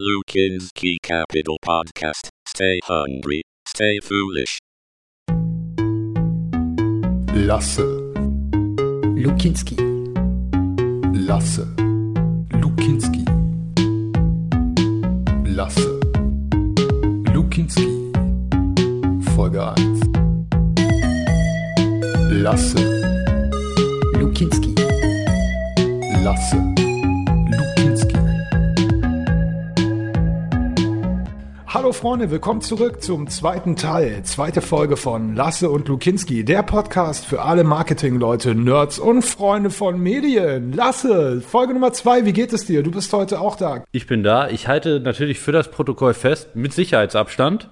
Lukinski 0.00 0.96
Capital 1.02 1.58
Podcast. 1.62 2.30
Stay 2.48 2.80
hungry, 2.84 3.42
stay 3.68 3.98
foolish. 4.02 4.58
Lasse, 7.34 7.82
Lukinski. 9.14 9.76
Lasse, 11.12 11.66
Lukinski. 12.62 13.24
Lasse, 15.54 16.00
Lukinski. 17.34 17.86
Folge 19.34 19.58
1. 19.58 19.74
Lasse, 22.42 22.80
Lukinski. 24.14 24.74
Lasse, 26.24 26.89
Hallo 31.72 31.92
Freunde, 31.92 32.32
willkommen 32.32 32.62
zurück 32.62 33.00
zum 33.00 33.28
zweiten 33.28 33.76
Teil, 33.76 34.24
zweite 34.24 34.60
Folge 34.60 34.96
von 34.96 35.36
Lasse 35.36 35.70
und 35.70 35.86
Lukinski, 35.86 36.44
der 36.44 36.64
Podcast 36.64 37.24
für 37.24 37.42
alle 37.42 37.62
Marketingleute, 37.62 38.56
Nerds 38.56 38.98
und 38.98 39.22
Freunde 39.22 39.70
von 39.70 40.00
Medien. 40.00 40.72
Lasse, 40.72 41.40
Folge 41.40 41.74
Nummer 41.74 41.92
zwei, 41.92 42.24
wie 42.26 42.32
geht 42.32 42.52
es 42.52 42.64
dir? 42.64 42.82
Du 42.82 42.90
bist 42.90 43.12
heute 43.12 43.40
auch 43.40 43.54
da. 43.54 43.84
Ich 43.92 44.08
bin 44.08 44.24
da. 44.24 44.48
Ich 44.48 44.66
halte 44.66 44.98
natürlich 44.98 45.38
für 45.38 45.52
das 45.52 45.70
Protokoll 45.70 46.12
fest, 46.12 46.56
mit 46.56 46.72
Sicherheitsabstand. 46.72 47.70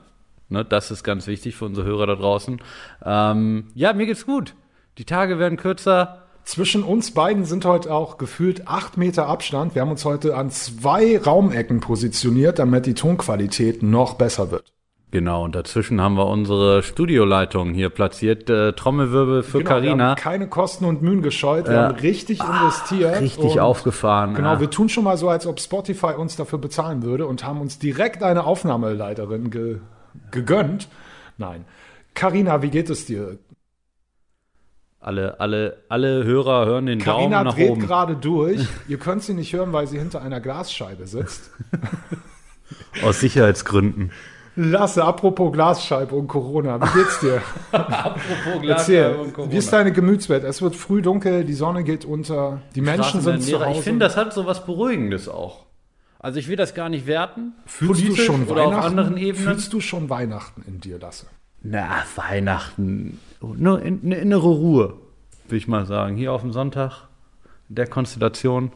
Ne, 0.48 0.64
das 0.64 0.92
ist 0.92 1.02
ganz 1.02 1.26
wichtig 1.26 1.56
für 1.56 1.64
unsere 1.64 1.84
Hörer 1.84 2.06
da 2.06 2.14
draußen. 2.14 2.62
Ähm, 3.04 3.66
ja, 3.74 3.92
mir 3.94 4.06
geht's 4.06 4.26
gut. 4.26 4.54
Die 4.98 5.06
Tage 5.06 5.40
werden 5.40 5.58
kürzer. 5.58 6.27
Zwischen 6.48 6.82
uns 6.82 7.10
beiden 7.10 7.44
sind 7.44 7.66
heute 7.66 7.92
auch 7.92 8.16
gefühlt 8.16 8.68
acht 8.68 8.96
Meter 8.96 9.26
Abstand. 9.26 9.74
Wir 9.74 9.82
haben 9.82 9.90
uns 9.90 10.06
heute 10.06 10.34
an 10.34 10.50
zwei 10.50 11.18
Raumecken 11.18 11.80
positioniert, 11.80 12.58
damit 12.58 12.86
die 12.86 12.94
Tonqualität 12.94 13.82
noch 13.82 14.14
besser 14.14 14.50
wird. 14.50 14.72
Genau, 15.10 15.44
und 15.44 15.54
dazwischen 15.54 16.00
haben 16.00 16.14
wir 16.14 16.26
unsere 16.26 16.82
Studioleitung 16.82 17.74
hier 17.74 17.90
platziert. 17.90 18.48
Äh, 18.48 18.72
Trommelwirbel 18.72 19.42
für 19.42 19.58
Genau, 19.58 19.68
wir 19.68 19.76
Carina. 19.82 20.04
haben 20.12 20.16
keine 20.16 20.48
Kosten 20.48 20.86
und 20.86 21.02
Mühen 21.02 21.20
gescheut. 21.20 21.66
Wir 21.66 21.74
Ja. 21.74 21.82
haben 21.88 21.96
richtig 21.96 22.40
investiert. 22.42 23.20
Richtig 23.20 23.60
aufgefahren. 23.60 24.32
Genau, 24.32 24.54
ja. 24.54 24.60
wir 24.60 24.70
tun 24.70 24.88
schon 24.88 25.04
mal 25.04 25.18
so, 25.18 25.28
als 25.28 25.46
ob 25.46 25.60
Spotify 25.60 26.14
uns 26.16 26.36
dafür 26.36 26.58
bezahlen 26.58 27.02
würde 27.02 27.26
und 27.26 27.44
haben 27.44 27.60
uns 27.60 27.78
direkt 27.78 28.22
eine 28.22 28.44
Aufnahmeleiterin 28.44 29.50
ge 29.50 29.80
gegönnt. 30.30 30.88
Nein. 31.36 31.66
Carina, 32.14 32.62
wie 32.62 32.70
geht 32.70 32.88
es 32.88 33.04
dir? 33.04 33.36
Alle, 35.08 35.40
alle, 35.40 35.78
alle 35.88 36.24
Hörer 36.24 36.66
hören 36.66 36.84
den 36.84 36.98
Carina 36.98 37.38
Daumen 37.38 37.44
nach 37.46 37.54
dreht 37.54 37.70
oben. 37.70 37.80
gerade 37.80 38.14
durch. 38.14 38.60
Ihr 38.88 38.98
könnt 38.98 39.22
sie 39.22 39.32
nicht 39.32 39.54
hören, 39.54 39.72
weil 39.72 39.86
sie 39.86 39.98
hinter 39.98 40.20
einer 40.20 40.38
Glasscheibe 40.38 41.06
sitzt. 41.06 41.50
Aus 43.02 43.20
Sicherheitsgründen. 43.20 44.12
Lasse, 44.54 45.04
apropos 45.04 45.50
Glasscheibe 45.52 46.14
und 46.14 46.28
Corona, 46.28 46.78
wie 46.80 46.98
geht's 46.98 47.20
dir? 47.20 47.40
Apropos 47.72 48.68
Erzähl, 48.68 49.16
wie 49.48 49.56
ist 49.56 49.72
deine 49.72 49.92
Gemütswelt? 49.92 50.42
Es 50.42 50.60
wird 50.60 50.74
früh 50.74 51.00
dunkel, 51.00 51.44
die 51.44 51.54
Sonne 51.54 51.84
geht 51.84 52.04
unter, 52.04 52.60
die 52.74 52.80
Menschen 52.80 53.20
sind 53.20 53.42
zu 53.42 53.64
Hause. 53.64 53.78
Ich 53.78 53.84
finde, 53.84 54.04
das 54.04 54.16
hat 54.16 54.34
so 54.34 54.46
was 54.46 54.66
Beruhigendes 54.66 55.28
auch. 55.28 55.64
Also 56.18 56.40
ich 56.40 56.48
will 56.48 56.56
das 56.56 56.74
gar 56.74 56.88
nicht 56.88 57.06
werten. 57.06 57.52
Fühlst 57.66 58.06
du 58.06 58.16
schon 58.16 58.48
Weihnachten? 58.50 59.34
Fühlst 59.36 59.72
du 59.72 59.80
schon 59.80 60.10
Weihnachten 60.10 60.64
in 60.66 60.80
dir, 60.80 60.98
Lasse? 60.98 61.26
Na, 61.62 62.04
Weihnachten. 62.16 63.18
In, 63.40 63.66
eine 63.66 64.16
innere 64.16 64.48
Ruhe, 64.48 64.94
will 65.48 65.58
ich 65.58 65.68
mal 65.68 65.86
sagen. 65.86 66.16
Hier 66.16 66.32
auf 66.32 66.42
dem 66.42 66.52
Sonntag, 66.52 67.08
in 67.68 67.74
der 67.74 67.86
Konstellation. 67.86 68.72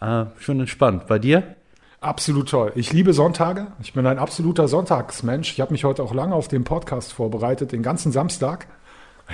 Äh, 0.00 0.26
schon 0.38 0.60
entspannt. 0.60 1.06
Bei 1.06 1.18
dir? 1.18 1.56
Absolut 2.00 2.48
toll. 2.48 2.72
Ich 2.74 2.92
liebe 2.92 3.12
Sonntage. 3.12 3.68
Ich 3.80 3.92
bin 3.92 4.06
ein 4.06 4.18
absoluter 4.18 4.66
Sonntagsmensch. 4.66 5.52
Ich 5.52 5.60
habe 5.60 5.72
mich 5.72 5.84
heute 5.84 6.02
auch 6.02 6.12
lange 6.12 6.34
auf 6.34 6.48
den 6.48 6.64
Podcast 6.64 7.12
vorbereitet, 7.12 7.70
den 7.70 7.82
ganzen 7.82 8.10
Samstag. 8.10 8.66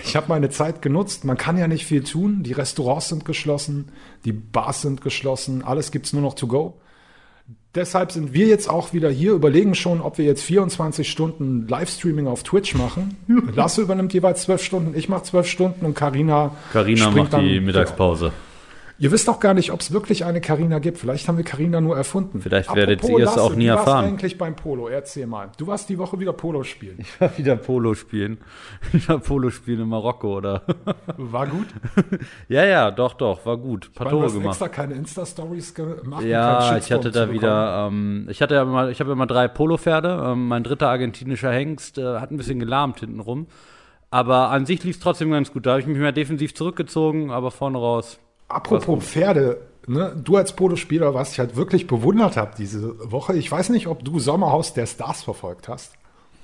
Ich 0.05 0.17
habe 0.17 0.29
meine 0.29 0.51
Zeit 0.51 0.83
genutzt. 0.83 1.25
Man 1.25 1.39
kann 1.39 1.57
ja 1.57 1.67
nicht 1.67 1.87
viel 1.87 2.05
tun. 2.05 2.43
Die 2.43 2.53
Restaurants 2.53 3.09
sind 3.09 3.25
geschlossen, 3.25 3.91
die 4.25 4.33
Bars 4.33 4.83
sind 4.83 5.01
geschlossen, 5.01 5.65
alles 5.65 5.91
gibt's 5.91 6.13
nur 6.13 6.23
noch 6.23 6.35
to 6.35 6.47
go. 6.47 6.81
Deshalb 7.75 8.13
sind 8.13 8.33
wir 8.33 8.47
jetzt 8.47 8.69
auch 8.69 8.93
wieder 8.93 9.11
hier, 9.11 9.33
überlegen 9.33 9.75
schon, 9.75 10.01
ob 10.01 10.17
wir 10.19 10.25
jetzt 10.25 10.43
24 10.43 11.09
Stunden 11.09 11.67
Livestreaming 11.69 12.27
auf 12.27 12.43
Twitch 12.43 12.75
machen. 12.75 13.17
Lasse 13.55 13.83
übernimmt 13.83 14.15
jeweils 14.15 14.43
12 14.45 14.63
Stunden, 14.63 14.95
ich 14.97 15.09
mache 15.09 15.25
12 15.25 15.47
Stunden 15.47 15.85
und 15.87 15.95
Carina 15.95 16.53
Carina 16.73 17.11
springt 17.11 17.33
macht 17.33 17.43
die 17.43 17.57
dann- 17.57 17.65
Mittagspause. 17.65 18.33
Ihr 19.01 19.13
wisst 19.13 19.29
doch 19.29 19.39
gar 19.39 19.55
nicht, 19.55 19.71
ob 19.71 19.79
es 19.81 19.93
wirklich 19.93 20.25
eine 20.25 20.41
Carina 20.41 20.81
gibt. 20.81 20.99
Vielleicht 20.99 21.29
haben 21.29 21.37
wir 21.37 21.45
Carina 21.45 21.81
nur 21.81 21.97
erfunden. 21.97 22.41
Vielleicht 22.41 22.75
werdet 22.75 23.05
ihr 23.05 23.19
es 23.19 23.25
Lasse, 23.27 23.43
auch 23.43 23.55
nie 23.55 23.67
du 23.67 23.75
warst 23.75 23.87
erfahren. 23.87 24.05
eigentlich 24.07 24.37
beim 24.39 24.57
Polo. 24.57 24.89
Erzähl 24.89 25.27
mal. 25.29 25.51
Du 25.57 25.69
warst 25.69 25.89
die 25.89 25.99
Woche 25.99 26.19
wieder 26.19 26.33
Polo 26.33 26.65
spielen. 26.65 26.97
Ich 26.99 27.21
war 27.21 27.37
wieder 27.39 27.57
Polo 27.57 27.95
spielen. 27.95 28.39
Ich 28.93 29.09
war 29.09 29.19
Polo 29.21 29.51
spielen 29.51 29.83
in 29.83 29.89
Marokko, 29.89 30.39
oder? 30.39 30.63
War 31.17 31.47
gut. 31.47 31.69
ja, 32.49 32.65
ja, 32.65 32.91
doch, 32.91 33.15
doch, 33.15 33.47
war 33.47 33.57
gut. 33.57 33.93
Paar 33.95 34.07
Weil 34.07 34.11
du 34.11 34.17
Tore 34.17 34.27
hast 34.27 34.33
gemacht. 34.35 34.49
extra 34.49 34.69
keine 34.69 34.95
Insta-Stories 34.95 35.75
gemacht. 35.75 36.03
um 36.05 36.11
keinen 36.11 36.29
Ja, 36.29 36.77
ich 36.77 36.91
hatte 36.91 37.11
da 37.13 37.31
wieder, 37.31 37.87
ähm, 37.87 38.27
ich 38.29 38.43
hatte 38.43 38.55
ja 38.57 38.63
immer, 38.63 38.89
ich 38.89 38.99
habe 39.01 39.13
immer 39.13 39.27
drei 39.27 39.47
Polo-Pferde. 39.47 40.23
Ähm, 40.27 40.49
mein 40.49 40.65
dritter 40.65 40.89
argentinischer 40.89 41.53
Hengst 41.53 41.99
äh, 41.99 42.19
hat 42.19 42.33
ein 42.33 42.37
bisschen 42.37 42.59
gelahmt 42.59 42.99
hintenrum. 43.01 43.47
Aber 44.11 44.49
an 44.51 44.67
sich 44.67 44.83
lief 44.83 44.97
es 44.97 45.03
trotzdem 45.03 45.31
ganz 45.31 45.53
gut. 45.53 45.67
Da 45.67 45.71
habe 45.73 45.81
ich 45.81 45.87
mich 45.87 45.99
mehr 45.99 46.13
defensiv 46.13 46.55
zurückgezogen, 46.55 47.31
aber 47.31 47.51
vorne 47.53 47.79
raus. 47.79 48.19
Apropos 48.49 49.05
Pferde, 49.05 49.61
ne? 49.87 50.17
du 50.23 50.37
als 50.37 50.55
Polospieler, 50.55 51.15
was 51.15 51.33
ich 51.33 51.39
halt 51.39 51.57
wirklich 51.57 51.87
bewundert 51.87 52.37
habe 52.37 52.53
diese 52.57 53.11
Woche. 53.11 53.35
Ich 53.37 53.51
weiß 53.51 53.69
nicht, 53.71 53.87
ob 53.87 54.05
du 54.05 54.19
Sommerhaus 54.19 54.75
der 54.75 54.87
Stars 54.87 55.23
verfolgt 55.23 55.69
hast. 55.69 55.93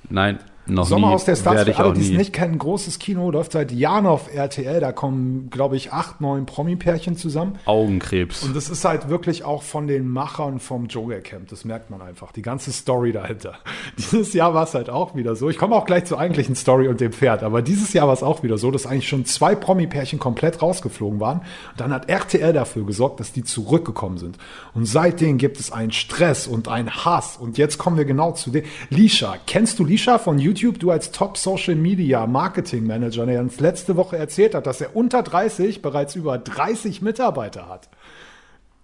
Nein, 0.09 0.39
noch 0.67 0.87
Sommerhaus 0.87 1.25
der 1.25 1.35
Stars, 1.35 1.63
für 1.63 1.77
alle, 1.77 1.93
die 1.93 2.01
es 2.01 2.17
nicht 2.17 2.33
kennen, 2.33 2.57
großes 2.57 2.97
Kino, 2.99 3.29
läuft 3.29 3.51
seit 3.51 3.71
Jahren 3.71 4.07
auf 4.07 4.33
RTL. 4.33 4.79
Da 4.79 4.91
kommen, 4.91 5.49
glaube 5.51 5.75
ich, 5.77 5.93
acht, 5.93 6.21
neun 6.21 6.45
Promi-Pärchen 6.45 7.17
zusammen. 7.17 7.59
Augenkrebs. 7.65 8.43
Und 8.43 8.55
das 8.55 8.69
ist 8.69 8.83
halt 8.83 9.09
wirklich 9.09 9.43
auch 9.43 9.61
von 9.61 9.87
den 9.87 10.09
Machern 10.09 10.59
vom 10.59 10.87
Dschungelcamp. 10.87 11.49
Das 11.49 11.65
merkt 11.65 11.91
man 11.91 12.01
einfach. 12.01 12.31
Die 12.31 12.41
ganze 12.41 12.71
Story 12.71 13.11
dahinter. 13.11 13.59
Dieses 13.97 14.33
Jahr 14.33 14.53
war 14.53 14.63
es 14.63 14.73
halt 14.73 14.89
auch 14.89 15.15
wieder 15.15 15.35
so. 15.35 15.49
Ich 15.49 15.57
komme 15.57 15.75
auch 15.75 15.85
gleich 15.85 16.05
zur 16.05 16.19
eigentlichen 16.19 16.55
Story 16.55 16.87
und 16.87 16.99
dem 16.99 17.11
Pferd. 17.11 17.43
Aber 17.43 17.61
dieses 17.61 17.93
Jahr 17.93 18.07
war 18.07 18.13
es 18.13 18.23
auch 18.23 18.41
wieder 18.41 18.57
so, 18.57 18.71
dass 18.71 18.85
eigentlich 18.85 19.07
schon 19.07 19.25
zwei 19.25 19.55
Promi-Pärchen 19.55 20.19
komplett 20.19 20.61
rausgeflogen 20.61 21.19
waren. 21.19 21.39
Und 21.39 21.79
dann 21.79 21.93
hat 21.93 22.09
RTL 22.09 22.53
dafür 22.53 22.85
gesorgt, 22.85 23.19
dass 23.19 23.31
die 23.31 23.43
zurückgekommen 23.43 24.17
sind. 24.17 24.37
Und 24.73 24.85
seitdem 24.85 25.37
gibt 25.37 25.59
es 25.59 25.71
einen 25.71 25.91
Stress 25.91 26.47
und 26.47 26.67
einen 26.67 27.05
Hass. 27.05 27.37
Und 27.37 27.57
jetzt 27.57 27.77
kommen 27.77 27.97
wir 27.97 28.05
genau 28.05 28.31
zu 28.31 28.49
dem. 28.49 28.63
Lisha. 28.89 29.35
Kennst 29.45 29.79
du 29.79 29.85
Lisha 29.85 30.17
von 30.17 30.39
YouTube? 30.39 30.54
Du 30.55 30.91
als 30.91 31.11
Top 31.11 31.37
Social 31.37 31.75
Media 31.75 32.25
Marketing 32.27 32.87
Manager, 32.87 33.25
der 33.25 33.41
uns 33.41 33.59
letzte 33.59 33.95
Woche 33.95 34.17
erzählt 34.17 34.55
hat, 34.55 34.67
dass 34.67 34.81
er 34.81 34.95
unter 34.95 35.23
30 35.23 35.81
bereits 35.81 36.15
über 36.15 36.37
30 36.37 37.01
Mitarbeiter 37.01 37.67
hat. 37.67 37.89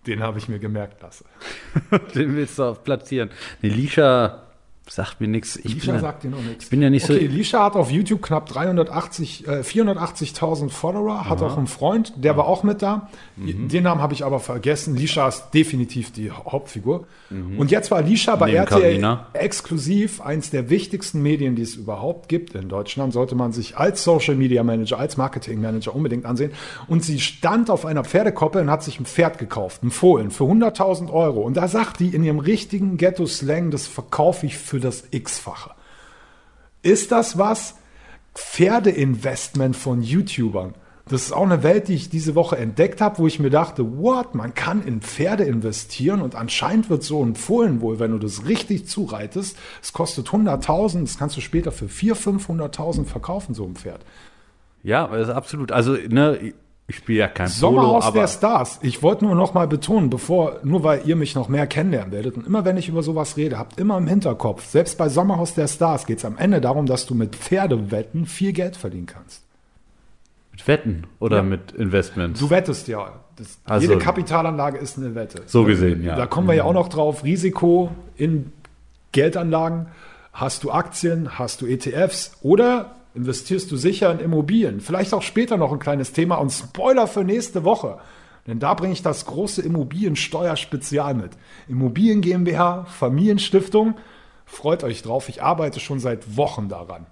Den 0.08 0.22
habe 0.22 0.40
ich 0.40 0.50
mir 0.50 0.60
gemerkt 0.60 1.02
lassen. 1.02 1.26
Den 2.16 2.36
willst 2.36 2.58
du 2.58 2.64
auch 2.64 2.84
platzieren. 2.84 3.30
Nee, 3.62 3.70
Lisha 3.70 4.44
sagt 4.92 5.22
mir 5.22 5.28
nichts. 5.28 5.56
Ich 5.56 5.74
Lisha 5.76 5.94
bin, 5.94 6.02
sagt 6.02 6.24
dir 6.24 6.30
noch 6.30 6.42
nichts. 6.44 6.66
Ich 6.66 6.70
bin 6.70 6.82
ja 6.82 6.90
nicht 6.90 7.10
okay, 7.10 7.28
so. 7.28 7.34
Lisha 7.34 7.64
hat 7.64 7.76
auf 7.76 7.90
YouTube 7.90 8.22
knapp 8.22 8.48
380, 8.50 9.48
äh, 9.48 9.64
480.000 9.64 10.70
Follower, 10.70 11.30
hat 11.30 11.42
auch 11.42 11.58
einen 11.58 11.68
Freund, 11.68 12.14
der 12.18 12.36
war 12.36 12.46
auch 12.48 12.64
mit 12.64 12.82
da. 12.82 13.10
Mhm. 13.38 13.70
Den 13.70 13.84
Namen 13.84 14.02
habe 14.02 14.14
ich 14.14 14.26
aber 14.26 14.40
vergessen. 14.40 14.96
Lisha 14.96 15.28
ist 15.28 15.52
definitiv 15.54 16.12
die 16.12 16.30
Hauptfigur. 16.32 17.08
Und 17.58 17.72
jetzt 17.72 17.90
war 17.92 18.02
Lisha 18.02 18.36
bei 18.36 18.48
Mhm. 18.48 18.52
Neben 18.52 18.64
RTL 18.66 18.82
Carina. 18.82 19.28
exklusiv 19.34 20.20
eins 20.22 20.50
der 20.50 20.70
wichtigsten 20.70 21.22
Medien, 21.22 21.56
die 21.56 21.62
es 21.62 21.76
überhaupt 21.76 22.28
gibt 22.28 22.54
in 22.56 22.68
Deutschland. 22.68 23.14
Sollte 23.14 23.36
man 23.36 23.54
sich 23.54 23.78
als 23.78 24.04
Social 24.04 24.36
Media 24.36 24.64
Manager, 24.64 25.00
als 25.00 25.16
Marketing 25.16 25.62
Manager 25.62 25.96
unbedingt 25.96 26.26
ansehen. 26.26 26.52
Und 26.88 27.06
sie 27.06 27.22
stand 27.22 27.70
auf 27.70 27.86
einer 27.86 28.04
Pferdekoppel 28.04 28.62
und 28.64 28.70
hat 28.70 28.84
sich 28.84 29.00
ein 29.00 29.06
Pferd 29.06 29.38
gekauft, 29.38 29.84
ein 29.84 29.92
Fohlen, 29.92 30.32
für 30.32 30.44
100.000 30.44 31.10
Euro. 31.12 31.42
Und 31.42 31.56
da 31.56 31.70
sagt 31.70 32.02
die 32.02 32.10
in 32.10 32.24
ihrem 32.26 32.40
richtigen 32.40 32.98
Ghetto-Slang, 32.98 33.72
das 33.72 33.88
verkaufe 33.88 34.46
ich 34.46 34.58
für 34.58 34.81
das 34.82 35.06
X-fache. 35.12 35.72
Ist 36.82 37.12
das 37.12 37.38
was? 37.38 37.76
Pferdeinvestment 38.36 39.76
von 39.76 40.02
YouTubern. 40.02 40.74
Das 41.08 41.24
ist 41.24 41.34
auch 41.34 41.44
eine 41.44 41.64
Welt, 41.64 41.90
die 41.90 41.96
ich 41.96 42.10
diese 42.10 42.36
Woche 42.36 42.58
entdeckt 42.58 43.02
habe, 43.02 43.18
wo 43.18 43.28
ich 43.28 43.40
mir 43.40 43.50
dachte, 43.50 43.98
what, 43.98 44.34
man 44.34 44.54
kann 44.54 44.84
in 44.84 45.02
Pferde 45.02 45.44
investieren 45.44 46.22
und 46.22 46.36
anscheinend 46.36 46.90
wird 46.90 47.04
so 47.04 47.24
ein 47.24 47.36
Fohlen 47.36 47.82
wohl, 47.82 48.00
wenn 48.00 48.12
du 48.12 48.18
das 48.18 48.46
richtig 48.46 48.88
zureitest, 48.88 49.58
es 49.82 49.92
kostet 49.92 50.28
100.000, 50.28 51.02
das 51.02 51.18
kannst 51.18 51.36
du 51.36 51.42
später 51.42 51.72
für 51.72 51.88
400.000, 51.88 52.46
500.000 52.46 53.06
verkaufen, 53.06 53.54
so 53.54 53.66
ein 53.66 53.76
Pferd. 53.76 54.06
Ja, 54.84 55.06
ist 55.16 55.30
absolut. 55.30 55.72
Also, 55.72 55.94
ne, 55.94 56.54
ich 56.92 56.98
spiele 56.98 57.20
ja 57.20 57.28
kein 57.28 57.48
Polo, 57.48 57.58
Sommerhaus 57.60 58.06
aber 58.06 58.20
der 58.22 58.28
Stars. 58.28 58.80
Ich 58.82 59.02
wollte 59.02 59.24
nur 59.26 59.36
noch 59.36 59.54
mal 59.54 59.66
betonen, 59.68 60.10
bevor, 60.10 60.60
nur 60.64 60.84
weil 60.84 61.02
ihr 61.06 61.16
mich 61.16 61.36
noch 61.36 61.48
mehr 61.50 61.66
kennenlernen 61.68 62.12
werdet 62.12 62.36
und 62.36 62.46
immer 62.46 62.66
wenn 62.66 62.76
ich 62.78 62.90
über 62.90 63.02
sowas 63.02 63.38
rede, 63.38 63.58
habt 63.58 63.80
immer 63.80 63.98
im 63.98 64.08
Hinterkopf, 64.08 64.66
selbst 64.66 64.98
bei 64.98 65.08
Sommerhaus 65.10 65.54
der 65.54 65.68
Stars 65.68 66.06
geht 66.06 66.18
es 66.20 66.26
am 66.26 66.38
Ende 66.38 66.60
darum, 66.62 66.86
dass 66.86 67.06
du 67.06 67.16
mit 67.16 67.36
Pferdewetten 67.36 68.26
viel 68.26 68.52
Geld 68.54 68.76
verdienen 68.76 69.06
kannst. 69.06 69.42
Mit 70.52 70.68
Wetten 70.68 71.08
oder 71.20 71.38
Ja. 71.38 71.44
mit 71.44 71.72
Investments? 71.72 72.40
Du 72.42 72.50
wettest 72.50 72.88
ja. 72.90 73.14
Das, 73.38 73.58
Ach 73.66 73.80
jede. 73.82 73.98
Kapitalanlage 73.98 74.78
ist 74.78 74.98
eine 74.98 75.16
Wette. 75.16 75.44
So 75.46 75.64
gesehen, 75.64 76.04
ja. 76.04 76.16
Da 76.18 76.26
kommen 76.26 76.48
wir 76.48 76.56
ja 76.56 76.66
auch 76.66 76.74
noch 76.74 76.90
drauf. 76.90 77.24
Risiko 77.24 77.90
in 78.18 78.52
Geldanlagen. 79.14 79.88
Hast 80.34 80.64
du 80.66 80.72
Aktien? 80.72 81.40
Hast 81.40 81.62
du 81.62 81.66
ETFs? 81.68 82.34
Oder 82.42 82.96
investierst 83.14 83.72
du 83.72 83.78
sicher 83.78 84.12
in 84.12 84.20
Immobilien? 84.20 84.80
Vielleicht 84.80 85.14
auch 85.14 85.22
später 85.22 85.58
noch 85.58 85.72
ein 85.72 85.80
kleines 85.80 86.14
Thema 86.14 86.36
und 86.36 86.52
Spoiler 86.52 87.08
für 87.08 87.24
nächste 87.24 87.64
Woche. 87.64 87.98
Denn 88.48 88.60
da 88.60 88.74
bringe 88.74 88.94
ich 88.94 89.04
das 89.04 89.26
große 89.26 89.62
Immobiliensteuerspezial 89.62 91.14
mit. 91.14 91.32
Immobilien 91.68 92.22
GmbH, 92.22 92.86
Familienstiftung. 92.86 93.96
Freut 94.46 94.84
euch 94.84 95.02
drauf. 95.04 95.30
Ich 95.30 95.44
arbeite 95.44 95.80
schon 95.80 96.00
seit 96.00 96.38
Wochen 96.38 96.68
daran. 96.68 97.06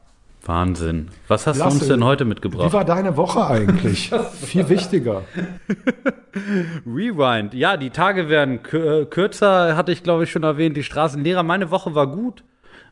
Wahnsinn. 0.43 1.09
Was 1.27 1.45
hast 1.47 1.57
Lasse, 1.57 1.69
du 1.77 1.79
uns 1.81 1.87
denn 1.89 2.03
heute 2.03 2.23
Wie 2.25 2.29
mitgebracht? 2.29 2.71
war 2.73 2.85
deine 2.85 3.17
Woche 3.17 3.45
eigentlich? 3.45 4.09
Viel 4.41 4.69
wichtiger. 4.69 5.23
Rewind. 6.85 7.53
Ja, 7.53 7.77
die 7.77 7.89
Tage 7.89 8.29
werden 8.29 8.59
kür- 8.59 9.05
kürzer, 9.05 9.75
hatte 9.75 9.91
ich 9.91 10.01
glaube 10.03 10.23
ich 10.23 10.31
schon 10.31 10.43
erwähnt. 10.43 10.77
Die 10.77 10.83
Straßen 10.83 11.23
leerer. 11.23 11.43
Meine 11.43 11.71
Woche 11.71 11.93
war 11.95 12.07
gut. 12.07 12.43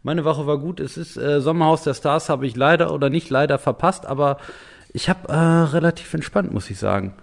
Meine 0.03 0.25
Woche 0.25 0.47
war 0.47 0.57
gut. 0.57 0.79
Es 0.79 0.97
ist 0.97 1.17
äh, 1.17 1.41
Sommerhaus 1.41 1.83
der 1.83 1.93
Stars, 1.93 2.29
habe 2.29 2.45
ich 2.47 2.55
leider 2.55 2.93
oder 2.93 3.09
nicht 3.09 3.29
leider 3.29 3.57
verpasst, 3.59 4.05
aber 4.05 4.37
ich 4.93 5.09
habe 5.09 5.27
äh, 5.29 5.35
relativ 5.35 6.13
entspannt, 6.13 6.53
muss 6.53 6.69
ich 6.69 6.79
sagen. 6.79 7.13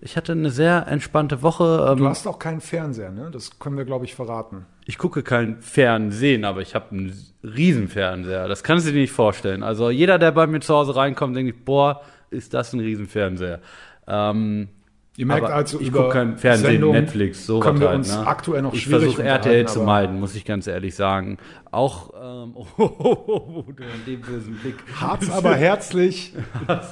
Ich 0.00 0.16
hatte 0.18 0.32
eine 0.32 0.50
sehr 0.50 0.86
entspannte 0.88 1.40
Woche. 1.42 1.88
Ähm, 1.90 1.98
Du 1.98 2.08
hast 2.08 2.26
auch 2.26 2.38
keinen 2.38 2.60
Fernseher, 2.60 3.10
ne? 3.10 3.30
Das 3.32 3.58
können 3.58 3.78
wir, 3.78 3.86
glaube 3.86 4.04
ich, 4.04 4.14
verraten. 4.14 4.66
ich 4.84 4.98
gucke 4.98 5.22
kein 5.22 5.62
Fernsehen, 5.62 6.44
aber 6.44 6.60
ich 6.60 6.74
habe 6.74 6.90
einen 6.90 7.14
Riesenfernseher. 7.42 8.46
Das 8.48 8.62
kannst 8.62 8.86
du 8.86 8.92
dir 8.92 9.00
nicht 9.00 9.12
vorstellen. 9.12 9.62
Also 9.62 9.88
jeder, 9.90 10.18
der 10.18 10.32
bei 10.32 10.46
mir 10.46 10.60
zu 10.60 10.74
Hause 10.74 10.94
reinkommt, 10.96 11.34
denkt, 11.36 11.54
ich, 11.56 11.64
boah, 11.64 12.02
ist 12.30 12.52
das 12.52 12.72
ein 12.74 12.80
Riesenfernseher. 12.80 13.60
Ähm, 14.06 14.68
Ihr 15.16 15.26
merkt 15.26 15.44
aber 15.44 15.54
also, 15.54 15.80
ich 15.80 15.92
gucke 15.92 16.08
kein 16.08 16.36
Fernsehen, 16.38 16.72
Sendungen 16.72 17.02
Netflix, 17.02 17.46
so 17.46 17.60
können 17.60 17.80
wir 17.80 17.88
halt, 17.88 17.98
uns 17.98 18.12
ne? 18.12 18.26
aktuell 18.26 18.62
noch 18.62 18.74
Ich 18.74 18.88
versuche 18.88 19.22
RTL 19.22 19.66
zu 19.68 19.82
meiden, 19.82 20.18
muss 20.18 20.34
ich 20.34 20.44
ganz 20.44 20.66
ehrlich 20.66 20.96
sagen. 20.96 21.38
Auch 21.70 22.10
ähm, 22.20 22.56
oh, 22.78 23.64
den 24.06 24.20
bösen 24.20 24.56
Blick. 24.56 24.74
Harz 25.00 25.30
aber 25.32 25.54
herzlich, 25.54 26.32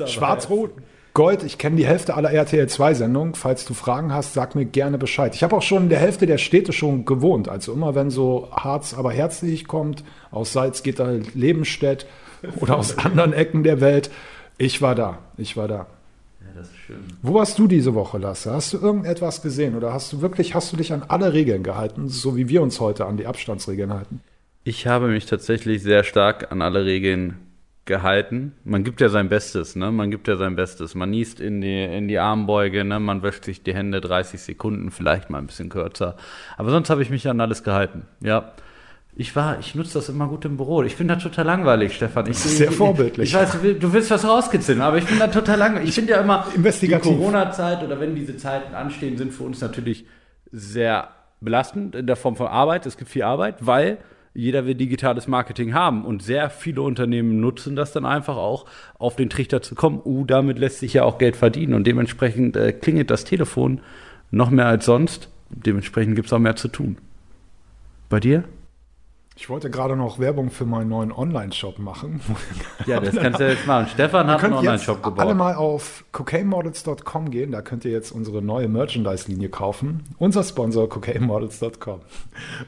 schwarz-rot, 0.06 0.70
Gold. 1.14 1.42
Ich 1.42 1.58
kenne 1.58 1.76
die 1.76 1.86
Hälfte 1.86 2.14
aller 2.14 2.32
RTL 2.32 2.68
2 2.68 2.94
Sendungen. 2.94 3.34
Falls 3.34 3.66
du 3.66 3.74
Fragen 3.74 4.14
hast, 4.14 4.32
sag 4.32 4.54
mir 4.54 4.64
gerne 4.64 4.96
Bescheid. 4.96 5.34
Ich 5.34 5.42
habe 5.42 5.56
auch 5.56 5.62
schon 5.62 5.84
in 5.84 5.88
der 5.90 5.98
Hälfte 5.98 6.26
der 6.26 6.38
Städte 6.38 6.72
schon 6.72 7.04
gewohnt. 7.04 7.48
Also 7.48 7.72
immer 7.72 7.94
wenn 7.94 8.08
so 8.08 8.48
Harz 8.52 8.94
aber 8.94 9.12
herzlich 9.12 9.66
kommt, 9.66 10.04
aus 10.30 10.52
Salzgitter, 10.52 11.18
Lebenstedt 11.34 12.06
oder 12.56 12.78
aus 12.78 12.96
anderen 12.98 13.32
Ecken 13.32 13.62
der 13.62 13.80
Welt. 13.80 14.10
Ich 14.56 14.80
war 14.80 14.94
da. 14.94 15.18
Ich 15.36 15.56
war 15.56 15.68
da. 15.68 15.86
Das 16.54 16.68
ist 16.68 16.76
schön. 16.76 17.02
Wo 17.22 17.34
warst 17.34 17.58
du 17.58 17.66
diese 17.66 17.94
Woche, 17.94 18.18
Lasse? 18.18 18.52
Hast 18.52 18.72
du 18.72 18.78
irgendetwas 18.78 19.42
gesehen 19.42 19.76
oder 19.76 19.92
hast 19.92 20.12
du 20.12 20.20
wirklich, 20.20 20.54
hast 20.54 20.72
du 20.72 20.76
dich 20.76 20.92
an 20.92 21.02
alle 21.08 21.32
Regeln 21.32 21.62
gehalten, 21.62 22.08
so 22.08 22.36
wie 22.36 22.48
wir 22.48 22.62
uns 22.62 22.80
heute 22.80 23.06
an 23.06 23.16
die 23.16 23.26
Abstandsregeln 23.26 23.92
halten? 23.92 24.20
Ich 24.64 24.86
habe 24.86 25.08
mich 25.08 25.26
tatsächlich 25.26 25.82
sehr 25.82 26.04
stark 26.04 26.52
an 26.52 26.62
alle 26.62 26.84
Regeln 26.84 27.36
gehalten. 27.84 28.52
Man 28.64 28.84
gibt 28.84 29.00
ja 29.00 29.08
sein 29.08 29.28
Bestes, 29.28 29.74
ne? 29.74 29.90
Man 29.90 30.10
gibt 30.10 30.28
ja 30.28 30.36
sein 30.36 30.54
Bestes. 30.54 30.94
Man 30.94 31.10
niest 31.10 31.40
in 31.40 31.60
die, 31.60 31.82
in 31.82 32.06
die 32.06 32.18
Armbeuge, 32.18 32.84
ne? 32.84 33.00
Man 33.00 33.22
wäscht 33.22 33.44
sich 33.44 33.62
die 33.62 33.74
Hände 33.74 34.00
30 34.00 34.40
Sekunden, 34.40 34.90
vielleicht 34.90 35.30
mal 35.30 35.38
ein 35.38 35.46
bisschen 35.46 35.68
kürzer. 35.68 36.16
Aber 36.56 36.70
sonst 36.70 36.90
habe 36.90 37.02
ich 37.02 37.10
mich 37.10 37.28
an 37.28 37.40
alles 37.40 37.64
gehalten. 37.64 38.02
Ja. 38.20 38.52
Ich 39.14 39.36
war, 39.36 39.58
ich 39.60 39.74
nutze 39.74 39.94
das 39.94 40.08
immer 40.08 40.26
gut 40.26 40.46
im 40.46 40.56
Büro. 40.56 40.82
Ich 40.82 40.96
finde 40.96 41.14
das 41.14 41.22
total 41.22 41.44
langweilig, 41.44 41.94
Stefan. 41.94 42.30
Ich, 42.30 42.38
Sehr 42.38 42.70
ich, 42.70 42.76
vorbildlich. 42.76 43.28
Ich 43.28 43.34
weiß, 43.34 43.52
du, 43.52 43.62
will- 43.62 43.78
du 43.78 43.92
willst 43.92 44.10
was 44.10 44.26
rauskitzeln, 44.26 44.80
aber 44.80 44.96
ich 44.96 45.04
finde 45.04 45.26
das 45.26 45.34
total 45.34 45.58
langweilig. 45.58 45.90
Ich 45.90 45.94
finde 45.94 46.12
ja 46.12 46.20
immer, 46.20 46.46
die 46.56 46.88
Corona-Zeit 46.88 47.82
oder 47.84 48.00
wenn 48.00 48.14
diese 48.14 48.38
Zeiten 48.38 48.74
anstehen, 48.74 49.18
sind 49.18 49.32
für 49.34 49.42
uns 49.44 49.60
natürlich 49.60 50.06
sehr 50.50 51.08
belastend 51.42 51.94
in 51.94 52.06
der 52.06 52.16
Form 52.16 52.36
von 52.36 52.46
Arbeit. 52.46 52.86
Es 52.86 52.96
gibt 52.96 53.10
viel 53.10 53.22
Arbeit, 53.22 53.56
weil 53.60 53.98
jeder 54.32 54.64
will 54.64 54.74
digitales 54.74 55.28
Marketing 55.28 55.74
haben 55.74 56.06
und 56.06 56.22
sehr 56.22 56.48
viele 56.48 56.80
Unternehmen 56.80 57.38
nutzen 57.38 57.76
das 57.76 57.92
dann 57.92 58.06
einfach 58.06 58.36
auch, 58.36 58.64
auf 58.98 59.14
den 59.16 59.28
Trichter 59.28 59.60
zu 59.60 59.74
kommen. 59.74 60.00
Uh, 60.02 60.24
damit 60.24 60.58
lässt 60.58 60.78
sich 60.78 60.94
ja 60.94 61.04
auch 61.04 61.18
Geld 61.18 61.36
verdienen 61.36 61.74
und 61.74 61.86
dementsprechend 61.86 62.56
äh, 62.56 62.72
klingelt 62.72 63.10
das 63.10 63.24
Telefon 63.24 63.82
noch 64.30 64.48
mehr 64.48 64.66
als 64.66 64.86
sonst. 64.86 65.28
Dementsprechend 65.50 66.16
gibt 66.16 66.28
es 66.28 66.32
auch 66.32 66.38
mehr 66.38 66.56
zu 66.56 66.68
tun. 66.68 66.96
Bei 68.08 68.20
dir? 68.20 68.44
Ich 69.34 69.48
wollte 69.48 69.70
gerade 69.70 69.96
noch 69.96 70.18
Werbung 70.18 70.50
für 70.50 70.66
meinen 70.66 70.90
neuen 70.90 71.10
Online-Shop 71.10 71.78
machen. 71.78 72.20
Ja, 72.86 72.98
das 72.98 73.14
kannst 73.14 73.38
du 73.38 73.48
jetzt 73.48 73.66
machen. 73.66 73.86
Stefan 73.94 74.26
hat 74.26 74.42
einen 74.42 74.54
Online-Shop 74.54 74.98
alle 75.04 75.14
gebaut. 75.14 75.36
mal 75.36 75.54
auf 75.54 76.04
cocainemodels.com 76.10 77.30
gehen, 77.30 77.52
da 77.52 77.62
könnt 77.62 77.84
ihr 77.84 77.92
jetzt 77.92 78.10
unsere 78.10 78.42
neue 78.42 78.66
Merchandise-Linie 78.66 79.50
kaufen. 79.50 80.02
Unser 80.18 80.42
Sponsor 80.42 80.88
cocainemodels.com. 80.88 82.00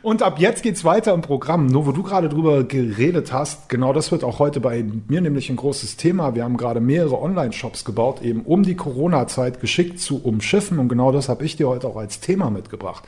Und 0.02 0.22
ab 0.22 0.38
jetzt 0.38 0.62
geht's 0.62 0.84
weiter 0.84 1.12
im 1.14 1.22
Programm. 1.22 1.66
Nur 1.66 1.86
wo 1.86 1.92
du 1.92 2.04
gerade 2.04 2.28
drüber 2.28 2.62
geredet 2.62 3.32
hast, 3.32 3.68
genau 3.68 3.92
das 3.92 4.12
wird 4.12 4.22
auch 4.22 4.38
heute 4.38 4.60
bei 4.60 4.84
mir 5.08 5.20
nämlich 5.20 5.50
ein 5.50 5.56
großes 5.56 5.96
Thema. 5.96 6.36
Wir 6.36 6.44
haben 6.44 6.56
gerade 6.56 6.80
mehrere 6.80 7.20
Online-Shops 7.20 7.84
gebaut, 7.84 8.22
eben 8.22 8.42
um 8.42 8.62
die 8.62 8.76
Corona-Zeit 8.76 9.60
geschickt 9.60 9.98
zu 9.98 10.22
umschiffen. 10.22 10.78
Und 10.78 10.88
genau 10.88 11.10
das 11.10 11.28
habe 11.28 11.44
ich 11.44 11.56
dir 11.56 11.68
heute 11.68 11.88
auch 11.88 11.96
als 11.96 12.20
Thema 12.20 12.50
mitgebracht. 12.50 13.04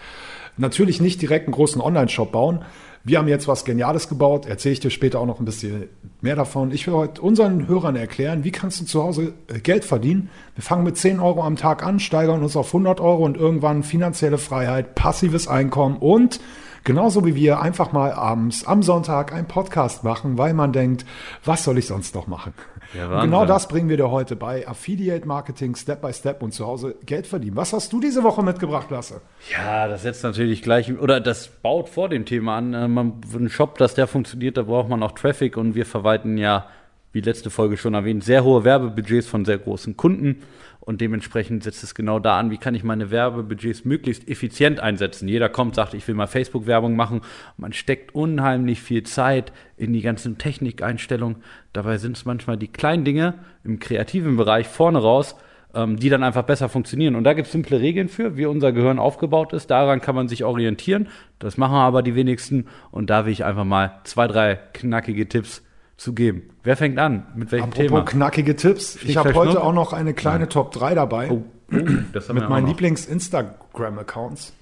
Natürlich 0.56 1.00
nicht 1.00 1.23
direkt 1.23 1.47
einen 1.47 1.55
großen 1.55 1.81
Online-Shop 1.81 2.32
bauen. 2.32 2.64
Wir 3.08 3.19
haben 3.19 3.29
jetzt 3.29 3.47
was 3.47 3.64
Geniales 3.64 4.08
gebaut, 4.08 4.47
erzähle 4.47 4.73
ich 4.73 4.81
dir 4.81 4.91
später 4.91 5.20
auch 5.20 5.26
noch 5.26 5.38
ein 5.38 5.44
bisschen 5.44 5.85
mehr 6.23 6.35
davon. 6.35 6.73
Ich 6.73 6.88
will 6.88 6.94
heute 6.94 7.23
unseren 7.23 7.69
Hörern 7.69 7.94
erklären, 7.94 8.43
wie 8.43 8.50
kannst 8.50 8.81
du 8.81 8.85
zu 8.85 9.00
Hause 9.00 9.32
äh, 9.47 9.61
Geld 9.61 9.85
verdienen. 9.85 10.29
Wir 10.56 10.64
fangen 10.64 10.82
mit 10.82 10.97
10 10.97 11.20
Euro 11.20 11.44
am 11.44 11.55
Tag 11.55 11.87
an, 11.87 12.00
steigern 12.00 12.43
uns 12.43 12.56
auf 12.56 12.67
100 12.67 13.00
Euro 13.00 13.25
und 13.25 13.37
irgendwann 13.37 13.85
finanzielle 13.85 14.38
Freiheit, 14.38 14.97
passives 14.97 15.47
Einkommen 15.47 15.99
und 15.99 16.41
genauso 16.87 17.27
wie 17.27 17.35
wir 17.35 17.61
einfach 17.61 17.93
mal 17.93 18.12
abends 18.12 18.65
am 18.65 18.83
Sonntag 18.83 19.35
einen 19.35 19.49
Podcast 19.49 20.05
machen, 20.05 20.38
weil 20.38 20.55
man 20.55 20.73
denkt, 20.73 21.05
was 21.44 21.65
soll 21.65 21.77
ich 21.77 21.87
sonst 21.87 22.15
noch 22.15 22.29
machen? 22.29 22.55
Ja, 22.97 23.23
genau 23.23 23.44
das 23.44 23.69
bringen 23.69 23.88
wir 23.88 23.97
dir 23.97 24.11
heute 24.11 24.37
bei 24.37 24.67
Affiliate 24.67 25.27
Marketing 25.27 25.75
Step 25.75 26.00
by 26.00 26.12
Step 26.12 26.43
und 26.43 26.53
zu 26.53 26.65
Hause 26.67 26.94
Geld 27.05 27.27
verdienen. 27.27 27.56
Was 27.56 27.73
hast 27.73 27.93
du 27.93 28.00
diese 28.00 28.23
Woche 28.23 28.43
mitgebracht, 28.43 28.91
Lasse? 28.91 29.21
Ja, 29.53 29.88
das 29.88 30.03
setzt 30.03 30.23
natürlich 30.23 30.62
gleich, 30.62 30.97
oder 30.99 31.21
das 31.21 31.49
baut 31.49 31.88
vor 31.88 32.09
dem 32.09 32.25
Thema 32.25 32.56
an. 32.56 32.73
Äh, 32.73 32.88
Man, 32.88 33.21
einen 33.35 33.50
Shop, 33.50 33.77
dass 33.79 33.94
der 33.94 34.06
funktioniert, 34.06 34.56
da 34.56 34.62
braucht 34.62 34.88
man 34.88 35.03
auch 35.03 35.12
Traffic 35.12 35.56
und 35.56 35.75
wir 35.75 35.85
verwalten 35.85 36.38
ja, 36.38 36.67
wie 37.12 37.21
letzte 37.21 37.50
Folge 37.50 37.77
schon 37.77 37.94
erwähnt, 37.94 38.23
sehr 38.23 38.44
hohe 38.44 38.62
Werbebudgets 38.62 39.27
von 39.27 39.44
sehr 39.44 39.59
großen 39.59 39.97
Kunden 39.97 40.43
und 40.87 41.00
dementsprechend 41.00 41.65
setzt 41.65 41.83
es 41.83 41.97
genau 41.97 42.21
da 42.21 42.38
an, 42.38 42.53
wie 42.53 42.59
kann 42.59 42.77
ich 42.77 42.85
meine 42.85 43.11
Werbebudgets 43.11 43.85
möglichst 43.85 44.29
effizient 44.29 44.79
einsetzen. 44.79 45.29
Jeder 45.29 45.49
kommt, 45.49 45.75
sagt, 45.75 45.94
ich 45.94 46.06
will 46.06 46.15
mal 46.15 46.29
Facebook-Werbung 46.29 46.94
machen. 46.94 47.23
Man 47.56 47.73
steckt 47.73 48.15
unheimlich 48.15 48.81
viel 48.81 49.03
Zeit 49.03 49.53
in 49.77 49.93
die 49.93 50.00
ganzen 50.00 50.38
Technikeinstellungen. 50.38 51.43
Dabei 51.73 51.99
sind 51.99 52.16
es 52.16 52.25
manchmal 52.25 52.57
die 52.57 52.69
kleinen 52.69 53.05
Dinge 53.05 53.35
im 53.64 53.81
kreativen 53.81 54.37
Bereich 54.37 54.69
vorne 54.69 54.99
raus, 54.99 55.35
ähm, 55.75 55.97
die 55.97 56.09
dann 56.09 56.23
einfach 56.23 56.45
besser 56.45 56.69
funktionieren. 56.69 57.16
Und 57.16 57.25
da 57.25 57.33
gibt 57.33 57.47
es 57.47 57.52
simple 57.52 57.81
Regeln 57.81 58.09
für, 58.09 58.37
wie 58.37 58.47
unser 58.47 58.71
Gehirn 58.71 59.00
aufgebaut 59.00 59.52
ist. 59.52 59.73
Daran 59.73 60.00
kann 60.00 60.14
man 60.14 60.28
sich 60.28 60.45
orientieren. 60.45 61.09
Das 61.40 61.57
machen 61.59 61.75
aber 61.75 62.05
die 62.05 62.14
wenigsten. 62.14 62.69
Und 62.93 63.11
da 63.11 63.26
will 63.26 63.33
ich 63.33 63.45
einfach 63.45 63.64
mal 63.64 64.00
zwei, 64.05 64.28
drei 64.28 64.55
knackige 64.73 65.28
Tipps 65.28 65.65
zu 65.97 66.12
geben. 66.12 66.50
Wer 66.62 66.76
fängt 66.76 66.99
an? 66.99 67.26
Mit 67.35 67.53
welchem 67.53 67.71
Apropos 67.71 67.87
Thema? 67.88 68.05
knackige 68.05 68.57
Tipps. 68.57 68.97
Ich 69.03 69.17
habe 69.17 69.35
heute 69.35 69.62
auch 69.62 69.73
noch 69.73 69.93
eine 69.93 70.12
kleine 70.15 70.49
Top 70.49 70.73
3 70.73 70.95
dabei. 70.95 71.31
Oh, 71.31 71.45
oh, 71.73 71.75
mit 71.75 72.49
meinen. 72.49 72.67
Lieblings-Instagram-Accounts, 72.67 74.53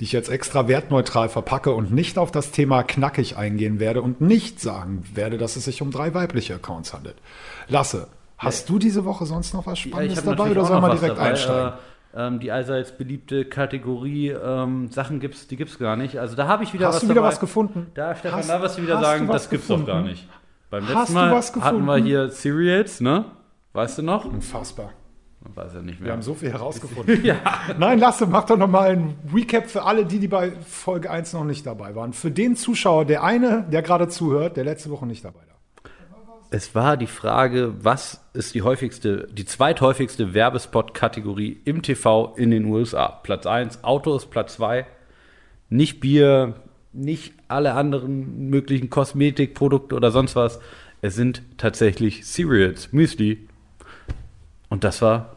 die 0.00 0.04
ich 0.04 0.12
jetzt 0.12 0.28
extra 0.30 0.68
wertneutral 0.68 1.28
verpacke 1.28 1.72
und 1.74 1.92
nicht 1.92 2.18
auf 2.18 2.30
das 2.30 2.50
Thema 2.52 2.82
knackig 2.84 3.36
eingehen 3.36 3.80
werde 3.80 4.00
und 4.02 4.20
nicht 4.20 4.60
sagen 4.60 5.04
werde, 5.14 5.38
dass 5.38 5.56
es 5.56 5.64
sich 5.64 5.82
um 5.82 5.90
drei 5.90 6.14
weibliche 6.14 6.54
Accounts 6.54 6.94
handelt. 6.94 7.16
Lasse, 7.68 8.08
hast 8.38 8.68
du 8.68 8.78
diese 8.78 9.04
Woche 9.04 9.26
sonst 9.26 9.52
noch 9.54 9.66
was 9.66 9.78
Ja, 9.84 9.90
Spannendes 9.90 10.18
hab 10.18 10.24
dabei 10.36 10.50
oder 10.52 10.64
sollen 10.64 10.82
wir 10.82 10.88
was 10.90 11.00
direkt 11.00 11.18
dabei. 11.18 11.30
einsteigen? 11.30 11.72
Äh, 12.14 12.26
ähm, 12.26 12.40
die 12.40 12.50
allseits 12.50 12.92
beliebte 12.96 13.44
Kategorie 13.44 14.28
ähm, 14.30 14.88
Sachen 14.90 15.20
gibt's, 15.20 15.46
die 15.48 15.56
gibt's 15.56 15.78
gar 15.78 15.94
nicht. 15.96 16.16
Also 16.18 16.36
da 16.36 16.48
habe 16.48 16.64
ich 16.64 16.72
wieder 16.72 16.86
Hast 16.88 16.94
was 16.96 17.00
du 17.02 17.06
wieder 17.08 17.16
dabei. 17.16 17.28
was 17.28 17.40
gefunden? 17.40 17.88
Da, 17.94 18.14
Stefan, 18.16 18.38
Hast- 18.38 18.48
da 18.48 18.62
wirst 18.62 18.78
du 18.78 18.82
wieder 18.82 18.96
hast 18.96 19.04
sagen, 19.04 19.26
du 19.26 19.32
was 19.34 19.42
das 19.42 19.50
gibt's 19.50 19.66
doch 19.68 19.76
gar 19.84 20.02
gefunden? 20.02 20.08
nicht. 20.10 20.26
Beim 20.70 20.86
Hast 20.88 20.94
letzten 20.94 21.14
du 21.14 21.18
Mal 21.20 21.32
was 21.32 21.56
hatten 21.56 21.84
wir 21.84 21.96
hier 21.96 22.30
Cereals, 22.30 23.00
ne? 23.00 23.24
Weißt 23.72 23.98
du 23.98 24.02
noch? 24.02 24.24
Unfassbar. 24.24 24.90
Weiß 25.54 25.74
er 25.74 25.82
nicht 25.82 26.00
Wir 26.00 26.04
mehr. 26.06 26.12
haben 26.14 26.22
so 26.22 26.34
viel 26.34 26.50
herausgefunden. 26.52 27.22
Nein, 27.78 27.98
Lasse, 27.98 28.26
mach 28.26 28.44
doch 28.44 28.56
noch 28.58 28.68
mal 28.68 28.90
ein 28.90 29.14
Recap 29.32 29.70
für 29.70 29.84
alle, 29.84 30.04
die, 30.04 30.18
die 30.18 30.28
bei 30.28 30.50
Folge 30.66 31.10
1 31.10 31.32
noch 31.32 31.44
nicht 31.44 31.64
dabei 31.64 31.94
waren. 31.94 32.12
Für 32.12 32.30
den 32.30 32.56
Zuschauer, 32.56 33.04
der 33.04 33.22
eine, 33.22 33.64
der 33.70 33.82
gerade 33.82 34.08
zuhört, 34.08 34.56
der 34.56 34.64
letzte 34.64 34.90
Woche 34.90 35.06
nicht 35.06 35.24
dabei 35.24 35.40
war. 35.40 35.92
Es 36.50 36.74
war 36.74 36.96
die 36.96 37.06
Frage, 37.06 37.74
was 37.82 38.24
ist 38.32 38.54
die 38.54 38.62
häufigste, 38.62 39.28
die 39.30 39.44
zweithäufigste 39.44 40.34
Werbespot-Kategorie 40.34 41.60
im 41.64 41.82
TV 41.82 42.34
in 42.36 42.50
den 42.50 42.64
USA? 42.64 43.06
Platz 43.22 43.46
1 43.46 43.84
Autos, 43.84 44.26
Platz 44.26 44.54
2 44.54 44.86
nicht 45.70 46.00
Bier, 46.00 46.54
nicht 46.98 47.32
alle 47.48 47.74
anderen 47.74 48.50
möglichen 48.50 48.90
Kosmetikprodukte 48.90 49.94
oder 49.94 50.10
sonst 50.10 50.36
was. 50.36 50.58
Es 51.00 51.14
sind 51.14 51.42
tatsächlich 51.56 52.24
Cereals, 52.24 52.92
Müsli. 52.92 53.48
Und 54.68 54.84
das 54.84 55.00
war, 55.00 55.36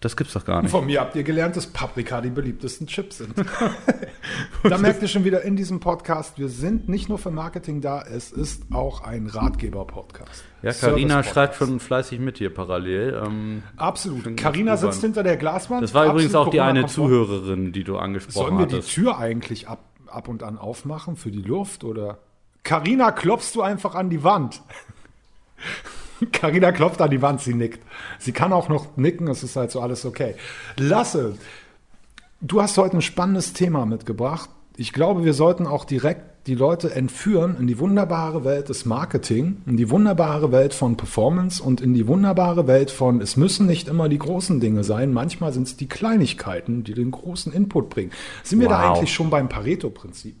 das 0.00 0.16
gibt's 0.16 0.32
doch 0.34 0.44
gar 0.44 0.62
nicht. 0.62 0.70
Von 0.70 0.86
mir 0.86 1.00
habt 1.00 1.16
ihr 1.16 1.24
gelernt, 1.24 1.56
dass 1.56 1.66
Paprika 1.66 2.20
die 2.20 2.30
beliebtesten 2.30 2.86
Chips 2.86 3.18
sind. 3.18 3.34
da 4.62 4.78
merkt 4.78 5.02
ihr 5.02 5.08
schon 5.08 5.24
wieder 5.24 5.42
in 5.42 5.56
diesem 5.56 5.80
Podcast, 5.80 6.38
wir 6.38 6.48
sind 6.48 6.88
nicht 6.88 7.08
nur 7.08 7.18
für 7.18 7.30
Marketing 7.30 7.80
da, 7.80 8.02
es 8.02 8.30
ist 8.30 8.62
auch 8.72 9.02
ein 9.02 9.26
Ratgeber-Podcast. 9.26 10.44
Ja, 10.62 10.72
Carina 10.72 11.22
Service-Podcast. 11.22 11.28
schreibt 11.30 11.54
schon 11.56 11.80
fleißig 11.80 12.20
mit 12.20 12.38
hier 12.38 12.54
parallel. 12.54 13.22
Ähm, 13.24 13.62
Absolut. 13.76 14.36
Carina 14.36 14.76
sitzt 14.76 15.00
hinter 15.00 15.22
der 15.22 15.36
Glaswand. 15.36 15.82
das 15.82 15.94
war 15.94 16.06
übrigens 16.06 16.34
auch 16.34 16.50
die 16.50 16.60
eine. 16.60 16.86
Zuhörerin, 16.86 17.72
die 17.72 17.84
du 17.84 17.96
angesprochen 17.96 18.56
Sollen 18.56 18.58
wir 18.58 18.66
die. 18.66 18.80
Tür 18.80 19.18
eigentlich 19.18 19.68
ab, 19.68 19.80
ab 20.10 20.28
und 20.28 20.42
an 20.42 20.58
aufmachen 20.58 21.16
für 21.16 21.30
die 21.30 21.42
Luft 21.42 21.84
oder? 21.84 22.18
Carina, 22.62 23.12
klopfst 23.12 23.54
du 23.54 23.62
einfach 23.62 23.94
an 23.94 24.10
die 24.10 24.24
Wand? 24.24 24.62
Carina 26.32 26.72
klopft 26.72 27.00
an 27.00 27.10
die 27.10 27.22
Wand, 27.22 27.40
sie 27.40 27.54
nickt. 27.54 27.82
Sie 28.18 28.32
kann 28.32 28.52
auch 28.52 28.68
noch 28.68 28.96
nicken, 28.96 29.28
es 29.28 29.42
ist 29.42 29.56
halt 29.56 29.70
so 29.70 29.80
alles 29.80 30.04
okay. 30.04 30.34
Lasse, 30.76 31.36
du 32.40 32.60
hast 32.60 32.76
heute 32.76 32.98
ein 32.98 33.02
spannendes 33.02 33.52
Thema 33.52 33.86
mitgebracht. 33.86 34.50
Ich 34.76 34.92
glaube, 34.92 35.24
wir 35.24 35.34
sollten 35.34 35.66
auch 35.66 35.84
direkt 35.84 36.37
die 36.48 36.54
Leute 36.54 36.94
entführen 36.94 37.56
in 37.60 37.66
die 37.66 37.78
wunderbare 37.78 38.42
Welt 38.44 38.70
des 38.70 38.86
Marketing, 38.86 39.58
in 39.66 39.76
die 39.76 39.90
wunderbare 39.90 40.50
Welt 40.50 40.72
von 40.72 40.96
Performance 40.96 41.62
und 41.62 41.82
in 41.82 41.92
die 41.92 42.06
wunderbare 42.06 42.66
Welt 42.66 42.90
von, 42.90 43.20
es 43.20 43.36
müssen 43.36 43.66
nicht 43.66 43.86
immer 43.86 44.08
die 44.08 44.18
großen 44.18 44.58
Dinge 44.58 44.82
sein, 44.82 45.12
manchmal 45.12 45.52
sind 45.52 45.66
es 45.66 45.76
die 45.76 45.88
Kleinigkeiten, 45.88 46.84
die 46.84 46.94
den 46.94 47.10
großen 47.10 47.52
Input 47.52 47.90
bringen. 47.90 48.12
Sind 48.42 48.60
wir 48.60 48.68
da 48.68 48.82
Wow. 48.82 48.96
eigentlich 48.96 49.12
schon 49.12 49.28
beim 49.28 49.50
Pareto-Prinzip? 49.50 50.36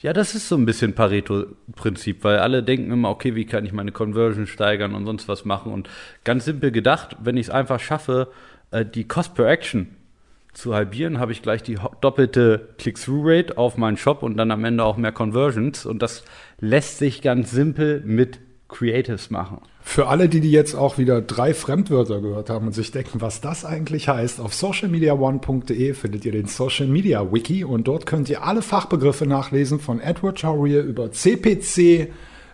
Ja, 0.00 0.12
das 0.12 0.34
ist 0.34 0.48
so 0.48 0.56
ein 0.56 0.66
bisschen 0.66 0.94
Pareto-Prinzip, 0.94 2.24
weil 2.24 2.38
alle 2.38 2.62
denken 2.64 2.90
immer, 2.90 3.10
okay, 3.10 3.36
wie 3.36 3.46
kann 3.46 3.64
ich 3.64 3.72
meine 3.72 3.92
Conversion 3.92 4.46
steigern 4.48 4.94
und 4.94 5.06
sonst 5.06 5.28
was 5.28 5.44
machen. 5.44 5.72
Und 5.72 5.88
ganz 6.24 6.44
simpel 6.46 6.72
gedacht, 6.72 7.16
wenn 7.22 7.36
ich 7.36 7.46
es 7.46 7.50
einfach 7.50 7.78
schaffe, 7.78 8.28
äh, 8.70 8.84
die 8.84 9.04
Cost 9.04 9.34
per 9.34 9.46
Action 9.48 9.88
zu 10.58 10.74
halbieren, 10.74 11.18
habe 11.18 11.32
ich 11.32 11.40
gleich 11.40 11.62
die 11.62 11.78
doppelte 12.00 12.68
Click-Through-Rate 12.78 13.56
auf 13.56 13.76
meinen 13.76 13.96
Shop 13.96 14.22
und 14.22 14.36
dann 14.36 14.50
am 14.50 14.64
Ende 14.64 14.84
auch 14.84 14.96
mehr 14.96 15.12
Conversions. 15.12 15.86
Und 15.86 16.02
das 16.02 16.24
lässt 16.60 16.98
sich 16.98 17.22
ganz 17.22 17.50
simpel 17.50 18.02
mit 18.04 18.40
Creatives 18.68 19.30
machen. 19.30 19.62
Für 19.80 20.08
alle, 20.08 20.28
die, 20.28 20.40
die 20.40 20.50
jetzt 20.50 20.74
auch 20.74 20.98
wieder 20.98 21.22
drei 21.22 21.54
Fremdwörter 21.54 22.20
gehört 22.20 22.50
haben 22.50 22.66
und 22.66 22.72
sich 22.74 22.90
denken, 22.90 23.22
was 23.22 23.40
das 23.40 23.64
eigentlich 23.64 24.08
heißt, 24.08 24.40
auf 24.40 24.52
socialmediaone.de 24.52 25.94
findet 25.94 26.26
ihr 26.26 26.32
den 26.32 26.46
Social 26.46 26.86
Media 26.86 27.32
Wiki 27.32 27.64
und 27.64 27.88
dort 27.88 28.04
könnt 28.04 28.28
ihr 28.28 28.44
alle 28.44 28.60
Fachbegriffe 28.60 29.26
nachlesen 29.26 29.80
von 29.80 30.00
Edward 30.00 30.40
Chaurier 30.40 30.82
über 30.82 31.10
CPC 31.10 32.10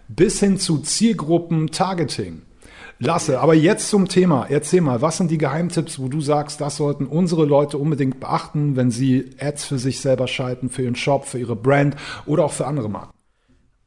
bis 0.07 0.39
hin 0.39 0.59
zu 0.59 0.79
Zielgruppen 0.79 1.73
Targeting. 1.73 2.43
Lasse, 2.99 3.41
aber 3.41 3.55
jetzt 3.55 3.89
zum 3.91 4.09
Thema. 4.09 4.47
Erzähl 4.49 4.81
mal, 4.81 5.03
was 5.03 5.17
sind 5.17 5.31
die 5.31 5.39
Geheimtipps, 5.39 5.99
wo 5.99 6.09
du 6.09 6.21
sagst, 6.21 6.61
das 6.61 6.77
sollten 6.77 7.07
unsere 7.07 7.45
Leute 7.45 7.79
unbedingt 7.79 8.21
beachten, 8.21 8.77
wenn 8.77 8.91
sie 8.91 9.31
Ads 9.41 9.65
für 9.65 9.79
sich 9.79 10.01
selber 10.01 10.29
schalten, 10.29 10.71
für 10.71 10.83
ihren 10.83 10.95
Shop, 10.95 11.27
für 11.27 11.39
ihre 11.39 11.57
Brand 11.57 11.97
oder 12.27 12.45
auch 12.45 12.53
für 12.53 12.67
andere 12.67 12.89
Marken? 12.89 13.15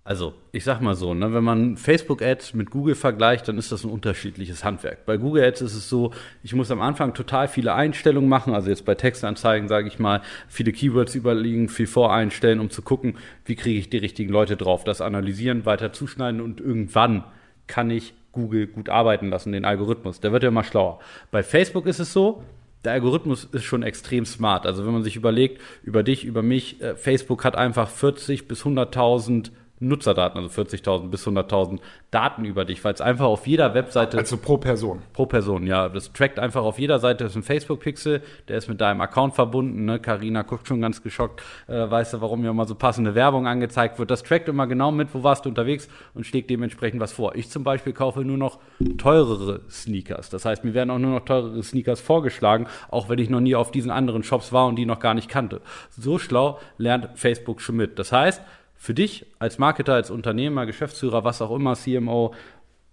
Also, 0.03 0.33
ich 0.53 0.63
sag 0.63 0.81
mal 0.81 0.95
so, 0.95 1.13
ne, 1.13 1.33
wenn 1.33 1.43
man 1.43 1.75
Facebook-Ads 1.75 2.53
mit 2.53 2.69
Google 2.69 2.95
vergleicht, 2.95 3.49
dann 3.49 3.57
ist 3.57 3.73
das 3.73 3.83
ein 3.83 3.91
unterschiedliches 3.91 4.63
Handwerk. 4.63 5.05
Bei 5.05 5.17
Google 5.17 5.43
Ads 5.43 5.59
ist 5.59 5.75
es 5.75 5.89
so, 5.89 6.13
ich 6.43 6.55
muss 6.55 6.71
am 6.71 6.79
Anfang 6.79 7.13
total 7.13 7.49
viele 7.49 7.73
Einstellungen 7.73 8.29
machen, 8.29 8.53
also 8.53 8.69
jetzt 8.69 8.85
bei 8.85 8.95
Textanzeigen 8.95 9.67
sage 9.67 9.89
ich 9.89 9.99
mal, 9.99 10.21
viele 10.47 10.71
Keywords 10.71 11.13
überlegen, 11.13 11.67
viel 11.67 11.87
voreinstellen, 11.87 12.61
um 12.61 12.69
zu 12.69 12.83
gucken, 12.83 13.17
wie 13.43 13.57
kriege 13.57 13.79
ich 13.79 13.89
die 13.89 13.97
richtigen 13.97 14.31
Leute 14.31 14.55
drauf, 14.55 14.85
das 14.85 15.01
analysieren, 15.01 15.65
weiter 15.65 15.91
zuschneiden 15.91 16.39
und 16.39 16.61
irgendwann 16.61 17.25
kann 17.67 17.89
ich 17.89 18.13
Google 18.37 18.67
gut 18.67 18.89
arbeiten 18.89 19.29
lassen, 19.29 19.51
den 19.51 19.65
Algorithmus. 19.65 20.19
Der 20.19 20.31
wird 20.31 20.43
ja 20.43 20.49
immer 20.49 20.63
schlauer. 20.63 20.99
Bei 21.31 21.43
Facebook 21.43 21.87
ist 21.87 21.99
es 21.99 22.13
so, 22.13 22.43
der 22.85 22.93
Algorithmus 22.93 23.43
ist 23.43 23.63
schon 23.63 23.83
extrem 23.83 24.25
smart. 24.25 24.65
Also 24.65 24.85
wenn 24.85 24.93
man 24.93 25.03
sich 25.03 25.15
überlegt, 25.15 25.59
über 25.83 26.03
dich, 26.03 26.23
über 26.23 26.43
mich, 26.43 26.79
äh, 26.81 26.95
Facebook 26.95 27.43
hat 27.43 27.55
einfach 27.55 27.89
40 27.89 28.47
bis 28.47 28.63
100.000 28.63 29.51
Nutzerdaten, 29.79 30.41
also 30.41 30.61
40.000 30.61 31.09
bis 31.09 31.27
100.000 31.27 31.79
Daten 32.11 32.45
über 32.45 32.65
dich, 32.65 32.83
weil 32.83 32.93
es 32.93 33.01
einfach 33.01 33.25
auf 33.25 33.47
jeder 33.47 33.73
Webseite 33.73 34.17
Also 34.17 34.37
pro 34.37 34.57
Person. 34.57 35.01
pro 35.13 35.25
Person, 35.25 35.67
ja. 35.67 35.89
Das 35.89 36.11
trackt 36.13 36.39
einfach 36.39 36.63
auf 36.63 36.79
jeder 36.79 36.99
Seite 36.99 37.23
das 37.23 37.33
ist 37.33 37.37
ein 37.37 37.43
Facebook-Pixel, 37.43 38.21
der 38.47 38.57
ist 38.57 38.67
mit 38.67 38.81
deinem 38.81 39.01
Account 39.01 39.35
verbunden. 39.35 39.85
Ne? 39.85 39.99
Carina 39.99 40.41
guckt 40.43 40.67
schon 40.67 40.81
ganz 40.81 41.03
geschockt, 41.03 41.41
äh, 41.67 41.89
weißt 41.89 42.13
du, 42.13 42.21
warum 42.21 42.41
mir 42.41 42.49
immer 42.49 42.65
so 42.65 42.75
passende 42.75 43.15
Werbung 43.15 43.47
angezeigt 43.47 43.99
wird. 43.99 44.11
Das 44.11 44.23
trackt 44.23 44.47
immer 44.49 44.67
genau 44.67 44.91
mit, 44.91 45.13
wo 45.13 45.23
warst 45.23 45.45
du 45.45 45.49
unterwegs 45.49 45.87
und 46.13 46.25
schlägt 46.25 46.49
dementsprechend 46.49 46.99
was 46.99 47.13
vor. 47.13 47.35
Ich 47.35 47.49
zum 47.49 47.63
Beispiel 47.63 47.93
kaufe 47.93 48.21
nur 48.21 48.37
noch 48.37 48.59
teurere 48.97 49.61
Sneakers. 49.69 50.29
Das 50.29 50.45
heißt, 50.45 50.63
mir 50.63 50.73
werden 50.73 50.89
auch 50.89 50.99
nur 50.99 51.11
noch 51.11 51.25
teurere 51.25 51.61
Sneakers 51.61 52.01
vorgeschlagen, 52.01 52.67
auch 52.89 53.09
wenn 53.09 53.19
ich 53.19 53.29
noch 53.29 53.41
nie 53.41 53.55
auf 53.55 53.71
diesen 53.71 53.91
anderen 53.91 54.23
Shops 54.23 54.53
war 54.53 54.67
und 54.67 54.75
die 54.75 54.85
noch 54.85 54.99
gar 54.99 55.13
nicht 55.13 55.29
kannte. 55.29 55.61
So 55.97 56.19
schlau 56.19 56.59
lernt 56.77 57.09
Facebook 57.15 57.61
schon 57.61 57.75
mit. 57.75 57.99
Das 57.99 58.11
heißt, 58.11 58.41
für 58.77 58.93
dich 58.93 59.25
als 59.39 59.57
Marketer, 59.57 59.93
als 59.93 60.11
Unternehmer, 60.11 60.65
Geschäftsführer, 60.65 61.23
was 61.23 61.41
auch 61.41 61.53
immer, 61.53 61.75
CMO, 61.75 62.33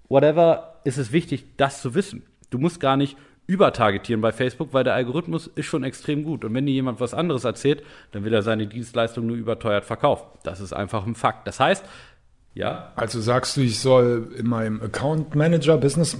whatever, 0.09 0.81
ist 0.85 0.99
es 0.99 1.13
wichtig, 1.13 1.57
das 1.57 1.83
zu 1.83 1.95
wissen. 1.95 2.25
Du 2.51 2.59
musst 2.59 2.81
gar 2.81 2.97
nicht 2.97 3.17
übertargetieren 3.47 4.23
bei 4.23 4.33
Facebook, 4.33 4.73
weil 4.73 4.85
der 4.85 4.95
Algorithmus 4.95 5.47
ist 5.49 5.67
schon 5.67 5.85
extrem 5.85 6.25
gut. 6.25 6.45
Und 6.45 6.55
wenn 6.55 6.65
dir 6.67 6.73
jemand 6.73 7.01
was 7.01 7.13
anderes 7.13 7.45
erzählt, 7.45 7.83
dann 8.13 8.25
will 8.25 8.33
er 8.33 8.43
seine 8.43 8.67
Dienstleistung 8.67 9.27
nur 9.27 9.37
überteuert 9.37 9.85
verkaufen. 9.85 10.27
Das 10.45 10.61
ist 10.61 10.73
einfach 10.73 11.07
ein 11.07 11.15
Fakt. 11.15 11.47
Das 11.47 11.61
heißt, 11.61 11.85
ja, 12.57 12.93
Also 12.95 13.21
sagst 13.21 13.57
du, 13.57 13.63
ich 13.63 13.81
soll 13.81 14.29
in 14.39 14.47
meinem 14.47 14.81
Account 14.81 15.35
Manager, 15.35 15.77
Business 15.77 16.17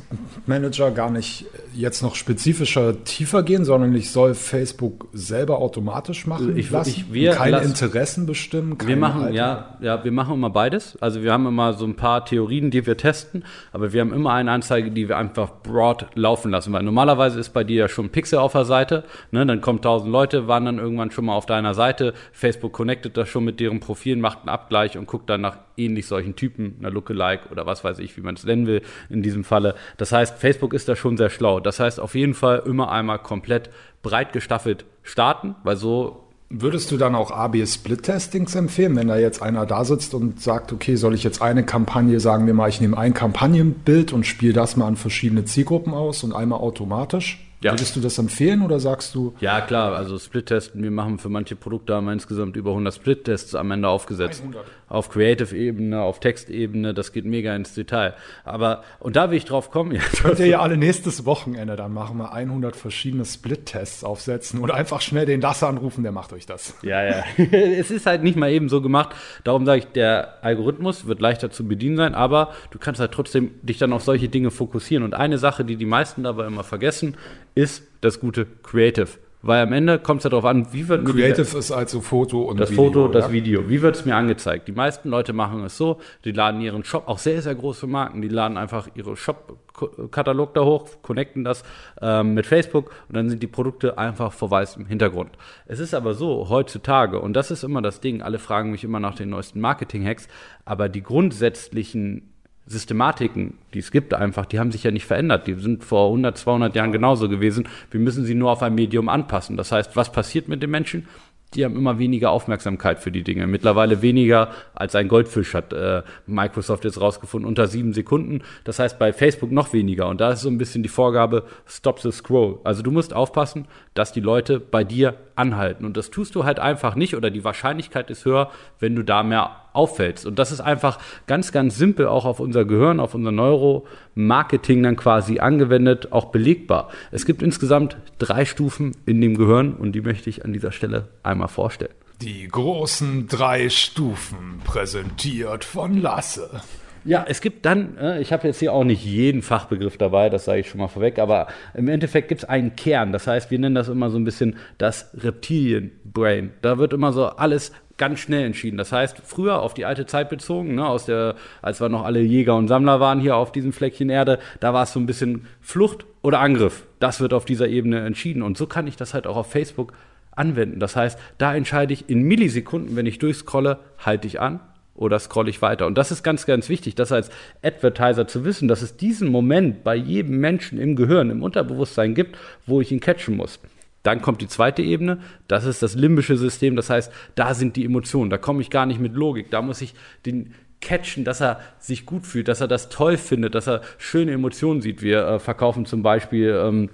Manager 0.47 0.91
gar 0.91 1.09
nicht 1.11 1.47
jetzt 1.77 2.03
noch 2.03 2.17
spezifischer 2.17 3.05
tiefer 3.05 3.45
gehen, 3.45 3.65
sondern 3.65 3.95
ich 3.95 4.11
soll 4.11 4.35
Facebook 4.35 5.07
selber 5.13 5.59
automatisch 5.59 6.27
machen 6.27 6.57
Ich- 6.57 6.71
lassen, 6.71 6.91
ich- 6.91 7.13
wir 7.13 7.33
keine 7.33 7.53
lassen- 7.59 7.69
Interessen 7.71 8.27
bestimmen. 8.27 8.71
Wir 8.73 8.79
keine 8.79 8.97
machen, 8.97 9.21
Haltung. 9.23 9.37
ja, 9.37 9.77
ja, 9.81 10.03
wir 10.05 10.11
machen 10.13 10.35
immer 10.35 10.51
beides. 10.51 10.99
Also 11.01 11.23
wir 11.23 11.33
haben 11.33 11.47
immer 11.47 11.73
so 11.75 11.85
ein 11.85 11.95
paar 11.95 12.25
Theorien, 12.25 12.71
die 12.73 12.85
wir 12.85 12.97
testen, 12.97 13.45
aber 13.73 13.93
wir 13.93 14.01
haben 14.01 14.13
immer 14.13 14.33
eine 14.33 14.51
Anzeige, 14.51 14.91
die 14.91 15.09
wir 15.09 15.17
einfach 15.17 15.51
broad 15.63 16.07
laufen 16.15 16.51
lassen. 16.51 16.73
Weil 16.73 16.83
normalerweise 16.83 17.39
ist 17.39 17.51
bei 17.51 17.63
dir 17.63 17.77
ja 17.77 17.89
schon 17.89 18.07
ein 18.07 18.11
Pixel 18.11 18.41
auf 18.41 18.53
der 18.53 18.65
Seite, 18.65 19.05
ne? 19.31 19.47
dann 19.47 19.61
kommen 19.61 19.81
tausend 19.81 20.11
Leute, 20.11 20.49
waren 20.49 20.65
dann 20.65 20.79
irgendwann 20.79 21.13
schon 21.13 21.27
mal 21.27 21.35
auf 21.35 21.47
deiner 21.47 21.75
Seite. 21.75 22.13
Facebook 22.33 22.73
connectet 22.73 23.17
das 23.17 23.29
schon 23.29 23.45
mit 23.45 23.61
deren 23.61 23.79
Profilen, 23.81 24.21
macht 24.21 24.41
einen 24.41 24.49
Abgleich 24.49 24.99
und 24.99 25.07
guckt 25.07 25.31
dann 25.31 25.41
nach 25.41 25.59
ähnlich 25.77 26.07
solchen 26.07 26.37
Typen, 26.37 26.77
einer 26.79 26.91
Lookalike 26.91 27.49
oder 27.51 27.67
was 27.67 27.85
weiß 27.85 27.99
ich, 27.99 28.17
wie 28.17 28.21
man 28.21 28.35
es 28.35 28.45
nennen 28.45 28.67
will 28.67 28.83
in 29.09 29.23
diesem 29.23 29.45
Falle. 29.45 29.75
Das 29.97 30.13
heißt, 30.13 30.39
Facebook 30.39 30.75
ist 30.75 30.89
da 30.89 30.97
schon 30.97 31.17
sehr 31.17 31.31
schlau. 31.31 31.61
Das 31.61 31.81
heißt, 31.81 32.01
auf 32.01 32.15
jeden 32.15 32.35
Fall 32.35 32.63
immer 32.67 32.91
einmal 32.91 33.19
komplett 33.19 33.71
breit 34.03 34.33
gestaffelt 34.33 34.85
starten, 35.03 35.55
weil 35.63 35.77
so 35.77 36.25
Würdest 36.57 36.93
du 36.93 36.99
dann 36.99 37.17
auch 37.17 37.33
AB-Split-Testings 37.33 38.55
empfehlen, 38.55 38.95
wenn 38.95 39.09
da 39.09 39.17
jetzt 39.17 39.43
einer 39.43 39.67
da 39.67 39.85
sitzt 39.85 40.15
und 40.15 40.41
sagt, 40.41 40.73
okay, 40.73 40.95
soll 40.95 41.15
ich 41.15 41.25
jetzt 41.25 41.43
eine 41.43 41.65
Kampagne, 41.65 42.21
sagen 42.21 42.47
wir 42.47 42.55
mal, 42.55 42.69
ich 42.69 42.81
nehme 42.81 42.97
ein 42.97 43.13
Kampagnenbild 43.13 44.13
und 44.13 44.25
spiele 44.25 44.53
das 44.53 44.77
mal 44.77 44.87
an 44.87 44.95
verschiedene 44.95 45.47
Zielgruppen 45.47 45.95
aus 45.95 46.23
und 46.23 46.33
einmal 46.33 46.61
automatisch? 46.61 47.44
Ja. 47.65 47.73
Würdest 47.73 47.97
du 47.97 48.01
das 48.01 48.19
empfehlen 48.19 48.61
oder 48.61 48.79
sagst 48.79 49.15
du, 49.15 49.35
Ja, 49.41 49.63
klar, 49.63 49.97
also 49.97 50.19
Split-Testen, 50.19 50.83
wir 50.83 50.91
machen 50.91 51.19
für 51.19 51.31
manche 51.31 51.57
Produkte 51.57 51.95
haben 51.95 52.05
wir 52.05 52.13
insgesamt 52.13 52.57
über 52.57 52.73
100 52.73 52.95
Split-Tests 52.95 53.55
am 53.55 53.71
Ende 53.71 53.89
aufgesetzt. 53.89 54.43
100. 54.43 54.67
Auf 54.87 55.09
Creative-Ebene, 55.09 56.03
auf 56.03 56.21
Textebene, 56.21 56.93
das 56.93 57.13
geht 57.13 57.25
mega 57.25 57.57
ins 57.57 57.73
Detail. 57.73 58.13
Aber, 58.45 58.83
und 59.01 59.17
da 59.17 59.31
will 59.31 59.39
ich 59.39 59.47
drauf 59.47 59.71
kommen, 59.71 59.93
ja, 59.95 60.03
Könnt 60.21 60.41
ihr 60.41 60.47
ja 60.47 60.61
alle 60.61 60.77
nächstes 60.77 61.25
Wochenende 61.25 61.75
dann 61.75 61.95
machen 61.95 62.19
wir 62.19 62.33
100 62.33 62.77
verschiedene 62.77 63.25
Split-Tests 63.25 64.05
aufsetzen 64.05 64.61
oder 64.61 64.75
einfach 64.75 65.01
schnell 65.01 65.25
den 65.25 65.41
Lasse 65.41 65.67
anrufen, 65.67 66.03
der 66.03 66.13
macht 66.13 66.35
euch 66.35 66.45
das. 66.45 66.75
Ja, 66.83 67.03
ja. 67.03 67.25
es 67.39 67.91
ist 67.91 68.05
halt 68.05 68.23
nicht 68.23 68.37
mal 68.37 68.51
eben 68.51 68.69
so 68.69 68.83
gemacht. 68.83 69.17
Darum 69.43 69.65
sage 69.65 69.79
ich, 69.79 69.87
der 69.87 70.45
Algorithmus 70.45 71.07
wird 71.07 71.23
leichter 71.23 71.51
zu 71.51 71.67
bedienen 71.67 71.97
sein, 71.97 72.15
aber 72.15 72.53
du 72.73 72.79
kannst 72.79 73.01
halt 73.01 73.13
trotzdem 73.13 73.53
dich 73.63 73.79
dann 73.79 73.95
auf 73.95 74.03
solche 74.03 74.29
Dinge 74.29 74.51
fokussieren. 74.51 75.03
Und 75.03 75.15
eine 75.15 75.39
Sache, 75.39 75.65
die 75.65 75.77
die 75.77 75.87
meisten 75.87 76.25
dabei 76.25 76.47
immer 76.47 76.63
vergessen, 76.63 77.17
ist 77.55 77.85
das 78.01 78.21
gute 78.21 78.47
Creative. 78.63 79.09
Weil 79.47 79.61
am 79.61 79.75
Ende 79.75 79.99
kommt 79.99 80.21
es 80.21 80.25
ja 80.25 80.31
darauf 80.31 80.47
an, 80.47 80.73
wie 80.73 80.89
wird 80.89 81.05
mir 81.05 81.13
Creative 81.13 81.59
ist 81.59 81.71
also 81.71 82.01
Foto 82.01 82.45
und 82.45 82.59
das 82.59 82.71
Video, 82.71 82.85
Foto, 82.85 83.09
das 83.09 83.27
ja? 83.27 83.33
Video. 83.33 83.69
Wie 83.69 83.83
wird 83.83 83.95
es 83.95 84.07
mir 84.07 84.17
angezeigt? 84.17 84.67
Die 84.69 84.73
meisten 84.73 85.11
Leute 85.11 85.35
machen 85.35 85.63
es 85.65 85.77
so, 85.77 86.01
die 86.25 86.33
laden 86.33 86.63
ihren 86.63 86.83
Shop, 86.83 87.07
auch 87.09 87.19
sehr, 87.19 87.43
sehr 87.43 87.55
große 87.55 87.87
Marken, 87.87 88.23
die 88.23 88.29
laden 88.29 88.57
einfach 88.57 88.89
ihre 88.95 89.19
Shop-Katalog 89.19 90.55
da 90.55 90.65
hoch, 90.65 90.89
connecten 91.03 91.45
das 91.45 91.63
ähm, 92.01 92.33
mit 92.33 92.47
Facebook 92.47 92.91
und 93.09 93.17
dann 93.17 93.29
sind 93.29 93.43
die 93.43 93.47
Produkte 93.47 93.99
einfach 93.99 94.33
vor 94.33 94.51
weißem 94.51 94.87
Hintergrund. 94.87 95.33
Es 95.67 95.79
ist 95.79 95.93
aber 95.93 96.15
so, 96.15 96.49
heutzutage, 96.49 97.21
und 97.21 97.35
das 97.35 97.51
ist 97.51 97.65
immer 97.65 97.83
das 97.83 98.01
Ding, 98.01 98.23
alle 98.23 98.39
fragen 98.39 98.71
mich 98.71 98.83
immer 98.83 98.99
nach 98.99 99.15
den 99.15 99.29
neuesten 99.29 99.61
Marketing-Hacks, 99.61 100.27
aber 100.65 100.89
die 100.89 101.03
grundsätzlichen 101.03 102.34
Systematiken, 102.67 103.59
die 103.75 103.81
es 103.81 103.91
gibt 103.91 104.15
einfach, 104.15 104.47
die 104.47 104.59
haben 104.59 104.73
sich 104.73 104.85
ja 104.85 104.91
nicht 104.91 105.07
verändert. 105.07 105.47
Die 105.47 105.55
sind 105.55 105.85
vor 105.85 106.07
100, 106.07 106.39
200 106.39 106.75
Jahren 106.75 106.93
genauso 106.93 107.29
gewesen. 107.29 107.69
Wir 107.91 108.01
müssen 108.01 108.25
sie 108.25 108.35
nur 108.35 108.51
auf 108.51 108.63
ein 108.63 108.75
Medium 108.75 109.09
anpassen. 109.09 109.57
Das 109.57 109.71
heißt, 109.71 109.97
was 109.97 110.13
passiert 110.13 110.49
mit 110.49 110.63
den 110.63 110.71
Menschen? 110.71 111.07
die 111.55 111.65
haben 111.65 111.77
immer 111.77 111.99
weniger 111.99 112.31
Aufmerksamkeit 112.31 112.99
für 112.99 113.11
die 113.11 113.23
Dinge. 113.23 113.47
Mittlerweile 113.47 114.03
weniger 114.03 114.51
als 114.75 114.95
ein 114.95 115.09
Goldfisch 115.09 115.55
hat 115.55 115.73
äh, 115.73 116.03
Microsoft 116.27 116.85
jetzt 116.85 117.01
rausgefunden, 117.01 117.49
unter 117.49 117.67
sieben 117.67 117.93
Sekunden. 117.93 118.43
Das 118.65 118.79
heißt 118.79 118.99
bei 118.99 119.13
Facebook 119.13 119.53
noch 119.53 119.73
weniger. 119.73 120.09
Und 120.09 120.21
da 120.21 120.33
ist 120.33 120.41
so 120.41 120.49
ein 120.49 120.59
bisschen 120.59 120.83
die 120.83 120.89
Vorgabe, 120.89 121.45
stop 121.67 122.01
the 122.01 122.11
scroll. 122.11 122.59
Also 122.65 122.83
du 122.83 122.91
musst 122.91 123.15
aufpassen, 123.15 123.67
dass 123.95 124.13
die 124.13 124.21
Leute 124.21 124.59
bei 124.59 124.85
dir 124.85 125.15
anhalten. 125.37 125.85
Und 125.85 125.97
das 125.97 126.11
tust 126.11 126.35
du 126.35 126.45
halt 126.45 126.59
einfach 126.59 126.97
nicht 126.97 127.15
oder 127.15 127.31
die 127.31 127.45
Wahrscheinlichkeit 127.45 128.11
ist 128.11 128.25
höher, 128.25 128.51
wenn 128.81 128.97
du 128.97 129.03
da 129.03 129.23
mehr 129.23 129.64
auffällst. 129.75 130.25
Und 130.25 130.39
das 130.39 130.53
ist 130.53 130.61
einfach 130.61 130.99
ganz, 131.27 131.53
ganz 131.53 131.77
simpel 131.77 132.07
auch 132.07 132.25
auf 132.25 132.41
unser 132.41 132.65
Gehirn, 132.65 133.01
auf 133.01 133.15
unser 133.15 133.33
Neuromarketing 133.33 134.83
dann 134.83 134.97
quasi 134.97 135.41
angewendet, 135.41 136.13
auch 136.13 136.27
belegbar. 136.27 136.89
Es 137.11 137.27
gibt 137.27 137.43
insgesamt 137.43 137.97
drei 138.19 138.45
Stufen 138.45 138.97
in 139.05 139.21
dem 139.21 139.37
Gehirn 139.37 139.75
und 139.75 139.93
die 139.93 140.01
möchte 140.01 140.31
ich 140.31 140.45
an 140.45 140.53
dieser 140.53 140.73
Stelle 140.73 141.09
einmal 141.23 141.49
vorstellen. 141.49 141.95
Die 142.23 142.49
großen 142.49 143.27
drei 143.27 143.69
Stufen, 143.69 144.61
präsentiert 144.65 145.65
von 145.65 146.01
Lasse. 146.01 146.63
Ja, 147.07 147.27
es 147.29 147.43
gibt 147.43 147.67
dann, 147.67 147.99
äh, 147.99 148.21
ich 148.23 148.33
habe 148.33 148.47
jetzt 148.47 148.61
hier 148.61 148.73
auch 148.73 148.85
nicht 148.85 149.05
jeden 149.05 149.43
Fachbegriff 149.43 149.99
dabei, 149.99 150.31
das 150.31 150.47
sage 150.47 150.61
ich 150.61 150.71
schon 150.71 150.81
mal 150.81 150.89
vorweg, 150.89 151.19
aber 151.19 151.49
im 151.75 151.89
Endeffekt 151.89 152.29
gibt 152.29 152.43
es 152.43 152.49
einen 152.49 152.77
Kern. 152.77 153.13
Das 153.13 153.27
heißt, 153.27 153.51
wir 153.51 153.59
nennen 153.59 153.75
das 153.75 153.89
immer 153.89 154.09
so 154.09 154.19
ein 154.19 154.25
bisschen 154.25 154.57
das 154.79 155.11
Reptilienbrain. 155.15 156.53
Da 156.63 156.79
wird 156.79 156.95
immer 156.95 157.13
so 157.13 157.27
alles 157.27 157.73
ganz 157.99 158.21
schnell 158.21 158.47
entschieden. 158.47 158.79
Das 158.79 158.91
heißt, 158.91 159.19
früher 159.23 159.61
auf 159.61 159.75
die 159.75 159.85
alte 159.85 160.07
Zeit 160.07 160.31
bezogen, 160.31 160.77
ne, 160.77 160.87
aus 160.87 161.05
der, 161.05 161.35
als 161.61 161.79
wir 161.81 161.91
noch 161.91 162.05
alle 162.05 162.21
Jäger 162.21 162.57
und 162.57 162.69
Sammler 162.69 163.01
waren 163.01 163.21
hier 163.21 163.37
auf 163.37 163.53
diesem 163.53 163.75
Fleckchen 163.75 164.09
Erde, 164.09 164.39
da 164.61 164.73
war 164.73 164.85
es 164.85 164.93
so 164.95 164.99
ein 164.99 165.07
bisschen 165.07 165.47
Flucht 165.61 166.07
oder 166.23 166.41
Angriff. 166.41 166.87
Das 167.01 167.21
wird 167.21 167.35
auf 167.35 167.45
dieser 167.45 167.69
Ebene 167.69 168.01
entschieden. 168.01 168.43
Und 168.43 168.57
so 168.57 168.67
kann 168.67 168.87
ich 168.87 168.97
das 168.97 169.13
halt 169.13 169.27
auch 169.27 169.37
auf 169.37 169.51
Facebook 169.51 169.93
anwenden. 170.35 170.81
Das 170.81 170.97
heißt, 170.97 171.19
da 171.37 171.55
entscheide 171.55 171.93
ich 171.93 172.09
in 172.09 172.23
Millisekunden, 172.23 172.97
wenn 172.97 173.07
ich 173.07 173.19
durchscrolle, 173.19 173.79
halte 173.99 174.27
ich 174.27 174.41
an 174.41 174.61
oder 174.95 175.19
scrolle 175.19 175.51
ich 175.51 175.61
weiter. 175.61 175.87
Und 175.87 175.99
das 175.99 176.11
ist 176.11 176.23
ganz, 176.23 176.47
ganz 176.47 176.69
wichtig, 176.69 176.95
das 176.95 177.13
als 177.13 177.31
Advertiser 177.63 178.27
zu 178.27 178.45
wissen, 178.45 178.69
dass 178.69 178.83
es 178.83 178.97
diesen 178.97 179.29
Moment 179.29 179.85
bei 179.85 179.97
jedem 179.97 180.39
Menschen 180.39 180.79
im 180.79 180.97
Gehirn, 180.97 181.31
im 181.31 181.43
Unterbewusstsein 181.43 182.15
gibt, 182.15 182.39
wo 182.67 182.81
ich 182.81 182.93
ihn 182.93 183.01
catchen 183.01 183.37
muss. 183.37 183.59
Dann 184.05 184.21
kommt 184.21 184.43
die 184.43 184.49
zweite 184.49 184.83
Ebene, 184.83 185.19
das 185.49 185.65
ist 185.65 185.83
das 185.83 185.95
limbische 185.95 186.37
System, 186.37 186.77
das 186.77 186.91
heißt, 186.91 187.11
da 187.35 187.55
sind 187.55 187.75
die 187.77 187.87
Emotionen, 187.87 188.31
da 188.31 188.37
komme 188.37 188.61
ich 188.61 188.69
gar 188.69 188.85
nicht 188.85 189.01
mit 189.01 189.15
Logik, 189.15 189.51
da 189.51 189.63
muss 189.63 189.81
ich 189.81 189.95
den 190.27 190.55
catchen, 190.83 191.25
dass 191.25 191.41
er 191.41 191.61
sich 191.79 192.05
gut 192.05 192.27
fühlt, 192.27 192.49
dass 192.49 192.61
er 192.61 192.69
das 192.69 192.91
toll 192.91 193.17
findet, 193.17 193.55
dass 193.55 193.67
er 193.67 193.81
schöne 193.97 194.33
Emotionen 194.33 194.83
sieht. 194.83 195.01
Wir 195.01 195.27
äh, 195.27 195.39
verkaufen 195.39 195.87
zum 195.87 196.03
Beispiel 196.03 196.51
ähm, 196.63 196.91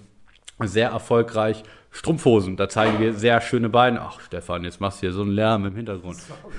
sehr 0.60 0.90
erfolgreich 0.90 1.64
Strumpfhosen. 1.92 2.56
Da 2.56 2.68
zeigen 2.68 3.00
wir 3.00 3.14
sehr 3.14 3.40
schöne 3.40 3.68
Beine. 3.68 4.00
Ach, 4.00 4.20
Stefan, 4.20 4.62
jetzt 4.62 4.80
machst 4.80 4.98
du 4.98 5.08
hier 5.08 5.12
so 5.12 5.22
einen 5.22 5.32
Lärm 5.32 5.66
im 5.66 5.74
Hintergrund. 5.74 6.18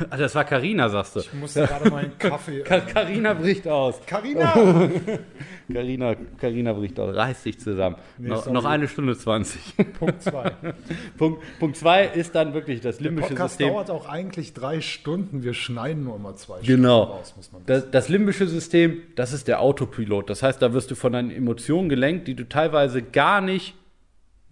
Ach, 0.10 0.18
das 0.18 0.36
war 0.36 0.44
Karina, 0.44 0.90
sagst 0.90 1.16
du. 1.16 1.20
Ich 1.22 1.34
musste 1.34 1.66
gerade 1.66 1.90
meinen 1.90 2.18
Kaffee. 2.18 2.60
Karina 2.94 3.34
bricht 3.34 3.66
aus. 3.66 4.02
Carina! 4.06 4.54
Karina, 5.74 6.16
Karina 6.38 6.74
bricht 6.74 7.00
aus. 7.00 7.16
Reiß 7.16 7.44
dich 7.44 7.60
zusammen. 7.60 7.96
Nee, 8.18 8.28
noch, 8.28 8.44
sorry. 8.44 8.54
noch 8.54 8.66
eine 8.66 8.88
Stunde 8.90 9.18
20. 9.18 9.76
Punkt 9.98 10.22
2. 10.22 10.52
Punkt, 11.18 11.42
Punkt 11.60 11.78
zwei 11.78 12.06
ist 12.08 12.36
dann 12.36 12.54
wirklich 12.54 12.82
das 12.82 12.98
Der 12.98 13.06
limbische 13.08 13.30
Podcast 13.30 13.58
System. 13.58 13.70
dauert 13.74 13.90
auch 13.90 14.10
eigentlich 14.10 14.54
drei 14.54 14.82
Stunden. 14.82 15.44
Wir 15.44 15.54
schneiden 15.54 16.04
nur 16.04 16.18
immer 16.18 16.36
zwei 16.36 16.60
Genau. 16.62 17.04
Stunden 17.04 17.18
raus, 17.20 17.34
muss 17.38 17.52
man 17.54 17.62
Das, 17.66 17.90
das 17.90 18.10
limbische 18.10 18.48
System, 18.48 19.02
das 19.16 19.32
ist 19.32 19.48
der 19.48 19.62
Autopilot. 19.62 20.30
Das 20.30 20.44
heißt, 20.44 20.62
da 20.62 20.74
wirst 20.74 20.92
du 20.92 20.96
von 20.96 21.14
deinen 21.14 21.32
Emotionen 21.32 21.88
gelenkt, 21.88 22.28
die 22.28 22.36
du 22.36 22.48
teilweise 22.50 23.02
gar 23.02 23.40
nicht 23.40 23.76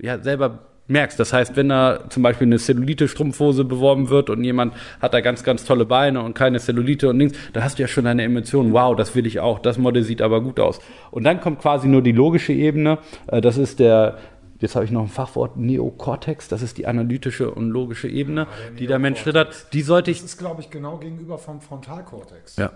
ja, 0.02 0.18
selber 0.24 0.69
merkst. 0.89 1.19
Das 1.19 1.34
heißt, 1.34 1.55
wenn 1.55 1.69
da 1.69 2.10
zum 2.10 2.24
Beispiel 2.24 2.48
eine 2.48 2.58
Cellulite-Strumpfhose 2.58 3.63
beworben 3.63 4.10
wird 4.10 4.29
und 4.29 4.43
jemand 4.43 4.74
hat 5.01 5.13
da 5.13 5.22
ganz, 5.22 5.43
ganz 5.43 5.63
tolle 5.65 5.86
Beine 5.86 6.22
und 6.22 6.34
keine 6.34 6.60
Cellulite 6.60 7.10
und 7.10 7.17
nichts, 7.17 7.38
da 7.53 7.63
hast 7.63 7.77
du 7.79 7.84
ja 7.84 7.88
schon 7.88 8.05
deine 8.05 8.24
Emotionen. 8.24 8.74
Wow, 8.74 8.96
das 8.96 9.15
will 9.15 9.25
ich 9.25 9.39
auch. 9.39 9.60
Das 9.60 9.77
Model 9.77 10.03
sieht 10.03 10.22
aber 10.22 10.41
gut 10.41 10.60
aus. 10.60 10.79
Und 11.12 11.24
dann 11.24 11.39
kommt 11.39 11.60
quasi 11.60 11.88
nur 11.88 12.01
die 12.01 12.12
logische 12.12 12.53
Ebene. 12.53 12.98
Äh, 13.27 13.41
Das 13.41 13.58
ist 13.58 13.79
der 13.79 14.17
Jetzt 14.62 14.75
habe 14.75 14.84
ich 14.84 14.91
noch 14.91 15.03
ein 15.03 15.08
Fachwort 15.08 15.55
Neokortex, 15.55 16.50
das 16.50 16.62
ist 16.62 16.77
die 16.77 16.86
analytische 16.86 17.50
und 17.50 17.69
logische 17.69 18.10
Ebene, 18.10 18.46
die 18.77 18.88
der 18.88 19.00
Mensch 19.00 19.24
trittert. 19.24 19.67
Die 19.72 19.81
sollte 19.81 20.12
ich 20.12 20.17
Das 20.17 20.31
ist, 20.31 20.38
glaube 20.38 20.60
ich, 20.62 20.69
genau 20.69 20.98
gegenüber 20.98 21.38
vom 21.38 21.62
Frontalkortex. 21.62 22.58
ja. 22.58 22.72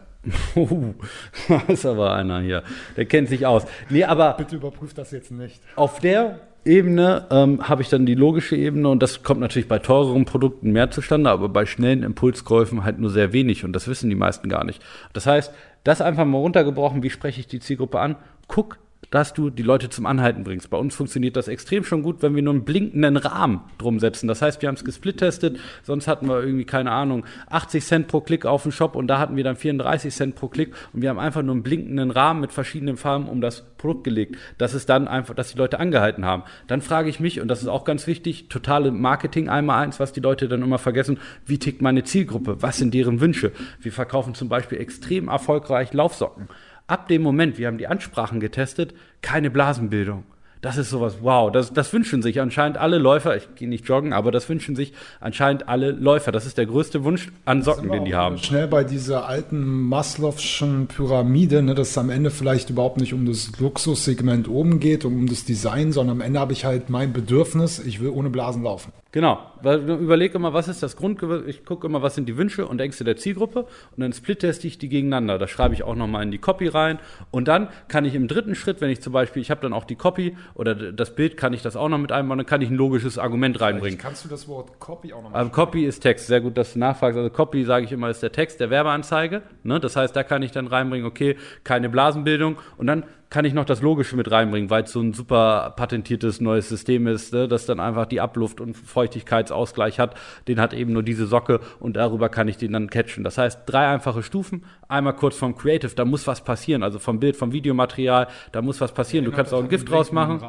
Uh, 0.56 0.94
da 1.50 1.62
ist 1.68 1.86
aber 1.86 2.14
einer 2.14 2.40
hier. 2.40 2.64
Der 2.96 3.04
kennt 3.06 3.28
sich 3.28 3.46
aus. 3.46 3.66
Nee, 3.90 4.06
aber 4.06 4.36
Bitte 4.38 4.56
überprüft 4.56 4.98
das 4.98 5.12
jetzt 5.12 5.32
nicht. 5.32 5.62
auf 5.76 6.00
der 6.00 6.40
Ebene 6.66 7.28
ähm, 7.30 7.68
habe 7.68 7.82
ich 7.82 7.90
dann 7.90 8.06
die 8.06 8.16
logische 8.16 8.56
Ebene 8.56 8.88
und 8.90 9.04
das 9.04 9.24
kommt 9.24 9.42
natürlich 9.42 9.68
bei 9.68 9.80
teureren 9.80 10.26
Produkten 10.26 10.72
mehr 10.72 10.92
zustande, 10.92 11.30
aber 11.30 11.50
bei 11.50 11.66
schnellen 11.66 12.04
Impulskäufen 12.04 12.84
halt 12.84 13.00
nur 13.00 13.10
sehr 13.10 13.34
wenig 13.34 13.66
und 13.66 13.74
das 13.74 13.88
wissen 13.88 14.10
die 14.10 14.16
meisten 14.16 14.50
gar 14.50 14.64
nicht. 14.64 14.82
Das 15.12 15.26
heißt, 15.26 15.54
das 15.84 16.02
einfach 16.02 16.26
mal 16.26 16.38
runtergebrochen, 16.38 17.04
wie 17.04 17.10
spreche 17.10 17.42
ich 17.42 17.48
die 17.48 17.60
Zielgruppe 17.60 18.00
an? 18.00 18.16
Guck, 18.48 18.78
dass 19.12 19.34
du 19.34 19.50
die 19.50 19.64
Leute 19.64 19.90
zum 19.90 20.06
Anhalten 20.06 20.44
bringst. 20.44 20.70
Bei 20.70 20.78
uns 20.78 20.96
funktioniert 20.96 21.36
das 21.36 21.48
extrem 21.48 21.84
schon 21.84 22.04
gut, 22.04 22.22
wenn 22.22 22.36
wir 22.36 22.42
nur 22.42 22.54
einen 22.54 22.66
blinkenden 22.66 23.18
Rahmen 23.18 23.62
drum 23.78 24.00
setzen. 24.00 24.28
Das 24.28 24.42
heißt, 24.42 24.62
wir 24.62 24.68
haben 24.68 24.76
es 24.76 24.86
gesplittestet, 24.86 25.60
sonst 25.84 26.08
hatten 26.08 26.28
wir 26.28 26.42
irgendwie, 26.42 26.66
keine 26.66 26.92
Ahnung, 26.92 27.26
80 27.50 27.84
Cent 27.86 28.08
pro 28.08 28.22
Klick 28.22 28.46
auf 28.46 28.64
den 28.64 28.72
Shop 28.72 28.96
und 28.96 29.08
da 29.08 29.20
hatten 29.20 29.36
wir 29.36 29.44
dann 29.44 29.56
34 29.56 30.14
Cent 30.14 30.36
pro 30.36 30.48
Klick 30.48 30.74
und 30.94 31.02
wir 31.02 31.10
haben 31.10 31.20
einfach 31.20 31.42
nur 31.42 31.54
einen 31.54 31.64
blinkenden 31.64 32.12
Rahmen 32.12 32.42
mit 32.42 32.52
verschiedenen 32.52 32.98
Farben 32.98 33.28
um 33.28 33.42
das 33.42 33.62
Produkt 33.78 34.04
gelegt. 34.04 34.38
Das 34.58 34.74
ist 34.74 34.90
dann 34.90 35.08
einfach, 35.08 35.34
dass 35.34 35.52
die 35.52 35.58
Leute 35.58 35.80
angehalten 35.80 36.26
haben. 36.26 36.44
Dann 36.68 36.82
frage 36.82 37.10
ich 37.10 37.20
mich, 37.20 37.42
und 37.42 37.48
das 37.48 37.62
ist 37.62 37.68
auch 37.68 37.84
ganz 37.84 38.08
wichtig, 38.08 38.48
totale 38.50 38.92
Marketing 38.92 39.50
einmal 39.50 39.84
eins, 39.84 40.00
was 40.00 40.14
die 40.14 40.22
Leute 40.22 40.48
dann 40.48 40.62
immer 40.62 40.78
vergessen, 40.78 41.20
wie 41.46 41.58
tickt 41.58 41.82
meine 41.82 42.04
Zielgruppe? 42.04 42.62
Was 42.62 42.78
sind 42.78 42.94
deren 42.94 43.20
Wünsche? 43.20 43.52
Wir 43.82 43.92
verkaufen 43.92 44.36
zum 44.36 44.50
Beispiel 44.50 44.80
extrem 44.80 45.28
erfolgreich 45.28 45.94
Laufsocken. 45.94 46.48
Ab 46.88 47.08
dem 47.08 47.22
Moment, 47.22 47.58
wir 47.58 47.68
haben 47.68 47.78
die 47.78 47.88
Ansprachen 47.88 48.40
getestet, 48.40 48.94
keine 49.22 49.50
Blasenbildung. 49.50 50.24
Das 50.64 50.78
ist 50.78 50.90
sowas, 50.90 51.18
wow, 51.20 51.52
das, 51.52 51.74
das 51.74 51.92
wünschen 51.92 52.22
sich 52.22 52.40
anscheinend 52.40 52.78
alle 52.78 52.98
Läufer. 52.98 53.36
Ich 53.36 53.54
gehe 53.56 53.68
nicht 53.68 53.86
joggen, 53.86 54.14
aber 54.14 54.32
das 54.32 54.48
wünschen 54.48 54.78
sich 54.78 54.94
anscheinend 55.20 55.68
alle 55.68 55.92
Läufer. 55.92 56.32
Das 56.32 56.46
ist 56.46 56.58
der 56.58 56.66
größte 56.66 57.04
Wunsch 57.04 57.34
an 57.44 57.64
Socken, 57.64 57.92
den 57.92 58.06
die 58.06 58.16
haben. 58.16 58.38
Schnell 58.38 58.68
bei 58.68 58.86
dieser 58.86 59.28
alten 59.28 59.92
Maslow'schen 59.92 60.88
Pyramide, 60.88 61.62
ne, 61.62 61.76
dass 61.76 61.90
es 61.90 61.98
am 61.98 62.10
Ende 62.10 62.32
vielleicht 62.32 62.70
überhaupt 62.70 62.98
nicht 62.98 63.14
um 63.14 63.26
das 63.26 63.52
Luxussegment 63.60 64.48
oben 64.48 64.80
geht, 64.80 65.04
um 65.04 65.28
das 65.28 65.44
Design, 65.44 65.92
sondern 65.92 66.18
am 66.18 66.22
Ende 66.22 66.40
habe 66.40 66.54
ich 66.54 66.64
halt 66.64 66.90
mein 66.90 67.12
Bedürfnis, 67.12 67.80
ich 67.80 68.00
will 68.00 68.10
ohne 68.10 68.30
Blasen 68.30 68.64
laufen. 68.64 68.94
Genau, 69.14 69.40
weil 69.62 69.88
überleg 69.92 70.34
immer, 70.34 70.54
was 70.54 70.68
ist 70.68 70.82
das 70.82 70.98
Grundgewürz, 70.98 71.48
ich 71.48 71.66
gucke 71.66 71.86
immer, 71.86 72.02
was 72.02 72.16
sind 72.16 72.28
die 72.28 72.36
Wünsche 72.36 72.66
und 72.66 72.82
Ängste 72.82 73.04
der 73.04 73.16
Zielgruppe 73.16 73.60
und 73.60 74.00
dann 74.00 74.12
splitteste 74.12 74.66
ich 74.66 74.80
die 74.80 74.90
gegeneinander. 74.90 75.38
Da 75.38 75.48
schreibe 75.48 75.76
ich 75.76 75.84
auch 75.84 75.94
nochmal 75.94 76.24
in 76.24 76.32
die 76.32 76.40
Copy 76.40 76.68
rein 76.68 76.98
und 77.30 77.48
dann 77.48 77.68
kann 77.90 78.06
ich 78.06 78.16
im 78.16 78.28
dritten 78.28 78.56
Schritt, 78.56 78.82
wenn 78.82 78.90
ich 78.90 79.02
zum 79.02 79.14
Beispiel, 79.14 79.44
ich 79.44 79.52
habe 79.52 79.62
dann 79.62 79.72
auch 79.72 79.86
die 79.86 79.96
Copy 79.96 80.36
oder 80.56 80.74
das 80.74 81.14
Bild, 81.14 81.38
kann 81.38 81.54
ich 81.54 81.62
das 81.62 81.76
auch 81.76 81.90
noch 81.90 82.00
mit 82.00 82.12
einbauen, 82.12 82.40
dann 82.40 82.48
kann 82.48 82.64
ich 82.64 82.72
ein 82.72 82.76
logisches 82.76 83.20
Argument 83.20 83.62
reinbringen. 83.62 84.00
Kannst 84.00 84.26
du 84.26 84.30
das 84.30 84.48
Wort 84.48 84.80
Copy 84.80 85.14
auch 85.14 85.22
nochmal 85.22 85.42
Also 85.42 85.52
Copy 85.52 85.86
ist 85.86 86.00
Text, 86.00 86.26
sehr 86.26 86.42
gut, 86.42 86.58
dass 86.58 86.74
du 86.74 86.80
nachfragst. 86.80 87.16
Also 87.16 87.30
Copy, 87.30 87.66
sage 87.66 87.86
ich 87.86 87.92
immer, 87.92 88.10
ist 88.10 88.24
der 88.24 88.32
Text 88.32 88.62
der 88.62 88.72
Werbeanzeige. 88.72 89.44
Ne? 89.62 89.80
Das 89.80 89.96
heißt, 89.96 90.16
da 90.16 90.24
kann 90.24 90.42
ich 90.42 90.50
dann 90.50 90.66
reinbringen, 90.66 91.06
okay, 91.06 91.38
keine 91.64 91.88
Blasenbildung 91.88 92.58
und 92.78 92.88
dann 92.88 93.04
kann 93.34 93.46
ich 93.46 93.56
noch 93.56 93.66
das 93.66 93.82
Logische 93.82 94.16
mit 94.16 94.30
reinbringen, 94.30 94.70
weil 94.70 94.84
es 94.84 94.92
so 94.92 95.02
ein 95.02 95.12
super 95.12 95.74
patentiertes 95.76 96.40
neues 96.40 96.70
System 96.70 97.08
ist, 97.08 97.34
ne? 97.34 97.48
das 97.48 97.66
dann 97.66 97.80
einfach 97.80 98.06
die 98.06 98.22
Abluft- 98.22 98.62
und 98.62 98.78
Feuchtigkeitsausgleich 98.78 99.98
hat. 100.00 100.14
Den 100.48 100.62
hat 100.62 100.72
eben 100.76 100.94
nur 100.94 101.02
diese 101.02 101.26
Socke 101.26 101.60
und 101.80 101.96
darüber 101.96 102.30
kann 102.30 102.48
ich 102.48 102.58
den 102.58 102.74
dann 102.74 102.92
catchen. 102.92 103.24
Das 103.24 103.40
heißt, 103.40 103.62
drei 103.66 103.88
einfache 103.88 104.22
Stufen. 104.22 104.66
Einmal 104.88 105.16
kurz 105.16 105.36
vom 105.36 105.58
Creative, 105.58 105.96
da 105.96 106.06
muss 106.06 106.28
was 106.28 106.44
passieren, 106.44 106.84
also 106.84 107.00
vom 107.00 107.20
Bild, 107.20 107.36
vom 107.36 107.54
Videomaterial, 107.54 108.28
da 108.52 108.62
muss 108.62 108.80
was 108.82 108.92
passieren. 108.92 109.26
Du 109.26 109.32
kannst 109.32 109.52
auch 109.52 109.64
ein 109.64 109.68
Gift 109.68 109.90
draus 109.90 110.12
machen. 110.12 110.40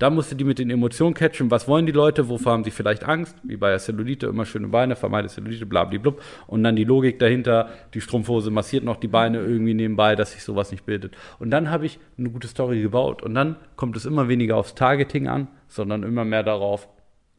Da 0.00 0.08
musst 0.08 0.32
du 0.32 0.34
die 0.34 0.44
mit 0.44 0.58
den 0.58 0.70
Emotionen 0.70 1.12
catchen. 1.12 1.50
Was 1.50 1.68
wollen 1.68 1.84
die 1.84 1.92
Leute? 1.92 2.30
Wovor 2.30 2.52
haben 2.52 2.64
sie 2.64 2.70
vielleicht 2.70 3.04
Angst? 3.04 3.36
Wie 3.42 3.58
bei 3.58 3.68
der 3.68 3.78
Cellulite, 3.78 4.28
immer 4.28 4.46
schöne 4.46 4.68
Beine, 4.68 4.96
vermeide 4.96 5.28
Cellulite, 5.28 5.66
blablablub. 5.66 6.22
Und 6.46 6.64
dann 6.64 6.74
die 6.74 6.84
Logik 6.84 7.18
dahinter. 7.18 7.68
Die 7.92 8.00
Strumpfhose 8.00 8.50
massiert 8.50 8.82
noch 8.82 8.96
die 8.96 9.08
Beine 9.08 9.40
irgendwie 9.40 9.74
nebenbei, 9.74 10.16
dass 10.16 10.32
sich 10.32 10.42
sowas 10.42 10.70
nicht 10.70 10.86
bildet. 10.86 11.14
Und 11.38 11.50
dann 11.50 11.70
habe 11.70 11.84
ich 11.84 11.98
eine 12.16 12.30
gute 12.30 12.48
Story 12.48 12.80
gebaut. 12.80 13.22
Und 13.22 13.34
dann 13.34 13.56
kommt 13.76 13.94
es 13.94 14.06
immer 14.06 14.26
weniger 14.28 14.56
aufs 14.56 14.74
Targeting 14.74 15.28
an, 15.28 15.48
sondern 15.68 16.02
immer 16.02 16.24
mehr 16.24 16.44
darauf, 16.44 16.88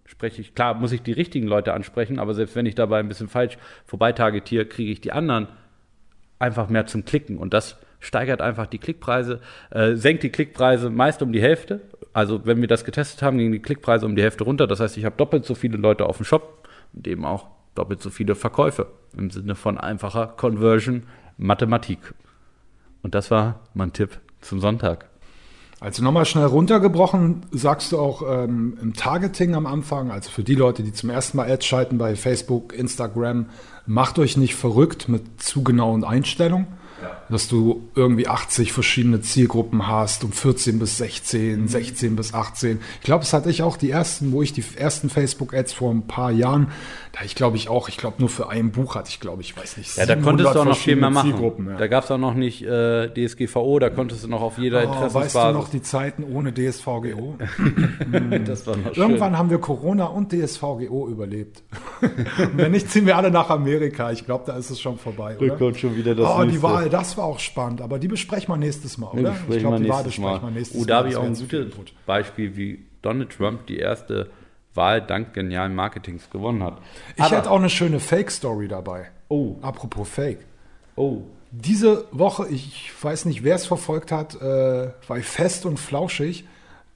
spreche 0.06 0.41
ich, 0.41 0.54
klar 0.54 0.76
muss 0.76 0.91
ich 0.91 1.02
die 1.02 1.13
richtigen 1.13 1.47
Leute 1.47 1.74
ansprechen, 1.74 2.19
aber 2.19 2.36
selbst 2.36 2.56
wenn 2.56 2.67
ich 2.67 2.76
dabei 2.76 3.00
ein 3.00 3.08
bisschen 3.08 3.28
falsch 3.28 3.58
vorbeitargetiere, 3.86 4.65
kriege 4.65 4.91
ich 4.91 5.02
die 5.02 5.13
anderen 5.13 5.47
einfach 6.38 6.69
mehr 6.69 6.86
zum 6.86 7.06
Klicken 7.06 7.38
und 7.38 7.54
das 7.54 7.80
steigert 8.02 8.42
einfach 8.42 8.68
die 8.68 8.80
Klickpreise, 8.80 9.40
äh, 9.70 9.96
senkt 9.96 10.24
die 10.24 10.30
Klickpreise 10.30 10.90
meist 10.90 11.22
um 11.22 11.32
die 11.32 11.42
Hälfte. 11.42 11.80
Also 12.12 12.46
wenn 12.46 12.60
wir 12.60 12.68
das 12.68 12.84
getestet 12.84 13.22
haben, 13.22 13.38
gingen 13.38 13.54
die 13.54 13.62
Klickpreise 13.62 14.06
um 14.06 14.18
die 14.18 14.22
Hälfte 14.22 14.44
runter. 14.44 14.68
Das 14.68 14.82
heißt, 14.82 14.98
ich 14.98 15.06
habe 15.06 15.16
doppelt 15.16 15.46
so 15.46 15.56
viele 15.56 15.78
Leute 15.78 16.06
auf 16.06 16.18
dem 16.18 16.26
Shop 16.26 16.68
und 16.94 17.08
eben 17.08 17.24
auch 17.24 17.48
doppelt 17.76 18.02
so 18.02 18.10
viele 18.10 18.36
Verkäufe 18.36 18.88
im 19.18 19.32
Sinne 19.32 19.56
von 19.56 19.78
einfacher 19.78 20.28
Conversion 20.28 21.04
Mathematik. 21.38 22.00
Und 23.02 23.16
das 23.16 23.32
war 23.32 23.62
mein 23.74 23.94
Tipp 23.94 24.20
zum 24.42 24.60
Sonntag. 24.60 25.08
Also 25.80 26.04
nochmal 26.04 26.26
schnell 26.26 26.46
runtergebrochen, 26.46 27.44
sagst 27.50 27.92
du 27.92 27.98
auch 27.98 28.22
ähm, 28.22 28.78
im 28.80 28.94
Targeting 28.94 29.56
am 29.56 29.66
Anfang, 29.66 30.12
also 30.12 30.30
für 30.30 30.44
die 30.44 30.54
Leute, 30.54 30.84
die 30.84 30.94
zum 30.94 31.10
ersten 31.10 31.38
Mal 31.38 31.50
Ads 31.50 31.66
schalten 31.66 31.98
bei 31.98 32.16
Facebook, 32.16 32.74
Instagram, 32.74 33.48
macht 33.88 34.20
euch 34.20 34.38
nicht 34.38 34.54
verrückt 34.54 35.10
mit 35.10 35.42
zu 35.42 35.64
genauen 35.64 36.04
Einstellungen, 36.04 36.68
dass 37.32 37.48
du 37.48 37.82
irgendwie 37.96 38.28
80 38.28 38.72
verschiedene 38.74 39.22
Zielgruppen 39.22 39.88
hast, 39.88 40.24
um 40.24 40.32
14 40.32 40.78
bis 40.80 40.98
16, 40.98 41.67
16 41.67 42.15
bis 42.15 42.34
18. 42.34 42.80
Ich 43.00 43.06
glaube, 43.06 43.24
es 43.24 43.34
hatte 43.34 43.50
ich 43.50 43.63
auch 43.63 43.78
die 43.78 43.89
ersten, 43.89 44.32
wo 44.32 44.41
ich 44.41 44.54
die 44.54 44.63
ersten 44.76 45.10
Facebook-Ads 45.10 45.74
vor 45.74 45.91
ein 45.91 46.08
paar 46.08 46.32
Jahren, 46.32 46.67
da 47.13 47.24
ich 47.26 47.36
glaube 47.36 47.58
ich 47.58 47.70
auch, 47.70 47.89
ich 47.89 47.98
glaube 47.98 48.17
nur 48.20 48.30
für 48.30 48.50
ein 48.50 48.72
Buch 48.72 48.96
hatte 48.96 49.10
ich, 49.10 49.20
glaube 49.20 49.41
ich, 49.41 49.56
weiß 49.58 49.78
nicht, 49.78 49.98
Ja, 49.98 50.06
da 50.06 50.15
konntest 50.15 50.54
du 50.56 50.60
auch 50.60 50.65
noch 50.65 50.78
viel 50.78 50.96
mehr 50.96 51.10
machen. 51.10 51.32
Zielgruppen, 51.32 51.67
ja. 51.70 51.78
Da 51.78 51.88
gab 51.88 52.04
es 52.04 52.12
auch 52.12 52.17
noch 52.17 52.34
nicht 52.36 52.62
äh, 52.63 53.10
DSGVO, 53.13 53.80
da 53.80 53.89
konntest 53.89 54.24
du 54.24 54.28
noch 54.28 54.41
auf 54.41 54.58
jeder 54.58 54.80
Oh, 54.84 54.89
weißt 54.89 54.91
du 55.00 55.06
Interessensbasis. 55.06 55.54
noch 55.58 55.70
die 55.70 55.82
Zeiten 55.82 56.24
ohne 56.24 56.54
DSVGO? 56.54 57.36
das 58.46 58.67
war 58.67 58.78
noch 58.78 58.96
Irgendwann 58.96 59.38
haben 59.38 59.50
wir 59.50 59.58
Corona 59.60 60.06
und 60.06 60.32
DSVGO 60.32 61.08
überlebt. 61.10 61.63
Und 62.02 62.58
wenn 62.58 62.72
nicht, 62.72 62.89
ziehen 62.91 63.06
wir 63.06 63.17
alle 63.17 63.32
nach 63.32 63.50
Amerika. 63.50 64.12
Ich 64.12 64.26
glaube, 64.26 64.44
da 64.48 64.58
ist 64.58 64.70
es 64.70 64.80
schon 64.80 64.98
vorbei, 64.98 65.36
Da 65.39 65.46
oder? 65.46 65.56
kommt 65.58 65.78
schon 65.78 65.96
wieder 65.96 66.15
das 66.15 66.28
oh, 66.28 66.41
die 66.41 66.48
nächste. 66.48 66.63
Wahl, 66.63 66.89
das 66.89 67.17
war 67.17 67.21
auch 67.24 67.40
spannend. 67.40 67.82
Aber 67.82 68.00
die 68.00 68.08
besprechen 68.08 68.50
wir 68.54 68.58
nächstes 68.58 68.98
Mal, 68.98 69.08
oder? 69.12 69.36
ich 69.50 69.60
glaube, 69.60 69.80
die 69.80 69.90
Wahl 69.90 70.04
besprechen 70.04 70.42
wir 70.44 70.52
nächstes 70.52 70.82
Oh, 70.82 70.86
da 70.86 70.94
Mal. 70.94 70.98
habe 71.00 71.08
ich 71.10 71.14
Das 71.16 71.22
auch 71.24 71.54
ein 71.60 71.72
gutes. 71.72 71.94
Beispiel, 72.06 72.56
wie 72.58 72.86
Donald 73.02 73.32
Trump 73.36 73.66
die 73.68 73.78
erste 73.78 74.30
Wahl 74.74 75.02
dank 75.02 75.34
genialen 75.34 75.76
Marketings 75.76 76.30
gewonnen 76.30 76.64
hat. 76.64 76.78
Ich 77.16 77.24
Aber- 77.24 77.36
hätte 77.38 77.52
auch 77.52 77.60
eine 77.60 77.70
schöne 77.70 78.00
Fake-Story 78.00 78.68
dabei. 78.68 79.08
Oh. 79.28 79.56
Apropos 79.62 80.08
Fake. 80.08 80.46
Oh. 80.96 81.22
Diese 81.52 82.06
Woche, 82.12 82.48
ich 82.48 82.92
weiß 83.02 83.26
nicht, 83.26 83.44
wer 83.44 83.56
es 83.56 83.66
verfolgt 83.66 84.12
hat, 84.12 84.36
äh, 84.42 84.90
war 85.08 85.18
ich 85.18 85.26
fest 85.26 85.66
und 85.66 85.78
flauschig. 85.80 86.46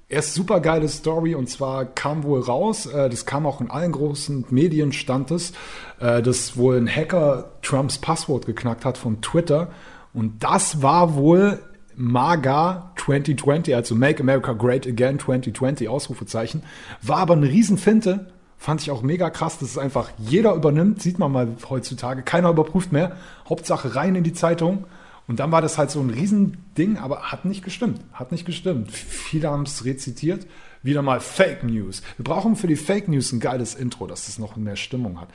Erst 0.07 0.35
super 0.35 0.59
geile 0.61 0.87
Story 0.87 1.33
und 1.35 1.49
zwar 1.49 1.83
kam 1.83 2.23
wohl 2.23 2.39
raus, 2.39 2.85
äh, 2.85 3.09
das 3.09 3.25
kam 3.25 3.45
auch 3.47 3.59
in 3.59 3.69
allen 3.71 3.91
großen 3.91 4.45
Medien 4.51 4.93
stand 4.93 5.31
es, 5.31 5.51
äh, 5.99 6.21
dass 6.21 6.55
wohl 6.55 6.77
ein 6.77 6.87
Hacker 6.87 7.51
Trumps 7.63 7.97
Passwort 7.97 8.45
geknackt 8.45 8.85
hat 8.85 8.97
von 8.99 9.19
Twitter 9.21 9.71
und 10.15 10.43
das 10.43 10.81
war 10.81 11.15
wohl 11.15 11.59
MAGA 11.95 12.91
2020, 12.97 13.75
also 13.75 13.95
Make 13.95 14.21
America 14.21 14.53
Great 14.53 14.87
Again 14.87 15.19
2020 15.19 15.87
Ausrufezeichen, 15.87 16.63
war 17.01 17.17
aber 17.17 17.35
eine 17.35 17.47
Riesenfinte, 17.47 18.27
fand 18.57 18.81
ich 18.81 18.91
auch 18.91 19.01
mega 19.01 19.29
krass, 19.29 19.59
dass 19.59 19.69
es 19.69 19.77
einfach 19.77 20.09
jeder 20.17 20.53
übernimmt, 20.55 21.01
sieht 21.01 21.19
man 21.19 21.31
mal 21.31 21.47
heutzutage, 21.69 22.23
keiner 22.23 22.49
überprüft 22.49 22.91
mehr, 22.91 23.15
Hauptsache 23.47 23.95
rein 23.95 24.15
in 24.15 24.23
die 24.23 24.33
Zeitung 24.33 24.85
und 25.27 25.39
dann 25.39 25.51
war 25.51 25.61
das 25.61 25.77
halt 25.77 25.91
so 25.91 25.99
ein 25.99 26.09
Riesending, 26.09 26.97
aber 26.97 27.31
hat 27.31 27.45
nicht 27.45 27.63
gestimmt. 27.63 27.99
Hat 28.13 28.31
nicht 28.31 28.45
gestimmt. 28.45 28.91
Viele 28.91 29.49
haben 29.49 29.63
es 29.63 29.83
rezitiert. 29.85 30.45
Wieder 30.85 31.01
mal 31.01 31.19
Fake 31.19 31.63
News. 31.63 32.03
Wir 32.15 32.23
brauchen 32.23 32.55
für 32.55 32.67
die 32.67 32.75
Fake 32.75 33.07
News 33.07 33.31
ein 33.31 33.39
geiles 33.39 33.73
Intro, 33.73 34.05
dass 34.05 34.27
es 34.27 34.37
noch 34.37 34.55
mehr 34.55 34.75
Stimmung 34.75 35.19
hat. 35.19 35.29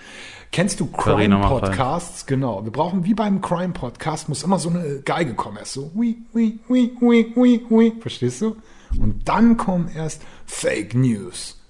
Kennst 0.52 0.78
du 0.78 0.86
Crime 0.86 1.40
Podcasts? 1.40 2.24
Genau. 2.26 2.64
Wir 2.64 2.70
brauchen 2.70 3.04
wie 3.04 3.14
beim 3.14 3.40
Crime 3.40 3.72
Podcast 3.72 4.28
muss 4.28 4.44
immer 4.44 4.60
so 4.60 4.68
eine 4.68 5.00
Geige 5.00 5.34
kommen. 5.34 5.56
Erst 5.56 5.72
so, 5.72 5.90
hui, 5.92 6.18
hui, 6.32 6.60
hui, 6.68 6.92
hui, 7.00 7.32
hui, 7.34 7.66
hui. 7.68 7.92
Verstehst 7.98 8.42
du? 8.42 8.58
Und 9.00 9.28
dann 9.28 9.56
kommen 9.56 9.90
erst 9.92 10.22
Fake 10.46 10.94
News. 10.94 11.60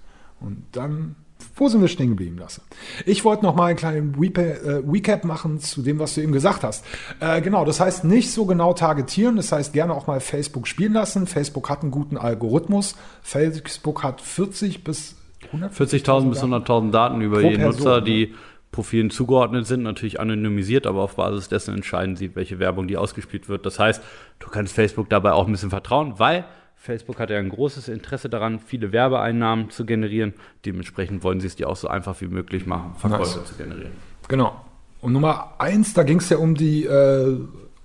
Und 0.41 0.63
dann, 0.73 1.17
wo 1.55 1.69
sind 1.69 1.81
wir 1.81 1.89
stehen 1.89 2.11
geblieben, 2.11 2.39
Lasse? 2.39 2.63
Ich 3.07 3.25
wollte 3.25 3.45
noch 3.45 3.55
mal 3.55 3.67
einen 3.67 3.77
kleinen 3.77 4.15
äh, 4.23 4.83
Recap 4.89 5.25
machen 5.25 5.61
zu 5.61 5.83
dem, 5.83 5.99
was 5.99 6.15
du 6.15 6.23
eben 6.23 6.33
gesagt 6.33 6.65
hast. 6.65 6.85
Äh, 7.21 7.41
genau, 7.41 7.65
das 7.65 7.81
heißt 7.81 8.05
nicht 8.05 8.31
so 8.31 8.47
genau 8.47 8.73
targetieren, 8.73 9.37
das 9.37 9.53
heißt 9.53 9.73
gerne 9.73 9.95
auch 9.95 10.07
mal 10.07 10.21
Facebook 10.21 10.67
spielen 10.67 10.93
lassen. 10.93 11.27
Facebook 11.27 11.69
hat 11.69 11.83
einen 11.83 11.91
guten 11.91 12.17
Algorithmus. 12.17 12.97
Facebook 13.23 14.03
hat 14.03 14.21
40 14.21 14.85
bis 14.85 15.17
100 15.47 15.73
40.000 15.73 16.29
bis 16.31 16.43
100.000 16.43 16.91
Daten 16.91 17.21
über 17.21 17.41
jeden 17.41 17.57
Person, 17.57 17.79
Nutzer, 17.79 17.97
ne? 17.97 18.03
die 18.03 18.35
Profilen 18.73 19.11
zugeordnet 19.11 19.67
sind, 19.67 19.83
natürlich 19.83 20.21
anonymisiert, 20.21 20.87
aber 20.87 21.03
auf 21.03 21.17
Basis 21.17 21.49
dessen 21.49 21.75
entscheiden 21.75 22.15
sie, 22.15 22.37
welche 22.37 22.61
Werbung 22.61 22.87
die 22.87 22.97
ausgespielt 22.97 23.49
wird. 23.49 23.67
Das 23.67 23.81
heißt, 23.81 24.03
du 24.39 24.49
kannst 24.49 24.75
Facebook 24.75 25.11
dabei 25.11 25.33
auch 25.33 25.47
ein 25.47 25.53
bisschen 25.53 25.71
vertrauen, 25.71 26.15
weil 26.19 26.45
Facebook 26.81 27.19
hat 27.19 27.29
ja 27.29 27.39
ein 27.39 27.51
großes 27.51 27.89
Interesse 27.89 28.31
daran, 28.31 28.59
viele 28.59 28.91
Werbeeinnahmen 28.91 29.69
zu 29.69 29.85
generieren. 29.85 30.33
Dementsprechend 30.65 31.23
wollen 31.23 31.39
sie 31.39 31.47
es 31.47 31.55
dir 31.55 31.69
auch 31.69 31.77
so 31.77 31.89
einfach 31.89 32.19
wie 32.23 32.27
möglich 32.27 32.65
machen, 32.65 32.95
Verkäufe 32.97 33.39
Nice. 33.39 33.49
zu 33.49 33.55
generieren. 33.55 33.93
Genau. 34.29 34.65
Und 35.03 35.13
Nummer 35.13 35.57
eins, 35.59 35.93
da 35.93 36.05
ging 36.05 36.21
es 36.21 36.31
ja 36.31 36.39
um 36.39 36.55
die, 36.55 36.87
äh, 36.87 37.37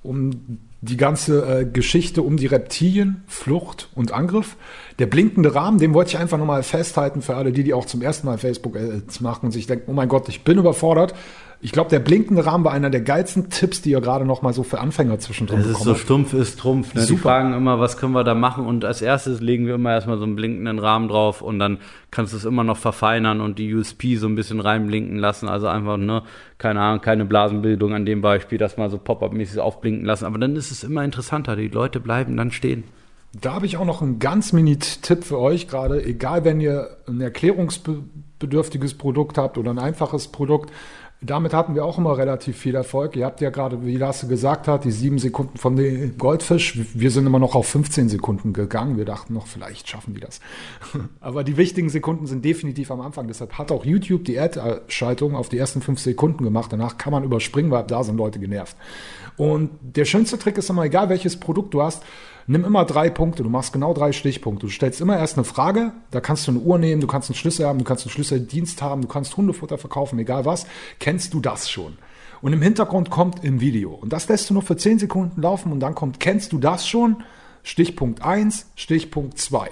um 0.02 0.60
die 0.80 0.96
ganze 0.96 1.62
äh, 1.62 1.66
Geschichte 1.66 2.22
um 2.22 2.38
die 2.38 2.46
Reptilien, 2.46 3.24
Flucht 3.28 3.90
und 3.96 4.14
Angriff. 4.14 4.56
Der 4.98 5.08
blinkende 5.08 5.56
Rahmen, 5.56 5.78
den 5.78 5.94
wollte 5.94 6.12
ich 6.12 6.18
einfach 6.18 6.38
nochmal 6.38 6.64
festhalten 6.64 7.22
für 7.22 7.36
alle, 7.36 7.52
die, 7.52 7.64
die 7.64 7.74
auch 7.74 7.86
zum 7.86 8.02
ersten 8.02 8.28
Mal 8.28 8.38
Facebook 8.38 8.78
äh, 8.78 9.02
machen 9.20 9.48
und 9.48 9.52
sich 9.52 9.68
denken, 9.68 9.92
oh 9.92 9.94
mein 9.94 10.08
Gott, 10.08 10.30
ich 10.30 10.46
bin 10.46 10.58
überfordert. 10.58 11.14
Ich 11.66 11.72
glaube, 11.72 11.90
der 11.90 11.98
blinkende 11.98 12.46
Rahmen 12.46 12.64
war 12.64 12.74
einer 12.74 12.92
der 12.92 13.02
geilsten 13.02 13.50
Tipps, 13.50 13.82
die 13.82 13.90
ihr 13.90 14.00
gerade 14.00 14.24
noch 14.24 14.44
mal 14.44 14.54
so 14.54 14.62
für 14.62 14.80
Anfänger 14.80 15.18
zwischendrin 15.18 15.62
Es 15.62 15.66
ist 15.66 15.82
so 15.82 15.96
stumpf 15.96 16.36
ist 16.36 16.60
Trumpf. 16.60 16.94
Ne? 16.94 17.04
Die 17.08 17.18
fragen 17.18 17.56
immer, 17.56 17.80
was 17.80 17.98
können 17.98 18.14
wir 18.14 18.24
da 18.24 18.36
machen? 18.36 18.68
Und 18.68 18.86
als 18.86 19.02
erstes 19.02 19.42
legen 19.42 19.66
wir 19.66 19.74
immer 19.74 19.92
erstmal 19.92 20.20
so 20.20 20.26
einen 20.26 20.36
blinkenden 20.36 20.78
Rahmen 20.78 21.08
drauf 21.08 21.42
und 21.42 21.58
dann 21.58 21.80
kannst 22.12 22.34
du 22.34 22.38
es 22.38 22.46
immer 22.46 22.64
noch 22.64 22.78
verfeinern 22.78 23.42
und 23.42 23.58
die 23.58 23.74
USP 23.74 24.16
so 24.18 24.28
ein 24.28 24.36
bisschen 24.36 24.60
reinblinken 24.60 25.18
lassen. 25.18 25.48
Also 25.50 25.66
einfach, 25.66 25.98
ne, 25.98 26.22
keine 26.60 26.82
Ahnung, 26.82 27.02
keine 27.02 27.26
Blasenbildung 27.26 27.96
an 27.96 28.06
dem 28.06 28.22
Beispiel, 28.22 28.60
das 28.60 28.78
mal 28.78 28.92
so 28.92 29.00
Pop-up-mäßig 29.00 29.60
aufblinken 29.60 30.06
lassen. 30.06 30.26
Aber 30.26 30.38
dann 30.38 30.56
ist 30.56 30.70
es 30.70 30.84
immer 30.84 31.04
interessanter. 31.04 31.56
Die 31.56 31.70
Leute 31.70 32.00
bleiben 32.00 32.38
dann 32.38 32.52
stehen. 32.52 32.84
Da 33.42 33.54
habe 33.54 33.66
ich 33.66 33.78
auch 33.78 33.86
noch 33.86 34.04
einen 34.04 34.20
ganz 34.20 34.54
mini-Tipp 34.54 35.24
für 35.24 35.40
euch 35.40 35.68
gerade. 35.68 36.06
Egal, 36.06 36.46
wenn 36.46 36.62
ihr 36.62 36.98
ein 37.08 37.20
erklärungsbedürftiges 37.20 38.94
Produkt 38.94 39.40
habt 39.40 39.58
oder 39.58 39.72
ein 39.72 39.80
einfaches 39.80 40.28
Produkt. 40.28 40.72
Damit 41.22 41.54
hatten 41.54 41.76
wir 41.76 41.86
auch 41.86 41.98
immer 41.98 42.18
relativ 42.18 42.58
viel 42.58 42.76
Erfolg. 42.76 43.16
Ihr 43.16 43.26
habt 43.26 43.42
ja 43.42 43.50
gerade, 43.50 43.86
wie 43.86 43.98
Lasse 43.98 44.28
gesagt 44.28 44.68
hat, 44.68 44.84
die 44.84 44.92
sieben 44.92 45.18
Sekunden 45.18 45.58
von 45.58 45.76
dem 45.76 46.18
Goldfisch. 46.18 46.78
Wir 46.94 47.10
sind 47.10 47.26
immer 47.26 47.40
noch 47.40 47.56
auf 47.56 47.68
15 47.68 48.10
Sekunden 48.10 48.54
gegangen. 48.54 48.98
Wir 48.98 49.06
dachten 49.06 49.34
noch, 49.34 49.48
vielleicht 49.48 49.88
schaffen 49.88 50.14
die 50.14 50.20
das. 50.20 50.40
Aber 51.22 51.44
die 51.44 51.58
wichtigen 51.58 51.90
Sekunden 51.90 52.28
sind 52.28 52.44
definitiv 52.44 52.92
am 52.92 53.02
Anfang. 53.02 53.28
Deshalb 53.28 53.58
hat 53.58 53.72
auch 53.72 53.86
YouTube 53.86 54.26
die 54.26 54.40
Ad-Schaltung 54.40 55.36
auf 55.36 55.50
die 55.50 55.58
ersten 55.58 55.82
fünf 55.82 56.00
Sekunden 56.00 56.44
gemacht. 56.44 56.72
Danach 56.72 56.98
kann 56.98 57.12
man 57.12 57.24
überspringen, 57.24 57.72
weil 57.72 57.86
da 57.86 58.04
sind 58.04 58.18
Leute 58.18 58.40
genervt. 58.40 58.76
Und 59.38 59.72
der 59.82 60.06
schönste 60.06 60.38
Trick 60.38 60.58
ist 60.58 60.70
immer, 60.70 60.84
egal 60.84 61.10
welches 61.10 61.40
Produkt 61.40 61.74
du 61.74 61.82
hast, 61.82 62.04
nimm 62.48 62.66
immer 62.66 62.86
drei 62.86 63.10
Punkte. 63.10 63.44
Du 63.44 63.50
machst 63.50 63.74
genau 63.74 63.94
drei 63.94 64.12
Stichpunkte. 64.12 64.68
Du 64.68 64.72
stellst 64.72 65.02
immer 65.02 65.18
erst 65.18 65.38
eine 65.38 65.46
Frage. 65.46 65.94
Da 66.12 66.22
kannst 66.22 66.48
du 66.48 66.52
eine 66.52 66.60
Uhr 66.60 66.78
nehmen, 66.78 67.02
du 67.02 67.08
kannst 67.08 67.30
einen 67.30 67.36
Schlüssel 67.36 67.66
haben, 67.66 67.80
du 67.80 67.86
kannst 67.86 68.06
einen 68.06 68.12
Schlüsseldienst 68.12 68.82
haben, 68.82 69.02
du 69.02 69.08
kannst 69.08 69.36
Hundefutter 69.38 69.78
verkaufen, 69.78 70.20
egal 70.20 70.46
was. 70.46 70.66
Kennst 71.00 71.34
du 71.34 71.40
das 71.40 71.70
schon? 71.70 71.98
Und 72.42 72.54
im 72.54 72.62
Hintergrund 72.62 73.10
kommt 73.10 73.44
ein 73.44 73.62
Video. 73.62 73.94
Und 73.94 74.14
das 74.14 74.28
lässt 74.28 74.50
du 74.50 74.54
nur 74.54 74.64
für 74.64 74.78
10 74.78 75.00
Sekunden 75.00 75.42
laufen 75.42 75.72
und 75.72 75.80
dann 75.80 75.96
kommt, 75.96 76.20
kennst 76.20 76.52
du 76.52 76.60
das 76.60 76.88
schon? 76.88 77.24
Stichpunkt 77.64 78.22
1, 78.22 78.68
Stichpunkt 78.76 79.40
2. 79.40 79.70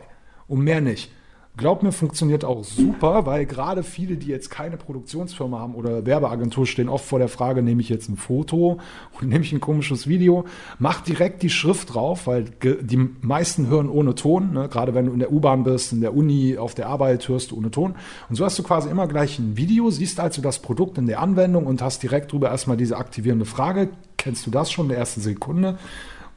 Und 0.47 0.62
mehr 0.62 0.81
nicht. 0.81 1.12
Glaub 1.55 1.83
mir, 1.83 1.91
funktioniert 1.91 2.43
auch 2.43 2.63
super, 2.63 3.27
weil 3.27 3.45
gerade 3.45 3.83
viele, 3.83 4.17
die 4.17 4.25
jetzt 4.25 4.49
keine 4.49 4.75
Produktionsfirma 4.75 5.59
haben 5.59 5.75
oder 5.75 6.03
Werbeagentur, 6.03 6.65
stehen 6.65 6.89
oft 6.89 7.05
vor 7.05 7.19
der 7.19 7.27
Frage, 7.27 7.61
nehme 7.61 7.79
ich 7.79 7.89
jetzt 7.89 8.09
ein 8.09 8.17
Foto 8.17 8.79
und 9.21 9.29
nehme 9.29 9.43
ich 9.43 9.53
ein 9.53 9.59
komisches 9.59 10.07
Video, 10.07 10.45
mach 10.79 11.01
direkt 11.01 11.43
die 11.43 11.51
Schrift 11.51 11.93
drauf, 11.93 12.25
weil 12.25 12.45
die 12.45 13.07
meisten 13.21 13.67
hören 13.67 13.87
ohne 13.87 14.15
Ton, 14.15 14.53
ne? 14.53 14.67
gerade 14.67 14.95
wenn 14.95 15.05
du 15.05 15.13
in 15.13 15.19
der 15.19 15.31
U-Bahn 15.31 15.63
bist, 15.63 15.93
in 15.93 16.01
der 16.01 16.15
Uni, 16.15 16.57
auf 16.57 16.73
der 16.73 16.87
Arbeit 16.87 17.29
hörst 17.29 17.51
du 17.51 17.57
ohne 17.57 17.69
Ton. 17.69 17.93
Und 18.29 18.35
so 18.35 18.45
hast 18.45 18.57
du 18.57 18.63
quasi 18.63 18.89
immer 18.89 19.07
gleich 19.07 19.37
ein 19.37 19.55
Video, 19.55 19.91
siehst 19.91 20.19
also 20.19 20.41
das 20.41 20.57
Produkt 20.57 20.97
in 20.97 21.05
der 21.05 21.21
Anwendung 21.21 21.67
und 21.67 21.83
hast 21.83 22.01
direkt 22.01 22.31
drüber 22.31 22.49
erstmal 22.49 22.77
diese 22.77 22.97
aktivierende 22.97 23.45
Frage, 23.45 23.89
kennst 24.17 24.47
du 24.47 24.49
das 24.49 24.71
schon 24.71 24.85
in 24.85 24.89
der 24.89 24.97
ersten 24.97 25.21
Sekunde? 25.21 25.77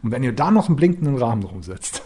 Und 0.03 0.11
wenn 0.11 0.23
ihr 0.23 0.33
da 0.33 0.51
noch 0.51 0.69
einen 0.69 0.77
blinkenden 0.77 1.17
Rahmen 1.17 1.41
drum 1.41 1.63
setzt, 1.63 2.03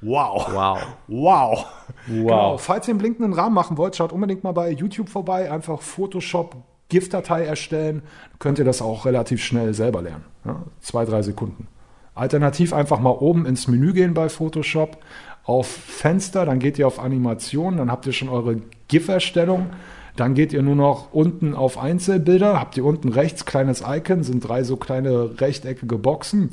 wow. 0.00 0.48
Wow. 0.52 0.78
Wow. 1.08 1.08
Wow. 1.08 1.66
Genau. 2.06 2.58
Falls 2.58 2.88
ihr 2.88 2.92
einen 2.92 2.98
blinkenden 2.98 3.32
Rahmen 3.32 3.54
machen 3.54 3.76
wollt, 3.76 3.96
schaut 3.96 4.12
unbedingt 4.12 4.44
mal 4.44 4.52
bei 4.52 4.70
YouTube 4.70 5.08
vorbei. 5.08 5.50
Einfach 5.50 5.80
Photoshop 5.80 6.56
GIF-Datei 6.88 7.44
erstellen. 7.44 8.02
Könnt 8.38 8.58
ihr 8.58 8.64
das 8.64 8.80
auch 8.80 9.04
relativ 9.04 9.42
schnell 9.42 9.74
selber 9.74 10.02
lernen. 10.02 10.24
Ja, 10.44 10.62
zwei, 10.80 11.04
drei 11.04 11.22
Sekunden. 11.22 11.68
Alternativ 12.14 12.72
einfach 12.72 12.98
mal 12.98 13.10
oben 13.10 13.46
ins 13.46 13.68
Menü 13.68 13.92
gehen 13.92 14.12
bei 14.12 14.28
Photoshop, 14.28 14.98
auf 15.44 15.68
Fenster, 15.68 16.44
dann 16.44 16.58
geht 16.58 16.78
ihr 16.78 16.86
auf 16.86 16.98
Animation, 16.98 17.76
dann 17.76 17.90
habt 17.90 18.06
ihr 18.06 18.12
schon 18.12 18.28
eure 18.28 18.60
GIF-Erstellung. 18.88 19.70
Dann 20.16 20.34
geht 20.34 20.52
ihr 20.52 20.62
nur 20.62 20.74
noch 20.74 21.12
unten 21.12 21.54
auf 21.54 21.78
Einzelbilder, 21.78 22.58
habt 22.58 22.76
ihr 22.76 22.84
unten 22.84 23.08
rechts 23.08 23.44
kleines 23.44 23.84
Icon, 23.86 24.24
sind 24.24 24.40
drei 24.40 24.64
so 24.64 24.76
kleine 24.76 25.40
rechteckige 25.40 25.96
Boxen. 25.96 26.50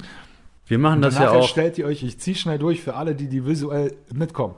Wir 0.67 0.79
machen 0.79 1.01
das 1.01 1.15
ja 1.15 1.31
auch. 1.31 1.47
stellt 1.47 1.77
ihr 1.77 1.85
euch, 1.85 2.03
ich 2.03 2.19
ziehe 2.19 2.35
schnell 2.35 2.57
durch 2.57 2.81
für 2.81 2.95
alle, 2.95 3.15
die, 3.15 3.27
die 3.27 3.45
visuell 3.45 3.95
mitkommen. 4.13 4.55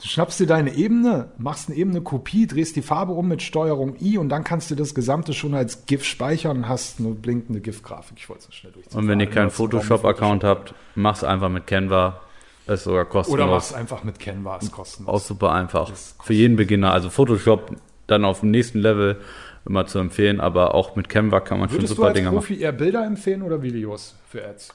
Du 0.00 0.08
schnappst 0.08 0.40
dir 0.40 0.46
deine 0.46 0.74
Ebene, 0.74 1.28
machst 1.36 1.68
eine 1.68 1.76
Ebene-Kopie, 1.76 2.46
drehst 2.46 2.76
die 2.76 2.82
Farbe 2.82 3.12
um 3.12 3.28
mit 3.28 3.42
Steuerung 3.42 3.96
I 4.00 4.16
und 4.16 4.30
dann 4.30 4.44
kannst 4.44 4.70
du 4.70 4.74
das 4.74 4.94
Gesamte 4.94 5.34
schon 5.34 5.52
als 5.52 5.84
GIF 5.84 6.04
speichern 6.04 6.58
und 6.58 6.68
hast 6.68 7.00
eine 7.00 7.10
blinkende 7.10 7.60
GIF-Grafik. 7.60 8.16
Ich 8.16 8.28
wollte 8.28 8.46
es 8.48 8.54
schnell 8.54 8.72
durchziehen. 8.72 8.98
Und 8.98 9.08
wenn 9.08 9.20
ihr 9.20 9.26
keinen 9.26 9.50
Photoshop-Account 9.50 10.42
habt, 10.44 10.74
mach's 10.94 11.22
einfach 11.22 11.50
mit 11.50 11.66
Canva. 11.66 12.20
ist 12.66 12.84
sogar 12.84 13.04
kostenlos. 13.04 13.44
Oder 13.44 13.52
mach's 13.52 13.74
einfach 13.74 14.04
mit 14.04 14.18
Canva, 14.18 14.56
ist 14.56 14.72
kostenlos. 14.72 15.14
Auch 15.14 15.20
super 15.20 15.52
einfach. 15.52 15.92
Für 16.22 16.32
jeden 16.32 16.56
Beginner. 16.56 16.92
Also 16.92 17.10
Photoshop 17.10 17.76
dann 18.06 18.24
auf 18.24 18.40
dem 18.40 18.52
nächsten 18.52 18.78
Level 18.78 19.20
immer 19.66 19.86
zu 19.86 19.98
empfehlen, 19.98 20.40
aber 20.40 20.74
auch 20.74 20.96
mit 20.96 21.10
Canva 21.10 21.40
kann 21.40 21.60
man 21.60 21.68
schon 21.68 21.78
Würdest 21.78 21.92
du 21.92 21.96
super 21.96 22.08
als 22.08 22.14
Dinge 22.14 22.28
machen. 22.28 22.36
Profi 22.36 22.58
eher 22.58 22.72
Bilder 22.72 23.04
empfehlen 23.04 23.42
oder 23.42 23.60
Videos 23.60 24.16
für 24.26 24.46
Ads? 24.46 24.74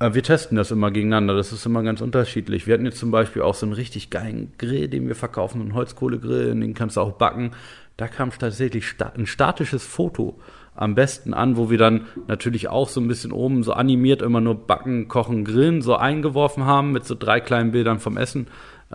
Äh, 0.00 0.14
Wir 0.14 0.22
testen 0.22 0.56
das 0.56 0.70
immer 0.70 0.90
gegeneinander, 0.90 1.34
das 1.36 1.52
ist 1.52 1.64
immer 1.66 1.82
ganz 1.82 2.00
unterschiedlich. 2.00 2.66
Wir 2.66 2.74
hatten 2.74 2.86
jetzt 2.86 2.98
zum 2.98 3.10
Beispiel 3.10 3.42
auch 3.42 3.54
so 3.54 3.66
einen 3.66 3.74
richtig 3.74 4.10
geilen 4.10 4.52
Grill, 4.58 4.88
den 4.88 5.06
wir 5.06 5.14
verkaufen, 5.14 5.60
einen 5.60 5.74
Holzkohlegrill, 5.74 6.54
den 6.58 6.74
kannst 6.74 6.96
du 6.96 7.00
auch 7.02 7.12
backen. 7.12 7.52
Da 7.96 8.08
kam 8.08 8.30
tatsächlich 8.30 8.84
ein 9.14 9.26
statisches 9.26 9.84
Foto 9.84 10.38
am 10.74 10.94
besten 10.94 11.34
an, 11.34 11.58
wo 11.58 11.68
wir 11.68 11.76
dann 11.76 12.06
natürlich 12.28 12.68
auch 12.68 12.88
so 12.88 13.00
ein 13.00 13.08
bisschen 13.08 13.32
oben 13.32 13.62
so 13.62 13.74
animiert 13.74 14.22
immer 14.22 14.40
nur 14.40 14.54
backen, 14.54 15.08
kochen, 15.08 15.44
grillen 15.44 15.82
so 15.82 15.96
eingeworfen 15.96 16.64
haben 16.64 16.92
mit 16.92 17.04
so 17.04 17.14
drei 17.14 17.40
kleinen 17.40 17.72
Bildern 17.72 17.98
vom 18.00 18.16
Essen. 18.16 18.46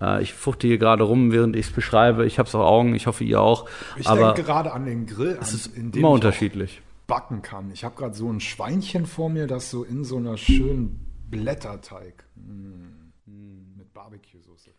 Äh, 0.02 0.24
Ich 0.24 0.34
fuchte 0.34 0.66
hier 0.66 0.80
gerade 0.80 1.04
rum, 1.04 1.32
während 1.32 1.56
ich 1.56 1.68
es 1.68 1.72
beschreibe. 1.72 2.26
Ich 2.26 2.40
habe 2.40 2.48
es 2.48 2.56
auch 2.56 2.66
Augen, 2.66 2.96
ich 2.96 3.06
hoffe 3.06 3.24
ihr 3.24 3.40
auch. 3.40 3.70
Ich 3.98 4.08
Aber 4.08 4.34
denke 4.34 4.44
gerade 4.44 4.72
an 4.74 4.86
den 4.86 5.06
Grill, 5.06 5.38
es 5.40 5.50
an, 5.50 5.56
ist 5.56 5.78
in 5.78 5.92
dem 5.92 6.00
immer 6.00 6.08
auch 6.08 6.14
unterschiedlich. 6.14 6.82
Backen 7.08 7.42
kann. 7.42 7.72
Ich 7.72 7.84
habe 7.84 7.96
gerade 7.96 8.16
so 8.16 8.32
ein 8.32 8.40
Schweinchen 8.40 9.06
vor 9.06 9.30
mir, 9.30 9.48
das 9.48 9.70
so 9.70 9.84
in 9.84 10.04
so 10.04 10.18
einer 10.18 10.38
schönen 10.38 11.06
Blätterteig 11.30 12.26
mm, 12.36 13.78
mit 13.78 13.94
Barbecue-Soße. 13.94 14.72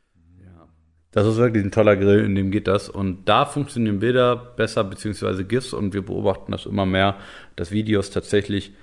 Das 1.16 1.26
ist 1.26 1.36
wirklich 1.36 1.64
ein 1.64 1.70
toller 1.70 1.96
Grill, 1.96 2.22
in 2.26 2.34
dem 2.34 2.50
geht 2.50 2.68
das. 2.68 2.90
Und 2.90 3.26
da 3.26 3.46
funktionieren 3.46 4.00
Bilder 4.00 4.36
besser, 4.36 4.84
beziehungsweise 4.84 5.46
GIFs. 5.46 5.72
Und 5.72 5.94
wir 5.94 6.04
beobachten 6.04 6.52
das 6.52 6.66
immer 6.66 6.84
mehr, 6.84 7.16
dass 7.56 7.70
Videos 7.70 8.10
tatsächlich 8.10 8.74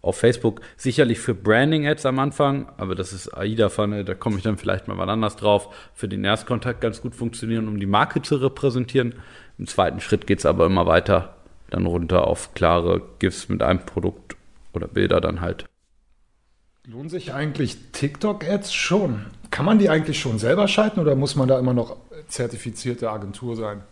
auf 0.00 0.16
Facebook 0.16 0.62
sicherlich 0.78 1.18
für 1.18 1.34
Branding-Ads 1.34 2.06
am 2.06 2.18
Anfang, 2.18 2.72
aber 2.78 2.94
das 2.94 3.12
ist 3.12 3.28
AIDA-Funnel, 3.28 4.04
da 4.04 4.14
komme 4.14 4.38
ich 4.38 4.42
dann 4.42 4.56
vielleicht 4.56 4.88
mal 4.88 4.96
wann 4.96 5.10
anders 5.10 5.36
drauf, 5.36 5.68
für 5.92 6.08
den 6.08 6.24
Erstkontakt 6.24 6.80
ganz 6.80 7.02
gut 7.02 7.14
funktionieren, 7.14 7.68
um 7.68 7.78
die 7.78 7.86
Marke 7.86 8.22
zu 8.22 8.36
repräsentieren. 8.36 9.14
Im 9.58 9.66
zweiten 9.66 10.00
Schritt 10.00 10.26
geht 10.26 10.38
es 10.38 10.46
aber 10.46 10.64
immer 10.64 10.86
weiter, 10.86 11.36
dann 11.72 11.86
runter 11.86 12.26
auf 12.26 12.54
klare 12.54 13.02
GIFs 13.18 13.48
mit 13.48 13.62
einem 13.62 13.80
Produkt 13.80 14.36
oder 14.72 14.88
Bilder 14.88 15.20
dann 15.20 15.40
halt. 15.40 15.66
Lohnt 16.86 17.10
sich 17.10 17.32
eigentlich 17.32 17.92
TikTok-Ads 17.92 18.72
schon? 18.72 19.26
Kann 19.50 19.64
man 19.64 19.78
die 19.78 19.88
eigentlich 19.88 20.20
schon 20.20 20.38
selber 20.38 20.66
schalten 20.66 21.00
oder 21.00 21.14
muss 21.14 21.36
man 21.36 21.48
da 21.48 21.58
immer 21.58 21.74
noch 21.74 21.96
zertifizierte 22.28 23.10
Agentur 23.10 23.54
sein? 23.54 23.82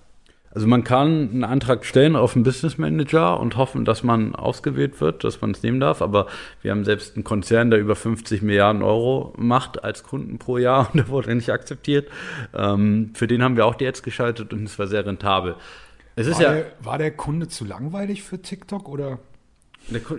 Also 0.52 0.66
man 0.66 0.82
kann 0.82 1.30
einen 1.30 1.44
Antrag 1.44 1.84
stellen 1.84 2.16
auf 2.16 2.34
einen 2.34 2.42
Business 2.42 2.76
Manager 2.76 3.38
und 3.38 3.56
hoffen, 3.56 3.84
dass 3.84 4.02
man 4.02 4.34
ausgewählt 4.34 5.00
wird, 5.00 5.22
dass 5.22 5.40
man 5.40 5.52
es 5.52 5.62
nehmen 5.62 5.78
darf. 5.78 6.02
Aber 6.02 6.26
wir 6.62 6.72
haben 6.72 6.84
selbst 6.84 7.14
einen 7.14 7.22
Konzern, 7.22 7.70
der 7.70 7.78
über 7.78 7.94
50 7.94 8.42
Milliarden 8.42 8.82
Euro 8.82 9.32
macht 9.36 9.84
als 9.84 10.02
Kunden 10.02 10.38
pro 10.38 10.58
Jahr 10.58 10.88
und 10.92 10.96
der 10.96 11.08
wurde 11.08 11.34
nicht 11.34 11.50
akzeptiert. 11.50 12.08
Ähm, 12.52 13.12
für 13.14 13.28
den 13.28 13.44
haben 13.44 13.56
wir 13.56 13.66
auch 13.66 13.76
die 13.76 13.86
Ads 13.86 14.02
geschaltet 14.02 14.52
und 14.52 14.64
es 14.64 14.78
war 14.78 14.88
sehr 14.88 15.06
rentabel. 15.06 15.54
Es 16.16 16.26
ist 16.26 16.36
War, 16.36 16.42
ja, 16.42 16.52
der, 16.52 16.66
war 16.82 16.98
der 16.98 17.10
Kunde 17.12 17.48
zu 17.48 17.64
langweilig 17.64 18.22
für 18.22 18.40
TikTok 18.40 18.88
oder? 18.88 19.18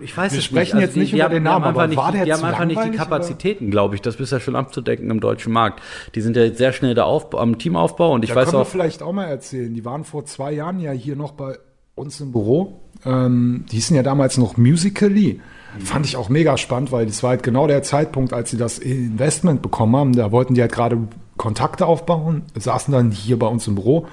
ich 0.02 0.16
weiß 0.16 0.32
Wir 0.32 0.38
es 0.38 0.44
sprechen 0.44 0.76
nicht. 0.76 0.86
jetzt 0.86 0.96
nicht 0.96 1.12
die, 1.12 1.16
über 1.16 1.24
haben, 1.24 1.34
den 1.34 1.42
Namen, 1.44 1.64
aber 1.64 1.82
einfach 1.82 1.96
war 1.96 2.10
nicht, 2.10 2.18
der 2.18 2.24
die 2.24 2.32
haben 2.32 2.44
einfach 2.44 2.64
nicht 2.64 2.84
die? 2.84 2.96
Kapazitäten, 2.96 3.70
glaube 3.70 3.94
ich. 3.94 4.02
Das 4.02 4.16
ist 4.16 4.32
ja 4.32 4.40
schon 4.40 4.56
abzudecken 4.56 5.10
im 5.10 5.20
deutschen 5.20 5.52
Markt. 5.52 5.80
Die 6.14 6.20
sind 6.20 6.36
ja 6.36 6.42
jetzt 6.42 6.58
sehr 6.58 6.72
schnell 6.72 6.94
da 6.94 7.04
auf, 7.04 7.34
am 7.34 7.58
Teamaufbau 7.58 8.12
und 8.12 8.24
ich 8.24 8.30
Da 8.30 8.36
weiß 8.36 8.46
können 8.46 8.58
wir 8.58 8.62
auch, 8.62 8.66
vielleicht 8.66 9.02
auch 9.02 9.12
mal 9.12 9.26
erzählen. 9.26 9.72
Die 9.72 9.84
waren 9.84 10.04
vor 10.04 10.24
zwei 10.24 10.52
Jahren 10.52 10.80
ja 10.80 10.92
hier 10.92 11.16
noch 11.16 11.32
bei 11.32 11.58
uns 11.94 12.20
im 12.20 12.32
Büro. 12.32 12.80
Ähm, 13.04 13.64
die 13.70 13.76
hießen 13.76 13.96
ja 13.96 14.02
damals 14.02 14.38
noch 14.38 14.56
Musically. 14.56 15.40
Fand 15.78 16.04
ich 16.04 16.16
auch 16.16 16.28
mega 16.28 16.58
spannend, 16.58 16.92
weil 16.92 17.06
das 17.06 17.22
war 17.22 17.30
halt 17.30 17.42
genau 17.42 17.66
der 17.66 17.82
Zeitpunkt, 17.82 18.34
als 18.34 18.50
sie 18.50 18.58
das 18.58 18.78
Investment 18.78 19.62
bekommen 19.62 19.96
haben. 19.96 20.12
Da 20.12 20.30
wollten 20.30 20.54
die 20.54 20.60
halt 20.60 20.72
gerade 20.72 20.98
Kontakte 21.38 21.86
aufbauen, 21.86 22.42
saßen 22.54 22.92
dann 22.92 23.10
hier 23.10 23.38
bei 23.38 23.46
uns 23.46 23.66
im 23.66 23.76
Büro. 23.76 24.06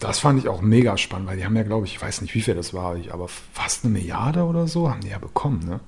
Das 0.00 0.18
fand 0.20 0.38
ich 0.38 0.48
auch 0.48 0.60
mega 0.60 0.96
spannend, 0.96 1.28
weil 1.28 1.36
die 1.36 1.44
haben 1.44 1.56
ja, 1.56 1.62
glaube 1.62 1.86
ich, 1.86 1.94
ich 1.94 2.02
weiß 2.02 2.20
nicht, 2.20 2.34
wie 2.34 2.40
viel 2.40 2.54
das 2.54 2.74
war, 2.74 2.96
aber 3.10 3.28
fast 3.28 3.84
eine 3.84 3.92
Milliarde 3.92 4.44
oder 4.44 4.66
so 4.66 4.90
haben 4.90 5.00
die 5.00 5.08
ja 5.08 5.18
bekommen. 5.18 5.64
Ne? 5.66 5.80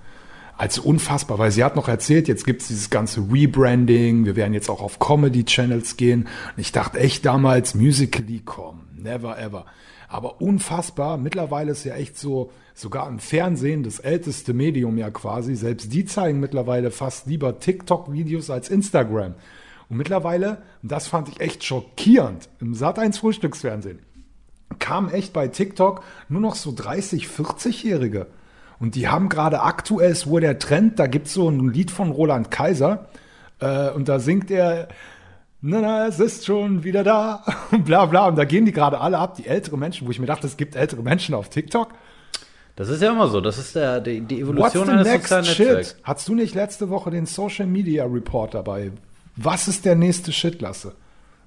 Also 0.60 0.82
unfassbar, 0.82 1.38
weil 1.38 1.50
sie 1.50 1.64
hat 1.64 1.76
noch 1.76 1.88
erzählt, 1.88 2.28
jetzt 2.28 2.44
gibt 2.44 2.62
es 2.62 2.68
dieses 2.68 2.90
ganze 2.90 3.20
Rebranding, 3.20 4.26
wir 4.26 4.36
werden 4.36 4.52
jetzt 4.52 4.68
auch 4.68 4.82
auf 4.82 4.98
Comedy-Channels 4.98 5.96
gehen. 5.96 6.22
Und 6.54 6.60
ich 6.60 6.72
dachte 6.72 6.98
echt 6.98 7.24
damals, 7.24 7.74
Musically 7.74 8.42
komm, 8.44 8.82
never 8.94 9.38
ever. 9.38 9.64
Aber 10.08 10.40
unfassbar, 10.40 11.16
mittlerweile 11.16 11.70
ist 11.70 11.84
ja 11.84 11.94
echt 11.94 12.18
so, 12.18 12.50
sogar 12.74 13.08
im 13.08 13.20
Fernsehen 13.20 13.84
das 13.84 14.00
älteste 14.00 14.52
Medium 14.52 14.98
ja 14.98 15.10
quasi, 15.10 15.54
selbst 15.54 15.92
die 15.92 16.04
zeigen 16.04 16.40
mittlerweile 16.40 16.90
fast 16.90 17.26
lieber 17.26 17.58
TikTok-Videos 17.60 18.50
als 18.50 18.68
Instagram. 18.68 19.36
Und 19.90 19.98
mittlerweile, 19.98 20.62
und 20.82 20.90
das 20.90 21.08
fand 21.08 21.28
ich 21.28 21.40
echt 21.40 21.64
schockierend, 21.64 22.48
im 22.60 22.74
Sat1 22.74 23.18
Frühstücksfernsehen 23.18 23.98
kamen 24.78 25.10
echt 25.10 25.32
bei 25.32 25.48
TikTok 25.48 26.02
nur 26.28 26.40
noch 26.40 26.54
so 26.54 26.72
30, 26.74 27.26
40-Jährige. 27.26 28.26
Und 28.78 28.94
die 28.94 29.08
haben 29.08 29.28
gerade 29.28 29.60
aktuell, 29.60 30.10
ist 30.10 30.26
wohl 30.26 30.40
der 30.40 30.58
Trend, 30.58 30.98
da 30.98 31.06
gibt 31.06 31.26
es 31.26 31.34
so 31.34 31.48
ein 31.48 31.68
Lied 31.68 31.90
von 31.90 32.10
Roland 32.10 32.50
Kaiser 32.50 33.08
äh, 33.60 33.90
und 33.90 34.08
da 34.08 34.18
singt 34.18 34.50
er, 34.50 34.88
na, 35.60 35.80
na, 35.82 36.06
es 36.06 36.18
ist 36.18 36.46
schon 36.46 36.82
wieder 36.82 37.04
da 37.04 37.44
und 37.70 37.84
bla 37.84 38.06
bla. 38.06 38.28
Und 38.28 38.36
da 38.36 38.44
gehen 38.44 38.64
die 38.64 38.72
gerade 38.72 38.98
alle 39.00 39.18
ab, 39.18 39.34
die 39.34 39.46
ältere 39.46 39.76
Menschen, 39.76 40.06
wo 40.06 40.10
ich 40.10 40.18
mir 40.18 40.26
dachte, 40.26 40.46
es 40.46 40.56
gibt 40.56 40.74
ältere 40.74 41.02
Menschen 41.02 41.34
auf 41.34 41.50
TikTok. 41.50 41.88
das 42.76 42.88
ist 42.88 43.02
ja 43.02 43.12
immer 43.12 43.28
so. 43.28 43.42
Das 43.42 43.58
ist 43.58 43.76
der, 43.76 44.00
die, 44.00 44.22
die 44.22 44.46
What's 44.46 44.74
Evolution 44.74 44.86
the 44.86 44.92
eines 44.92 45.06
next 45.06 45.22
sozialen 45.28 45.44
shit? 45.44 45.66
Netzwerks. 45.66 45.96
Hattest 46.02 46.28
du 46.28 46.34
nicht 46.34 46.54
letzte 46.54 46.88
Woche 46.88 47.10
den 47.10 47.26
Social 47.26 47.66
Media 47.66 48.06
Report 48.06 48.54
dabei? 48.54 48.92
Was 49.36 49.68
ist 49.68 49.84
der 49.84 49.94
nächste 49.94 50.32
Shit, 50.32 50.60
Lasse? 50.60 50.94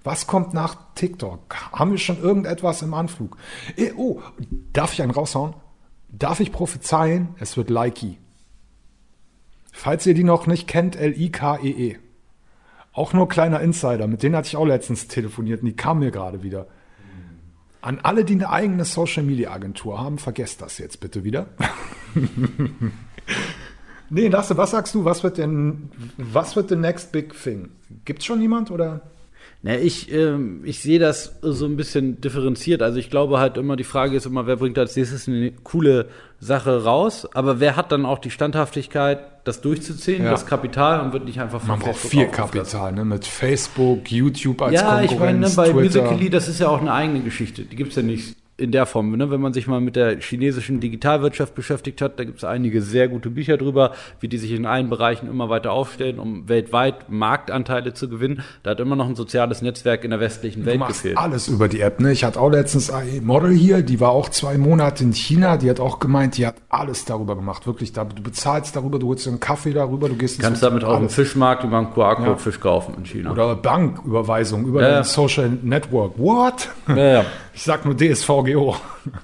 Was 0.04 0.28
kommt 0.28 0.54
nach 0.54 0.76
TikTok? 0.96 1.56
Haben 1.72 1.92
wir 1.92 1.98
schon 1.98 2.22
irgendetwas 2.22 2.82
im 2.82 2.94
Anflug? 2.94 3.38
Eh, 3.78 3.92
Oh, 3.96 4.22
darf 4.74 4.94
ich 4.94 5.02
einen 5.02 5.12
raushauen? 5.12 5.54
Darf 6.10 6.40
ich 6.40 6.52
prophezeien? 6.52 7.30
Es 7.40 7.56
wird 7.58 7.70
Likey. 7.70 8.18
Falls 9.72 10.06
ihr 10.06 10.14
die 10.14 10.24
noch 10.24 10.46
nicht 10.46 10.68
kennt, 10.68 10.96
L-I-K-E-E. 10.96 11.92
E. 11.92 11.98
Auch 12.92 13.14
nur 13.14 13.28
kleiner 13.28 13.60
Insider, 13.62 14.06
mit 14.08 14.22
denen 14.22 14.36
hatte 14.36 14.48
ich 14.50 14.56
auch 14.56 14.66
letztens 14.68 15.08
telefoniert 15.08 15.62
und 15.62 15.66
die 15.66 15.76
kamen 15.76 16.02
mir 16.02 16.12
gerade 16.12 16.44
wieder. 16.44 16.68
An 17.82 18.00
alle, 18.04 18.24
die 18.24 18.36
eine 18.36 18.50
eigene 18.50 18.86
Social 18.86 19.24
Media 19.24 19.52
Agentur 19.52 20.00
haben, 20.00 20.20
vergesst 20.20 20.62
das 20.62 20.78
jetzt 20.78 21.00
bitte 21.00 21.24
wieder. 21.24 21.48
nee, 24.14 24.28
Lasse, 24.28 24.56
was 24.58 24.72
sagst 24.72 24.94
du? 24.96 25.04
Was 25.06 25.24
wird 25.24 25.38
denn, 25.38 25.90
was 26.18 26.56
wird 26.56 26.70
the 26.70 26.76
next 26.76 27.12
big 27.12 27.34
thing? 27.42 27.70
Gibt's 28.06 28.26
schon 28.26 28.42
jemand 28.42 28.72
oder? 28.72 29.02
Na, 29.66 29.78
ich, 29.78 30.12
ähm, 30.14 30.60
ich 30.66 30.82
sehe 30.82 31.00
das 31.00 31.38
so 31.42 31.66
ein 31.66 31.78
bisschen 31.78 32.20
differenziert. 32.20 32.82
Also 32.82 33.00
ich 33.00 33.10
glaube 33.10 33.40
halt 33.40 33.56
immer, 33.56 33.78
die 33.78 33.86
Frage 33.86 34.18
ist 34.18 34.26
immer, 34.26 34.46
wer 34.46 34.58
bringt 34.58 34.78
als 34.78 34.96
nächstes 34.98 35.28
eine 35.30 35.52
coole 35.64 36.10
Sache 36.42 36.84
raus, 36.84 37.26
aber 37.34 37.62
wer 37.62 37.78
hat 37.78 37.94
dann 37.94 38.06
auch 38.06 38.20
die 38.20 38.30
Standhaftigkeit, 38.30 39.20
das 39.46 39.62
durchzuziehen, 39.62 40.26
Ja. 40.26 40.32
das 40.32 40.46
Kapital 40.46 41.00
und 41.02 41.14
wird 41.14 41.24
nicht 41.24 41.40
einfach 41.40 41.60
von 41.62 41.70
Man 41.70 41.80
braucht 41.80 41.96
viel. 41.98 42.26
Kapital, 42.28 42.92
ne? 42.92 43.06
Mit 43.06 43.26
Facebook, 43.26 44.12
YouTube 44.12 44.62
als 44.62 44.74
Ja, 44.74 45.02
ich 45.02 45.12
meine, 45.18 45.40
ne, 45.40 45.46
Konkurrenz, 45.48 45.56
bei 45.56 45.64
Twitter. 45.70 46.02
Musical.ly, 46.02 46.30
das 46.30 46.48
ist 46.50 46.60
ja 46.60 46.68
auch 46.68 46.82
eine 46.82 46.92
eigene 46.92 47.22
Geschichte. 47.22 47.62
Die 47.64 47.76
gibt's 47.78 47.96
ja 47.96 48.04
nicht 48.04 48.36
in 48.56 48.72
der 48.72 48.86
Form. 48.86 49.12
Ne? 49.18 49.32
Wenn 49.32 49.42
man 49.42 49.52
sich 49.52 49.66
mal 49.68 49.82
mit 49.82 49.96
der 49.96 50.20
chinesischen 50.20 50.80
Digitalwirtschaft 50.80 51.56
beschäftigt 51.56 52.02
hat, 52.02 52.20
da 52.20 52.24
gibt's 52.24 52.44
einige 52.44 52.84
sehr 52.84 53.08
gute 53.08 53.32
Bücher 53.32 53.58
drüber, 53.58 53.94
wie 54.20 54.28
die 54.28 54.38
sich 54.38 54.52
in 54.52 54.68
allen 54.68 54.90
Bereichen 54.92 55.28
immer 55.28 55.50
weiter 55.50 55.72
aufstellen, 55.72 56.20
um 56.20 56.48
weltweit 56.48 57.10
Marktanteile 57.10 57.94
zu 57.96 58.10
gewinnen. 58.10 58.44
Da 58.62 58.72
hat 58.72 58.80
immer 58.80 58.96
noch 58.96 59.08
ein 59.10 59.16
soziales 59.16 59.64
Netzwerk 59.64 60.04
in 60.04 60.12
der 60.12 60.20
westlichen 60.20 60.62
Du 60.62 60.66
Welt 60.68 60.80
machst 60.80 61.02
gefehlt. 61.02 61.18
alles 61.18 61.48
über 61.48 61.68
die 61.68 61.82
App, 61.82 62.00
ne? 62.00 62.12
Ich 62.12 62.24
hatte 62.24 62.40
auch 62.40 62.52
letztens 62.52 62.92
ein 62.92 63.24
Model 63.26 63.52
hier, 63.52 63.82
die 63.82 64.00
war 64.00 64.12
auch 64.12 64.30
zwei 64.30 64.58
Monate 64.60 65.04
in 65.04 65.14
China, 65.14 65.58
die 65.58 65.70
hat 65.70 65.80
auch 65.80 65.98
gemeint, 66.00 66.38
die 66.38 66.46
hat 66.46 66.56
alles 66.70 67.06
darüber 67.06 67.36
gemacht, 67.36 67.66
wirklich. 67.66 67.92
Du 67.94 68.04
bezahlst 68.22 68.76
darüber, 68.76 69.00
du 69.00 69.08
holst 69.08 69.26
dir 69.26 69.32
einen 69.32 69.40
Kaffee 69.40 69.74
darüber, 69.74 70.10
du 70.10 70.16
gehst 70.16 70.36
ins 70.36 70.44
kannst 70.46 70.62
damit 70.62 70.84
dem 70.84 70.90
alles. 70.90 71.16
Fischmarkt 71.16 71.64
über 71.64 71.80
einen 71.80 71.92
QR-Code 71.92 72.30
Ja. 72.30 72.36
Fisch 72.38 72.60
kaufen 72.60 72.94
in 73.00 73.06
China. 73.06 73.32
Oder 73.32 73.56
Banküberweisung 73.56 74.66
über 74.66 74.82
Ja, 74.82 74.88
dein 74.88 74.96
ja. 74.98 75.04
Social 75.04 75.50
Network. 75.64 76.14
What? 76.18 76.70
ja, 76.88 76.96
ja. 76.96 77.26
Ich 77.54 77.64
sag 77.64 77.86
nur 77.86 77.96
DSVGO. 77.96 78.76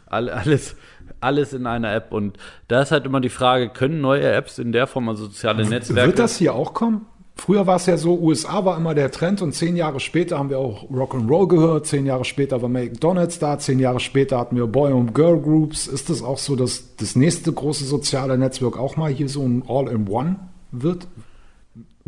All- 0.08 0.30
alles, 0.30 0.76
alles 1.20 1.54
in 1.54 1.65
einer 1.65 1.94
App. 1.94 2.12
Und 2.12 2.38
da 2.68 2.82
ist 2.82 2.92
halt 2.92 3.06
immer 3.06 3.22
die 3.22 3.30
Frage, 3.30 3.70
können 3.70 4.02
neue 4.02 4.32
Apps 4.32 4.60
in 4.60 4.72
der 4.72 4.88
Form, 4.88 5.10
also 5.10 5.26
soziale 5.26 5.68
Netzwerke, 5.68 6.08
Wird 6.08 6.20
das 6.20 6.38
hier 6.38 6.54
auch 6.54 6.74
kommen? 6.74 7.06
Früher 7.36 7.65
war 7.68 7.78
es 7.78 7.86
ja 7.86 7.96
so, 7.96 8.20
USA 8.20 8.65
war 8.65 8.76
immer 8.76 8.94
der 8.94 9.12
Trend 9.12 9.42
und 9.42 9.54
zehn 9.54 9.78
Jahre 9.78 10.02
später 10.02 10.38
haben 10.38 10.50
wir 10.50 10.60
auch 10.60 10.89
Rock'n'Roll 10.92 11.48
gehört, 11.48 11.88
zehn 11.88 12.06
Jahre 12.06 12.26
später 12.26 12.62
war 12.62 12.68
McDonalds 12.68 13.39
da, 13.39 13.58
zehn 13.58 13.80
Jahre 13.80 14.02
später 14.02 14.38
hatten 14.38 14.58
wir 14.58 14.68
Boy 14.68 14.92
und 14.92 15.15
Girl 15.15 15.39
Groups. 15.39 15.88
Ist 15.88 16.10
das 16.10 16.22
auch 16.22 16.38
so, 16.38 16.58
dass 16.58 16.98
das 16.98 17.15
nächste 17.15 17.54
große 17.54 17.86
soziale 17.86 18.38
Netzwerk 18.38 18.78
auch 18.78 18.98
mal 18.98 19.10
hier 19.10 19.30
so 19.30 19.42
ein 19.44 19.63
All-in-One 19.70 20.36
wird? 20.74 21.08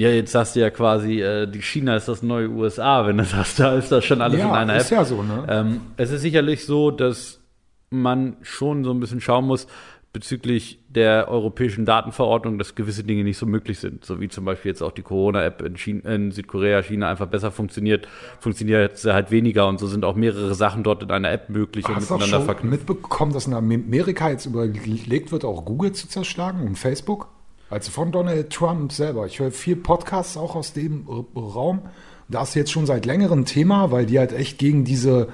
Ja, 0.01 0.09
jetzt 0.09 0.31
sagst 0.31 0.55
du 0.55 0.61
ja 0.61 0.69
quasi, 0.71 1.21
äh, 1.21 1.45
die 1.47 1.61
China 1.61 1.95
ist 1.95 2.07
das 2.07 2.23
neue 2.23 2.49
USA, 2.49 3.05
wenn 3.05 3.17
du 3.17 3.23
sagst, 3.25 3.59
da 3.59 3.75
ist 3.75 3.91
das 3.91 4.03
schon 4.03 4.21
alles 4.21 4.39
Ja, 4.39 4.47
in 4.47 4.51
einer 4.53 4.77
ist 4.77 4.91
App. 4.91 4.97
ja 4.97 5.05
so, 5.05 5.21
ne? 5.21 5.45
Ähm, 5.47 5.81
es 5.97 6.09
ist 6.11 6.21
sicherlich 6.21 6.65
so, 6.65 6.89
dass 6.89 7.39
man 7.91 8.37
schon 8.41 8.83
so 8.83 8.91
ein 8.91 8.99
bisschen 8.99 9.21
schauen 9.21 9.45
muss, 9.45 9.67
bezüglich 10.13 10.79
der 10.89 11.29
europäischen 11.29 11.85
Datenverordnung, 11.85 12.57
dass 12.57 12.75
gewisse 12.75 13.03
Dinge 13.03 13.23
nicht 13.23 13.37
so 13.37 13.45
möglich 13.45 13.79
sind. 13.79 14.03
So 14.03 14.19
wie 14.19 14.27
zum 14.27 14.43
Beispiel 14.43 14.71
jetzt 14.71 14.81
auch 14.81 14.91
die 14.91 15.03
Corona-App 15.03 15.61
in, 15.61 15.99
in 16.01 16.31
Südkorea, 16.31 16.81
China 16.81 17.09
einfach 17.09 17.27
besser 17.27 17.51
funktioniert, 17.51 18.07
funktioniert 18.39 18.97
sie 18.97 19.13
halt 19.13 19.31
weniger 19.31 19.67
und 19.67 19.79
so 19.79 19.87
sind 19.87 20.03
auch 20.03 20.15
mehrere 20.15 20.53
Sachen 20.55 20.83
dort 20.83 21.03
in 21.03 21.11
einer 21.11 21.31
App 21.31 21.49
möglich 21.49 21.87
und 21.87 21.95
Hast 21.95 22.09
du 22.09 22.15
auch 22.15 22.19
miteinander 22.19 22.37
schon 22.39 22.45
verknüpft. 22.45 22.89
mitbekommen, 22.89 23.33
dass 23.33 23.47
in 23.47 23.53
Amerika 23.53 24.29
jetzt 24.31 24.45
überlegt 24.47 25.31
wird, 25.31 25.45
auch 25.45 25.63
Google 25.63 25.91
zu 25.93 26.09
zerschlagen 26.09 26.65
und 26.67 26.77
Facebook? 26.77 27.29
Also 27.71 27.89
von 27.89 28.11
Donald 28.11 28.49
Trump 28.49 28.91
selber. 28.91 29.25
Ich 29.25 29.39
höre 29.39 29.49
viel 29.49 29.77
Podcasts 29.77 30.35
auch 30.35 30.55
aus 30.55 30.73
dem 30.73 31.07
Raum. 31.35 31.79
Da 32.27 32.43
ist 32.43 32.53
jetzt 32.53 32.71
schon 32.71 32.85
seit 32.85 33.05
längerem 33.05 33.45
Thema, 33.45 33.91
weil 33.91 34.05
die 34.05 34.19
halt 34.19 34.33
echt 34.33 34.57
gegen 34.57 34.83
diese 34.83 35.29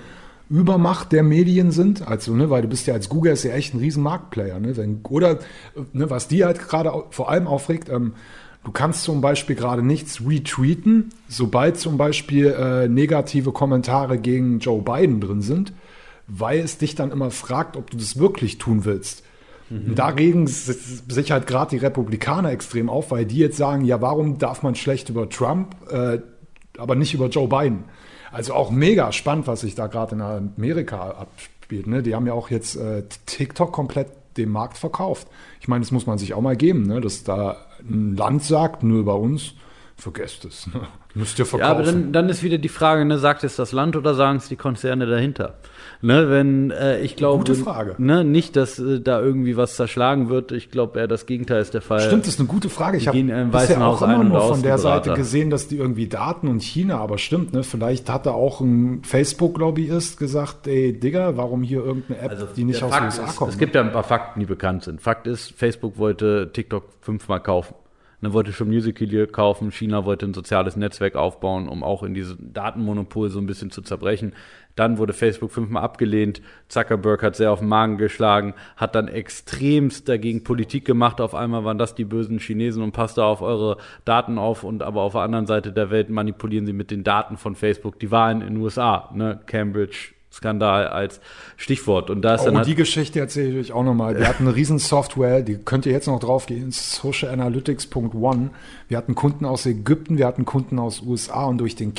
Übermacht 0.47 1.11
der 1.11 1.23
Medien 1.23 1.71
sind. 1.71 2.07
Also, 2.07 2.35
ne, 2.35 2.51
weil 2.51 2.61
du 2.61 2.67
bist 2.67 2.85
ja 2.85 2.93
als 2.93 3.09
Google 3.09 3.33
ist 3.33 3.43
ja 3.43 3.53
echt 3.53 3.73
ein 3.73 3.79
riesen 3.79 4.03
Marktplayer. 4.03 4.59
Ne? 4.59 4.77
Wenn, 4.77 5.01
oder 5.09 5.39
ne, 5.93 6.11
was 6.11 6.27
die 6.27 6.45
halt 6.45 6.59
gerade 6.59 6.91
vor 7.09 7.31
allem 7.31 7.47
aufregt, 7.47 7.89
ähm, 7.89 8.13
du 8.63 8.71
kannst 8.71 9.03
zum 9.03 9.19
Beispiel 9.19 9.55
gerade 9.55 9.81
nichts 9.81 10.21
retweeten, 10.23 11.09
sobald 11.27 11.79
zum 11.79 11.97
Beispiel 11.97 12.55
äh, 12.55 12.87
negative 12.87 13.51
Kommentare 13.51 14.19
gegen 14.19 14.59
Joe 14.59 14.83
Biden 14.83 15.21
drin 15.21 15.41
sind, 15.41 15.73
weil 16.27 16.59
es 16.59 16.77
dich 16.77 16.93
dann 16.93 17.11
immer 17.11 17.31
fragt, 17.31 17.77
ob 17.77 17.89
du 17.89 17.97
das 17.97 18.19
wirklich 18.19 18.59
tun 18.59 18.85
willst. 18.85 19.23
Und 19.69 19.95
da 19.95 20.07
regen 20.07 20.47
sich 20.47 21.31
halt 21.31 21.45
gerade 21.45 21.71
die 21.71 21.77
Republikaner 21.77 22.51
extrem 22.51 22.89
auf, 22.89 23.11
weil 23.11 23.25
die 23.25 23.37
jetzt 23.37 23.57
sagen, 23.57 23.83
ja, 23.83 24.01
warum 24.01 24.37
darf 24.37 24.63
man 24.63 24.75
schlecht 24.75 25.09
über 25.09 25.29
Trump, 25.29 25.75
äh, 25.91 26.19
aber 26.77 26.95
nicht 26.95 27.13
über 27.13 27.27
Joe 27.27 27.47
Biden? 27.47 27.83
Also 28.31 28.53
auch 28.53 28.71
mega 28.71 29.11
spannend, 29.11 29.47
was 29.47 29.61
sich 29.61 29.75
da 29.75 29.87
gerade 29.87 30.15
in 30.15 30.21
Amerika 30.21 31.11
abspielt. 31.11 31.87
Ne? 31.87 32.03
Die 32.03 32.15
haben 32.15 32.27
ja 32.27 32.33
auch 32.33 32.49
jetzt 32.49 32.75
äh, 32.75 33.03
TikTok 33.25 33.71
komplett 33.71 34.07
dem 34.37 34.51
Markt 34.51 34.77
verkauft. 34.77 35.27
Ich 35.59 35.67
meine, 35.67 35.81
das 35.81 35.91
muss 35.91 36.05
man 36.05 36.17
sich 36.17 36.33
auch 36.33 36.41
mal 36.41 36.55
geben, 36.55 36.83
ne? 36.83 37.01
dass 37.01 37.23
da 37.23 37.57
ein 37.79 38.15
Land 38.15 38.43
sagt, 38.43 38.83
nur 38.83 39.05
bei 39.05 39.13
uns, 39.13 39.53
vergesst 39.95 40.45
es. 40.45 40.67
Ne? 40.67 40.81
Müsst 41.13 41.39
ihr 41.39 41.45
verkaufen. 41.45 41.69
Ja, 41.69 41.75
aber 41.75 41.83
dann, 41.83 42.13
dann 42.13 42.29
ist 42.29 42.43
wieder 42.43 42.57
die 42.57 42.69
Frage, 42.69 43.03
ne, 43.03 43.17
sagt 43.17 43.43
es 43.43 43.55
das 43.55 43.71
Land 43.71 43.95
oder 43.95 44.13
sagen 44.13 44.37
es 44.37 44.47
die 44.47 44.55
Konzerne 44.55 45.07
dahinter? 45.07 45.55
Ne, 46.01 46.29
wenn 46.29 46.71
äh, 46.71 46.99
ich 46.99 47.15
glaube, 47.15 47.39
Gute 47.39 47.55
Frage. 47.55 47.95
Ne, 47.97 48.23
nicht, 48.23 48.55
dass 48.55 48.77
äh, 48.77 49.01
da 49.01 49.19
irgendwie 49.19 49.57
was 49.57 49.75
zerschlagen 49.75 50.29
wird. 50.29 50.51
Ich 50.51 50.69
glaube 50.69 50.99
eher 50.99 51.07
das 51.07 51.25
Gegenteil 51.25 51.61
ist 51.61 51.73
der 51.73 51.81
Fall. 51.81 52.01
Stimmt, 52.01 52.23
das 52.23 52.35
ist 52.35 52.39
eine 52.39 52.47
gute 52.47 52.69
Frage. 52.69 52.97
Ich 52.97 53.07
habe 53.07 53.17
im 53.17 53.27
bisher 53.27 53.53
Weißen 53.53 53.81
auch 53.81 54.01
Haus 54.01 54.01
immer 54.03 54.23
nur 54.23 54.41
von 54.41 54.61
der 54.61 54.77
Seite 54.77 55.13
gesehen, 55.13 55.49
dass 55.49 55.67
die 55.67 55.77
irgendwie 55.77 56.07
Daten 56.07 56.47
und 56.47 56.61
China, 56.61 56.99
aber 56.99 57.17
stimmt, 57.17 57.53
ne? 57.53 57.63
Vielleicht 57.63 58.09
hat 58.09 58.25
da 58.25 58.31
auch 58.31 58.61
ein 58.61 59.01
Facebook-Lobbyist 59.03 60.19
gesagt, 60.19 60.67
ey 60.67 60.97
Digga, 60.97 61.35
warum 61.35 61.63
hier 61.63 61.83
irgendeine 61.83 62.19
App, 62.19 62.53
die 62.55 62.63
nicht 62.63 62.83
Also 62.83 62.95
aus 62.95 62.99
den 62.99 63.05
USA 63.05 63.25
ist, 63.25 63.35
kommt. 63.35 63.51
Es 63.51 63.57
gibt 63.57 63.73
ja 63.73 63.81
ein 63.81 63.91
paar 63.91 64.03
Fakten, 64.03 64.39
die 64.39 64.45
bekannt 64.45 64.83
sind. 64.83 65.01
Fakt 65.01 65.25
ist, 65.25 65.51
Facebook 65.53 65.97
wollte 65.97 66.51
TikTok 66.53 66.83
fünfmal 67.01 67.41
kaufen. 67.41 67.73
Dann 68.21 68.33
wollte 68.33 68.51
schon 68.51 68.67
Musical.ly 68.69 69.27
kaufen. 69.27 69.71
China 69.71 70.05
wollte 70.05 70.25
ein 70.25 70.33
soziales 70.33 70.75
Netzwerk 70.75 71.15
aufbauen, 71.15 71.69
um 71.69 71.83
auch 71.83 72.01
in 72.01 72.15
diesem 72.15 72.51
Datenmonopol 72.51 73.29
so 73.29 73.39
ein 73.39 73.45
bisschen 73.45 73.69
zu 73.69 73.83
zerbrechen. 73.83 74.33
Dann 74.77 74.97
wurde 74.97 75.11
Facebook 75.11 75.51
fünfmal 75.51 75.83
abgelehnt. 75.83 76.41
Zuckerberg 76.69 77.21
hat 77.23 77.35
sehr 77.35 77.51
auf 77.51 77.59
den 77.59 77.67
Magen 77.67 77.97
geschlagen, 77.97 78.53
hat 78.77 78.95
dann 78.95 79.09
extremst 79.09 80.07
dagegen 80.07 80.43
Politik 80.43 80.85
gemacht. 80.85 81.19
Auf 81.19 81.35
einmal 81.35 81.65
waren 81.65 81.77
das 81.77 81.95
die 81.95 82.05
bösen 82.05 82.39
Chinesen 82.39 82.81
und 82.83 82.93
passt 82.93 83.17
da 83.17 83.25
auf 83.25 83.41
eure 83.41 83.77
Daten 84.05 84.37
auf. 84.37 84.63
Und 84.63 84.83
aber 84.83 85.01
auf 85.01 85.13
der 85.13 85.21
anderen 85.21 85.47
Seite 85.47 85.73
der 85.73 85.89
Welt 85.89 86.09
manipulieren 86.09 86.65
sie 86.65 86.73
mit 86.73 86.91
den 86.91 87.03
Daten 87.03 87.35
von 87.37 87.55
Facebook 87.55 87.99
die 87.99 88.11
Wahlen 88.11 88.41
in 88.41 88.53
den 88.53 88.57
USA. 88.57 89.09
Ne? 89.13 89.39
Cambridge 89.47 90.13
Skandal 90.37 90.87
als 90.87 91.19
Stichwort. 91.55 92.09
Und 92.09 92.21
da 92.21 92.35
ist 92.35 92.41
Oh, 92.41 92.45
dann 92.45 92.57
halt 92.57 92.67
die 92.67 92.75
Geschichte 92.75 93.19
erzähle 93.19 93.59
ich 93.59 93.71
euch 93.71 93.71
auch 93.71 93.83
nochmal. 93.83 94.17
Wir 94.17 94.27
hatten 94.27 94.45
eine 94.45 94.55
riesen 94.55 94.77
Software, 94.77 95.41
die 95.41 95.57
könnt 95.57 95.85
ihr 95.85 95.91
jetzt 95.91 96.07
noch 96.07 96.19
drauf 96.19 96.45
gehen, 96.45 96.71
socialanalytics.one. 96.71 98.51
Wir 98.87 98.97
hatten 98.97 99.15
Kunden 99.15 99.45
aus 99.45 99.65
Ägypten, 99.65 100.17
wir 100.17 100.27
hatten 100.27 100.45
Kunden 100.45 100.79
aus 100.79 101.01
USA 101.01 101.45
und 101.45 101.57
durch 101.57 101.75
den 101.75 101.93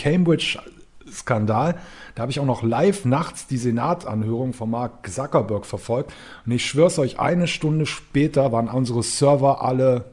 Cambridge-Skandal, 1.09 1.75
da 2.15 2.23
habe 2.23 2.33
ich 2.33 2.41
auch 2.41 2.47
noch 2.47 2.63
live 2.63 3.05
nachts 3.05 3.47
die 3.47 3.57
Senatanhörung 3.57 4.53
von 4.53 4.71
Mark 4.71 5.09
Zuckerberg 5.09 5.67
verfolgt. 5.67 6.13
Und 6.47 6.53
ich 6.53 6.67
schwör's 6.67 6.99
euch, 6.99 7.19
eine 7.19 7.47
Stunde 7.47 7.87
später 7.87 8.53
waren 8.53 8.69
unsere 8.69 9.03
Server 9.03 9.63
alle 9.63 10.07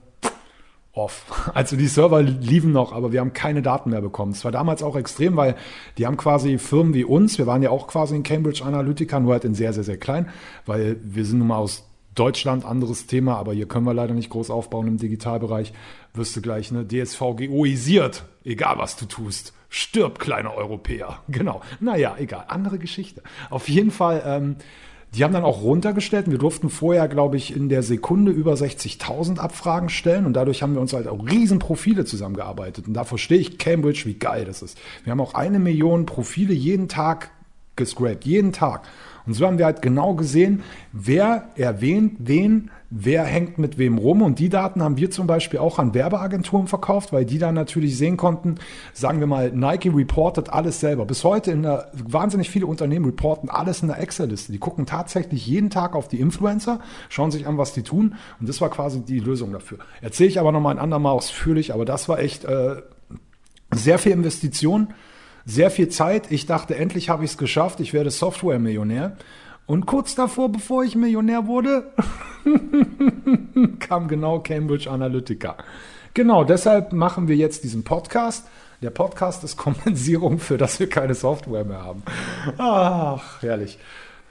off. 0.94 1.26
Also 1.54 1.76
die 1.76 1.88
Server 1.88 2.22
liefen 2.22 2.72
noch, 2.72 2.94
aber 2.94 3.12
wir 3.12 3.20
haben 3.20 3.34
keine 3.34 3.62
Daten 3.62 3.90
mehr 3.90 4.02
bekommen. 4.02 4.32
Es 4.32 4.44
war 4.44 4.52
damals 4.52 4.84
auch 4.84 4.96
extrem, 4.96 5.36
weil 5.36 5.56
die 5.98 6.06
haben 6.06 6.18
quasi 6.18 6.58
Firmen 6.58 6.94
wie 6.94 7.04
uns, 7.04 7.38
wir 7.38 7.48
waren 7.48 7.62
ja 7.62 7.70
auch 7.70 7.88
quasi 7.88 8.16
in 8.16 8.24
Cambridge 8.24 8.64
Analytica, 8.64 9.20
nur 9.20 9.34
halt 9.34 9.46
in 9.46 9.56
sehr, 9.56 9.74
sehr, 9.74 9.84
sehr 9.84 9.98
klein, 9.98 10.30
weil 10.66 10.98
wir 11.02 11.26
sind 11.26 11.40
nun 11.40 11.50
mal 11.50 11.58
aus 11.58 11.84
Deutschland, 12.14 12.64
anderes 12.64 13.08
Thema, 13.08 13.36
aber 13.36 13.54
hier 13.54 13.68
können 13.68 13.86
wir 13.86 13.94
leider 13.94 14.14
nicht 14.14 14.30
groß 14.30 14.50
aufbauen 14.50 14.88
im 14.88 14.98
Digitalbereich. 14.98 15.74
Wirst 16.14 16.34
du 16.36 16.42
gleich 16.42 16.72
eine 16.72 16.88
DSVGOisiert, 16.88 18.24
egal 18.46 18.78
was 18.78 18.96
du 18.96 19.06
tust. 19.06 19.54
Stirb, 19.78 20.20
kleiner 20.20 20.54
Europäer. 20.54 21.20
Genau. 21.28 21.60
Naja, 21.82 22.16
egal. 22.18 22.46
Andere 22.48 22.80
Geschichte. 22.80 23.22
Auf 23.50 23.68
jeden 23.68 23.92
Fall, 23.92 24.24
ähm, 24.26 24.56
die 25.14 25.22
haben 25.22 25.34
dann 25.34 25.44
auch 25.44 25.64
runtergestellt. 25.64 26.32
Wir 26.32 26.38
durften 26.38 26.70
vorher, 26.70 27.10
glaube 27.10 27.36
ich, 27.36 27.54
in 27.54 27.68
der 27.68 27.84
Sekunde 27.84 28.32
über 28.32 28.54
60.000 28.54 29.38
Abfragen 29.38 29.90
stellen 29.90 30.26
und 30.26 30.32
dadurch 30.32 30.64
haben 30.64 30.76
wir 30.76 30.82
uns 30.82 30.94
halt 30.94 31.10
auch 31.10 31.28
riesen 31.28 31.60
Profile 31.60 32.06
zusammengearbeitet. 32.06 32.88
Und 32.88 32.94
da 32.94 33.04
verstehe 33.04 33.38
ich 33.38 33.58
Cambridge, 33.58 34.04
wie 34.06 34.14
geil 34.14 34.46
das 34.46 34.62
ist. 34.62 34.78
Wir 35.04 35.12
haben 35.12 35.20
auch 35.20 35.34
eine 35.34 35.60
Million 35.60 36.06
Profile 36.06 36.54
jeden 36.54 36.88
Tag 36.88 37.32
gescrapt, 37.76 38.24
jeden 38.24 38.54
Tag. 38.54 38.88
Und 39.26 39.34
so 39.34 39.46
haben 39.46 39.58
wir 39.58 39.66
halt 39.66 39.82
genau 39.82 40.14
gesehen, 40.14 40.64
wer 40.92 41.50
erwähnt 41.56 42.18
wen, 42.20 42.70
wer 42.90 43.24
hängt 43.24 43.58
mit 43.58 43.78
wem 43.78 43.98
rum. 43.98 44.22
Und 44.22 44.40
die 44.40 44.50
Daten 44.50 44.84
haben 44.84 44.98
wir 44.98 45.12
zum 45.12 45.28
Beispiel 45.28 45.60
auch 45.60 45.80
an 45.80 45.94
Werbeagenturen 45.94 46.68
verkauft, 46.68 47.12
weil 47.12 47.26
die 47.26 47.40
dann 47.40 47.56
natürlich 47.56 47.98
sehen 47.98 48.18
konnten, 48.18 48.56
sagen 48.94 49.20
wir 49.20 49.28
mal, 49.28 49.52
Nike 49.52 49.90
reportet 49.90 50.50
alles 50.50 50.80
selber. 50.80 51.06
Bis 51.06 51.24
heute 51.24 51.52
in 51.52 51.64
der, 51.64 51.92
wahnsinnig 51.94 52.50
viele 52.50 52.68
Unternehmen 52.68 53.06
reporten 53.06 53.50
alles 53.50 53.82
in 53.82 53.88
der 53.88 54.00
Excel-Liste. 54.00 54.52
Die 54.52 54.60
gucken 54.60 54.86
tatsächlich 54.86 55.46
jeden 55.48 55.70
Tag 55.70 55.96
auf 55.96 56.08
die 56.08 56.20
Influencer, 56.20 56.80
schauen 57.10 57.32
sich 57.32 57.48
an, 57.48 57.58
was 57.58 57.74
die 57.74 57.84
tun. 57.84 58.16
Und 58.40 58.48
das 58.48 58.62
war 58.62 58.70
quasi 58.70 59.02
die 59.02 59.20
Lösung 59.20 59.52
dafür. 59.52 59.80
Erzähle 60.02 60.30
ich 60.30 60.40
aber 60.40 60.52
nochmal 60.52 60.76
ein 60.76 60.80
andermal 60.82 61.14
ausführlich, 61.14 61.74
aber 61.74 61.86
das 61.86 62.08
war 62.08 62.20
echt 62.20 62.46
äh, 62.46 62.76
sehr 63.74 63.98
viel 63.98 64.12
Investition, 64.12 64.94
sehr 65.46 65.72
viel 65.72 65.90
Zeit. 65.90 66.32
Ich 66.32 66.46
dachte, 66.46 66.76
endlich 66.76 67.10
habe 67.10 67.24
ich 67.24 67.32
es 67.32 67.38
geschafft. 67.38 67.80
Ich 67.80 67.94
werde 67.94 68.12
Software-Millionär. 68.12 69.18
Und 69.68 69.86
kurz 69.86 70.16
davor, 70.16 70.52
bevor 70.52 70.84
ich 70.84 70.96
Millionär 70.96 71.48
wurde, 71.48 71.92
kam 73.80 74.08
genau 74.08 74.40
Cambridge 74.40 74.90
Analytica. 74.90 75.58
Genau, 76.14 76.44
deshalb 76.44 76.94
machen 76.94 77.28
wir 77.28 77.36
jetzt 77.36 77.64
diesen 77.64 77.84
Podcast. 77.84 78.48
Der 78.82 78.90
Podcast 78.90 79.44
ist 79.44 79.58
Kompensierung 79.58 80.40
für, 80.40 80.58
dass 80.58 80.80
wir 80.80 80.88
keine 80.90 81.16
Software 81.16 81.66
mehr 81.66 81.84
haben. 81.84 82.04
Ach, 82.58 83.42
herrlich. 83.42 83.80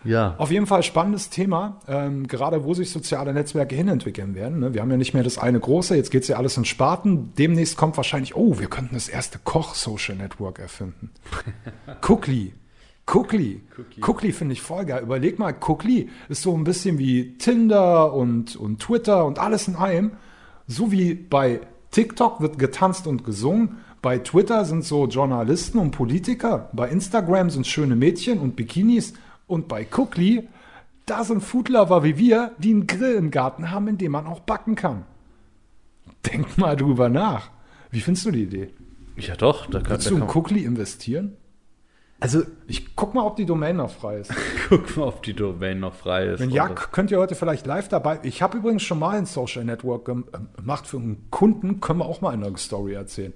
Ja. 0.04 0.34
Auf 0.38 0.50
jeden 0.50 0.66
Fall 0.66 0.82
spannendes 0.82 1.30
Thema, 1.30 1.80
ähm, 1.88 2.26
gerade 2.26 2.64
wo 2.64 2.74
sich 2.74 2.90
soziale 2.90 3.32
Netzwerke 3.32 3.74
hinentwickeln 3.74 4.34
werden. 4.34 4.60
Ne? 4.60 4.74
Wir 4.74 4.82
haben 4.82 4.90
ja 4.90 4.96
nicht 4.96 5.14
mehr 5.14 5.22
das 5.22 5.38
eine 5.38 5.58
große, 5.58 5.96
jetzt 5.96 6.10
geht's 6.10 6.28
ja 6.28 6.36
alles 6.36 6.56
in 6.56 6.64
Sparten. 6.64 7.32
Demnächst 7.38 7.76
kommt 7.76 7.96
wahrscheinlich, 7.96 8.36
oh, 8.36 8.58
wir 8.58 8.68
könnten 8.68 8.94
das 8.94 9.08
erste 9.08 9.38
Koch-Social 9.42 10.16
Network 10.16 10.58
erfinden. 10.58 11.10
Cookly. 12.06 12.52
Cookly. 13.06 13.62
Cookly 14.00 14.32
finde 14.32 14.54
ich 14.54 14.62
voll 14.62 14.86
geil. 14.86 15.02
Überleg 15.02 15.38
mal, 15.38 15.54
Cookly 15.54 16.08
ist 16.28 16.42
so 16.42 16.56
ein 16.56 16.64
bisschen 16.64 16.98
wie 16.98 17.36
Tinder 17.36 18.14
und, 18.14 18.56
und 18.56 18.80
Twitter 18.80 19.26
und 19.26 19.38
alles 19.38 19.68
in 19.68 19.76
einem. 19.76 20.12
So 20.66 20.90
wie 20.90 21.14
bei 21.14 21.60
TikTok 21.90 22.40
wird 22.40 22.58
getanzt 22.58 23.06
und 23.06 23.24
gesungen. 23.24 23.78
Bei 24.00 24.18
Twitter 24.18 24.64
sind 24.64 24.84
so 24.84 25.06
Journalisten 25.06 25.78
und 25.78 25.90
Politiker. 25.90 26.70
Bei 26.72 26.88
Instagram 26.88 27.50
sind 27.50 27.66
schöne 27.66 27.96
Mädchen 27.96 28.38
und 28.38 28.56
Bikinis. 28.56 29.14
Und 29.46 29.68
bei 29.68 29.86
Cookly, 29.90 30.48
da 31.06 31.24
sind 31.24 31.42
Foodlover 31.42 32.02
wie 32.02 32.16
wir, 32.18 32.52
die 32.58 32.70
einen 32.70 32.86
Grill 32.86 33.14
im 33.14 33.30
Garten 33.30 33.70
haben, 33.70 33.88
in 33.88 33.98
dem 33.98 34.12
man 34.12 34.26
auch 34.26 34.40
backen 34.40 34.74
kann. 34.74 35.04
Denk 36.26 36.56
mal 36.58 36.76
drüber 36.76 37.08
nach. 37.08 37.50
Wie 37.90 38.00
findest 38.00 38.26
du 38.26 38.30
die 38.30 38.42
Idee? 38.44 38.70
Ja, 39.16 39.36
doch. 39.36 39.66
Da 39.66 39.80
kann, 39.80 39.90
Willst 39.92 40.06
da 40.06 40.10
du 40.10 40.16
kann 40.18 40.28
in 40.28 40.34
Cookly 40.34 40.64
investieren? 40.64 41.36
Also, 42.20 42.42
Ich 42.66 42.96
guck 42.96 43.12
mal, 43.14 43.22
ob 43.26 43.36
die 43.36 43.44
Domain 43.44 43.76
noch 43.76 43.90
frei 43.90 44.18
ist. 44.18 44.32
guck 44.68 44.96
mal, 44.96 45.08
ob 45.08 45.22
die 45.22 45.34
Domain 45.34 45.78
noch 45.80 45.94
frei 45.94 46.26
ist. 46.26 46.40
Wenn 46.40 46.50
ja, 46.50 46.68
könnt 46.68 47.10
ihr 47.10 47.18
heute 47.18 47.34
vielleicht 47.34 47.66
live 47.66 47.88
dabei. 47.88 48.20
Ich 48.22 48.40
habe 48.40 48.56
übrigens 48.58 48.82
schon 48.82 48.98
mal 48.98 49.18
ein 49.18 49.26
Social 49.26 49.64
Network 49.64 50.06
gem- 50.06 50.24
äh, 50.32 50.38
gemacht 50.56 50.86
für 50.86 50.96
einen 50.96 51.26
Kunden. 51.30 51.80
Können 51.80 51.98
wir 51.98 52.06
auch 52.06 52.22
mal 52.22 52.30
eine 52.32 52.56
Story 52.56 52.94
erzählen. 52.94 53.34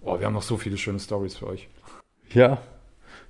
Oh, 0.00 0.18
wir 0.18 0.26
haben 0.26 0.34
noch 0.34 0.42
so 0.42 0.56
viele 0.56 0.78
schöne 0.78 0.98
Stories 0.98 1.36
für 1.36 1.48
euch. 1.48 1.68
Ja. 2.32 2.58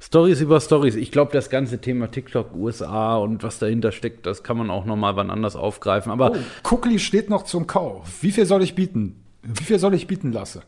Stories 0.00 0.40
über 0.40 0.60
Stories. 0.60 0.94
Ich 0.94 1.10
glaube, 1.10 1.32
das 1.32 1.50
ganze 1.50 1.80
Thema 1.80 2.10
TikTok, 2.10 2.54
USA 2.54 3.16
und 3.16 3.42
was 3.42 3.58
dahinter 3.58 3.92
steckt, 3.92 4.26
das 4.26 4.42
kann 4.42 4.56
man 4.58 4.70
auch 4.70 4.84
noch 4.84 4.96
mal 4.96 5.16
wann 5.16 5.30
anders 5.30 5.56
aufgreifen. 5.56 6.12
Aber 6.12 6.32
Oh, 6.32 6.36
Cookly 6.62 6.98
steht 6.98 7.30
noch 7.30 7.44
zum 7.44 7.66
Kauf. 7.66 8.22
Wie 8.22 8.30
viel 8.30 8.46
soll 8.46 8.62
ich 8.62 8.74
bieten? 8.74 9.22
Wie 9.42 9.64
viel 9.64 9.78
soll 9.78 9.94
ich 9.94 10.06
bieten 10.06 10.32
lassen? 10.32 10.62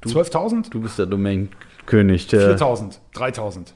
du, 0.00 0.08
12.000? 0.08 0.70
du 0.70 0.80
bist 0.80 0.98
der 0.98 1.06
Domain-König. 1.06 2.28
Der, 2.28 2.56
4.000, 2.56 2.98
3.000, 3.14 3.72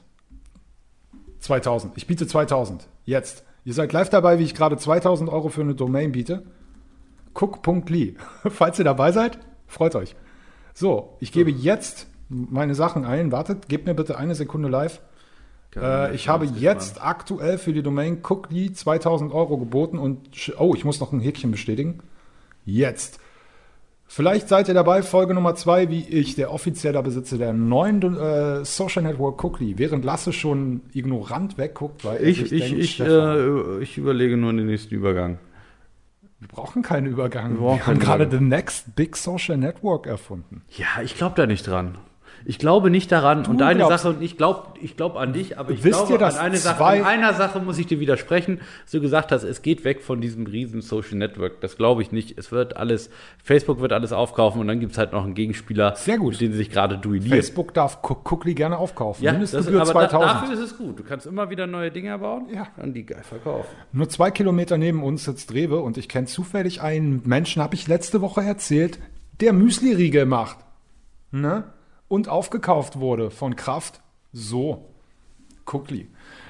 2.000. 1.41 1.91
Ich 1.95 2.07
biete 2.07 2.25
2.000. 2.25 2.81
Jetzt. 3.05 3.43
Ihr 3.65 3.73
seid 3.73 3.91
live 3.91 4.09
dabei, 4.09 4.39
wie 4.39 4.43
ich 4.43 4.55
gerade 4.55 4.77
2000 4.77 5.29
Euro 5.29 5.49
für 5.49 5.61
eine 5.61 5.75
Domain 5.75 6.13
biete. 6.13 6.43
Cook.ly. 7.33 8.15
Falls 8.49 8.79
ihr 8.79 8.85
dabei 8.85 9.11
seid, 9.11 9.39
freut 9.67 9.95
euch. 9.95 10.15
So, 10.73 11.17
ich 11.19 11.31
gebe 11.31 11.51
jetzt 11.51 12.07
meine 12.29 12.75
Sachen 12.75 13.05
ein. 13.05 13.31
Wartet, 13.31 13.69
gebt 13.69 13.85
mir 13.85 13.93
bitte 13.93 14.17
eine 14.17 14.35
Sekunde 14.35 14.69
live. 14.69 15.01
Äh, 15.75 16.15
ich 16.15 16.27
habe 16.29 16.45
jetzt 16.45 17.03
aktuell 17.03 17.57
für 17.57 17.73
die 17.73 17.83
Domain 17.83 18.21
Cookly 18.23 18.71
2000 18.73 19.31
Euro 19.33 19.57
geboten 19.57 19.97
und 19.99 20.19
oh, 20.57 20.73
ich 20.75 20.85
muss 20.85 20.99
noch 20.99 21.11
ein 21.11 21.19
Häkchen 21.19 21.51
bestätigen. 21.51 21.99
Jetzt. 22.65 23.19
Vielleicht 24.09 24.47
seid 24.47 24.69
ihr 24.69 24.73
dabei, 24.73 25.03
Folge 25.03 25.33
Nummer 25.33 25.55
zwei, 25.55 25.89
wie 25.89 25.99
ich, 26.07 26.35
der 26.35 26.53
offizieller 26.53 27.03
Besitzer 27.03 27.37
der 27.37 27.51
neuen 27.51 28.01
äh, 28.17 28.63
Social 28.63 29.03
Network 29.03 29.43
Cookly, 29.43 29.77
während 29.77 30.05
Lasse 30.05 30.31
schon 30.31 30.81
ignorant 30.93 31.57
wegguckt, 31.57 32.05
weil 32.05 32.23
Ich, 32.25 32.41
ich, 32.51 32.61
denkt, 32.61 32.79
ich, 32.79 32.91
Stefan, 32.93 33.79
äh, 33.79 33.83
ich 33.83 33.97
überlege 33.97 34.37
nur 34.37 34.53
den 34.53 34.65
nächsten 34.65 34.95
Übergang. 34.95 35.39
wir 36.39 36.47
brauchen 36.47 36.83
keinen 36.83 37.07
Übergang. 37.07 37.59
Wir 37.59 37.67
Wir, 37.75 37.85
haben 37.85 37.99
gerade 37.99 38.29
the 38.31 38.39
next 38.39 38.95
big 38.95 39.17
social 39.17 39.57
network 39.57 40.07
erfunden. 40.07 40.63
Ja, 40.77 41.01
ich 41.03 41.15
glaube 41.15 41.35
da 41.35 41.45
nicht 41.45 41.67
dran. 41.67 41.97
Ich 42.45 42.59
glaube 42.59 42.89
nicht 42.89 43.11
daran. 43.11 43.45
und 43.45 43.61
eine 43.61 43.85
Sache, 43.87 44.09
und 44.09 44.21
ich 44.21 44.37
glaube 44.37 44.79
ich 44.81 44.95
glaub 44.95 45.15
an 45.17 45.33
dich, 45.33 45.57
aber 45.57 45.71
ich 45.71 45.83
Wisst 45.83 46.07
glaube 46.07 46.23
ihr, 46.23 46.27
an 46.27 46.35
eine 46.37 46.57
Sache. 46.57 46.83
An 46.83 47.03
einer 47.03 47.33
Sache 47.33 47.59
muss 47.59 47.77
ich 47.77 47.87
dir 47.87 47.99
widersprechen. 47.99 48.59
dass 48.83 48.91
Du 48.91 49.01
gesagt 49.01 49.31
hast, 49.31 49.43
es 49.43 49.61
geht 49.61 49.83
weg 49.83 50.01
von 50.03 50.21
diesem 50.21 50.45
riesen 50.45 50.81
Social 50.81 51.15
Network. 51.17 51.61
Das 51.61 51.77
glaube 51.77 52.01
ich 52.01 52.11
nicht. 52.11 52.37
Es 52.37 52.51
wird 52.51 52.77
alles, 52.77 53.09
Facebook 53.43 53.81
wird 53.81 53.91
alles 53.93 54.11
aufkaufen 54.13 54.61
und 54.61 54.67
dann 54.67 54.79
gibt 54.79 54.93
es 54.93 54.97
halt 54.97 55.13
noch 55.13 55.23
einen 55.25 55.33
Gegenspieler, 55.33 55.95
Sehr 55.95 56.17
gut. 56.17 56.33
mit 56.33 56.41
dem 56.41 56.51
sie 56.51 56.57
sich 56.59 56.69
gerade 56.69 56.97
duellieren. 56.97 57.31
Facebook 57.31 57.73
darf 57.73 57.99
Cook- 58.03 58.31
Cookly 58.31 58.53
gerne 58.53 58.77
aufkaufen. 58.77 59.23
Ja, 59.23 59.31
das, 59.33 59.51
Mindestgebühr 59.53 59.81
aber 59.81 59.93
da, 60.03 60.09
2000. 60.09 60.31
dafür 60.41 60.53
ist 60.53 60.71
es 60.71 60.77
gut. 60.77 60.99
Du 60.99 61.03
kannst 61.03 61.25
immer 61.27 61.49
wieder 61.49 61.67
neue 61.67 61.91
Dinge 61.91 62.17
bauen 62.17 62.47
Ja. 62.53 62.67
und 62.77 62.93
die 62.93 63.05
geil 63.05 63.23
verkaufen. 63.23 63.67
Nur 63.91 64.09
zwei 64.09 64.31
Kilometer 64.31 64.77
neben 64.77 65.03
uns 65.03 65.25
sitzt 65.25 65.53
Rewe 65.53 65.79
und 65.79 65.97
ich 65.97 66.07
kenne 66.07 66.27
zufällig 66.27 66.81
einen 66.81 67.21
Menschen, 67.25 67.61
habe 67.61 67.75
ich 67.75 67.87
letzte 67.87 68.21
Woche 68.21 68.41
erzählt, 68.41 68.99
der 69.41 69.53
Müsli-Riegel 69.53 70.25
macht. 70.25 70.57
Ne? 71.31 71.63
Und 72.07 72.29
aufgekauft 72.29 72.99
wurde 72.99 73.31
von 73.31 73.55
Kraft. 73.55 74.01
So. 74.31 74.85
Cookly. 75.65 76.07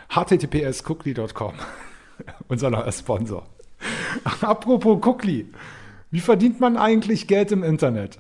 https 0.10 0.84
cookly.com. 0.84 1.54
Unser 2.48 2.70
neuer 2.70 2.92
Sponsor. 2.92 3.48
Apropos 4.42 5.00
Cookly. 5.06 5.50
Wie 6.12 6.20
verdient 6.20 6.60
man 6.60 6.78
eigentlich 6.78 7.28
Geld 7.28 7.52
im 7.52 7.64
Internet? 7.64 8.20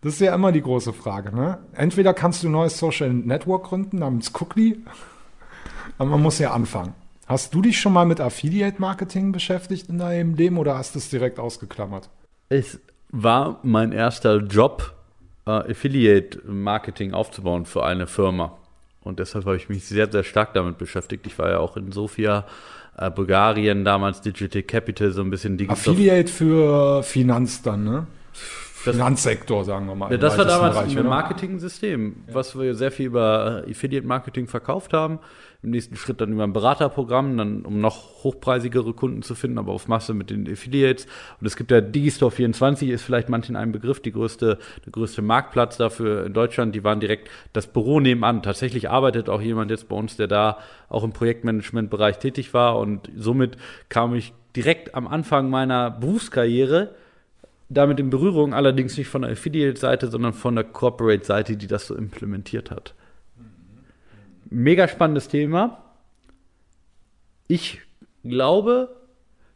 Das 0.00 0.14
ist 0.14 0.20
ja 0.20 0.34
immer 0.34 0.52
die 0.52 0.62
große 0.62 0.92
Frage. 0.92 1.34
Ne? 1.34 1.58
Entweder 1.72 2.14
kannst 2.14 2.42
du 2.42 2.48
ein 2.48 2.52
neues 2.52 2.78
Social 2.78 3.12
Network 3.12 3.64
gründen 3.64 3.98
namens 3.98 4.32
Cookly, 4.32 4.80
aber 5.98 6.10
man 6.10 6.22
muss 6.22 6.38
ja 6.38 6.52
anfangen. 6.52 6.94
Hast 7.26 7.54
du 7.54 7.60
dich 7.60 7.80
schon 7.80 7.92
mal 7.92 8.06
mit 8.06 8.20
Affiliate 8.20 8.80
Marketing 8.80 9.32
beschäftigt 9.32 9.88
in 9.88 9.98
deinem 9.98 10.34
Leben 10.34 10.58
oder 10.58 10.78
hast 10.78 10.94
du 10.94 11.00
es 11.00 11.10
direkt 11.10 11.40
ausgeklammert? 11.40 12.08
Es 12.48 12.78
war 13.10 13.58
mein 13.64 13.90
erster 13.90 14.36
Job, 14.36 14.94
Affiliate-Marketing 15.52 17.14
aufzubauen 17.14 17.66
für 17.66 17.84
eine 17.84 18.06
Firma. 18.06 18.56
Und 19.02 19.20
deshalb 19.20 19.44
habe 19.44 19.56
ich 19.56 19.68
mich 19.68 19.84
sehr, 19.84 20.10
sehr 20.10 20.24
stark 20.24 20.52
damit 20.54 20.78
beschäftigt. 20.78 21.26
Ich 21.26 21.38
war 21.38 21.50
ja 21.50 21.58
auch 21.58 21.76
in 21.76 21.92
Sofia, 21.92 22.44
äh, 22.98 23.10
Bulgarien, 23.10 23.84
damals 23.84 24.20
Digital 24.20 24.62
Capital, 24.62 25.12
so 25.12 25.20
ein 25.22 25.30
bisschen 25.30 25.56
digital. 25.56 25.76
Affiliate 25.78 26.30
für 26.32 27.02
Finanz 27.04 27.62
dann, 27.62 27.84
ne? 27.84 28.06
Das- 28.84 28.94
Finanzsektor, 28.94 29.64
sagen 29.64 29.86
wir 29.86 29.94
mal. 29.96 30.10
Ja, 30.12 30.16
das 30.16 30.38
war 30.38 30.44
damals 30.44 30.76
Bereich, 30.76 30.96
ein? 30.96 31.06
Marketing-System, 31.06 32.16
was 32.32 32.56
wir 32.58 32.74
sehr 32.74 32.92
viel 32.92 33.06
über 33.06 33.64
äh, 33.66 33.70
Affiliate-Marketing 33.70 34.46
verkauft 34.46 34.92
haben. 34.92 35.18
Im 35.66 35.72
nächsten 35.72 35.96
Schritt 35.96 36.20
dann 36.20 36.30
über 36.30 36.44
ein 36.44 36.52
Beraterprogramm, 36.52 37.36
dann 37.36 37.62
um 37.62 37.80
noch 37.80 38.22
hochpreisigere 38.22 38.92
Kunden 38.92 39.22
zu 39.22 39.34
finden, 39.34 39.58
aber 39.58 39.72
auf 39.72 39.88
Masse 39.88 40.14
mit 40.14 40.30
den 40.30 40.48
Affiliates. 40.48 41.06
Und 41.40 41.46
es 41.48 41.56
gibt 41.56 41.72
ja 41.72 41.78
Digistore24, 41.78 42.92
ist 42.92 43.02
vielleicht 43.02 43.28
manchen 43.28 43.56
ein 43.56 43.72
Begriff, 43.72 43.98
die 43.98 44.12
größte, 44.12 44.58
der 44.84 44.92
größte 44.92 45.22
Marktplatz 45.22 45.76
dafür 45.76 46.26
in 46.26 46.34
Deutschland. 46.34 46.72
Die 46.76 46.84
waren 46.84 47.00
direkt 47.00 47.28
das 47.52 47.66
Büro 47.66 47.98
nebenan. 47.98 48.44
Tatsächlich 48.44 48.90
arbeitet 48.90 49.28
auch 49.28 49.42
jemand 49.42 49.72
jetzt 49.72 49.88
bei 49.88 49.96
uns, 49.96 50.16
der 50.16 50.28
da 50.28 50.58
auch 50.88 51.02
im 51.02 51.12
Projektmanagement-Bereich 51.12 52.20
tätig 52.20 52.54
war. 52.54 52.78
Und 52.78 53.10
somit 53.16 53.56
kam 53.88 54.14
ich 54.14 54.34
direkt 54.54 54.94
am 54.94 55.08
Anfang 55.08 55.50
meiner 55.50 55.90
Berufskarriere 55.90 56.94
damit 57.68 57.98
in 57.98 58.10
Berührung, 58.10 58.54
allerdings 58.54 58.96
nicht 58.96 59.08
von 59.08 59.22
der 59.22 59.32
Affiliate-Seite, 59.32 60.12
sondern 60.12 60.32
von 60.32 60.54
der 60.54 60.62
Corporate-Seite, 60.62 61.56
die 61.56 61.66
das 61.66 61.88
so 61.88 61.96
implementiert 61.96 62.70
hat. 62.70 62.94
Mega 64.48 64.88
spannendes 64.88 65.28
Thema. 65.28 65.82
Ich 67.48 67.80
glaube, 68.22 68.96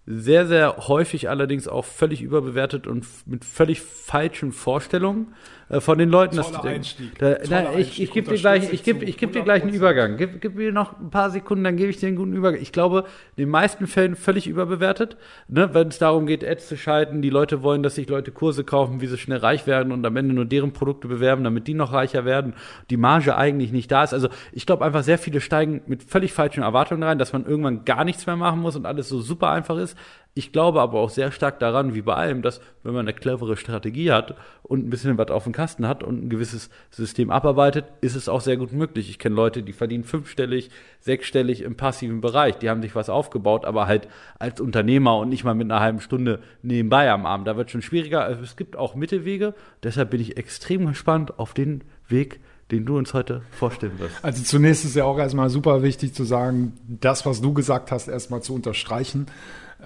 sehr, 0.07 0.47
sehr 0.47 0.89
häufig 0.89 1.29
allerdings 1.29 1.69
auch 1.69 1.85
völlig 1.85 2.23
überbewertet 2.23 2.87
und 2.87 3.07
mit 3.27 3.45
völlig 3.45 3.81
falschen 3.81 4.53
Vorstellungen 4.53 5.35
von 5.79 5.99
den 5.99 6.09
Leuten. 6.09 6.37
dass 6.37 6.51
die 6.51 6.61
denken-. 6.61 7.13
Da, 7.19 7.37
na, 7.49 7.75
ich 7.75 8.03
ich 8.03 8.11
gebe 8.11 8.31
dir 8.31 8.39
gleich, 8.39 8.73
ich 8.73 8.83
gebe 8.83 9.05
ich 9.05 9.17
geb 9.17 9.33
dir 9.33 9.43
gleich 9.43 9.63
einen 9.63 9.73
100%. 9.73 9.77
Übergang. 9.77 10.17
Gib, 10.17 10.41
gib 10.41 10.57
mir 10.57 10.73
noch 10.73 10.99
ein 10.99 11.11
paar 11.11 11.31
Sekunden, 11.31 11.63
dann 11.63 11.77
gebe 11.77 11.91
ich 11.91 11.99
dir 11.99 12.09
einen 12.09 12.17
guten 12.17 12.33
Übergang. 12.33 12.61
Ich 12.61 12.73
glaube, 12.73 13.05
in 13.37 13.45
den 13.45 13.51
meisten 13.51 13.87
Fällen 13.87 14.17
völlig 14.17 14.49
überbewertet, 14.49 15.17
ne, 15.47 15.73
wenn 15.73 15.89
es 15.89 15.99
darum 15.99 16.27
geht, 16.27 16.45
Ads 16.45 16.69
zu 16.69 16.77
schalten. 16.77 17.23
Die 17.23 17.31
Leute 17.31 17.63
wollen, 17.63 17.85
dass 17.85 17.95
sich 17.95 18.09
Leute 18.09 18.33
Kurse 18.33 18.65
kaufen, 18.65 19.01
wie 19.01 19.07
sie 19.07 19.19
schnell 19.19 19.39
reich 19.39 19.67
werden 19.69 19.93
und 19.93 20.05
am 20.05 20.17
Ende 20.17 20.35
nur 20.35 20.45
deren 20.45 20.73
Produkte 20.73 21.07
bewerben, 21.07 21.45
damit 21.45 21.69
die 21.69 21.75
noch 21.75 21.93
reicher 21.93 22.25
werden. 22.25 22.55
Die 22.91 22.97
Marge 22.97 23.37
eigentlich 23.37 23.71
nicht 23.71 23.93
da 23.93 24.03
ist. 24.03 24.13
Also 24.13 24.29
ich 24.53 24.67
glaube 24.67 24.85
einfach, 24.85 25.05
sehr 25.05 25.19
viele 25.19 25.41
steigen 25.41 25.83
mit 25.87 26.03
völlig 26.03 26.33
falschen 26.33 26.63
Erwartungen 26.63 27.03
rein, 27.03 27.19
dass 27.19 27.33
man 27.33 27.47
irgendwann 27.47 27.85
gar 27.85 28.05
nichts 28.05 28.27
mehr 28.27 28.37
machen 28.37 28.61
muss 28.61 28.75
und 28.75 28.87
alles 28.87 29.09
so 29.09 29.21
super 29.21 29.51
einfach 29.51 29.79
ist. 29.79 29.97
Ich 30.35 30.53
glaube 30.53 30.81
aber 30.81 31.01
auch 31.01 31.11
sehr 31.11 31.33
stark 31.33 31.59
daran, 31.59 31.95
wie 31.95 32.03
bei 32.03 32.15
allem, 32.15 32.41
dass 32.41 32.61
wenn 32.85 32.95
man 32.95 33.01
eine 33.01 33.13
clevere 33.13 33.57
Strategie 33.57 34.13
hat 34.13 34.37
und 34.63 34.87
ein 34.87 34.91
bisschen 34.91 35.19
was 35.19 35.31
auf 35.31 35.43
dem 35.43 35.53
Kasten 35.53 35.89
hat 35.89 36.05
und 36.05 36.25
ein 36.25 36.31
gewisses 36.31 36.71
System 36.91 37.31
abarbeitet, 37.31 37.87
ist 38.01 38.15
es 38.15 38.29
auch 38.29 38.41
sehr 38.41 38.57
gut 38.57 38.73
möglich. 38.73 39.11
Ich 39.11 39.19
kenne 39.19 39.35
Leute, 39.35 39.65
die 39.65 39.73
verdienen 39.73 40.05
fünfstellig, 40.05 40.71
sechsstellig 41.01 41.63
im 41.63 41.77
passiven 41.77 42.21
Bereich. 42.21 42.59
Die 42.59 42.71
haben 42.71 42.81
sich 42.81 42.95
was 42.95 43.11
aufgebaut, 43.11 43.65
aber 43.65 43.89
halt 43.89 44.07
als 44.39 44.61
Unternehmer 44.61 45.19
und 45.19 45.31
nicht 45.31 45.43
mal 45.43 45.55
mit 45.55 45.71
einer 45.71 45.81
halben 45.81 46.01
Stunde 46.01 46.39
nebenbei 46.63 47.11
am 47.11 47.27
Abend. 47.27 47.49
Da 47.49 47.57
wird 47.57 47.73
schon 47.73 47.83
schwieriger. 47.83 48.23
Also 48.23 48.43
es 48.43 48.57
gibt 48.57 48.77
auch 48.77 48.95
Mittelwege. 48.95 49.55
Deshalb 49.83 50.11
bin 50.11 50.21
ich 50.21 50.37
extrem 50.37 50.87
gespannt 50.87 51.41
auf 51.41 51.55
den 51.55 51.83
Weg, 52.09 52.39
den 52.71 52.87
du 52.87 52.97
uns 52.97 53.15
heute 53.15 53.43
vorstellen 53.51 53.99
wirst. 53.99 54.15
Also 54.23 54.45
zunächst 54.45 54.85
ist 54.85 54.95
ja 54.95 55.05
auch 55.05 55.19
erstmal 55.19 55.51
super 55.51 55.83
wichtig 55.83 56.15
zu 56.15 56.23
sagen, 56.23 56.75
das, 56.87 57.27
was 57.27 57.41
du 57.41 57.53
gesagt 57.53 57.91
hast, 57.91 58.07
erstmal 58.07 58.43
zu 58.43 58.55
unterstreichen. 58.55 59.27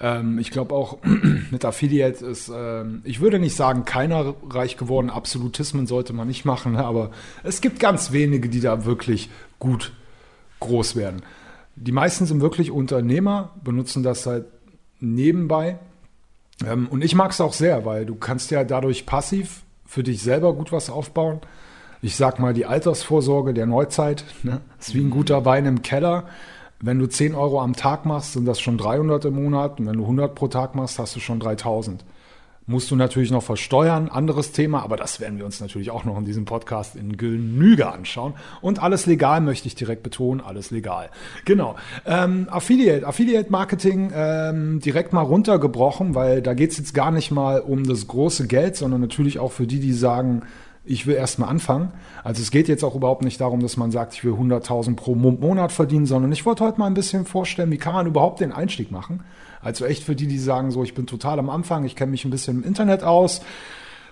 Ähm, 0.01 0.39
ich 0.39 0.51
glaube 0.51 0.75
auch 0.75 0.97
mit 1.51 1.65
Affiliate 1.65 2.25
ist, 2.25 2.51
ähm, 2.53 3.01
ich 3.03 3.21
würde 3.21 3.39
nicht 3.39 3.55
sagen, 3.55 3.85
keiner 3.85 4.35
reich 4.49 4.77
geworden. 4.77 5.09
Absolutismen 5.09 5.87
sollte 5.87 6.13
man 6.13 6.27
nicht 6.27 6.45
machen, 6.45 6.75
aber 6.77 7.11
es 7.43 7.61
gibt 7.61 7.79
ganz 7.79 8.11
wenige, 8.11 8.49
die 8.49 8.61
da 8.61 8.85
wirklich 8.85 9.29
gut 9.59 9.93
groß 10.59 10.95
werden. 10.95 11.21
Die 11.75 11.91
meisten 11.91 12.25
sind 12.25 12.41
wirklich 12.41 12.71
Unternehmer, 12.71 13.51
benutzen 13.63 14.03
das 14.03 14.25
halt 14.25 14.45
nebenbei. 14.99 15.79
Ähm, 16.65 16.87
und 16.89 17.03
ich 17.03 17.15
mag 17.15 17.31
es 17.31 17.41
auch 17.41 17.53
sehr, 17.53 17.85
weil 17.85 18.05
du 18.05 18.15
kannst 18.15 18.51
ja 18.51 18.63
dadurch 18.63 19.05
passiv 19.05 19.63
für 19.85 20.03
dich 20.03 20.21
selber 20.21 20.53
gut 20.53 20.71
was 20.71 20.89
aufbauen. 20.89 21.41
Ich 22.01 22.15
sag 22.15 22.39
mal, 22.39 22.53
die 22.53 22.65
Altersvorsorge 22.65 23.53
der 23.53 23.65
Neuzeit 23.65 24.25
ne? 24.43 24.61
ist 24.79 24.93
wie 24.93 25.01
ein 25.01 25.09
guter 25.09 25.45
Wein 25.45 25.65
im 25.65 25.81
Keller. 25.81 26.25
Wenn 26.81 26.99
du 26.99 27.07
10 27.07 27.35
Euro 27.35 27.61
am 27.61 27.75
Tag 27.75 28.05
machst, 28.05 28.33
sind 28.33 28.45
das 28.45 28.59
schon 28.59 28.77
300 28.77 29.25
im 29.25 29.35
Monat. 29.35 29.79
Und 29.79 29.87
wenn 29.87 29.97
du 29.97 30.03
100 30.03 30.35
pro 30.35 30.47
Tag 30.47 30.75
machst, 30.75 30.99
hast 30.99 31.15
du 31.15 31.19
schon 31.19 31.39
3000. 31.39 32.03
Musst 32.67 32.89
du 32.89 32.95
natürlich 32.95 33.29
noch 33.29 33.43
versteuern, 33.43 34.09
anderes 34.09 34.51
Thema, 34.51 34.81
aber 34.81 34.97
das 34.97 35.19
werden 35.19 35.37
wir 35.37 35.45
uns 35.45 35.61
natürlich 35.61 35.91
auch 35.91 36.03
noch 36.03 36.17
in 36.17 36.25
diesem 36.25 36.45
Podcast 36.45 36.95
in 36.95 37.15
Genüge 37.15 37.91
anschauen. 37.91 38.33
Und 38.59 38.81
alles 38.81 39.05
legal 39.05 39.39
möchte 39.39 39.67
ich 39.67 39.75
direkt 39.75 40.01
betonen, 40.01 40.41
alles 40.41 40.71
legal. 40.71 41.11
Genau. 41.45 41.75
Ähm, 42.07 42.47
Affiliate, 42.49 43.05
Affiliate 43.05 43.51
Marketing 43.51 44.11
ähm, 44.15 44.79
direkt 44.79 45.13
mal 45.13 45.21
runtergebrochen, 45.21 46.15
weil 46.15 46.41
da 46.41 46.55
geht 46.55 46.71
es 46.71 46.79
jetzt 46.79 46.95
gar 46.95 47.11
nicht 47.11 47.29
mal 47.29 47.59
um 47.59 47.83
das 47.83 48.07
große 48.07 48.47
Geld, 48.47 48.75
sondern 48.75 48.99
natürlich 48.99 49.37
auch 49.37 49.51
für 49.51 49.67
die, 49.67 49.79
die 49.79 49.93
sagen, 49.93 50.41
ich 50.85 51.07
will 51.07 51.15
erst 51.15 51.39
mal 51.39 51.47
anfangen. 51.47 51.91
Also 52.23 52.41
es 52.41 52.51
geht 52.51 52.67
jetzt 52.67 52.83
auch 52.83 52.95
überhaupt 52.95 53.23
nicht 53.23 53.41
darum, 53.41 53.59
dass 53.59 53.75
man 53.77 53.91
sagt, 53.91 54.13
ich 54.13 54.23
will 54.23 54.33
100.000 54.33 54.95
pro 54.95 55.15
Mo- 55.15 55.31
Monat 55.31 55.71
verdienen, 55.71 56.05
sondern 56.05 56.31
ich 56.31 56.45
wollte 56.45 56.63
heute 56.63 56.79
mal 56.79 56.87
ein 56.87 56.93
bisschen 56.93 57.25
vorstellen, 57.25 57.71
wie 57.71 57.77
kann 57.77 57.93
man 57.93 58.05
überhaupt 58.07 58.39
den 58.39 58.51
Einstieg 58.51 58.91
machen. 58.91 59.23
Also 59.61 59.85
echt 59.85 60.03
für 60.03 60.15
die, 60.15 60.27
die 60.27 60.37
sagen, 60.37 60.69
so 60.71 60.83
ich 60.83 60.93
bin 60.93 61.07
total 61.07 61.39
am 61.39 61.49
Anfang, 61.49 61.85
ich 61.85 61.95
kenne 61.95 62.11
mich 62.11 62.23
ein 62.25 62.31
bisschen 62.31 62.57
im 62.61 62.63
Internet 62.63 63.03
aus. 63.03 63.41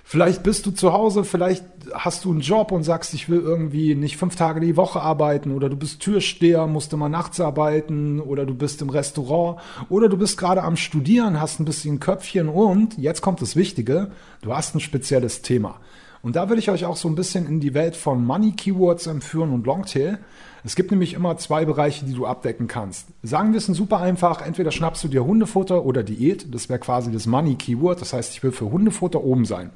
Vielleicht 0.05 0.43
bist 0.43 0.65
du 0.65 0.71
zu 0.71 0.91
Hause, 0.91 1.23
vielleicht 1.23 1.63
hast 1.93 2.25
du 2.25 2.31
einen 2.31 2.41
Job 2.41 2.73
und 2.73 2.83
sagst, 2.83 3.13
ich 3.13 3.29
will 3.29 3.39
irgendwie 3.39 3.95
nicht 3.95 4.17
fünf 4.17 4.35
Tage 4.35 4.59
die 4.59 4.75
Woche 4.75 4.99
arbeiten 5.01 5.51
oder 5.51 5.69
du 5.69 5.77
bist 5.77 6.01
Türsteher, 6.01 6.67
musst 6.67 6.91
immer 6.91 7.07
nachts 7.07 7.39
arbeiten 7.39 8.19
oder 8.19 8.45
du 8.45 8.53
bist 8.53 8.81
im 8.81 8.89
Restaurant 8.89 9.59
oder 9.87 10.09
du 10.09 10.17
bist 10.17 10.37
gerade 10.37 10.61
am 10.63 10.75
Studieren, 10.75 11.39
hast 11.39 11.61
ein 11.61 11.65
bisschen 11.65 12.01
Köpfchen 12.01 12.49
und 12.49 12.97
jetzt 12.97 13.21
kommt 13.21 13.41
das 13.41 13.55
Wichtige, 13.55 14.11
du 14.41 14.53
hast 14.53 14.75
ein 14.75 14.81
spezielles 14.81 15.41
Thema. 15.41 15.79
Und 16.23 16.37
da 16.37 16.49
will 16.49 16.57
ich 16.57 16.69
euch 16.69 16.85
auch 16.85 16.95
so 16.95 17.09
ein 17.09 17.15
bisschen 17.15 17.45
in 17.45 17.59
die 17.59 17.73
Welt 17.73 17.97
von 17.97 18.25
Money 18.25 18.53
Keywords 18.53 19.07
entführen 19.07 19.51
und 19.51 19.65
Longtail. 19.65 20.19
Es 20.63 20.77
gibt 20.77 20.89
nämlich 20.89 21.15
immer 21.15 21.35
zwei 21.35 21.65
Bereiche, 21.65 22.05
die 22.05 22.13
du 22.13 22.25
abdecken 22.25 22.67
kannst. 22.67 23.09
Sagen 23.23 23.51
wir 23.51 23.57
es 23.57 23.65
sind 23.65 23.75
super 23.75 23.99
einfach. 23.99 24.41
Entweder 24.41 24.71
schnappst 24.71 25.03
du 25.03 25.09
dir 25.09 25.25
Hundefutter 25.25 25.83
oder 25.83 26.01
Diät. 26.01 26.53
Das 26.55 26.69
wäre 26.69 26.79
quasi 26.79 27.11
das 27.11 27.25
Money 27.25 27.55
Keyword. 27.55 27.99
Das 27.99 28.13
heißt, 28.13 28.31
ich 28.31 28.41
will 28.41 28.53
für 28.53 28.71
Hundefutter 28.71 29.21
oben 29.21 29.43
sein. 29.43 29.71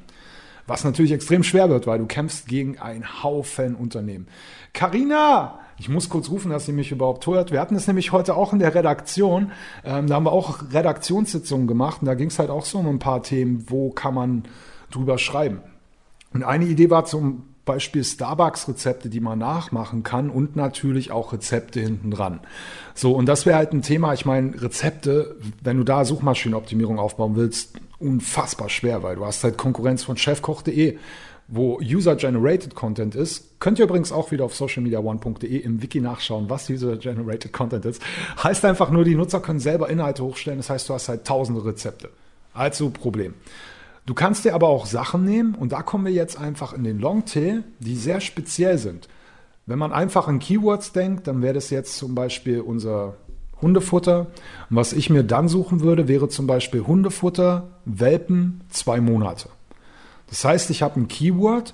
Was 0.68 0.86
natürlich 0.86 1.12
extrem 1.12 1.44
schwer 1.44 1.70
wird, 1.70 1.86
weil 1.86 2.00
du 2.00 2.06
kämpfst 2.06 2.48
gegen 2.48 2.80
einen 2.80 3.24
Haufen 3.24 3.76
Unternehmen. 3.76 4.28
Carina, 4.72 5.60
ich 5.78 5.90
muss 5.90 6.08
kurz 6.08 6.30
rufen, 6.30 6.52
dass 6.52 6.66
sie 6.66 6.72
mich 6.72 6.94
überhaupt 6.94 7.28
hört. 7.28 7.52
Wir 7.52 7.60
hatten 7.60 7.76
es 7.76 7.88
nämlich 7.88 8.14
heute 8.14 8.36
auch 8.36 8.54
in 8.54 8.60
der 8.60 8.74
Redaktion. 8.74 9.52
Ähm, 9.84 10.08
da 10.08 10.16
haben 10.16 10.26
wir 10.26 10.32
auch 10.32 10.60
Redaktionssitzungen 10.72 11.68
gemacht 11.68 12.02
und 12.02 12.06
da 12.06 12.16
ging 12.16 12.30
es 12.30 12.40
halt 12.40 12.50
auch 12.50 12.64
so 12.64 12.80
um 12.80 12.88
ein 12.88 13.00
paar 13.00 13.22
Themen, 13.22 13.66
wo 13.68 13.92
kann 13.92 14.14
man 14.14 14.44
drüber 14.92 15.18
schreiben. 15.18 15.60
Und 16.34 16.44
eine 16.44 16.66
Idee 16.66 16.90
war 16.90 17.06
zum 17.06 17.44
Beispiel 17.68 18.04
Starbucks-Rezepte, 18.04 19.10
die 19.10 19.20
man 19.20 19.38
nachmachen 19.38 20.02
kann 20.02 20.32
und 20.32 20.56
natürlich 20.56 21.12
auch 21.12 21.34
Rezepte 21.34 21.80
hinten 21.80 22.10
dran. 22.10 22.40
So, 22.96 23.14
und 23.14 23.28
das 23.28 23.46
wäre 23.46 23.58
halt 23.58 23.74
ein 23.74 23.84
Thema. 23.84 24.14
Ich 24.14 24.26
meine, 24.26 24.60
Rezepte, 24.60 25.36
wenn 25.62 25.78
du 25.78 25.84
da 25.84 26.06
Suchmaschinenoptimierung 26.06 26.98
aufbauen 26.98 27.36
willst, 27.36 27.76
unfassbar 28.00 28.70
schwer, 28.70 29.04
weil 29.04 29.18
du 29.18 29.26
hast 29.26 29.44
halt 29.44 29.58
Konkurrenz 29.58 30.04
von 30.04 30.18
chefkoch.de, 30.18 30.98
wo 31.50 31.80
User-Generated 31.80 32.76
Content 32.76 33.16
ist. 33.16 33.60
Könnt 33.60 33.80
ihr 33.80 33.86
übrigens 33.86 34.12
auch 34.12 34.32
wieder 34.32 34.46
auf 34.46 34.56
socialmediaone.de 34.56 35.58
im 35.58 35.82
Wiki 35.82 36.02
nachschauen, 36.02 36.50
was 36.50 36.70
User-Generated 36.70 37.54
Content 37.54 37.86
ist. 37.86 38.02
Heißt 38.42 38.66
einfach 38.66 38.92
nur, 38.92 39.04
die 39.04 39.16
Nutzer 39.16 39.40
können 39.40 39.60
selber 39.60 39.90
Inhalte 39.90 40.24
hochstellen. 40.24 40.60
Das 40.60 40.70
heißt, 40.70 40.90
du 40.90 40.94
hast 40.94 41.10
halt 41.10 41.26
tausende 41.26 41.64
Rezepte. 41.64 42.10
Also 42.54 42.90
Problem. 42.90 43.34
Du 44.08 44.14
kannst 44.14 44.46
dir 44.46 44.56
aber 44.56 44.70
auch 44.70 44.86
Sachen 44.86 45.26
nehmen, 45.26 45.54
und 45.54 45.74
da 45.74 45.82
kommen 45.82 46.06
wir 46.06 46.14
jetzt 46.14 46.40
einfach 46.40 46.72
in 46.72 46.86
den 46.86 46.98
Longtail, 46.98 47.66
die 47.80 47.98
sehr 47.98 48.22
speziell 48.22 48.78
sind. 48.78 49.10
Wenn 49.66 49.78
man 49.78 49.92
einfach 49.92 50.30
an 50.30 50.40
Keywords 50.40 50.94
denkt, 50.94 51.28
dann 51.28 51.42
wäre 51.42 51.56
das 51.56 51.70
jetzt 51.72 51.98
zum 51.98 52.16
Beispiel 52.16 52.62
unser 52.62 53.18
Hundefutter. 53.62 54.28
Und 54.70 54.78
was 54.78 54.94
ich 54.94 55.10
mir 55.10 55.24
dann 55.24 55.50
suchen 55.50 55.82
würde, 55.82 56.08
wäre 56.08 56.30
zum 56.30 56.48
Beispiel 56.48 56.88
Hundefutter, 56.88 57.68
Welpen, 57.84 58.62
zwei 58.70 59.02
Monate. 59.02 59.50
Das 60.30 60.46
heißt, 60.46 60.70
ich 60.70 60.82
habe 60.82 61.02
ein 61.02 61.10
Keyword, 61.10 61.74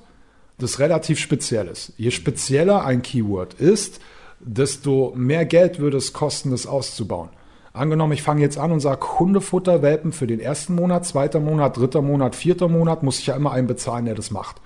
das 0.57 0.79
relativ 0.79 1.19
speziell 1.19 1.67
ist. 1.67 1.93
Je 1.97 2.09
spezieller 2.09 2.83
ein 2.83 3.03
Keyword 3.03 3.53
ist, 3.53 3.99
desto 4.39 5.13
mehr 5.15 5.45
Geld 5.45 5.77
würde 5.77 5.97
es 5.97 6.13
kosten, 6.13 6.49
das 6.49 6.65
auszubauen. 6.65 7.29
Angenommen, 7.75 8.13
ich 8.13 8.21
fange 8.21 8.41
jetzt 8.41 8.59
an 8.59 8.71
und 8.71 8.81
sage 8.81 9.19
Hundefutter, 9.19 9.81
Welpen 9.81 10.11
für 10.11 10.27
den 10.27 10.39
ersten 10.39 10.75
Monat, 10.75 11.07
zweiter 11.07 11.39
Monat, 11.39 11.75
dritter 11.75 12.03
Monat, 12.03 12.35
vierter 12.35 12.67
Monat, 12.67 13.01
muss 13.01 13.17
ich 13.17 13.25
ja 13.25 13.35
immer 13.35 13.51
einen 13.51 13.65
bezahlen, 13.65 14.05
der 14.05 14.13
das 14.13 14.29
macht. 14.29 14.61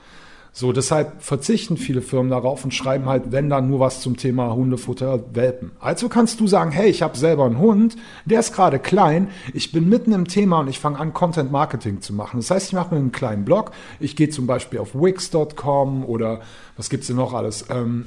So, 0.51 0.73
deshalb 0.73 1.21
verzichten 1.21 1.77
viele 1.77 2.01
Firmen 2.01 2.31
darauf 2.31 2.65
und 2.65 2.73
schreiben 2.73 3.05
halt, 3.05 3.31
wenn 3.31 3.49
dann 3.49 3.69
nur 3.69 3.79
was 3.79 4.01
zum 4.01 4.17
Thema 4.17 4.53
Hundefutter, 4.53 5.23
Welpen. 5.33 5.71
Also 5.79 6.09
kannst 6.09 6.41
du 6.41 6.47
sagen, 6.47 6.71
hey, 6.71 6.89
ich 6.89 7.01
habe 7.01 7.17
selber 7.17 7.45
einen 7.45 7.59
Hund, 7.59 7.95
der 8.25 8.41
ist 8.41 8.53
gerade 8.53 8.77
klein, 8.77 9.29
ich 9.53 9.71
bin 9.71 9.87
mitten 9.87 10.11
im 10.11 10.27
Thema 10.27 10.59
und 10.59 10.67
ich 10.67 10.79
fange 10.79 10.99
an, 10.99 11.13
Content 11.13 11.49
Marketing 11.49 12.01
zu 12.01 12.11
machen. 12.11 12.41
Das 12.41 12.51
heißt, 12.51 12.67
ich 12.67 12.73
mache 12.73 12.93
mir 12.93 12.99
einen 12.99 13.13
kleinen 13.13 13.45
Blog, 13.45 13.71
ich 14.01 14.17
gehe 14.17 14.29
zum 14.29 14.47
Beispiel 14.47 14.79
auf 14.79 14.93
Wix.com 14.93 16.03
oder 16.03 16.41
was 16.75 16.89
gibt's 16.89 17.07
denn 17.07 17.15
noch 17.15 17.33
alles? 17.33 17.67
Ähm, 17.69 18.05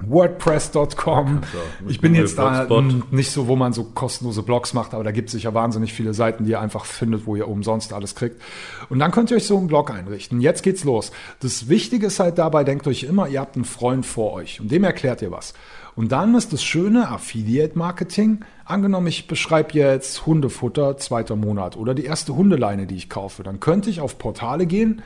WordPress.com. 0.00 1.42
Ich 1.86 2.00
bin 2.00 2.14
jetzt 2.14 2.38
da 2.38 2.66
nicht 3.10 3.30
so, 3.30 3.46
wo 3.46 3.56
man 3.56 3.72
so 3.72 3.84
kostenlose 3.84 4.42
Blogs 4.42 4.74
macht, 4.74 4.94
aber 4.94 5.04
da 5.04 5.12
gibt 5.12 5.28
es 5.28 5.32
sicher 5.32 5.54
wahnsinnig 5.54 5.92
viele 5.92 6.14
Seiten, 6.14 6.44
die 6.44 6.52
ihr 6.52 6.60
einfach 6.60 6.84
findet, 6.84 7.26
wo 7.26 7.36
ihr 7.36 7.48
umsonst 7.48 7.92
alles 7.92 8.14
kriegt. 8.14 8.40
Und 8.88 8.98
dann 8.98 9.10
könnt 9.12 9.30
ihr 9.30 9.36
euch 9.36 9.46
so 9.46 9.56
einen 9.56 9.68
Blog 9.68 9.90
einrichten. 9.90 10.40
Jetzt 10.40 10.62
geht's 10.62 10.84
los. 10.84 11.12
Das 11.40 11.68
Wichtige 11.68 12.06
ist 12.08 12.20
halt 12.20 12.38
dabei, 12.38 12.64
denkt 12.64 12.86
euch 12.86 13.04
immer, 13.04 13.28
ihr 13.28 13.40
habt 13.40 13.56
einen 13.56 13.64
Freund 13.64 14.04
vor 14.04 14.32
euch 14.32 14.60
und 14.60 14.70
dem 14.70 14.84
erklärt 14.84 15.22
ihr 15.22 15.30
was. 15.30 15.54
Und 15.96 16.10
dann 16.10 16.34
ist 16.34 16.52
das 16.52 16.64
schöne 16.64 17.08
Affiliate 17.08 17.78
Marketing. 17.78 18.40
Angenommen, 18.64 19.06
ich 19.06 19.28
beschreibe 19.28 19.74
jetzt 19.74 20.26
Hundefutter, 20.26 20.96
zweiter 20.96 21.36
Monat 21.36 21.76
oder 21.76 21.94
die 21.94 22.04
erste 22.04 22.34
Hundeleine, 22.34 22.86
die 22.86 22.96
ich 22.96 23.08
kaufe. 23.08 23.44
Dann 23.44 23.60
könnte 23.60 23.90
ich 23.90 24.00
auf 24.00 24.18
Portale 24.18 24.66
gehen, 24.66 25.02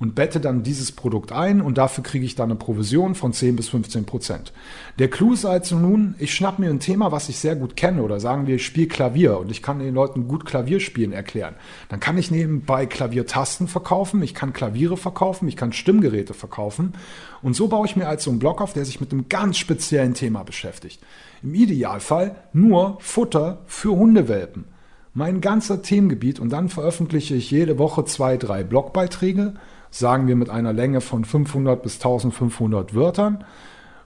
und 0.00 0.14
bette 0.14 0.40
dann 0.40 0.62
dieses 0.62 0.92
Produkt 0.92 1.30
ein 1.30 1.60
und 1.60 1.76
dafür 1.76 2.02
kriege 2.02 2.24
ich 2.24 2.34
dann 2.34 2.50
eine 2.50 2.58
Provision 2.58 3.14
von 3.14 3.34
10 3.34 3.54
bis 3.54 3.68
15 3.68 4.06
Prozent. 4.06 4.52
Der 4.98 5.08
Clou 5.08 5.34
ist 5.34 5.44
also 5.44 5.76
nun, 5.76 6.14
ich 6.18 6.34
schnapp 6.34 6.58
mir 6.58 6.70
ein 6.70 6.80
Thema, 6.80 7.12
was 7.12 7.28
ich 7.28 7.38
sehr 7.38 7.54
gut 7.54 7.76
kenne 7.76 8.02
oder 8.02 8.18
sagen 8.18 8.46
wir, 8.46 8.56
ich 8.56 8.64
spiele 8.64 8.88
Klavier 8.88 9.38
und 9.38 9.50
ich 9.50 9.62
kann 9.62 9.78
den 9.78 9.94
Leuten 9.94 10.26
gut 10.26 10.46
Klavierspielen 10.46 11.12
erklären. 11.12 11.54
Dann 11.90 12.00
kann 12.00 12.16
ich 12.16 12.30
nebenbei 12.30 12.86
Klaviertasten 12.86 13.68
verkaufen, 13.68 14.22
ich 14.22 14.34
kann 14.34 14.54
Klaviere 14.54 14.96
verkaufen, 14.96 15.46
ich 15.48 15.56
kann 15.56 15.74
Stimmgeräte 15.74 16.32
verkaufen 16.32 16.94
und 17.42 17.54
so 17.54 17.68
baue 17.68 17.86
ich 17.86 17.94
mir 17.94 18.08
also 18.08 18.30
einen 18.30 18.38
Blog 18.38 18.62
auf, 18.62 18.72
der 18.72 18.86
sich 18.86 19.00
mit 19.00 19.12
einem 19.12 19.28
ganz 19.28 19.58
speziellen 19.58 20.14
Thema 20.14 20.44
beschäftigt. 20.44 21.00
Im 21.42 21.54
Idealfall 21.54 22.36
nur 22.54 22.96
Futter 23.00 23.58
für 23.66 23.90
Hundewelpen 23.90 24.64
mein 25.12 25.40
ganzer 25.40 25.82
Themengebiet 25.82 26.38
und 26.38 26.50
dann 26.50 26.68
veröffentliche 26.68 27.34
ich 27.34 27.50
jede 27.50 27.78
Woche 27.78 28.04
zwei, 28.04 28.36
drei 28.36 28.62
Blogbeiträge 28.62 29.54
sagen 29.90 30.26
wir 30.26 30.36
mit 30.36 30.50
einer 30.50 30.72
Länge 30.72 31.00
von 31.00 31.24
500 31.24 31.82
bis 31.82 31.94
1500 31.94 32.94
Wörtern. 32.94 33.44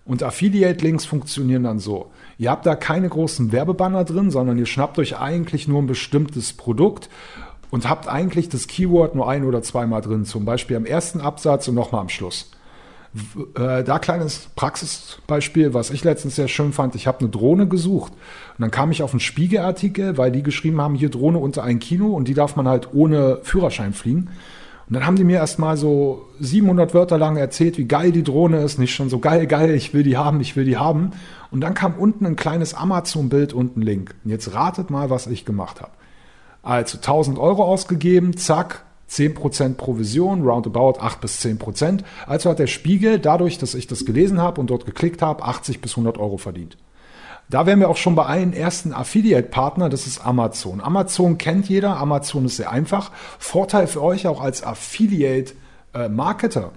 Und 0.07 0.23
Affiliate-Links 0.23 1.07
funktionieren 1.07 1.65
dann 1.65 1.79
so. 1.79 2.11
Ihr 2.37 2.51
habt 2.51 2.67
da 2.67 2.77
keine 2.77 3.09
großen 3.09 3.53
Werbebanner 3.53 4.05
drin, 4.05 4.31
sondern 4.31 4.59
ihr 4.59 4.67
schnappt 4.67 4.99
euch 4.99 5.19
eigentlich 5.19 5.67
nur 5.67 5.81
ein 5.81 5.87
bestimmtes 5.87 6.53
Produkt 6.53 7.09
und 7.71 7.89
habt 7.89 8.07
eigentlich 8.07 8.49
das 8.51 8.67
Keyword 8.67 9.15
nur 9.15 9.29
ein 9.29 9.45
oder 9.45 9.63
zweimal 9.63 10.03
drin. 10.03 10.27
Zum 10.27 10.45
Beispiel 10.45 10.77
am 10.77 10.85
ersten 10.85 11.21
Absatz 11.21 11.69
und 11.69 11.75
nochmal 11.75 12.03
am 12.03 12.11
Schluss. 12.11 12.51
Äh, 13.57 13.85
da 13.85 13.99
kleines 13.99 14.49
Praxisbeispiel, 14.57 15.73
was 15.73 15.91
ich 15.91 16.05
letztens 16.05 16.37
sehr 16.37 16.49
schön 16.49 16.73
fand. 16.73 16.97
Ich 16.97 17.07
habe 17.07 17.21
eine 17.21 17.29
Drohne 17.31 17.67
gesucht 17.67 18.13
und 18.13 18.63
dann 18.63 18.71
kam 18.71 18.91
ich 18.91 19.03
auf 19.03 19.13
einen 19.13 19.21
Spiegelartikel, 19.21 20.19
weil 20.19 20.33
die 20.33 20.43
geschrieben 20.43 20.81
haben, 20.81 20.97
hier 20.97 21.11
Drohne 21.11 21.39
unter 21.39 21.63
ein 21.63 21.79
Kilo 21.79 22.09
und 22.09 22.29
die 22.29 22.35
darf 22.35 22.57
man 22.57 22.69
halt 22.69 22.93
ohne 22.93 23.39
Führerschein 23.43 23.93
fliegen. 23.93 24.31
Und 24.87 24.95
dann 24.95 25.07
haben 25.07 25.17
die 25.17 25.25
mir 25.25 25.39
erst 25.39 25.59
mal 25.59 25.77
so 25.77 26.27
700 26.41 26.93
Wörter 26.93 27.17
lang 27.17 27.37
erzählt, 27.37 27.79
wie 27.79 27.87
geil 27.87 28.13
die 28.13 28.23
Drohne 28.23 28.59
ist. 28.59 28.79
Nicht 28.79 28.95
schon 28.95 29.09
so 29.09 29.19
geil, 29.19 29.47
geil, 29.47 29.75
ich 29.75 29.95
will 29.95 30.03
die 30.03 30.17
haben, 30.17 30.41
ich 30.41 30.57
will 30.57 30.65
die 30.65 30.77
haben. 30.77 31.13
Und 31.51 31.63
dann 31.63 31.75
kam 31.75 31.95
unten 31.95 32.27
ein 32.27 32.37
kleines 32.37 32.75
Amazon-Bild 32.75 33.53
und 33.53 33.77
ein 33.77 33.83
Link. 33.83 34.15
Und 34.25 34.31
jetzt 34.31 34.53
ratet 34.53 34.91
mal, 34.91 35.09
was 35.09 35.27
ich 35.27 35.45
gemacht 35.45 35.81
habe. 35.81 35.93
Also 36.63 36.99
1000 36.99 37.39
Euro 37.39 37.65
ausgegeben, 37.65 38.37
zack, 38.37 38.85
10% 39.11 39.75
Provision, 39.75 40.43
roundabout 40.43 40.99
8 41.01 41.21
bis 41.21 41.41
10%. 41.41 42.01
Also 42.27 42.51
hat 42.51 42.59
der 42.59 42.67
Spiegel, 42.67 43.19
dadurch, 43.19 43.59
dass 43.59 43.75
ich 43.75 43.87
das 43.87 44.05
gelesen 44.05 44.41
habe 44.41 44.61
und 44.61 44.69
dort 44.69 44.87
geklickt 44.87 45.23
habe, 45.23 45.45
80 45.45 45.81
bis 45.81 45.93
100 45.93 46.19
Euro 46.19 46.37
verdient. 46.37 46.77
Da 47.51 47.67
wären 47.67 47.81
wir 47.81 47.91
auch 47.91 47.97
schon 47.97 48.15
bei 48.15 48.27
einem 48.27 48.53
ersten 48.53 48.93
Affiliate-Partner, 48.93 49.89
das 49.89 50.07
ist 50.07 50.25
Amazon. 50.25 50.81
Amazon 50.81 51.39
kennt 51.39 51.69
jeder, 51.69 51.97
Amazon 51.99 52.45
ist 52.47 52.57
sehr 52.57 52.71
einfach. 52.71 53.11
Vorteil 53.39 53.87
für 53.87 54.03
euch 54.03 54.27
auch 54.27 54.41
als 54.41 54.65
Affiliate-Marketer. 54.65 56.73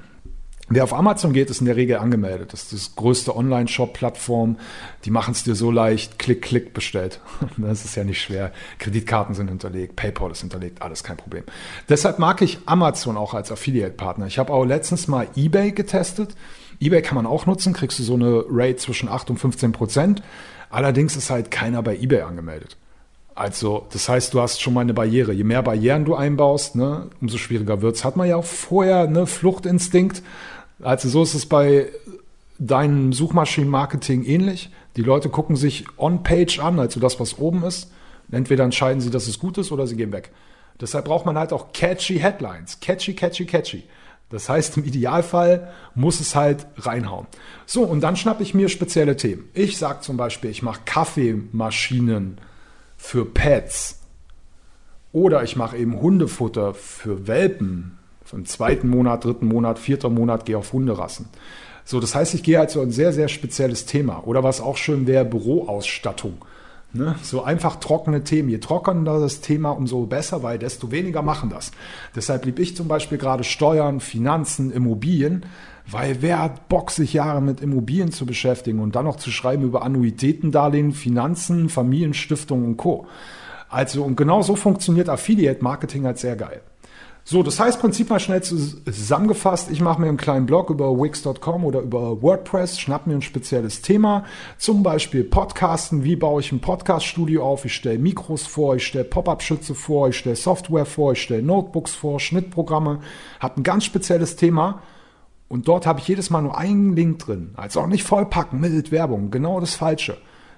Wer 0.69 0.83
auf 0.83 0.93
Amazon 0.93 1.31
geht, 1.31 1.49
ist 1.49 1.61
in 1.61 1.65
der 1.65 1.77
Regel 1.77 1.95
angemeldet. 1.95 2.51
Das 2.51 2.63
ist 2.63 2.73
das 2.73 2.95
größte 2.97 3.33
Online-Shop-Plattform. 3.33 4.57
Die 5.05 5.11
machen 5.11 5.31
es 5.31 5.45
dir 5.45 5.55
so 5.55 5.71
leicht, 5.71 6.19
klick, 6.19 6.41
klick 6.41 6.73
bestellt. 6.73 7.21
Das 7.57 7.85
ist 7.85 7.95
ja 7.95 8.03
nicht 8.03 8.21
schwer. 8.21 8.51
Kreditkarten 8.77 9.33
sind 9.33 9.47
hinterlegt, 9.47 9.95
PayPal 9.95 10.31
ist 10.31 10.41
hinterlegt, 10.41 10.81
alles 10.81 11.05
kein 11.05 11.15
Problem. 11.15 11.45
Deshalb 11.87 12.19
mag 12.19 12.41
ich 12.41 12.59
Amazon 12.65 13.15
auch 13.15 13.33
als 13.33 13.49
Affiliate-Partner. 13.49 14.27
Ich 14.27 14.39
habe 14.39 14.51
auch 14.51 14.65
letztens 14.65 15.07
mal 15.07 15.29
eBay 15.37 15.71
getestet. 15.71 16.35
eBay 16.81 17.01
kann 17.01 17.15
man 17.15 17.25
auch 17.25 17.45
nutzen, 17.45 17.71
kriegst 17.71 17.97
du 17.99 18.03
so 18.03 18.15
eine 18.15 18.43
Rate 18.49 18.75
zwischen 18.75 19.07
8 19.07 19.29
und 19.29 19.37
15 19.37 19.71
Prozent. 19.71 20.21
Allerdings 20.69 21.15
ist 21.15 21.29
halt 21.29 21.51
keiner 21.51 21.81
bei 21.81 21.95
eBay 21.95 22.21
angemeldet. 22.21 22.77
Also, 23.35 23.85
das 23.91 24.09
heißt, 24.09 24.33
du 24.33 24.41
hast 24.41 24.61
schon 24.61 24.73
mal 24.73 24.81
eine 24.81 24.95
Barriere. 24.95 25.31
Je 25.31 25.43
mehr 25.43 25.61
Barrieren 25.61 26.05
du 26.05 26.15
einbaust, 26.15 26.75
ne, 26.75 27.07
umso 27.21 27.37
schwieriger 27.37 27.81
wird 27.81 27.95
es. 27.95 28.03
Hat 28.03 28.17
man 28.17 28.27
ja 28.27 28.35
auch 28.35 28.45
vorher 28.45 29.07
ne, 29.07 29.27
Fluchtinstinkt. 29.27 30.23
Also, 30.81 31.07
so 31.07 31.21
ist 31.23 31.35
es 31.35 31.45
bei 31.45 31.87
deinem 32.57 33.13
Suchmaschinenmarketing 33.13 34.23
ähnlich. 34.23 34.71
Die 34.95 35.03
Leute 35.03 35.29
gucken 35.29 35.55
sich 35.55 35.85
On-Page 35.97 36.59
an, 36.59 36.79
also 36.79 36.99
das, 36.99 37.19
was 37.19 37.37
oben 37.37 37.63
ist. 37.63 37.91
Entweder 38.31 38.63
entscheiden 38.63 39.01
sie, 39.01 39.11
dass 39.11 39.27
es 39.27 39.37
gut 39.37 39.59
ist, 39.59 39.71
oder 39.71 39.85
sie 39.85 39.95
gehen 39.95 40.11
weg. 40.11 40.31
Deshalb 40.81 41.05
braucht 41.05 41.25
man 41.25 41.37
halt 41.37 41.53
auch 41.53 41.71
catchy 41.73 42.19
Headlines. 42.19 42.79
Catchy, 42.79 43.13
catchy, 43.13 43.45
catchy. 43.45 43.83
Das 44.29 44.49
heißt, 44.49 44.77
im 44.77 44.83
Idealfall 44.83 45.71
muss 45.95 46.19
es 46.19 46.35
halt 46.35 46.67
reinhauen. 46.77 47.27
So, 47.65 47.83
und 47.83 48.01
dann 48.01 48.17
schnappe 48.17 48.43
ich 48.43 48.53
mir 48.53 48.67
spezielle 48.67 49.15
Themen. 49.15 49.49
Ich 49.53 49.77
sage 49.77 50.01
zum 50.01 50.17
Beispiel, 50.17 50.49
ich 50.49 50.63
mache 50.63 50.81
Kaffeemaschinen 50.85 52.37
für 52.97 53.25
Pets. 53.25 53.99
Oder 55.13 55.43
ich 55.43 55.55
mache 55.55 55.77
eben 55.77 55.99
Hundefutter 56.01 56.73
für 56.73 57.27
Welpen. 57.27 57.97
Im 58.33 58.45
zweiten 58.45 58.89
Monat, 58.89 59.23
dritten 59.23 59.47
Monat, 59.47 59.79
vierter 59.79 60.09
Monat 60.09 60.45
gehe 60.45 60.57
auf 60.57 60.73
Hunderassen. 60.73 61.27
So, 61.85 62.01
das 62.01 62.13
heißt, 62.13 62.33
ich 62.33 62.43
gehe 62.43 62.59
halt 62.59 62.69
so 62.69 62.81
ein 62.81 62.91
sehr, 62.91 63.13
sehr 63.13 63.29
spezielles 63.29 63.85
Thema. 63.85 64.27
Oder 64.27 64.43
was 64.43 64.59
auch 64.59 64.75
schön 64.75 65.07
wäre, 65.07 65.23
Büroausstattung. 65.23 66.43
Ne? 66.93 67.15
So 67.21 67.43
einfach 67.43 67.77
trockene 67.77 68.23
Themen. 68.23 68.49
Je 68.49 68.59
trockener 68.59 69.19
das 69.19 69.41
Thema, 69.41 69.71
umso 69.71 70.05
besser, 70.05 70.41
weil 70.43 70.57
desto 70.57 70.91
weniger 70.91 71.21
machen 71.21 71.49
das. 71.49 71.71
Deshalb 72.15 72.45
liebe 72.45 72.61
ich 72.61 72.75
zum 72.75 72.87
Beispiel 72.87 73.17
gerade 73.17 73.43
Steuern, 73.43 73.99
Finanzen, 73.99 74.71
Immobilien, 74.71 75.45
weil 75.89 76.21
wer 76.21 76.41
hat 76.41 76.69
Bock, 76.69 76.91
sich 76.91 77.13
Jahre 77.13 77.41
mit 77.41 77.61
Immobilien 77.61 78.11
zu 78.11 78.25
beschäftigen 78.25 78.79
und 78.79 78.95
dann 78.95 79.05
noch 79.05 79.17
zu 79.17 79.31
schreiben 79.31 79.63
über 79.63 79.83
Annuitätendarlehen, 79.83 80.93
Finanzen, 80.93 81.69
Familienstiftungen 81.69 82.65
und 82.65 82.77
Co. 82.77 83.07
Also, 83.69 84.03
und 84.03 84.15
genau 84.15 84.41
so 84.41 84.55
funktioniert 84.55 85.09
Affiliate 85.09 85.63
Marketing 85.63 86.05
halt 86.05 86.17
sehr 86.17 86.35
geil. 86.35 86.61
So, 87.29 87.43
das 87.43 87.59
heißt, 87.59 87.81
Prinzip 87.81 88.09
mal 88.09 88.21
schnell 88.21 88.41
zusammengefasst. 88.41 89.69
Ich 89.69 89.81
mache 89.81 89.99
mir 89.99 90.07
einen 90.07 90.15
kleinen 90.15 90.45
Blog 90.45 90.69
über 90.69 90.97
Wix.com 90.97 91.65
oder 91.65 91.81
über 91.81 92.21
WordPress, 92.21 92.79
schnapp 92.79 93.05
mir 93.05 93.15
ein 93.15 93.21
spezielles 93.21 93.81
Thema, 93.81 94.23
zum 94.57 94.81
Beispiel 94.81 95.25
Podcasten. 95.25 96.05
Wie 96.05 96.15
baue 96.15 96.39
ich 96.39 96.53
ein 96.53 96.61
Podcast-Studio 96.61 97.45
auf? 97.45 97.65
Ich 97.65 97.75
stelle 97.75 97.99
Mikros 97.99 98.47
vor, 98.47 98.77
ich 98.77 98.87
stelle 98.87 99.03
Pop-up-Schütze 99.03 99.75
vor, 99.75 100.07
ich 100.07 100.17
stelle 100.17 100.37
Software 100.37 100.85
vor, 100.85 101.11
ich 101.11 101.21
stelle 101.21 101.43
Notebooks 101.43 101.93
vor, 101.95 102.21
Schnittprogramme. 102.21 103.01
Habe 103.41 103.59
ein 103.59 103.63
ganz 103.63 103.83
spezielles 103.83 104.37
Thema. 104.37 104.81
Und 105.49 105.67
dort 105.67 105.85
habe 105.85 105.99
ich 105.99 106.07
jedes 106.07 106.29
Mal 106.29 106.43
nur 106.43 106.57
einen 106.57 106.95
Link 106.95 107.19
drin. 107.19 107.51
Also 107.57 107.81
auch 107.81 107.87
nicht 107.87 108.05
vollpacken 108.05 108.61
mit 108.61 108.93
Werbung. 108.93 109.31
Genau 109.31 109.59
das 109.59 109.75
Falsche. 109.75 110.17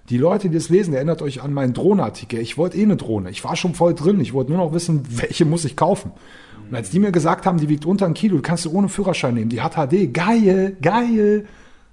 Die 0.09 0.17
Leute, 0.17 0.49
die 0.49 0.55
das 0.55 0.69
lesen, 0.69 0.93
erinnert 0.93 1.21
euch 1.21 1.41
an 1.43 1.53
meinen 1.53 1.73
Drohnenartikel. 1.73 2.39
Ich 2.39 2.57
wollte 2.57 2.77
eh 2.77 2.83
eine 2.83 2.95
Drohne. 2.95 3.29
Ich 3.29 3.43
war 3.43 3.55
schon 3.55 3.75
voll 3.75 3.93
drin. 3.93 4.19
Ich 4.19 4.33
wollte 4.33 4.51
nur 4.51 4.63
noch 4.63 4.73
wissen, 4.73 5.03
welche 5.09 5.45
muss 5.45 5.65
ich 5.65 5.75
kaufen. 5.75 6.11
Und 6.69 6.75
als 6.75 6.89
die 6.89 6.99
mir 6.99 7.11
gesagt 7.11 7.45
haben, 7.45 7.59
die 7.59 7.69
wiegt 7.69 7.85
unter 7.85 8.05
ein 8.05 8.13
Kilo, 8.13 8.37
die 8.37 8.41
kannst 8.41 8.65
du 8.65 8.71
ohne 8.71 8.89
Führerschein 8.89 9.33
nehmen, 9.33 9.49
die 9.49 9.61
hat 9.61 9.73
HD, 9.73 10.13
geil, 10.13 10.77
geil. 10.81 11.45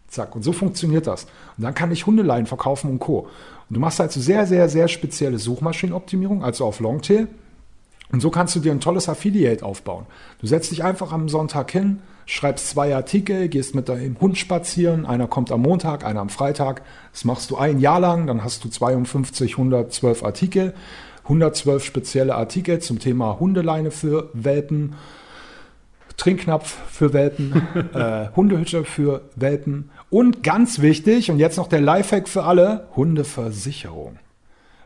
Zack, 0.08 0.36
und 0.36 0.42
so 0.42 0.52
funktioniert 0.52 1.06
das. 1.06 1.24
Und 1.56 1.64
dann 1.64 1.74
kann 1.74 1.90
ich 1.90 2.06
Hundeleien 2.06 2.46
verkaufen 2.46 2.90
und 2.90 2.98
Co. 2.98 3.20
Und 3.68 3.74
du 3.74 3.80
machst 3.80 3.98
halt 3.98 4.12
so 4.12 4.20
sehr, 4.20 4.46
sehr, 4.46 4.68
sehr 4.68 4.88
spezielle 4.88 5.38
Suchmaschinenoptimierung, 5.38 6.44
also 6.44 6.64
auf 6.64 6.80
Longtail. 6.80 7.28
Und 8.12 8.20
so 8.20 8.30
kannst 8.30 8.54
du 8.54 8.60
dir 8.60 8.70
ein 8.70 8.80
tolles 8.80 9.08
Affiliate 9.08 9.64
aufbauen. 9.64 10.06
Du 10.40 10.46
setzt 10.46 10.70
dich 10.70 10.84
einfach 10.84 11.12
am 11.12 11.28
Sonntag 11.28 11.70
hin, 11.70 12.00
schreibst 12.26 12.68
zwei 12.68 12.94
Artikel, 12.94 13.48
gehst 13.48 13.74
mit 13.74 13.88
deinem 13.88 14.20
Hund 14.20 14.36
spazieren, 14.36 15.06
einer 15.06 15.26
kommt 15.28 15.50
am 15.50 15.62
Montag, 15.62 16.04
einer 16.04 16.20
am 16.20 16.28
Freitag. 16.28 16.82
Das 17.12 17.24
machst 17.24 17.50
du 17.50 17.56
ein 17.56 17.78
Jahr 17.78 18.00
lang, 18.00 18.26
dann 18.26 18.44
hast 18.44 18.64
du 18.64 18.68
52, 18.68 19.52
112 19.52 20.22
Artikel 20.22 20.74
112 21.26 21.84
spezielle 21.84 22.34
Artikel 22.36 22.78
zum 22.78 23.00
Thema 23.00 23.40
Hundeleine 23.40 23.90
für 23.90 24.30
Welpen, 24.32 24.94
Trinknapf 26.16 26.78
für 26.88 27.12
Welpen, 27.12 27.66
äh, 27.94 28.28
Hundehütte 28.34 28.84
für 28.84 29.22
Welpen 29.34 29.90
und 30.08 30.42
ganz 30.42 30.80
wichtig, 30.80 31.30
und 31.30 31.38
jetzt 31.38 31.56
noch 31.56 31.68
der 31.68 31.80
Lifehack 31.80 32.28
für 32.28 32.44
alle, 32.44 32.86
Hundeversicherung. 32.94 34.18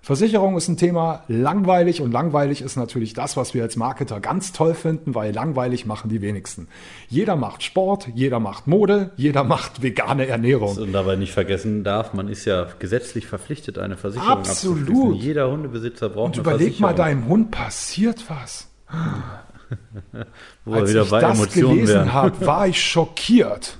Versicherung 0.03 0.57
ist 0.57 0.69
ein 0.69 0.79
Thema 0.79 1.25
langweilig 1.29 2.01
und 2.01 2.11
langweilig 2.11 2.63
ist 2.63 2.77
natürlich 2.77 3.13
das, 3.13 3.37
was 3.37 3.53
wir 3.53 3.63
als 3.63 3.77
Marketer 3.77 4.19
ganz 4.21 4.53
toll 4.53 4.75
finden, 4.75 5.15
weil 5.15 5.35
langweilig 5.35 5.85
machen 5.85 6.09
die 6.09 6.23
wenigsten. 6.23 6.69
Jeder 7.09 7.37
macht 7.37 7.63
Sport, 7.63 8.09
jeder 8.15 8.41
macht 8.41 8.67
Mode, 8.67 9.11
jeder 9.17 9.45
macht 9.45 9.83
vegane 9.83 10.27
Ernährung. 10.27 10.77
Und 10.77 10.93
dabei 10.93 11.17
nicht 11.17 11.33
vergessen 11.33 11.85
darf, 11.85 12.15
man 12.15 12.29
ist 12.29 12.47
ja 12.47 12.67
gesetzlich 12.79 13.27
verpflichtet, 13.27 13.79
eine 13.79 13.97
Versicherung 13.99 14.39
Absolut. 14.39 14.89
abzuschließen. 14.89 15.15
Jeder 15.15 15.51
Hundebesitzer 15.51 16.09
braucht 16.09 16.39
Und 16.39 16.47
eine 16.47 16.57
überleg 16.57 16.81
mal, 16.81 16.95
Versicherung. 16.95 17.21
deinem 17.21 17.29
Hund 17.29 17.51
passiert 17.51 18.25
was. 18.29 18.69
Wo 20.65 20.75
Als 20.75 20.91
wieder 20.91 21.03
ich 21.03 21.11
das 21.11 21.39
Emotionen 21.39 21.75
gelesen 21.77 22.13
habe, 22.13 22.47
war 22.47 22.67
ich 22.67 22.83
schockiert. 22.83 23.79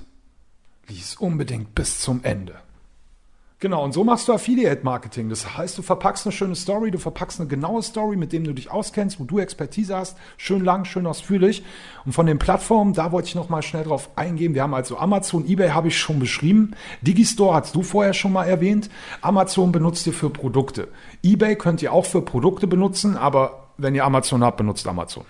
Lies 0.87 1.15
unbedingt 1.15 1.73
bis 1.73 1.99
zum 1.99 2.23
Ende. 2.23 2.53
Genau, 3.61 3.83
und 3.83 3.93
so 3.93 4.03
machst 4.03 4.27
du 4.27 4.33
Affiliate-Marketing. 4.33 5.29
Das 5.29 5.55
heißt, 5.55 5.77
du 5.77 5.83
verpackst 5.83 6.25
eine 6.25 6.31
schöne 6.31 6.55
Story, 6.55 6.89
du 6.89 6.97
verpackst 6.97 7.39
eine 7.39 7.47
genaue 7.47 7.83
Story, 7.83 8.15
mit 8.15 8.33
dem 8.33 8.43
du 8.43 8.53
dich 8.53 8.71
auskennst, 8.71 9.19
wo 9.19 9.23
du 9.23 9.37
Expertise 9.37 9.95
hast, 9.95 10.17
schön 10.37 10.65
lang, 10.65 10.83
schön 10.85 11.05
ausführlich. 11.05 11.63
Und 12.03 12.13
von 12.13 12.25
den 12.25 12.39
Plattformen, 12.39 12.93
da 12.93 13.11
wollte 13.11 13.27
ich 13.27 13.35
noch 13.35 13.49
mal 13.49 13.61
schnell 13.61 13.83
drauf 13.83 14.09
eingehen. 14.15 14.55
Wir 14.55 14.63
haben 14.63 14.73
also 14.73 14.97
Amazon, 14.97 15.47
eBay 15.47 15.69
habe 15.69 15.89
ich 15.89 15.99
schon 15.99 16.17
beschrieben. 16.17 16.71
Digistore 17.01 17.53
hast 17.53 17.75
du 17.75 17.83
vorher 17.83 18.13
schon 18.13 18.33
mal 18.33 18.45
erwähnt. 18.45 18.89
Amazon 19.21 19.71
benutzt 19.71 20.07
ihr 20.07 20.13
für 20.13 20.31
Produkte. 20.31 20.87
eBay 21.21 21.55
könnt 21.55 21.83
ihr 21.83 21.93
auch 21.93 22.07
für 22.07 22.23
Produkte 22.23 22.65
benutzen, 22.65 23.15
aber 23.15 23.67
wenn 23.77 23.93
ihr 23.93 24.05
Amazon 24.05 24.43
habt, 24.43 24.57
benutzt 24.57 24.87
Amazon. 24.87 25.23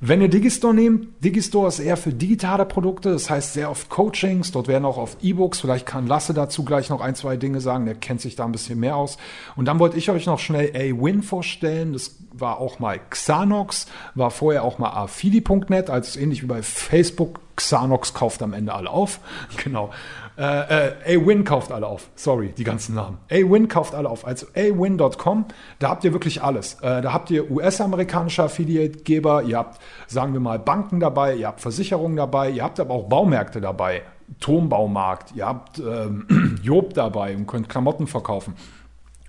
Wenn 0.00 0.20
ihr 0.20 0.28
Digistore 0.28 0.74
nehmt, 0.74 1.24
Digistore 1.24 1.66
ist 1.66 1.80
eher 1.80 1.96
für 1.96 2.12
digitale 2.12 2.64
Produkte, 2.64 3.10
das 3.10 3.28
heißt 3.28 3.54
sehr 3.54 3.68
oft 3.68 3.88
Coachings, 3.88 4.52
dort 4.52 4.68
werden 4.68 4.84
auch 4.84 4.96
oft 4.96 5.24
E-Books, 5.24 5.58
vielleicht 5.58 5.86
kann 5.86 6.06
Lasse 6.06 6.34
dazu 6.34 6.64
gleich 6.64 6.88
noch 6.88 7.00
ein, 7.00 7.16
zwei 7.16 7.36
Dinge 7.36 7.60
sagen, 7.60 7.84
der 7.84 7.96
kennt 7.96 8.20
sich 8.20 8.36
da 8.36 8.44
ein 8.44 8.52
bisschen 8.52 8.78
mehr 8.78 8.94
aus. 8.94 9.18
Und 9.56 9.64
dann 9.64 9.80
wollte 9.80 9.98
ich 9.98 10.08
euch 10.08 10.26
noch 10.26 10.38
schnell 10.38 10.70
A-Win 10.72 11.24
vorstellen, 11.24 11.94
das 11.94 12.14
war 12.32 12.58
auch 12.58 12.78
mal 12.78 13.00
Xanox, 13.10 13.86
war 14.14 14.30
vorher 14.30 14.62
auch 14.62 14.78
mal 14.78 14.90
afili.net, 14.90 15.90
also 15.90 16.20
ähnlich 16.20 16.44
wie 16.44 16.46
bei 16.46 16.62
Facebook, 16.62 17.40
Xanox 17.56 18.14
kauft 18.14 18.40
am 18.42 18.52
Ende 18.52 18.74
alle 18.74 18.90
auf, 18.90 19.18
genau. 19.64 19.90
Äh, 20.38 20.90
äh, 21.14 21.16
A-Win 21.16 21.42
kauft 21.42 21.72
alle 21.72 21.88
auf. 21.88 22.10
Sorry, 22.14 22.54
die 22.56 22.62
ganzen 22.62 22.94
Namen. 22.94 23.18
A-Win 23.28 23.66
kauft 23.66 23.94
alle 23.94 24.08
auf. 24.08 24.24
Also 24.24 24.46
awin.com, 24.54 25.46
da 25.80 25.88
habt 25.88 26.04
ihr 26.04 26.12
wirklich 26.12 26.42
alles. 26.44 26.74
Äh, 26.74 27.02
da 27.02 27.12
habt 27.12 27.30
ihr 27.32 27.50
US-amerikanische 27.50 28.44
Affiliate-Geber, 28.44 29.42
ihr 29.42 29.58
habt, 29.58 29.80
sagen 30.06 30.34
wir 30.34 30.40
mal, 30.40 30.60
Banken 30.60 31.00
dabei, 31.00 31.34
ihr 31.34 31.48
habt 31.48 31.60
Versicherungen 31.60 32.16
dabei, 32.16 32.50
ihr 32.50 32.62
habt 32.62 32.78
aber 32.78 32.94
auch 32.94 33.08
Baumärkte 33.08 33.60
dabei. 33.60 34.02
Turmbaumarkt, 34.38 35.34
ihr 35.34 35.46
habt 35.46 35.80
ähm, 35.80 36.60
Job 36.62 36.94
dabei 36.94 37.34
und 37.34 37.46
könnt 37.46 37.68
Klamotten 37.68 38.06
verkaufen. 38.06 38.54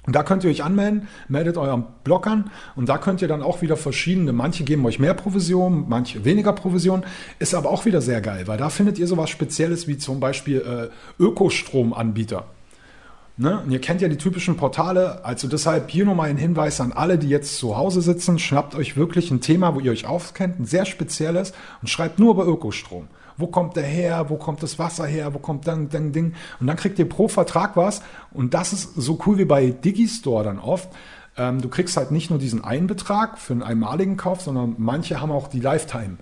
Und 0.06 0.16
da 0.16 0.24
könnt 0.24 0.44
ihr 0.44 0.50
euch 0.50 0.64
anmelden, 0.64 1.08
meldet 1.28 1.58
euren 1.58 1.86
Blog 2.04 2.26
an 2.26 2.52
und 2.76 2.88
da 2.88 2.98
könnt 2.98 3.22
ihr 3.22 3.28
dann 3.28 3.42
auch 3.42 3.62
wieder 3.62 3.76
verschiedene, 3.76 4.32
manche 4.32 4.64
geben 4.64 4.86
euch 4.86 4.98
mehr 4.98 5.14
Provision, 5.14 5.86
manche 5.90 6.24
weniger 6.24 6.54
Provision, 6.54 7.04
ist 7.38 7.54
aber 7.54 7.70
auch 7.70 7.86
wieder 7.86 8.02
sehr 8.02 8.22
geil, 8.22 8.48
weil 8.48 8.58
da 8.58 8.70
findet 8.70 8.98
ihr 8.98 9.08
sowas 9.08 9.30
Spezielles 9.30 9.88
wie 9.88 9.98
zum 9.98 10.20
Beispiel 10.20 10.62
äh, 10.62 11.22
Ökostromanbieter. 11.22 12.46
Ne? 13.36 13.62
Und 13.62 13.72
ihr 13.72 13.80
kennt 13.80 14.02
ja 14.02 14.08
die 14.08 14.18
typischen 14.18 14.58
Portale, 14.58 15.24
also 15.24 15.48
deshalb 15.48 15.90
hier 15.90 16.06
nochmal 16.06 16.30
ein 16.30 16.38
Hinweis 16.38 16.82
an 16.82 16.92
alle, 16.92 17.18
die 17.18 17.30
jetzt 17.30 17.58
zu 17.58 17.78
Hause 17.78 18.02
sitzen, 18.02 18.40
schnappt 18.40 18.76
euch 18.76 18.98
wirklich 18.98 19.32
ein 19.32 19.42
Thema, 19.42 19.76
wo 19.76 19.80
ihr 19.80 19.92
euch 19.92 20.08
auskennt, 20.08 20.60
ein 20.60 20.66
sehr 20.66 20.86
spezielles 20.86 21.54
und 21.82 21.88
schreibt 21.90 22.20
nur 22.20 22.34
über 22.34 22.46
Ökostrom. 22.46 23.08
Wo 23.40 23.48
kommt 23.48 23.76
der 23.76 23.84
her? 23.84 24.30
Wo 24.30 24.36
kommt 24.36 24.62
das 24.62 24.78
Wasser 24.78 25.06
her? 25.06 25.34
Wo 25.34 25.40
kommt 25.40 25.66
dann, 25.66 25.90
dann 25.90 26.12
Ding? 26.12 26.34
Und 26.60 26.68
dann 26.68 26.76
kriegt 26.76 27.00
ihr 27.00 27.08
pro 27.08 27.28
Vertrag 27.28 27.78
was. 27.78 28.02
Und 28.32 28.54
das 28.54 28.74
ist 28.74 28.96
so 28.96 29.20
cool 29.26 29.38
wie 29.38 29.46
bei 29.46 29.72
Digistore 29.72 30.44
dann 30.44 30.60
oft. 30.60 30.90
Ähm, 31.38 31.62
du 31.62 31.70
kriegst 31.70 31.96
halt 31.96 32.12
nicht 32.12 32.30
nur 32.30 32.38
diesen 32.38 32.64
einen 32.64 32.88
Betrag 32.88 33.38
für 33.38 33.54
einen 33.54 33.64
einmaligen 33.64 34.18
Kauf, 34.18 34.42
sondern 34.42 34.76
manche 34.78 35.22
haben 35.22 35.32
auch 35.32 35.48
die 35.48 35.62
Lifetime. 35.62 36.18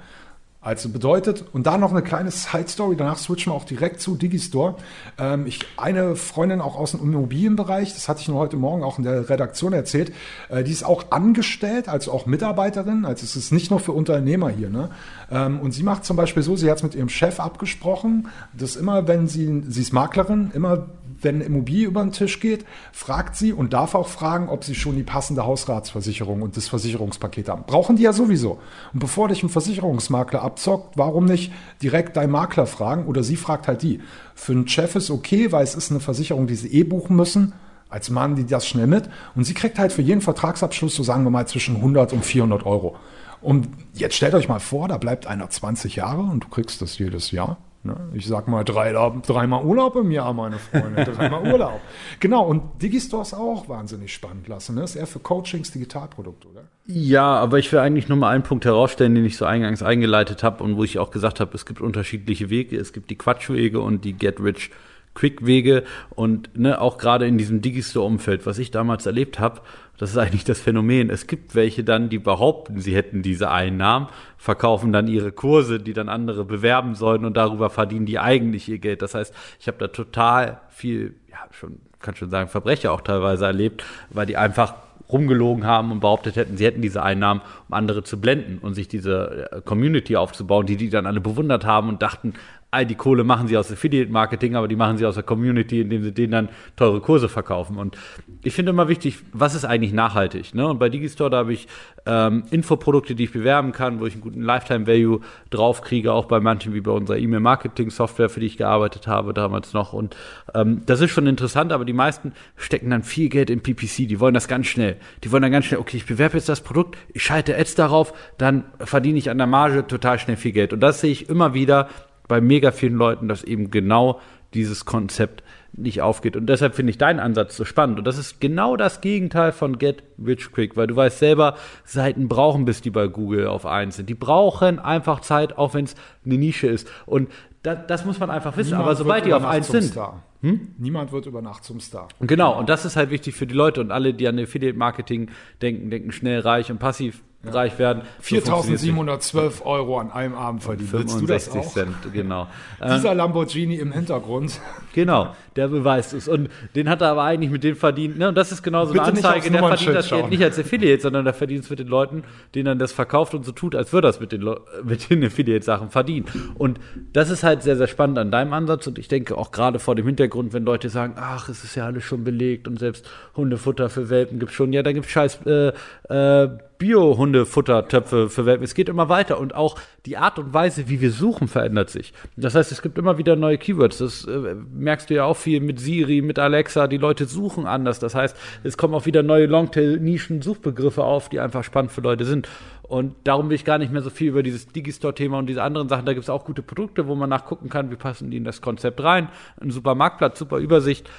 Also 0.59 0.89
bedeutet, 0.89 1.45
und 1.53 1.67
da 1.67 1.77
noch 1.77 1.91
eine 1.91 2.01
kleine 2.01 2.31
Side-Story, 2.31 2.95
danach 2.97 3.19
switchen 3.19 3.53
wir 3.53 3.55
auch 3.55 3.63
direkt 3.63 4.01
zu 4.01 4.15
Digistore. 4.15 4.75
Ähm, 5.19 5.45
ich, 5.45 5.59
eine 5.77 6.15
Freundin 6.15 6.61
auch 6.61 6.75
aus 6.75 6.91
dem 6.91 7.01
Immobilienbereich, 7.01 7.93
das 7.93 8.09
hatte 8.09 8.21
ich 8.21 8.27
nur 8.27 8.39
heute 8.39 8.57
Morgen 8.57 8.83
auch 8.83 8.97
in 8.97 9.03
der 9.03 9.29
Redaktion 9.29 9.71
erzählt, 9.71 10.11
äh, 10.49 10.63
die 10.63 10.71
ist 10.71 10.83
auch 10.83 11.11
angestellt, 11.11 11.87
also 11.87 12.11
auch 12.11 12.25
Mitarbeiterin, 12.25 13.05
also 13.05 13.23
es 13.23 13.35
ist 13.35 13.51
nicht 13.51 13.69
nur 13.69 13.79
für 13.79 13.91
Unternehmer 13.91 14.49
hier. 14.49 14.69
Ne? 14.69 14.89
Ähm, 15.29 15.59
und 15.59 15.71
sie 15.71 15.83
macht 15.83 16.05
zum 16.05 16.17
Beispiel 16.17 16.41
so, 16.41 16.55
sie 16.55 16.69
hat 16.71 16.77
es 16.77 16.83
mit 16.83 16.95
ihrem 16.95 17.09
Chef 17.09 17.39
abgesprochen, 17.39 18.27
dass 18.51 18.75
immer, 18.75 19.07
wenn 19.07 19.27
sie, 19.27 19.63
sie 19.67 19.81
ist 19.81 19.93
Maklerin, 19.93 20.51
immer 20.55 20.87
wenn 21.21 21.41
Immobilie 21.41 21.87
über 21.87 22.01
den 22.01 22.11
Tisch 22.11 22.39
geht, 22.39 22.65
fragt 22.91 23.35
sie 23.35 23.53
und 23.53 23.73
darf 23.73 23.95
auch 23.95 24.07
fragen, 24.07 24.49
ob 24.49 24.63
sie 24.63 24.75
schon 24.75 24.95
die 24.95 25.03
passende 25.03 25.45
Hausratsversicherung 25.45 26.41
und 26.41 26.57
das 26.57 26.67
Versicherungspaket 26.67 27.49
haben. 27.49 27.63
Brauchen 27.65 27.95
die 27.95 28.03
ja 28.03 28.13
sowieso. 28.13 28.59
Und 28.93 28.99
bevor 28.99 29.27
dich 29.27 29.43
ein 29.43 29.49
Versicherungsmakler 29.49 30.41
abzockt, 30.41 30.97
warum 30.97 31.25
nicht 31.25 31.51
direkt 31.81 32.17
deinen 32.17 32.31
Makler 32.31 32.65
fragen 32.65 33.05
oder 33.05 33.23
sie 33.23 33.35
fragt 33.35 33.67
halt 33.67 33.81
die. 33.83 34.01
Für 34.35 34.53
einen 34.53 34.67
Chef 34.67 34.95
ist 34.95 35.09
okay, 35.09 35.51
weil 35.51 35.63
es 35.63 35.75
ist 35.75 35.91
eine 35.91 35.99
Versicherung, 35.99 36.47
die 36.47 36.55
sie 36.55 36.71
eh 36.73 36.83
buchen 36.83 37.15
müssen. 37.15 37.53
Als 37.89 38.09
Mann 38.09 38.35
die 38.35 38.45
das 38.45 38.67
schnell 38.67 38.87
mit. 38.87 39.09
Und 39.35 39.45
sie 39.45 39.53
kriegt 39.53 39.79
halt 39.79 39.93
für 39.93 40.01
jeden 40.01 40.21
Vertragsabschluss, 40.21 40.95
so 40.95 41.03
sagen 41.03 41.23
wir 41.23 41.29
mal, 41.29 41.47
zwischen 41.47 41.77
100 41.77 42.11
und 42.11 42.25
400 42.25 42.65
Euro. 42.65 42.97
Und 43.41 43.69
jetzt 43.93 44.15
stellt 44.15 44.33
euch 44.33 44.49
mal 44.49 44.59
vor, 44.59 44.87
da 44.87 44.97
bleibt 44.97 45.27
einer 45.27 45.49
20 45.49 45.95
Jahre 45.95 46.21
und 46.21 46.43
du 46.43 46.47
kriegst 46.49 46.81
das 46.81 46.97
jedes 46.97 47.31
Jahr. 47.31 47.57
Ne? 47.83 47.95
Ich 48.13 48.27
sag 48.27 48.47
mal 48.47 48.63
drei, 48.63 48.91
dreimal 48.91 49.63
Urlaub 49.63 49.95
im 49.95 50.11
Jahr, 50.11 50.33
meine 50.33 50.57
Freunde. 50.57 51.03
Dreimal 51.03 51.51
Urlaub. 51.51 51.79
Genau, 52.19 52.45
und 52.45 52.81
Digistore 52.81 53.21
ist 53.21 53.33
auch 53.33 53.69
wahnsinnig 53.69 54.13
spannend 54.13 54.47
lassen. 54.47 54.75
Ne? 54.75 54.83
Ist 54.83 54.95
eher 54.95 55.07
für 55.07 55.19
Coachings, 55.19 55.71
Digitalprodukte, 55.71 56.47
oder? 56.47 56.63
Ja, 56.85 57.35
aber 57.35 57.59
ich 57.59 57.71
will 57.71 57.79
eigentlich 57.79 58.09
nur 58.09 58.17
mal 58.17 58.29
einen 58.29 58.43
Punkt 58.43 58.65
herausstellen, 58.65 59.13
den 59.13 59.25
ich 59.25 59.37
so 59.37 59.45
eingangs 59.45 59.83
eingeleitet 59.83 60.43
habe 60.43 60.63
und 60.63 60.77
wo 60.77 60.83
ich 60.83 60.99
auch 60.99 61.11
gesagt 61.11 61.39
habe, 61.39 61.51
es 61.53 61.65
gibt 61.65 61.81
unterschiedliche 61.81 62.49
Wege. 62.49 62.77
Es 62.77 62.93
gibt 62.93 63.09
die 63.09 63.17
Quatschwege 63.17 63.79
und 63.79 64.03
die 64.03 64.13
Get 64.13 64.39
Rich 64.39 64.71
Quick 65.17 65.45
Wege 65.45 65.83
und 66.11 66.55
ne, 66.55 66.79
auch 66.79 66.99
gerade 66.99 67.25
in 67.25 67.39
diesem 67.39 67.61
Digistore-Umfeld, 67.61 68.45
was 68.45 68.59
ich 68.59 68.69
damals 68.69 69.07
erlebt 69.07 69.39
habe, 69.39 69.61
das 69.97 70.11
ist 70.11 70.17
eigentlich 70.17 70.43
das 70.43 70.59
Phänomen. 70.59 71.09
Es 71.09 71.27
gibt 71.27 71.55
welche 71.55 71.83
dann, 71.83 72.09
die 72.09 72.19
behaupten, 72.19 72.79
sie 72.79 72.95
hätten 72.95 73.23
diese 73.23 73.49
Einnahmen, 73.49 74.07
verkaufen 74.37 74.93
dann 74.93 75.07
ihre 75.07 75.31
Kurse, 75.31 75.79
die 75.79 75.93
dann 75.93 76.07
andere 76.07 76.45
bewerben 76.45 76.95
sollen 76.95 77.25
und 77.25 77.35
darüber 77.35 77.69
verdienen 77.69 78.05
die 78.05 78.19
eigentlich 78.19 78.69
ihr 78.69 78.77
Geld. 78.77 79.01
Das 79.01 79.15
heißt, 79.15 79.33
ich 79.59 79.67
habe 79.67 79.77
da 79.79 79.87
total 79.87 80.61
viel 80.69 81.15
ja, 81.29 81.37
schon, 81.51 81.79
kann 81.99 82.15
schon 82.15 82.29
sagen, 82.29 82.49
Verbrecher 82.49 82.91
auch 82.91 83.01
teilweise 83.01 83.45
erlebt, 83.45 83.83
weil 84.09 84.25
die 84.25 84.37
einfach 84.37 84.75
rumgelogen 85.09 85.65
haben 85.65 85.91
und 85.91 86.01
behauptet 86.01 86.35
hätten, 86.35 86.57
sie 86.57 86.65
hätten 86.65 86.81
diese 86.81 87.01
Einnahmen, 87.01 87.41
um 87.69 87.73
andere 87.73 88.03
zu 88.03 88.19
blenden 88.19 88.59
und 88.59 88.73
sich 88.73 88.87
diese 88.87 89.49
äh, 89.51 89.61
Community 89.61 90.15
aufzubauen, 90.15 90.65
die 90.65 90.75
die 90.75 90.89
dann 90.89 91.05
alle 91.05 91.21
bewundert 91.21 91.65
haben 91.65 91.89
und 91.89 92.01
dachten, 92.01 92.33
die 92.73 92.95
Kohle 92.95 93.23
machen 93.23 93.47
sie 93.47 93.57
aus 93.57 93.71
Affiliate-Marketing, 93.71 94.55
aber 94.55 94.67
die 94.67 94.75
machen 94.75 94.97
sie 94.97 95.05
aus 95.05 95.15
der 95.15 95.23
Community, 95.23 95.81
indem 95.81 96.03
sie 96.03 96.11
denen 96.11 96.31
dann 96.31 96.49
teure 96.75 96.99
Kurse 96.99 97.29
verkaufen. 97.29 97.77
Und 97.77 97.97
ich 98.43 98.53
finde 98.53 98.71
immer 98.71 98.87
wichtig, 98.89 99.19
was 99.31 99.55
ist 99.55 99.63
eigentlich 99.63 99.93
nachhaltig? 99.93 100.53
Ne? 100.53 100.67
Und 100.67 100.77
bei 100.77 100.89
Digistore, 100.89 101.29
da 101.29 101.37
habe 101.37 101.53
ich 101.53 101.67
ähm, 102.05 102.43
Infoprodukte, 102.51 103.15
die 103.15 103.25
ich 103.25 103.31
bewerben 103.31 103.71
kann, 103.71 103.99
wo 103.99 104.05
ich 104.05 104.13
einen 104.13 104.21
guten 104.21 104.41
Lifetime-Value 104.41 105.21
draufkriege, 105.49 106.11
auch 106.11 106.25
bei 106.25 106.39
manchen 106.41 106.73
wie 106.73 106.81
bei 106.81 106.91
unserer 106.91 107.17
E-Mail-Marketing-Software, 107.17 108.29
für 108.29 108.41
die 108.41 108.47
ich 108.47 108.57
gearbeitet 108.57 109.07
habe 109.07 109.33
damals 109.33 109.73
noch. 109.73 109.93
Und 109.93 110.15
ähm, 110.53 110.81
das 110.85 110.99
ist 110.99 111.11
schon 111.11 111.25
interessant, 111.25 111.71
aber 111.71 111.85
die 111.85 111.93
meisten 111.93 112.33
stecken 112.57 112.89
dann 112.89 113.03
viel 113.03 113.29
Geld 113.29 113.49
in 113.49 113.61
PPC, 113.61 114.07
die 114.07 114.19
wollen 114.19 114.33
das 114.33 114.49
ganz 114.49 114.67
schnell. 114.67 114.97
Die 115.23 115.31
wollen 115.31 115.41
dann 115.41 115.51
ganz 115.53 115.65
schnell, 115.65 115.79
okay, 115.79 115.97
ich 115.97 116.05
bewerbe 116.05 116.35
jetzt 116.35 116.49
das 116.49 116.61
Produkt, 116.61 116.97
ich 117.13 117.23
schalte 117.23 117.57
Ads 117.57 117.75
darauf, 117.75 118.13
dann 118.37 118.65
verdiene 118.79 119.17
ich 119.17 119.29
an 119.29 119.37
der 119.37 119.47
Marge 119.47 119.87
total 119.87 120.19
schnell 120.19 120.37
viel 120.37 120.51
Geld. 120.51 120.73
Und 120.73 120.81
das 120.81 120.99
sehe 120.99 121.11
ich 121.11 121.29
immer 121.29 121.53
wieder, 121.53 121.87
bei 122.27 122.41
mega 122.41 122.71
vielen 122.71 122.95
Leuten, 122.95 123.27
dass 123.27 123.43
eben 123.43 123.71
genau 123.71 124.19
dieses 124.53 124.85
Konzept 124.85 125.43
nicht 125.73 126.01
aufgeht. 126.01 126.35
Und 126.35 126.47
deshalb 126.47 126.75
finde 126.75 126.89
ich 126.89 126.97
deinen 126.97 127.19
Ansatz 127.19 127.55
so 127.55 127.65
spannend. 127.65 127.99
Und 127.99 128.07
das 128.07 128.17
ist 128.17 128.41
genau 128.41 128.75
das 128.77 129.01
Gegenteil 129.01 129.51
von 129.51 129.77
Get 129.77 130.03
Rich 130.23 130.51
Quick, 130.51 130.75
weil 130.75 130.87
du 130.87 130.95
weißt 130.95 131.19
selber, 131.19 131.55
Seiten 131.85 132.27
brauchen, 132.27 132.65
bis 132.65 132.81
die 132.81 132.89
bei 132.89 133.07
Google 133.07 133.47
auf 133.47 133.65
eins 133.65 133.97
sind. 133.97 134.09
Die 134.09 134.15
brauchen 134.15 134.79
einfach 134.79 135.19
Zeit, 135.19 135.57
auch 135.57 135.73
wenn 135.73 135.85
es 135.85 135.95
eine 136.25 136.37
Nische 136.37 136.67
ist. 136.67 136.89
Und 137.05 137.29
das, 137.61 137.79
das 137.87 138.05
muss 138.05 138.19
man 138.19 138.29
einfach 138.29 138.55
wissen. 138.57 138.69
Niemand 138.69 138.85
Aber 138.85 138.95
sobald 138.95 139.25
die 139.25 139.33
auf 139.33 139.45
eins 139.45 139.67
sind, 139.67 139.83
Star. 139.83 140.23
Niemand 140.41 141.11
wird 141.11 141.25
über 141.25 141.41
Nacht 141.41 141.63
zum 141.63 141.79
Star. 141.79 142.07
und 142.19 142.27
Genau, 142.27 142.57
und 142.57 142.69
das 142.69 142.85
ist 142.85 142.95
halt 142.95 143.09
wichtig 143.09 143.35
für 143.35 143.47
die 143.47 143.55
Leute 143.55 143.81
und 143.81 143.91
alle, 143.91 144.13
die 144.13 144.27
an 144.27 144.39
Affiliate-Marketing 144.39 145.29
denken, 145.61 145.89
denken 145.89 146.11
schnell 146.11 146.39
reich 146.39 146.71
und 146.71 146.79
passiv 146.79 147.21
reich 147.53 147.79
werden. 147.79 148.03
So 148.21 148.35
funktioniert's 148.35 148.83
nicht. 148.83 148.95
4.712 148.95 149.61
Euro 149.63 149.99
an 149.99 150.11
einem 150.11 150.35
Abend 150.35 150.63
verdient. 150.63 150.93
Willst 150.93 151.21
du 151.21 151.25
das 151.25 151.45
65 151.47 151.59
auch? 151.59 151.73
Cent, 151.73 152.13
genau. 152.13 152.47
Dieser 152.83 153.13
Lamborghini 153.13 153.75
im 153.75 153.91
Hintergrund. 153.91 154.59
Genau, 154.97 155.35
der 155.55 155.67
beweist 155.67 156.13
es. 156.13 156.27
Und 156.27 156.49
den 156.73 156.89
hat 156.89 157.01
er 157.01 157.09
aber 157.09 157.21
eigentlich 157.21 157.51
mit 157.51 157.63
dem 157.63 157.75
verdient. 157.75 158.17
Ne? 158.17 158.29
Und 158.29 158.35
das 158.35 158.51
ist 158.51 158.63
genau 158.63 158.83
so 158.85 158.93
eine 158.93 159.03
Anzeige. 159.03 159.51
Der 159.51 159.59
verdient 159.59 159.95
das 159.95 160.09
Geld 160.09 160.29
nicht 160.31 160.41
als 160.41 160.57
Affiliate, 160.57 161.03
sondern 161.03 161.23
der 161.23 161.35
verdient 161.35 161.65
es 161.65 161.69
mit 161.69 161.77
den 161.77 161.87
Leuten, 161.87 162.23
denen 162.55 162.65
er 162.65 162.75
das 162.75 162.93
verkauft 162.93 163.35
und 163.35 163.45
so 163.45 163.51
tut, 163.51 163.75
als 163.75 163.93
würde 163.93 164.07
er 164.07 164.09
es 164.09 164.19
mit 164.19 164.31
den, 164.31 164.43
mit 164.83 165.07
den 165.07 165.23
Affiliate-Sachen 165.23 165.91
verdienen. 165.91 166.25
Und 166.55 166.79
das 167.13 167.29
ist 167.29 167.43
halt 167.43 167.61
sehr, 167.61 167.77
sehr 167.77 167.85
spannend 167.85 168.17
an 168.17 168.31
deinem 168.31 168.53
Ansatz. 168.53 168.87
Und 168.87 168.97
ich 168.97 169.07
denke 169.07 169.37
auch 169.37 169.51
gerade 169.51 169.77
vor 169.77 169.93
dem 169.93 170.07
Hintergrund, 170.07 170.51
wenn 170.53 170.65
Leute 170.65 170.89
sagen, 170.89 171.13
ach, 171.15 171.47
es 171.47 171.63
ist 171.63 171.75
ja 171.75 171.85
alles 171.85 172.03
schon 172.03 172.23
belegt 172.23 172.67
und 172.67 172.79
selbst 172.79 173.07
Hundefutter 173.35 173.89
für 173.89 174.09
Welpen 174.09 174.39
gibt 174.39 174.51
schon. 174.51 174.73
Ja, 174.73 174.81
da 174.81 174.93
gibt 174.93 175.05
es 175.05 175.11
scheiß 175.11 175.41
äh, 175.45 175.73
äh, 176.09 176.49
Bio-Hundefuttertöpfe 176.77 178.29
für 178.29 178.45
Welpen. 178.45 178.63
Es 178.63 178.73
geht 178.73 178.89
immer 178.89 179.09
weiter 179.09 179.39
und 179.39 179.55
auch 179.55 179.77
die 180.05 180.17
Art 180.17 180.39
und 180.39 180.53
Weise, 180.53 180.89
wie 180.89 181.01
wir 181.01 181.11
suchen, 181.11 181.47
verändert 181.47 181.89
sich. 181.89 182.13
Das 182.35 182.55
heißt, 182.55 182.71
es 182.71 182.81
gibt 182.81 182.97
immer 182.97 183.17
wieder 183.17 183.35
neue 183.35 183.57
Keywords. 183.57 183.97
Das 183.97 184.25
äh, 184.25 184.55
merkst 184.73 185.09
du 185.09 185.15
ja 185.15 185.25
auch 185.25 185.37
viel 185.37 185.59
mit 185.59 185.79
Siri, 185.79 186.21
mit 186.21 186.39
Alexa. 186.39 186.87
Die 186.87 186.97
Leute 186.97 187.25
suchen 187.25 187.65
anders. 187.65 187.99
Das 187.99 188.15
heißt, 188.15 188.35
es 188.63 188.77
kommen 188.77 188.93
auch 188.93 189.05
wieder 189.05 189.23
neue 189.23 189.45
Longtail-Nischen-Suchbegriffe 189.47 191.03
auf, 191.03 191.29
die 191.29 191.39
einfach 191.39 191.63
spannend 191.63 191.91
für 191.91 192.01
Leute 192.01 192.25
sind. 192.25 192.47
Und 192.87 193.15
darum 193.25 193.49
will 193.49 193.55
ich 193.55 193.65
gar 193.65 193.77
nicht 193.79 193.91
mehr 193.91 194.01
so 194.01 194.09
viel 194.09 194.29
über 194.29 194.43
dieses 194.43 194.67
Digistore-Thema 194.67 195.37
und 195.37 195.47
diese 195.47 195.61
anderen 195.61 195.89
Sachen. 195.89 196.05
Da 196.05 196.13
gibt 196.13 196.23
es 196.23 196.29
auch 196.29 196.45
gute 196.45 196.61
Produkte, 196.61 197.07
wo 197.07 197.15
man 197.15 197.29
nachgucken 197.29 197.67
kann, 197.69 197.91
wie 197.91 197.97
passen 197.97 198.31
die 198.31 198.37
in 198.37 198.45
das 198.45 198.61
Konzept 198.61 199.03
rein. 199.03 199.27
Ein 199.59 199.71
super 199.71 199.93
Marktplatz, 199.93 200.39
super 200.39 200.57
Übersicht. 200.57 201.09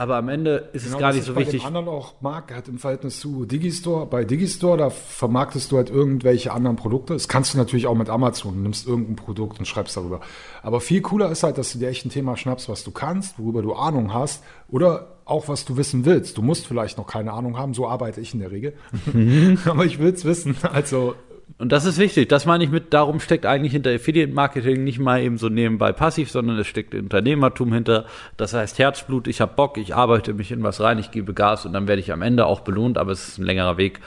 Aber 0.00 0.14
am 0.14 0.28
Ende 0.28 0.68
ist 0.74 0.86
es 0.86 0.96
gar 0.96 1.10
nicht 1.10 1.22
ich 1.22 1.26
so 1.26 1.34
bei 1.34 1.40
wichtig. 1.40 1.62
dem 1.62 1.66
anderen 1.66 1.88
auch 1.88 2.20
mag, 2.20 2.54
hat 2.54 2.68
im 2.68 2.78
Verhältnis 2.78 3.18
zu 3.18 3.44
Digistore. 3.46 4.06
Bei 4.06 4.24
Digistore, 4.24 4.78
da 4.78 4.90
vermarktest 4.90 5.72
du 5.72 5.76
halt 5.76 5.90
irgendwelche 5.90 6.52
anderen 6.52 6.76
Produkte. 6.76 7.14
Das 7.14 7.26
kannst 7.26 7.52
du 7.52 7.58
natürlich 7.58 7.88
auch 7.88 7.96
mit 7.96 8.08
Amazon. 8.08 8.54
Du 8.54 8.60
nimmst 8.60 8.86
irgendein 8.86 9.16
Produkt 9.16 9.58
und 9.58 9.66
schreibst 9.66 9.96
darüber. 9.96 10.20
Aber 10.62 10.80
viel 10.80 11.00
cooler 11.00 11.32
ist 11.32 11.42
halt, 11.42 11.58
dass 11.58 11.72
du 11.72 11.80
dir 11.80 11.88
echt 11.88 12.06
ein 12.06 12.10
Thema 12.10 12.36
schnappst, 12.36 12.68
was 12.68 12.84
du 12.84 12.92
kannst, 12.92 13.40
worüber 13.40 13.60
du 13.60 13.74
Ahnung 13.74 14.14
hast 14.14 14.44
oder 14.68 15.16
auch 15.24 15.48
was 15.48 15.64
du 15.64 15.76
wissen 15.76 16.04
willst. 16.04 16.38
Du 16.38 16.42
musst 16.42 16.68
vielleicht 16.68 16.96
noch 16.96 17.08
keine 17.08 17.32
Ahnung 17.32 17.58
haben, 17.58 17.74
so 17.74 17.88
arbeite 17.88 18.20
ich 18.20 18.32
in 18.32 18.38
der 18.38 18.52
Regel. 18.52 18.74
Aber 19.64 19.84
ich 19.84 19.98
will 19.98 20.12
es 20.12 20.24
wissen. 20.24 20.56
Also 20.62 21.16
Und 21.56 21.72
das 21.72 21.84
ist 21.86 21.98
wichtig. 21.98 22.28
Das 22.28 22.46
meine 22.46 22.62
ich 22.62 22.70
mit, 22.70 22.92
darum 22.92 23.20
steckt 23.20 23.46
eigentlich 23.46 23.72
hinter 23.72 23.90
Affiliate-Marketing 23.90 24.84
nicht 24.84 24.98
mal 24.98 25.20
eben 25.22 25.38
so 25.38 25.48
nebenbei 25.48 25.92
passiv, 25.92 26.30
sondern 26.30 26.58
es 26.58 26.66
steckt 26.66 26.94
Unternehmertum 26.94 27.72
hinter. 27.72 28.04
Das 28.36 28.52
heißt 28.52 28.78
Herzblut, 28.78 29.26
ich 29.26 29.40
habe 29.40 29.54
Bock, 29.56 29.78
ich 29.78 29.94
arbeite 29.94 30.34
mich 30.34 30.52
in 30.52 30.62
was 30.62 30.80
rein, 30.80 30.98
ich 30.98 31.10
gebe 31.10 31.34
Gas 31.34 31.66
und 31.66 31.72
dann 31.72 31.88
werde 31.88 32.00
ich 32.00 32.12
am 32.12 32.22
Ende 32.22 32.46
auch 32.46 32.60
belohnt, 32.60 32.98
aber 32.98 33.12
es 33.12 33.28
ist 33.28 33.38
ein 33.38 33.44
längerer 33.44 33.76
Weg. 33.76 34.00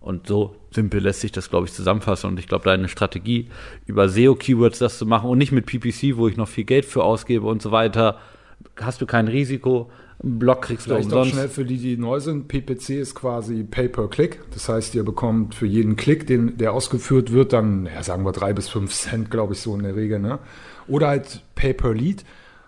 Und 0.00 0.26
so 0.26 0.56
simpel 0.72 1.00
lässt 1.00 1.20
sich 1.20 1.30
das, 1.30 1.48
glaube 1.48 1.66
ich, 1.66 1.72
zusammenfassen. 1.72 2.28
Und 2.28 2.38
ich 2.40 2.48
glaube, 2.48 2.64
deine 2.64 2.88
Strategie, 2.88 3.48
über 3.86 4.08
SEO-Keywords 4.08 4.80
das 4.80 4.98
zu 4.98 5.06
machen 5.06 5.30
und 5.30 5.38
nicht 5.38 5.52
mit 5.52 5.66
PPC, 5.66 6.16
wo 6.16 6.26
ich 6.26 6.36
noch 6.36 6.48
viel 6.48 6.64
Geld 6.64 6.84
für 6.84 7.04
ausgebe 7.04 7.46
und 7.46 7.62
so 7.62 7.70
weiter, 7.70 8.18
hast 8.80 9.00
du 9.00 9.06
kein 9.06 9.28
Risiko. 9.28 9.90
Blog 10.22 10.62
kriegst 10.62 10.86
du 10.86 10.90
Vielleicht 10.90 11.08
auch 11.08 11.18
umsonst. 11.18 11.32
schnell 11.32 11.48
für 11.48 11.64
die, 11.64 11.78
die 11.78 11.96
neu 11.96 12.20
sind. 12.20 12.46
PPC 12.48 12.90
ist 12.90 13.14
quasi 13.14 13.64
Pay-per-Click. 13.64 14.40
Das 14.52 14.68
heißt, 14.68 14.94
ihr 14.94 15.02
bekommt 15.04 15.54
für 15.54 15.66
jeden 15.66 15.96
Klick, 15.96 16.26
den, 16.26 16.56
der 16.58 16.72
ausgeführt 16.72 17.32
wird, 17.32 17.52
dann, 17.52 17.86
ja, 17.92 18.02
sagen 18.02 18.24
wir 18.24 18.32
drei 18.32 18.52
bis 18.52 18.68
fünf 18.68 18.92
Cent, 18.92 19.30
glaube 19.30 19.54
ich, 19.54 19.60
so 19.60 19.74
in 19.74 19.82
der 19.82 19.96
Regel. 19.96 20.20
Ne? 20.20 20.38
Oder 20.86 21.08
halt 21.08 21.42
Pay-per-Lead. 21.56 22.24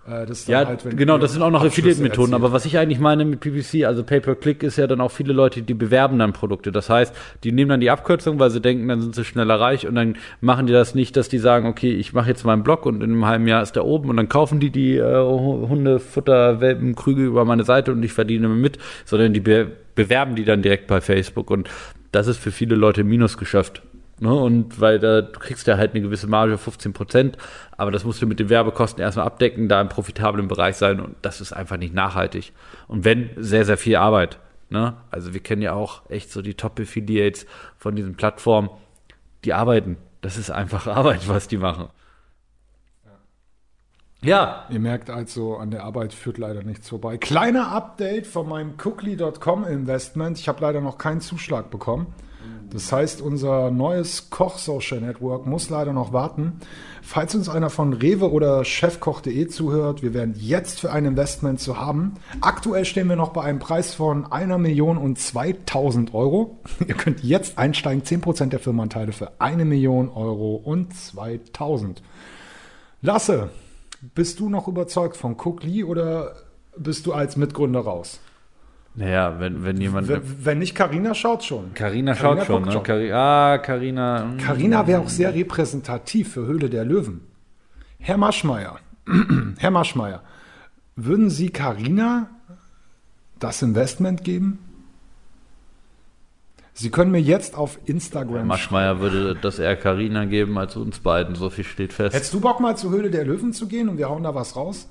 Äh, 0.06 0.26
das 0.26 0.46
Ja, 0.46 0.66
halt, 0.66 0.84
genau, 0.96 1.18
das 1.18 1.32
sind 1.32 1.42
auch 1.42 1.50
noch 1.50 1.64
Affiliate-Methoden. 1.64 2.34
Aber 2.34 2.52
was 2.52 2.66
ich 2.66 2.78
eigentlich 2.78 3.00
meine 3.00 3.24
mit 3.24 3.40
PPC, 3.40 3.84
also 3.84 4.04
Pay-per-Click, 4.04 4.62
ist 4.62 4.76
ja 4.76 4.86
dann 4.86 5.00
auch 5.00 5.10
viele 5.10 5.32
Leute, 5.32 5.62
die 5.62 5.74
bewerben 5.74 6.18
dann 6.18 6.32
Produkte. 6.32 6.72
Das 6.72 6.90
heißt, 6.90 7.14
die 7.42 7.52
nehmen 7.52 7.70
dann 7.70 7.80
die 7.80 7.90
Abkürzung, 7.90 8.38
weil 8.38 8.50
sie 8.50 8.60
denken, 8.60 8.88
dann 8.88 9.00
sind 9.00 9.14
sie 9.14 9.24
schneller 9.24 9.58
reich 9.58 9.86
und 9.86 9.94
dann 9.94 10.16
machen 10.40 10.66
die 10.66 10.72
das 10.72 10.94
nicht, 10.94 11.16
dass 11.16 11.28
die 11.28 11.38
sagen, 11.38 11.66
okay, 11.66 11.92
ich 11.92 12.12
mache 12.12 12.28
jetzt 12.28 12.44
meinen 12.44 12.62
Blog 12.62 12.86
und 12.86 13.02
in 13.02 13.10
einem 13.10 13.26
halben 13.26 13.46
Jahr 13.46 13.62
ist 13.62 13.76
der 13.76 13.84
oben 13.84 14.10
und 14.10 14.16
dann 14.16 14.28
kaufen 14.28 14.60
die 14.60 14.70
die 14.70 14.96
äh, 14.96 15.22
Hundefutter, 15.22 16.60
Welpen, 16.60 16.94
Krüge 16.94 17.24
über 17.24 17.44
meine 17.44 17.64
Seite 17.64 17.92
und 17.92 18.02
ich 18.02 18.12
verdiene 18.12 18.48
mit, 18.48 18.78
sondern 19.04 19.32
die 19.32 19.40
be 19.40 19.68
bewerben 19.94 20.34
die 20.34 20.44
dann 20.44 20.60
direkt 20.60 20.88
bei 20.88 21.00
Facebook 21.00 21.52
und 21.52 21.70
das 22.10 22.26
ist 22.26 22.38
für 22.38 22.50
viele 22.50 22.74
Leute 22.74 23.04
Minusgeschäft. 23.04 23.80
Ne? 24.20 24.32
Und 24.32 24.80
weil 24.80 24.98
da 24.98 25.22
du 25.22 25.38
kriegst 25.38 25.66
ja 25.66 25.76
halt 25.76 25.92
eine 25.92 26.02
gewisse 26.02 26.26
Marge, 26.26 26.56
15 26.56 26.92
Prozent, 26.92 27.36
aber 27.76 27.90
das 27.90 28.04
musst 28.04 28.22
du 28.22 28.26
mit 28.26 28.38
den 28.38 28.48
Werbekosten 28.48 29.02
erstmal 29.02 29.26
abdecken, 29.26 29.68
da 29.68 29.80
im 29.80 29.88
profitablen 29.88 30.48
Bereich 30.48 30.76
sein 30.76 31.00
und 31.00 31.16
das 31.22 31.40
ist 31.40 31.52
einfach 31.52 31.76
nicht 31.76 31.94
nachhaltig. 31.94 32.52
Und 32.86 33.04
wenn, 33.04 33.30
sehr, 33.36 33.64
sehr 33.64 33.76
viel 33.76 33.96
Arbeit. 33.96 34.38
Ne? 34.70 34.96
Also 35.10 35.34
wir 35.34 35.40
kennen 35.40 35.62
ja 35.62 35.72
auch 35.72 36.08
echt 36.10 36.30
so 36.30 36.42
die 36.42 36.54
Top-Affiliates 36.54 37.46
von 37.76 37.96
diesen 37.96 38.14
Plattformen, 38.14 38.70
die 39.44 39.52
arbeiten. 39.52 39.96
Das 40.20 40.36
ist 40.38 40.50
einfach 40.50 40.86
Arbeit, 40.88 41.28
was 41.28 41.48
die 41.48 41.58
machen. 41.58 41.88
Ja, 44.22 44.64
Ihr 44.70 44.80
merkt 44.80 45.10
also, 45.10 45.58
an 45.58 45.70
der 45.70 45.84
Arbeit 45.84 46.14
führt 46.14 46.38
leider 46.38 46.62
nichts 46.62 46.88
vorbei. 46.88 47.18
Kleiner 47.18 47.72
Update 47.72 48.26
von 48.26 48.48
meinem 48.48 48.78
Cookly.com 48.82 49.64
Investment. 49.64 50.38
Ich 50.38 50.48
habe 50.48 50.62
leider 50.62 50.80
noch 50.80 50.96
keinen 50.96 51.20
Zuschlag 51.20 51.70
bekommen. 51.70 52.06
Das 52.74 52.90
heißt, 52.90 53.22
unser 53.22 53.70
neues 53.70 54.30
Koch-Social 54.30 55.00
Network 55.00 55.46
muss 55.46 55.70
leider 55.70 55.92
noch 55.92 56.12
warten. 56.12 56.54
Falls 57.02 57.32
uns 57.36 57.48
einer 57.48 57.70
von 57.70 57.92
Rewe 57.92 58.32
oder 58.32 58.64
chefkoch.de 58.64 59.46
zuhört, 59.46 60.02
wir 60.02 60.12
wären 60.12 60.34
jetzt 60.36 60.80
für 60.80 60.90
ein 60.90 61.04
Investment 61.04 61.60
zu 61.60 61.78
haben. 61.78 62.14
Aktuell 62.40 62.84
stehen 62.84 63.08
wir 63.08 63.14
noch 63.14 63.28
bei 63.28 63.42
einem 63.42 63.60
Preis 63.60 63.94
von 63.94 64.32
einer 64.32 64.58
Million 64.58 64.98
und 64.98 65.20
2000 65.20 66.14
Euro. 66.14 66.58
Ihr 66.88 66.96
könnt 66.96 67.22
jetzt 67.22 67.58
einsteigen, 67.58 68.02
10% 68.02 68.46
der 68.46 68.58
Firmenanteile 68.58 69.12
für 69.12 69.30
eine 69.38 69.64
Million 69.64 70.08
Euro 70.08 70.56
und 70.56 70.92
2000. 70.96 72.02
Lasse, 73.02 73.50
bist 74.16 74.40
du 74.40 74.48
noch 74.48 74.66
überzeugt 74.66 75.16
von 75.16 75.36
Cookly 75.38 75.84
oder 75.84 76.34
bist 76.76 77.06
du 77.06 77.12
als 77.12 77.36
Mitgründer 77.36 77.82
raus? 77.82 78.18
Naja, 78.96 79.40
wenn, 79.40 79.64
wenn 79.64 79.80
jemand. 79.80 80.06
Wenn, 80.06 80.22
wenn 80.44 80.58
nicht, 80.58 80.74
Carina 80.74 81.14
schaut 81.14 81.42
schon. 81.42 81.74
Carina 81.74 82.14
schaut 82.14 82.38
Carina 82.38 82.44
schon, 82.44 82.64
ne? 82.64 82.72
schon. 82.72 82.82
Cari 82.84 83.12
ah, 83.12 83.58
Carina. 83.58 84.24
mm. 84.24 84.38
Carina 84.38 84.86
wäre 84.86 85.00
auch 85.00 85.08
sehr 85.08 85.34
repräsentativ 85.34 86.32
für 86.32 86.46
Höhle 86.46 86.70
der 86.70 86.84
Löwen. 86.84 87.22
Herr 87.98 88.16
Maschmeyer, 88.18 88.78
Herr 89.58 89.70
Maschmeyer, 89.72 90.22
würden 90.94 91.28
Sie 91.28 91.50
Carina 91.50 92.28
das 93.40 93.62
Investment 93.62 94.22
geben? 94.22 94.60
Sie 96.76 96.90
können 96.90 97.10
mir 97.10 97.20
jetzt 97.20 97.56
auf 97.56 97.78
Instagram. 97.86 98.46
Maschmeyer 98.46 99.00
würde 99.00 99.36
das 99.40 99.58
eher 99.58 99.76
Carina 99.76 100.24
geben 100.24 100.58
als 100.58 100.76
uns 100.76 101.00
beiden, 101.00 101.34
so 101.34 101.50
viel 101.50 101.64
steht 101.64 101.92
fest. 101.92 102.14
Hättest 102.14 102.34
du 102.34 102.40
Bock 102.40 102.60
mal 102.60 102.76
zur 102.76 102.90
Höhle 102.90 103.10
der 103.10 103.24
Löwen 103.24 103.52
zu 103.52 103.66
gehen 103.68 103.88
und 103.88 103.98
wir 103.98 104.08
hauen 104.08 104.24
da 104.24 104.34
was 104.34 104.56
raus? 104.56 104.88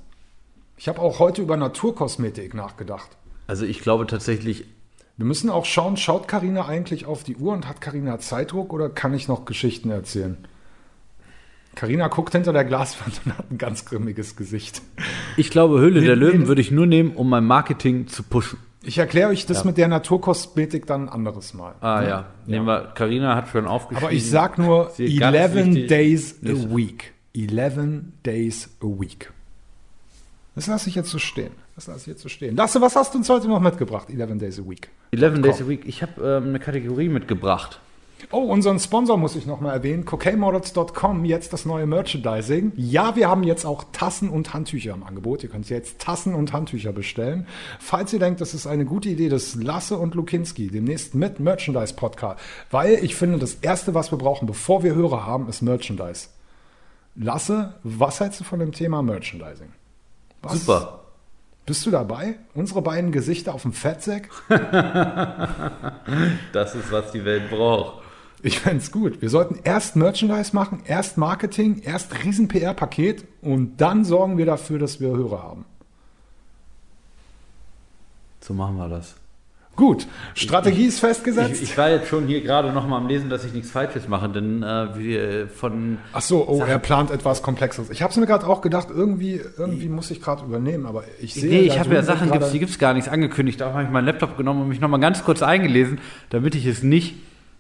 Ich 0.78 0.88
habe 0.88 0.99
auch 0.99 1.20
heute 1.20 1.41
über 1.41 1.56
Naturkosmetik 1.56 2.54
nachgedacht. 2.54 3.18
Also 3.48 3.66
ich 3.66 3.82
glaube 3.82 4.08
tatsächlich, 4.08 4.66
Wir 5.18 5.26
müssen 5.26 5.50
auch 5.50 5.66
schauen, 5.66 5.96
schaut 5.98 6.28
Karina 6.28 6.66
eigentlich 6.66 7.06
auf 7.06 7.24
die 7.24 7.36
Uhr 7.36 7.54
und 7.54 7.68
hat 7.68 7.82
Karina 7.82 8.18
Zeitdruck 8.20 8.74
oder 8.74 8.89
kann 8.89 9.14
ich 9.14 9.28
noch 9.28 9.46
Geschichten 9.46 9.91
erzählen? 9.91 10.38
Karina 11.76 12.08
guckt 12.08 12.34
hinter 12.34 12.54
der 12.54 12.66
Glaswand 12.66 13.22
und 13.26 13.38
hat 13.38 13.52
ein 13.52 13.58
ganz 13.58 13.86
grimmiges 13.86 14.36
Gesicht. 14.36 14.82
Ich 15.38 15.50
glaube, 15.50 15.80
Höhle 15.80 16.00
Nee, 16.02 16.06
der 16.08 16.16
Löwen 16.16 16.41
nee. 16.41 16.48
würde 16.48 16.62
ich 16.62 16.72
nur 16.72 16.86
nehmen, 16.86 17.16
um 17.16 17.30
mein 17.30 17.46
Marketing 17.46 18.08
zu 18.08 18.22
pushen. 18.24 18.60
Ich 18.84 18.98
erkläre 18.98 19.30
euch 19.30 19.46
das 19.46 19.64
mit 19.64 19.78
der 19.78 19.88
Naturkosmetik 19.88 20.86
dann 20.86 21.04
ein 21.04 21.10
anderes 21.10 21.54
Mal. 21.54 21.74
Ah 21.80 22.04
ja, 22.04 22.26
nehmen 22.46 22.66
wir. 22.68 22.91
Carina 22.96 23.36
hat 23.36 23.48
schon 23.50 23.66
aufgeschrieben. 23.66 24.04
Aber 24.06 24.14
ich 24.14 24.30
sag 24.30 24.58
nur 24.58 24.89
Sie- 24.96 25.16
ganz 25.16 25.36
11 25.38 25.54
wichtig- 25.56 25.88
days 25.88 26.36
a 26.44 26.76
week. 26.76 27.14
11 27.34 28.02
days 28.26 28.70
a 28.82 28.86
week. 28.86 29.32
Das 30.56 30.68
lasse 30.68 30.89
ich 30.89 30.96
jetzt 30.96 31.10
so 31.10 31.18
stehen. 31.18 31.52
Das 31.76 31.88
lasse 31.88 32.02
ich 32.02 32.08
jetzt 32.08 32.22
so 32.22 32.30
stehen. 32.30 32.56
Lasse, 32.56 32.82
was 32.82 32.96
hast 32.96 33.14
du 33.14 33.18
uns 33.18 33.30
heute 33.30 33.48
noch 33.48 33.60
mitgebracht? 33.60 34.10
11 34.10 34.38
days 34.38 34.60
a 34.60 34.70
week. 34.70 34.90
11 35.12 35.42
Days 35.42 35.62
a 35.62 35.68
Week. 35.68 35.86
Ich 35.86 36.02
habe 36.02 36.22
ähm, 36.22 36.50
eine 36.50 36.60
Kategorie 36.60 37.10
mitgebracht. 37.10 37.80
Oh, 38.32 38.44
unseren 38.44 38.80
Sponsor 38.80 39.18
muss 39.18 39.36
ich 39.36 39.46
nochmal 39.46 39.76
erwähnen. 39.76 40.06
CocaineModels.com, 40.06 41.26
jetzt 41.26 41.52
das 41.52 41.66
neue 41.66 41.86
Merchandising. 41.86 42.72
Ja, 42.76 43.16
wir 43.16 43.30
haben 43.30 43.44
jetzt 43.44 43.66
auch 43.66 43.84
Tassen 43.92 44.30
und 44.30 44.54
Handtücher 44.54 44.94
im 44.94 45.04
Angebot. 45.04 45.44
Ihr 45.44 45.50
könnt 45.50 45.70
jetzt 45.70 46.00
Tassen 46.00 46.34
und 46.34 46.54
Handtücher 46.54 46.94
bestellen. 46.94 47.48
Falls 47.80 48.14
ihr 48.14 48.20
denkt, 48.20 48.40
das 48.40 48.54
ist 48.54 48.66
eine 48.66 48.86
gute 48.86 49.10
Idee, 49.10 49.30
das 49.30 49.56
Lasse 49.56 49.98
und 49.98 50.16
Lukinski 50.16 50.70
demnächst 50.70 51.16
mit 51.16 51.40
Merchandise-Podcast. 51.40 52.40
Weil 52.72 53.04
ich 53.04 53.16
finde, 53.16 53.40
das 53.40 53.56
Erste, 53.56 53.94
was 53.94 54.12
wir 54.12 54.18
brauchen, 54.18 54.48
bevor 54.48 54.84
wir 54.84 54.96
Hörer 54.96 55.26
haben, 55.26 55.50
ist 55.50 55.62
Merchandise. 55.62 56.30
Lasse, 57.16 57.76
was 57.84 58.20
hältst 58.20 58.40
du 58.40 58.44
von 58.44 58.60
dem 58.60 58.72
Thema 58.72 59.02
Merchandising? 59.02 59.74
Was? 60.42 60.66
Super. 60.66 61.03
Bist 61.66 61.86
du 61.86 61.91
dabei? 61.91 62.36
Unsere 62.53 62.82
beiden 62.82 63.11
Gesichter 63.11 63.53
auf 63.53 63.61
dem 63.61 63.74
Fettsack? 63.74 64.30
Das 66.51 66.76
ist, 66.76 66.91
was 66.91 67.11
die 67.11 67.26
Welt 67.26 67.49
braucht. 67.49 68.03
Ich 68.43 68.59
fände 68.59 68.86
gut. 68.91 69.22
Wir 69.22 69.30
sollten 69.30 69.59
erst 69.64 69.95
Merchandise 69.95 70.53
machen, 70.53 70.84
erst 70.86 71.18
Marketing, 71.18 71.82
erst 71.82 72.24
riesen 72.24 72.49
PR-Paket 72.49 73.26
und 73.41 73.78
dann 73.78 74.03
sorgen 74.03 74.38
wir 74.38 74.45
dafür, 74.45 74.80
dass 74.80 74.99
wir 74.99 75.09
Hörer 75.09 75.41
haben. 75.41 75.66
So 78.41 78.53
machen 78.53 78.76
wir 78.76 78.89
das. 78.89 79.16
Gut, 79.76 80.06
Strategie 80.36 80.86
ist 80.86 81.00
festgesetzt. 81.00 81.56
Ich, 81.56 81.64
ich 81.64 81.78
war 81.78 81.90
jetzt 81.90 82.08
schon 82.08 82.28
hier 82.28 82.42
gerade 82.42 82.72
noch 82.72 82.88
mal 82.88 82.98
am 82.98 83.08
Lesen, 83.08 83.32
dass 83.32 83.44
ich 83.44 83.54
nichts 83.54 83.72
Falsches 83.72 84.08
mache, 84.08 84.30
denn 84.30 84.62
äh, 84.62 84.96
wir 84.96 85.48
von 85.48 85.98
Ach 86.14 86.22
so, 86.22 86.48
oh, 86.48 86.62
er 86.64 86.78
plant 86.78 87.10
etwas 87.10 87.42
Komplexes. 87.42 87.90
Ich 87.90 88.04
habe 88.04 88.12
es 88.12 88.18
mir 88.18 88.28
gerade 88.28 88.46
auch 88.46 88.62
gedacht, 88.62 88.90
irgendwie, 88.92 89.42
irgendwie 89.58 89.90
muss 89.90 90.12
ich 90.12 90.22
gerade 90.22 90.46
übernehmen, 90.46 90.86
aber 90.86 91.06
ich 91.20 91.34
sehe. 91.34 91.50
Nee, 91.50 91.62
ich 91.62 91.80
habe 91.80 91.96
ja 91.96 92.04
Sachen, 92.04 92.30
gibt's, 92.32 92.52
die 92.52 92.60
gibt's 92.60 92.78
gar 92.78 92.94
nichts 92.94 93.10
angekündigt. 93.10 93.62
Da 93.62 93.74
habe 93.74 93.84
ich 93.84 93.90
meinen 93.90 94.06
Laptop 94.06 94.38
genommen 94.38 94.62
und 94.62 94.68
mich 94.68 94.80
noch 94.80 94.90
mal 94.90 95.00
ganz 95.00 95.24
kurz 95.24 95.42
eingelesen, 95.42 96.00
damit 96.30 96.54
ich 96.54 96.68
es 96.68 96.84
nicht 96.84 97.16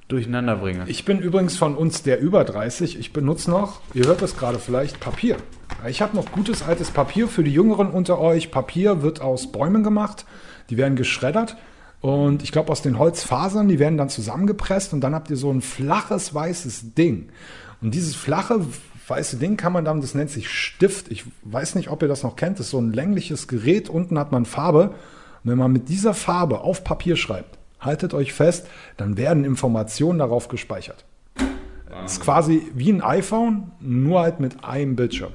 durcheinander 0.07 0.57
bringe. 0.57 0.83
Ich 0.85 1.05
bin 1.05 1.17
übrigens 1.17 1.57
von 1.57 1.75
uns 1.75 2.03
der 2.03 2.19
über 2.19 2.43
30. 2.43 2.99
Ich 2.99 3.11
benutze 3.11 3.49
noch, 3.49 3.81
ihr 3.95 4.05
hört 4.05 4.21
das 4.21 4.37
gerade 4.37 4.59
vielleicht, 4.59 4.99
Papier. 4.99 5.37
Ich 5.87 6.03
habe 6.03 6.15
noch 6.15 6.31
gutes 6.31 6.61
altes 6.61 6.91
Papier 6.91 7.27
für 7.27 7.43
die 7.43 7.53
Jüngeren 7.53 7.89
unter 7.89 8.19
euch. 8.19 8.51
Papier 8.51 9.01
wird 9.01 9.21
aus 9.21 9.51
Bäumen 9.51 9.83
gemacht. 9.83 10.25
Die 10.69 10.77
werden 10.77 10.95
geschreddert. 10.95 11.57
Und 12.03 12.43
ich 12.43 12.51
glaube, 12.51 12.69
aus 12.69 12.81
den 12.81 12.99
Holzfasern, 12.99 13.69
die 13.69 13.79
werden 13.79 13.97
dann 13.97 14.09
zusammengepresst 14.09 14.91
und 14.91 14.99
dann 14.99 15.15
habt 15.15 15.29
ihr 15.29 15.37
so 15.37 15.49
ein 15.49 15.61
flaches 15.61 16.33
weißes 16.33 16.95
Ding. 16.95 17.29
Und 17.81 17.95
dieses 17.95 18.13
flache 18.13 18.59
weiße 19.07 19.37
Ding 19.37 19.55
kann 19.55 19.71
man 19.71 19.85
dann, 19.85 20.01
das 20.01 20.13
nennt 20.13 20.29
sich 20.29 20.49
Stift. 20.49 21.09
Ich 21.09 21.23
weiß 21.43 21.75
nicht, 21.75 21.89
ob 21.89 22.01
ihr 22.01 22.09
das 22.09 22.21
noch 22.21 22.35
kennt. 22.35 22.59
Das 22.59 22.65
ist 22.65 22.71
so 22.71 22.77
ein 22.81 22.91
längliches 22.91 23.47
Gerät. 23.47 23.87
Unten 23.87 24.19
hat 24.19 24.33
man 24.33 24.43
Farbe. 24.43 24.89
Und 24.89 25.51
wenn 25.51 25.57
man 25.57 25.71
mit 25.71 25.87
dieser 25.87 26.13
Farbe 26.13 26.59
auf 26.59 26.83
Papier 26.83 27.15
schreibt, 27.15 27.57
haltet 27.79 28.13
euch 28.13 28.33
fest, 28.33 28.67
dann 28.97 29.15
werden 29.15 29.45
Informationen 29.45 30.19
darauf 30.19 30.49
gespeichert. 30.49 31.05
Das 31.89 32.13
ist 32.15 32.21
quasi 32.21 32.67
wie 32.75 32.91
ein 32.91 33.01
iPhone, 33.01 33.71
nur 33.79 34.19
halt 34.19 34.41
mit 34.41 34.65
einem 34.65 34.97
Bildschirm. 34.97 35.31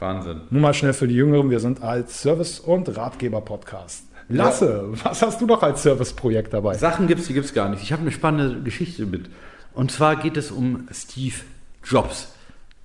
Wahnsinn. 0.00 0.40
Nur 0.50 0.60
mal 0.60 0.74
schnell 0.74 0.92
für 0.92 1.06
die 1.06 1.14
Jüngeren, 1.14 1.50
wir 1.50 1.60
sind 1.60 1.84
als 1.84 2.20
Service- 2.20 2.58
und 2.58 2.96
Ratgeber-Podcast. 2.96 4.08
Lasse, 4.28 4.88
was 5.04 5.22
hast 5.22 5.40
du 5.40 5.46
noch 5.46 5.62
als 5.62 5.82
Serviceprojekt 5.82 6.52
dabei? 6.52 6.74
Sachen 6.74 7.06
gibt's, 7.06 7.26
die 7.26 7.34
gibt's 7.34 7.54
gar 7.54 7.68
nicht. 7.68 7.82
Ich 7.82 7.92
habe 7.92 8.02
eine 8.02 8.10
spannende 8.10 8.62
Geschichte 8.62 9.06
mit. 9.06 9.30
Und 9.74 9.90
zwar 9.90 10.16
geht 10.16 10.36
es 10.36 10.50
um 10.50 10.88
Steve 10.92 11.34
Jobs, 11.84 12.32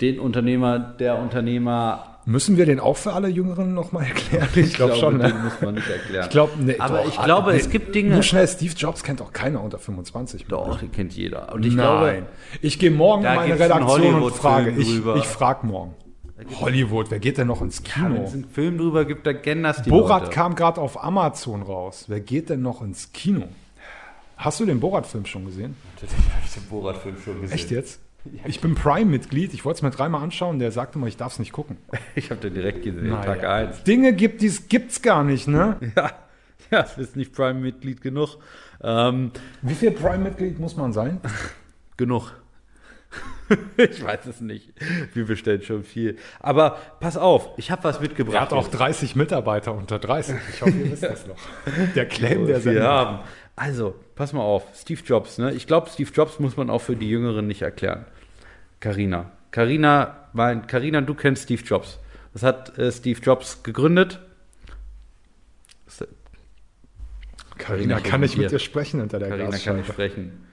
den 0.01 0.19
Unternehmer, 0.19 0.79
der 0.79 1.17
Unternehmer. 1.19 2.05
Müssen 2.25 2.57
wir 2.57 2.65
den 2.65 2.79
auch 2.79 2.97
für 2.97 3.13
alle 3.13 3.27
Jüngeren 3.27 3.73
nochmal 3.73 4.05
erklären? 4.05 4.49
Ich 4.55 4.73
glaube 4.73 4.95
schon. 4.95 5.19
den 5.19 5.29
Ne? 5.29 5.43
muss 5.43 5.61
man 5.61 5.75
nicht 5.75 5.89
erklären. 5.89 6.25
Ich 6.25 6.29
glaube, 6.29 6.51
nee, 6.59 6.75
Aber 6.77 6.99
doch, 6.99 7.07
ich 7.07 7.21
glaube, 7.23 7.51
nee, 7.51 7.57
es 7.57 7.69
gibt 7.69 7.95
Dinge. 7.95 8.13
Nur 8.15 8.23
schnell, 8.23 8.47
Steve 8.47 8.73
Jobs 8.75 9.03
kennt 9.03 9.21
auch 9.21 9.31
keiner 9.31 9.63
unter 9.63 9.79
25. 9.79 10.45
Doch, 10.47 10.79
die 10.79 10.89
kennt 10.89 11.13
jeder. 11.13 11.53
Und 11.53 11.65
ich 11.65 11.73
Nein. 11.73 11.85
glaube, 11.85 12.23
ich 12.61 12.77
gehe 12.77 12.91
morgen 12.91 13.23
in 13.23 13.35
meine 13.35 13.59
Redaktion 13.59 14.21
und 14.21 14.35
frage. 14.35 14.71
Ich, 14.71 14.97
ich 14.97 15.25
frage 15.25 15.65
morgen. 15.65 15.95
Hollywood, 16.59 17.11
wer 17.11 17.19
geht 17.19 17.37
denn 17.37 17.47
noch 17.47 17.61
ins 17.61 17.83
wenn 17.83 17.91
Kino? 18.13 18.23
es 18.23 18.33
einen 18.33 18.45
Film 18.45 18.77
drüber 18.77 19.05
gibt, 19.05 19.25
dann 19.27 19.41
kennen 19.41 19.63
das 19.63 19.81
die 19.81 19.89
Borat 19.89 20.23
Leute. 20.23 20.33
kam 20.33 20.55
gerade 20.55 20.79
auf 20.81 21.03
Amazon 21.03 21.61
raus. 21.61 22.05
Wer 22.07 22.19
geht 22.21 22.49
denn 22.49 22.61
noch 22.61 22.81
ins 22.81 23.11
Kino? 23.11 23.47
Hast 24.37 24.59
du 24.61 24.65
den 24.65 24.79
Borat-Film 24.79 25.25
schon 25.25 25.45
gesehen? 25.45 25.75
Natürlich 25.95 26.15
habe 26.15 26.41
ich 26.45 26.53
den 26.53 26.63
Borat-Film 26.63 27.17
schon 27.23 27.41
gesehen. 27.41 27.55
Echt 27.55 27.71
jetzt? 27.71 27.99
Ich 28.45 28.59
bin 28.59 28.75
Prime-Mitglied. 28.75 29.53
Ich 29.53 29.63
wollte 29.63 29.77
es 29.77 29.81
mir 29.81 29.91
dreimal 29.91 30.21
anschauen. 30.21 30.59
Der 30.59 30.73
sagte 30.73 30.99
mal, 30.99 31.07
ich 31.07 31.15
darf 31.15 31.31
es 31.33 31.39
nicht 31.39 31.53
gucken. 31.53 31.77
Ich 32.15 32.29
habe 32.31 32.41
den 32.41 32.53
direkt 32.53 32.83
gesehen, 32.83 33.09
Tag 33.11 33.41
Naja. 33.43 33.67
1. 33.69 33.83
Dinge 33.85 34.11
gibt, 34.11 34.41
die 34.41 34.47
es 34.47 34.67
gibt's 34.67 35.01
gar 35.01 35.23
nicht, 35.23 35.47
ne? 35.47 35.77
Ja, 35.95 36.11
ja, 36.69 36.81
das 36.83 36.97
ist 36.97 37.15
nicht 37.15 37.33
Prime-Mitglied 37.33 38.01
genug. 38.01 38.37
Ähm, 38.83 39.31
Wie 39.61 39.73
viel 39.73 39.91
Prime-Mitglied 39.91 40.59
muss 40.59 40.75
man 40.75 40.91
sein? 40.91 41.21
genug. 41.95 42.33
ich 43.77 44.03
weiß 44.03 44.27
es 44.27 44.41
nicht. 44.41 44.73
Wir 45.13 45.25
bestellen 45.25 45.61
schon 45.63 45.83
viel. 45.83 46.17
Aber 46.39 46.77
pass 46.99 47.17
auf, 47.17 47.49
ich 47.57 47.71
habe 47.71 47.83
was 47.83 47.95
Er 47.97 48.03
mitgebracht. 48.03 48.39
hat 48.39 48.53
auch 48.53 48.67
30 48.67 49.15
Mitarbeiter 49.15 49.73
unter 49.73 49.97
30. 49.97 50.35
Ich 50.53 50.61
hoffe, 50.61 50.71
ihr 50.71 50.91
wisst 50.91 51.03
das 51.03 51.25
noch. 51.25 51.37
Der 51.95 52.05
Claim 52.05 52.45
der 52.45 52.61
Sendung. 52.61 52.83
haben. 52.83 53.19
Also, 53.55 53.95
pass 54.15 54.31
mal 54.33 54.41
auf, 54.41 54.63
Steve 54.75 55.01
Jobs. 55.03 55.37
Ne? 55.37 55.51
Ich 55.53 55.65
glaube, 55.67 55.89
Steve 55.89 56.11
Jobs 56.13 56.39
muss 56.39 56.55
man 56.55 56.69
auch 56.69 56.79
für 56.81 56.95
die 56.95 57.09
Jüngeren 57.09 57.47
nicht 57.47 57.61
erklären. 57.63 58.05
Carina. 58.79 59.31
Carina, 59.51 60.27
mein, 60.33 60.67
Carina, 60.67 61.01
du 61.01 61.13
kennst 61.15 61.43
Steve 61.43 61.63
Jobs. 61.63 61.99
Das 62.33 62.43
hat 62.43 62.77
äh, 62.77 62.91
Steve 62.91 63.19
Jobs 63.19 63.63
gegründet. 63.63 64.19
Carina, 67.57 67.97
ich 67.97 68.03
kann 68.03 68.23
ich 68.23 68.37
mit 68.37 68.51
dir. 68.51 68.59
sprechen 68.59 69.01
hinter 69.01 69.19
der 69.19 69.29
Carina 69.29 69.45
kann 69.49 69.53
nicht 69.53 69.63
Glasscheibe? 69.65 69.91
sprechen. 69.93 70.45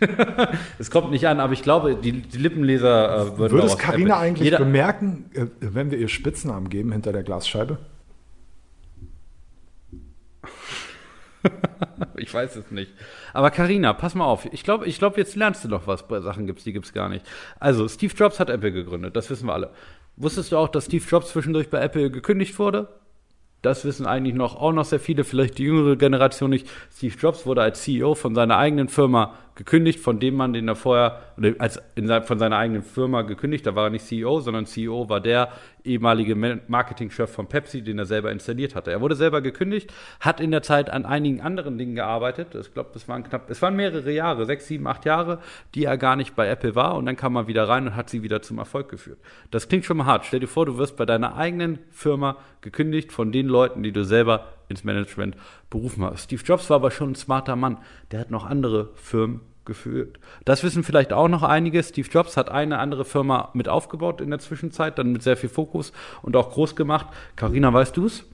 es 0.78 0.90
kommt 0.90 1.10
nicht 1.10 1.26
an, 1.28 1.40
aber 1.40 1.52
ich 1.52 1.62
glaube, 1.62 1.96
die, 1.96 2.12
die 2.12 2.38
Lippenleser 2.38 3.34
äh, 3.34 3.38
würden 3.38 3.52
Würde 3.52 3.66
es 3.66 3.78
Carina 3.78 4.18
eigentlich 4.18 4.44
Jeder, 4.44 4.58
bemerken, 4.58 5.30
äh, 5.34 5.46
wenn 5.60 5.90
wir 5.90 5.98
ihr 5.98 6.08
Spitznamen 6.08 6.68
geben 6.68 6.92
hinter 6.92 7.12
der 7.12 7.22
Glasscheibe? 7.22 7.78
Ich 12.16 12.32
weiß 12.32 12.56
es 12.56 12.70
nicht. 12.70 12.90
Aber 13.32 13.50
Carina, 13.50 13.92
pass 13.92 14.14
mal 14.14 14.24
auf. 14.24 14.46
Ich 14.52 14.62
glaube, 14.62 14.86
ich 14.86 14.98
glaub, 14.98 15.18
jetzt 15.18 15.36
lernst 15.36 15.64
du 15.64 15.68
noch 15.68 15.86
was 15.86 16.08
bei 16.08 16.20
Sachen 16.20 16.46
gibt's, 16.46 16.64
die 16.64 16.72
gibt's 16.72 16.92
gar 16.92 17.08
nicht. 17.08 17.26
Also, 17.60 17.86
Steve 17.86 18.14
Jobs 18.14 18.40
hat 18.40 18.48
Apple 18.50 18.72
gegründet, 18.72 19.14
das 19.14 19.28
wissen 19.28 19.46
wir 19.46 19.52
alle. 19.52 19.70
Wusstest 20.16 20.52
du 20.52 20.56
auch, 20.56 20.68
dass 20.68 20.86
Steve 20.86 21.04
Jobs 21.06 21.28
zwischendurch 21.28 21.68
bei 21.70 21.80
Apple 21.80 22.10
gekündigt 22.10 22.58
wurde? 22.58 22.88
Das 23.62 23.84
wissen 23.84 24.06
eigentlich 24.06 24.34
noch 24.34 24.56
auch 24.56 24.72
noch 24.72 24.84
sehr 24.84 25.00
viele, 25.00 25.24
vielleicht 25.24 25.58
die 25.58 25.64
jüngere 25.64 25.96
Generation 25.96 26.50
nicht. 26.50 26.68
Steve 26.94 27.14
Jobs 27.18 27.46
wurde 27.46 27.62
als 27.62 27.82
CEO 27.82 28.14
von 28.14 28.34
seiner 28.34 28.58
eigenen 28.58 28.88
Firma 28.88 29.34
gekündigt, 29.54 30.00
von 30.00 30.18
dem 30.18 30.34
Mann, 30.34 30.52
den 30.52 30.68
er 30.68 30.74
vorher, 30.76 31.22
als 31.58 31.80
in, 31.94 32.08
von 32.22 32.38
seiner 32.38 32.56
eigenen 32.56 32.82
Firma 32.82 33.22
gekündigt, 33.22 33.66
da 33.66 33.74
war 33.74 33.84
er 33.84 33.90
nicht 33.90 34.04
CEO, 34.04 34.40
sondern 34.40 34.66
CEO 34.66 35.08
war 35.08 35.20
der 35.20 35.50
ehemalige 35.84 36.34
Ma- 36.34 36.58
Marketingchef 36.66 37.30
von 37.30 37.46
Pepsi, 37.46 37.82
den 37.82 37.98
er 37.98 38.06
selber 38.06 38.32
installiert 38.32 38.74
hatte. 38.74 38.90
Er 38.90 39.00
wurde 39.00 39.14
selber 39.14 39.42
gekündigt, 39.42 39.92
hat 40.20 40.40
in 40.40 40.50
der 40.50 40.62
Zeit 40.62 40.90
an 40.90 41.04
einigen 41.04 41.40
anderen 41.40 41.78
Dingen 41.78 41.94
gearbeitet. 41.94 42.54
Ich 42.54 42.72
glaube, 42.72 42.90
es 42.94 43.06
waren 43.08 43.22
knapp, 43.22 43.48
es 43.50 43.62
waren 43.62 43.76
mehrere 43.76 44.10
Jahre, 44.10 44.46
sechs, 44.46 44.66
sieben, 44.66 44.86
acht 44.86 45.04
Jahre, 45.04 45.38
die 45.74 45.84
er 45.84 45.98
gar 45.98 46.16
nicht 46.16 46.34
bei 46.34 46.48
Apple 46.48 46.74
war 46.74 46.96
und 46.96 47.06
dann 47.06 47.16
kam 47.16 47.36
er 47.36 47.46
wieder 47.46 47.68
rein 47.68 47.86
und 47.86 47.96
hat 47.96 48.10
sie 48.10 48.22
wieder 48.22 48.42
zum 48.42 48.58
Erfolg 48.58 48.88
geführt. 48.88 49.18
Das 49.50 49.68
klingt 49.68 49.84
schon 49.84 49.98
mal 49.98 50.06
hart. 50.06 50.24
Stell 50.24 50.40
dir 50.40 50.48
vor, 50.48 50.66
du 50.66 50.78
wirst 50.78 50.96
bei 50.96 51.06
deiner 51.06 51.36
eigenen 51.36 51.78
Firma 51.90 52.36
gekündigt 52.60 53.12
von 53.12 53.30
den 53.30 53.46
Leuten, 53.46 53.82
die 53.82 53.92
du 53.92 54.04
selber 54.04 54.46
ins 54.68 54.84
Management 54.84 55.36
berufen 55.70 56.04
hast. 56.04 56.24
Steve 56.24 56.42
Jobs 56.44 56.70
war 56.70 56.76
aber 56.76 56.90
schon 56.90 57.12
ein 57.12 57.14
smarter 57.14 57.56
Mann. 57.56 57.78
Der 58.10 58.20
hat 58.20 58.30
noch 58.30 58.44
andere 58.44 58.90
Firmen 58.94 59.40
geführt. 59.64 60.18
Das 60.44 60.62
wissen 60.62 60.84
vielleicht 60.84 61.12
auch 61.12 61.28
noch 61.28 61.42
einige. 61.42 61.82
Steve 61.82 62.08
Jobs 62.10 62.36
hat 62.36 62.50
eine 62.50 62.78
andere 62.78 63.04
Firma 63.04 63.50
mit 63.54 63.68
aufgebaut 63.68 64.20
in 64.20 64.30
der 64.30 64.38
Zwischenzeit, 64.38 64.98
dann 64.98 65.12
mit 65.12 65.22
sehr 65.22 65.36
viel 65.36 65.48
Fokus 65.48 65.92
und 66.22 66.36
auch 66.36 66.50
groß 66.50 66.76
gemacht. 66.76 67.06
Carina, 67.36 67.72
weißt 67.72 67.96
du 67.96 68.06
es? 68.06 68.24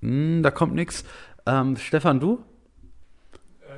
Hm, 0.00 0.42
da 0.42 0.50
kommt 0.50 0.74
nichts. 0.74 1.04
Ähm, 1.46 1.76
Stefan, 1.76 2.20
du? 2.20 2.44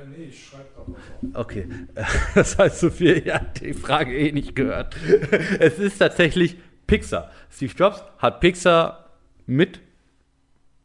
nee, 0.09 0.25
ich 0.25 0.47
schreibe 0.47 0.65
doch 0.75 1.39
Okay, 1.39 1.67
das 2.35 2.57
heißt 2.57 2.79
so 2.79 2.89
viel, 2.89 3.25
ja, 3.25 3.39
die 3.39 3.73
Frage 3.73 4.17
eh 4.17 4.31
nicht 4.31 4.55
gehört. 4.55 4.95
Es 5.59 5.79
ist 5.79 5.99
tatsächlich 5.99 6.57
Pixar. 6.87 7.31
Steve 7.51 7.73
Jobs 7.75 8.03
hat 8.17 8.39
Pixar 8.39 9.09
mit 9.45 9.79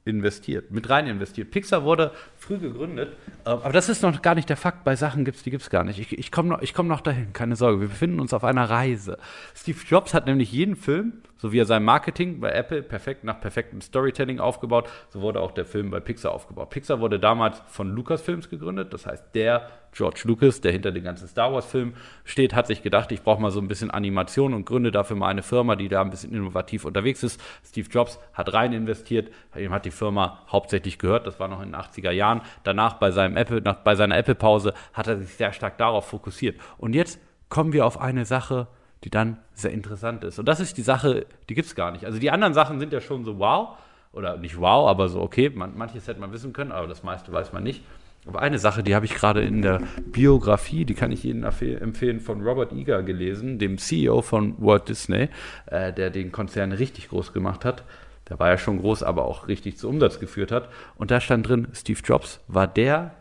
investiert, 0.07 0.71
mit 0.71 0.89
rein 0.89 1.07
investiert. 1.07 1.51
Pixar 1.51 1.85
wurde 1.85 2.13
früh 2.47 2.59
gegründet. 2.59 3.17
Ähm, 3.45 3.59
Aber 3.63 3.73
das 3.73 3.89
ist 3.89 4.03
noch 4.03 4.23
gar 4.23 4.35
nicht 4.35 4.49
der 4.49 4.57
Fakt. 4.57 4.85
Bei 4.85 4.97
Sachen 4.97 5.25
gibt's, 5.25 5.43
die 5.43 5.51
gibt's 5.51 5.71
gar 5.71 5.85
nicht. 5.85 5.99
Ich, 5.99 6.17
ich 6.17 6.31
komme 6.31 6.49
noch, 6.49 6.63
komm 6.75 6.87
noch 6.89 7.01
dahin, 7.01 7.33
keine 7.33 7.57
Sorge. 7.57 7.81
Wir 7.81 7.89
befinden 7.89 8.21
uns 8.21 8.33
auf 8.33 8.45
einer 8.45 8.69
Reise. 8.69 9.19
Steve 9.55 9.79
Jobs 9.87 10.15
hat 10.15 10.27
nämlich 10.27 10.53
jeden 10.53 10.77
Film, 10.77 11.15
so 11.37 11.53
wie 11.53 11.59
er 11.59 11.67
sein 11.67 11.85
Marketing 11.85 12.41
bei 12.41 12.51
Apple 12.51 12.83
perfekt 12.83 13.25
nach 13.25 13.41
perfektem 13.41 13.81
Storytelling 13.81 14.41
aufgebaut, 14.41 14.89
so 15.11 15.21
wurde 15.21 15.41
auch 15.41 15.53
der 15.53 15.65
Film 15.65 15.91
bei 15.91 16.01
Pixar 16.01 16.33
aufgebaut. 16.33 16.71
Pixar 16.71 17.01
wurde 17.01 17.19
damals 17.19 17.63
von 17.67 17.91
Lucasfilms 17.91 18.49
gegründet. 18.49 18.93
Das 18.93 19.07
heißt, 19.07 19.35
der 19.35 19.69
George 19.97 20.23
Lucas, 20.25 20.61
der 20.61 20.73
hinter 20.73 20.93
den 20.93 21.05
ganzen 21.05 21.27
Star 21.27 21.53
Wars-Filmen 21.55 21.95
steht, 22.25 22.55
hat 22.55 22.67
sich 22.67 22.83
gedacht, 22.83 23.13
ich 23.13 23.23
brauche 23.23 23.41
mal 23.41 23.51
so 23.51 23.61
ein 23.61 23.69
bisschen 23.69 23.91
Animation 23.91 24.53
und 24.53 24.67
gründe 24.67 24.91
dafür 24.91 25.17
mal 25.17 25.29
eine 25.29 25.43
Firma, 25.43 25.75
die 25.75 25.89
da 25.89 26.03
ein 26.03 26.11
bisschen 26.11 26.33
innovativ 26.33 26.85
unterwegs 26.85 27.23
ist. 27.23 27.41
Steve 27.65 27.89
Jobs 27.91 28.19
hat 28.35 28.53
rein 28.53 28.75
investiert, 28.75 29.33
ihm 29.57 29.73
hat 29.73 29.87
die 29.87 29.91
Firma 29.91 30.43
hauptsächlich 30.49 30.99
gehört, 30.99 31.27
das 31.27 31.41
war 31.41 31.49
noch 31.49 31.63
in 31.63 31.73
den 31.73 31.81
80er 31.81 32.11
Jahren. 32.11 32.36
Danach 32.65 32.95
bei 32.95 33.11
seinem 33.11 33.37
Apple, 33.37 33.61
nach, 33.61 33.77
bei 33.77 33.95
seiner 33.95 34.17
Apple-Pause 34.17 34.75
hat 34.93 35.07
er 35.07 35.17
sich 35.19 35.35
sehr 35.35 35.53
stark 35.53 35.79
darauf 35.79 36.07
fokussiert. 36.09 36.61
Und 36.79 36.95
jetzt 36.95 37.19
kommen 37.49 37.73
wir 37.73 37.87
auf 37.87 38.01
eine 38.01 38.25
Sache, 38.25 38.67
die 39.05 39.11
dann 39.11 39.39
sehr 39.55 39.73
interessant 39.73 40.25
ist. 40.25 40.39
Und 40.39 40.47
das 40.47 40.61
ist 40.61 40.77
die 40.77 40.83
Sache, 40.83 41.27
die 41.49 41.55
gibt's 41.55 41.75
gar 41.75 41.93
nicht. 41.93 42.05
Also 42.05 42.19
die 42.19 42.31
anderen 42.31 42.55
Sachen 42.55 42.81
sind 42.81 42.93
ja 42.93 43.01
schon 43.01 43.25
so 43.25 43.39
wow, 43.39 43.77
oder 44.13 44.37
nicht 44.37 44.59
wow, 44.59 44.89
aber 44.89 45.09
so 45.09 45.21
okay, 45.21 45.51
man, 45.51 45.77
manches 45.77 46.09
hätte 46.09 46.21
man 46.21 46.33
wissen 46.33 46.53
können, 46.53 46.73
aber 46.73 46.87
das 46.87 47.03
meiste 47.03 47.33
weiß 47.33 47.53
man 47.53 47.63
nicht. 47.63 47.83
Aber 48.27 48.41
eine 48.41 48.59
Sache, 48.59 48.83
die 48.83 48.97
habe 48.97 49.05
ich 49.05 49.15
gerade 49.15 49.43
in 49.43 49.63
der 49.63 49.83
Biografie, 50.07 50.85
die 50.85 50.95
kann 50.95 51.13
ich 51.13 51.25
Ihnen 51.25 51.45
empfe- 51.45 51.79
empfehlen, 51.79 52.19
von 52.19 52.43
Robert 52.43 52.73
Iger 52.73 53.05
gelesen, 53.05 53.61
dem 53.61 53.79
CEO 53.79 54.21
von 54.23 54.55
Walt 54.59 54.89
Disney, 54.89 55.29
äh, 55.67 55.93
der 55.93 56.11
den 56.11 56.33
Konzern 56.33 56.73
richtig 56.73 57.09
groß 57.11 57.33
gemacht 57.33 57.65
hat. 57.65 57.85
Der 58.29 58.39
war 58.39 58.49
ja 58.49 58.59
schon 58.59 58.81
groß, 58.81 59.03
aber 59.03 59.25
auch 59.25 59.49
richtig 59.49 59.79
zu 59.79 59.89
Umsatz 59.89 60.19
geführt 60.19 60.51
hat. 60.51 60.69
Und 60.97 61.11
da 61.11 61.21
stand 61.21 61.49
drin, 61.49 61.69
Steve 61.73 62.01
Jobs 62.03 62.41
war 62.49 62.67
der 62.67 63.13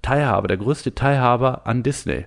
Teilhaber, 0.00 0.48
der 0.48 0.56
größte 0.56 0.94
Teilhaber 0.94 1.66
an 1.66 1.82
Disney. 1.82 2.26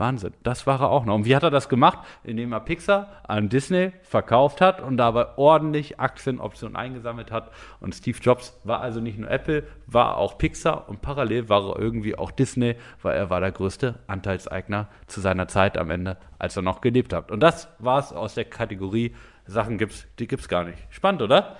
Wahnsinn, 0.00 0.32
das 0.42 0.66
war 0.66 0.80
er 0.80 0.88
auch 0.88 1.04
noch. 1.04 1.14
Und 1.14 1.26
wie 1.26 1.36
hat 1.36 1.42
er 1.42 1.50
das 1.50 1.68
gemacht? 1.68 1.98
Indem 2.24 2.52
er 2.52 2.60
Pixar 2.60 3.20
an 3.28 3.50
Disney 3.50 3.92
verkauft 4.02 4.62
hat 4.62 4.80
und 4.80 4.96
dabei 4.96 5.36
ordentlich 5.36 6.00
Aktienoptionen 6.00 6.74
eingesammelt 6.74 7.30
hat. 7.30 7.50
Und 7.80 7.94
Steve 7.94 8.18
Jobs 8.20 8.58
war 8.64 8.80
also 8.80 9.00
nicht 9.00 9.18
nur 9.18 9.30
Apple, 9.30 9.64
war 9.86 10.16
auch 10.16 10.38
Pixar 10.38 10.88
und 10.88 11.02
parallel 11.02 11.50
war 11.50 11.68
er 11.68 11.78
irgendwie 11.78 12.16
auch 12.16 12.30
Disney, 12.30 12.76
weil 13.02 13.16
er 13.16 13.28
war 13.28 13.40
der 13.40 13.52
größte 13.52 13.98
Anteilseigner 14.06 14.88
zu 15.06 15.20
seiner 15.20 15.48
Zeit 15.48 15.76
am 15.76 15.90
Ende, 15.90 16.16
als 16.38 16.56
er 16.56 16.62
noch 16.62 16.80
gelebt 16.80 17.12
hat. 17.12 17.30
Und 17.30 17.40
das 17.40 17.68
war 17.78 17.98
es 17.98 18.12
aus 18.12 18.34
der 18.34 18.46
Kategorie 18.46 19.14
Sachen 19.46 19.78
gibt's, 19.78 20.06
die 20.18 20.26
gibt's 20.26 20.48
gar 20.48 20.64
nicht. 20.64 20.78
Spannend, 20.90 21.22
oder? 21.22 21.56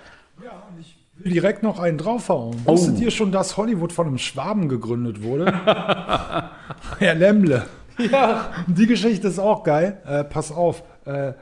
will 1.23 1.33
direkt 1.33 1.63
noch 1.63 1.79
einen 1.79 1.97
draufhauen. 1.97 2.57
Oh. 2.65 2.73
Wusstet 2.73 2.99
ihr 2.99 3.11
schon, 3.11 3.31
dass 3.31 3.57
Hollywood 3.57 3.93
von 3.93 4.07
einem 4.07 4.17
Schwaben 4.17 4.69
gegründet 4.69 5.23
wurde? 5.23 5.45
Herr 6.99 7.15
Lemble. 7.15 7.65
Ja. 7.97 8.51
Die 8.67 8.87
Geschichte 8.87 9.27
ist 9.27 9.39
auch 9.39 9.63
geil. 9.63 10.01
Äh, 10.05 10.23
pass 10.23 10.51
auf. 10.51 10.83
Äh, 11.05 11.33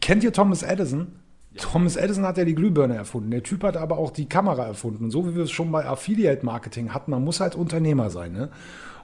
kennt 0.00 0.24
ihr 0.24 0.32
Thomas 0.32 0.62
Edison? 0.62 1.18
Thomas 1.56 1.96
Edison 1.96 2.24
hat 2.24 2.38
ja 2.38 2.44
die 2.44 2.54
Glühbirne 2.54 2.94
erfunden. 2.94 3.30
Der 3.30 3.42
Typ 3.42 3.64
hat 3.64 3.76
aber 3.76 3.98
auch 3.98 4.12
die 4.12 4.28
Kamera 4.28 4.64
erfunden. 4.64 5.04
Und 5.04 5.10
so 5.10 5.26
wie 5.28 5.34
wir 5.34 5.42
es 5.42 5.50
schon 5.50 5.72
bei 5.72 5.84
Affiliate 5.84 6.46
Marketing 6.46 6.94
hatten, 6.94 7.10
man 7.10 7.24
muss 7.24 7.40
halt 7.40 7.56
Unternehmer 7.56 8.10
sein. 8.10 8.32
Ne? 8.32 8.50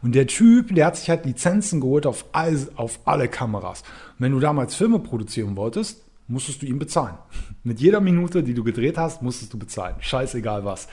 Und 0.02 0.14
der 0.14 0.28
Typ, 0.28 0.74
der 0.74 0.86
hat 0.86 0.96
sich 0.96 1.10
halt 1.10 1.26
Lizenzen 1.26 1.80
geholt 1.80 2.06
auf, 2.06 2.26
all, 2.32 2.56
auf 2.76 3.00
alle 3.06 3.26
Kameras. 3.26 3.82
Und 3.82 4.20
wenn 4.20 4.32
du 4.32 4.40
damals 4.40 4.74
Filme 4.74 5.00
produzieren 5.00 5.56
wolltest, 5.56 6.04
musstest 6.26 6.62
du 6.62 6.66
ihm 6.66 6.78
bezahlen. 6.78 7.16
Mit 7.64 7.80
jeder 7.80 8.00
Minute, 8.00 8.42
die 8.42 8.54
du 8.54 8.64
gedreht 8.64 8.98
hast, 8.98 9.22
musstest 9.22 9.52
du 9.52 9.58
bezahlen. 9.58 9.96
Scheißegal 10.00 10.64
was. 10.64 10.88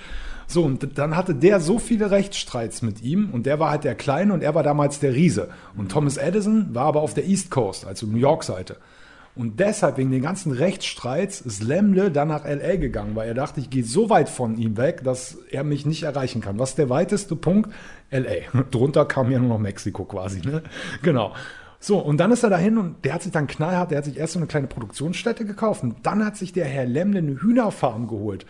So, 0.48 0.64
und 0.64 0.98
dann 0.98 1.16
hatte 1.16 1.34
der 1.34 1.62
so 1.62 1.80
viele 1.80 2.12
Rechtsstreits 2.12 2.82
mit 2.82 3.02
ihm 3.02 3.30
und 3.32 3.46
der 3.46 3.60
war 3.60 3.72
halt 3.72 3.86
der 3.86 3.96
Kleine 3.96 4.34
und 4.34 4.44
er 4.44 4.54
war 4.54 4.64
damals 4.64 5.00
der 5.00 5.14
Riese. 5.14 5.48
Und 5.78 5.94
Thomas 5.94 6.18
Edison 6.18 6.76
war 6.76 6.88
aber 6.88 7.02
auf 7.02 7.14
der 7.14 7.26
East 7.26 7.52
Coast, 7.52 7.88
also 7.88 8.06
New 8.06 8.18
York 8.18 8.44
Seite. 8.44 8.76
Und 9.34 9.62
deshalb, 9.62 9.96
wegen 9.98 10.12
den 10.12 10.22
ganzen 10.22 10.52
Rechtsstreits, 10.52 11.40
ist 11.40 11.64
Lemle 11.64 12.12
dann 12.12 12.28
nach 12.28 12.44
L.A. 12.44 12.76
gegangen, 12.76 13.16
weil 13.16 13.30
er 13.30 13.34
dachte, 13.34 13.62
ich 13.62 13.70
gehe 13.70 13.86
so 13.86 14.10
weit 14.10 14.28
von 14.28 14.58
ihm 14.58 14.76
weg, 14.76 15.06
dass 15.06 15.38
er 15.50 15.64
mich 15.64 15.86
nicht 15.86 16.04
erreichen 16.04 16.42
kann. 16.42 16.60
Was 16.60 16.72
ist 16.72 16.80
der 16.80 16.90
weiteste 16.90 17.38
Punkt? 17.38 17.72
L.A. 18.10 18.62
Drunter 18.72 19.06
kam 19.06 19.32
ja 19.32 19.40
nur 19.40 19.48
noch 19.48 19.60
Mexiko 19.60 20.04
quasi, 20.04 20.42
ne? 20.42 20.64
Genau. 21.02 21.34
So, 21.84 21.98
und 21.98 22.18
dann 22.18 22.32
ist 22.32 22.44
er 22.44 22.52
dahin 22.52 22.78
und 22.78 23.04
der 23.04 23.16
hat 23.16 23.24
sich 23.24 23.32
dann 23.32 23.48
knallhart, 23.48 23.90
der 23.90 23.98
hat 23.98 24.06
sich 24.06 24.16
erst 24.16 24.34
so 24.34 24.40
eine 24.40 24.46
kleine 24.46 24.68
Produktionsstätte 24.68 25.46
gekauft 25.46 25.82
und 25.82 25.96
dann 26.04 26.24
hat 26.24 26.38
sich 26.38 26.54
der 26.54 26.66
Herr 26.66 26.86
Lemle 26.86 27.18
eine 27.18 27.42
Hühnerfarm 27.42 28.08
geholt. 28.08 28.46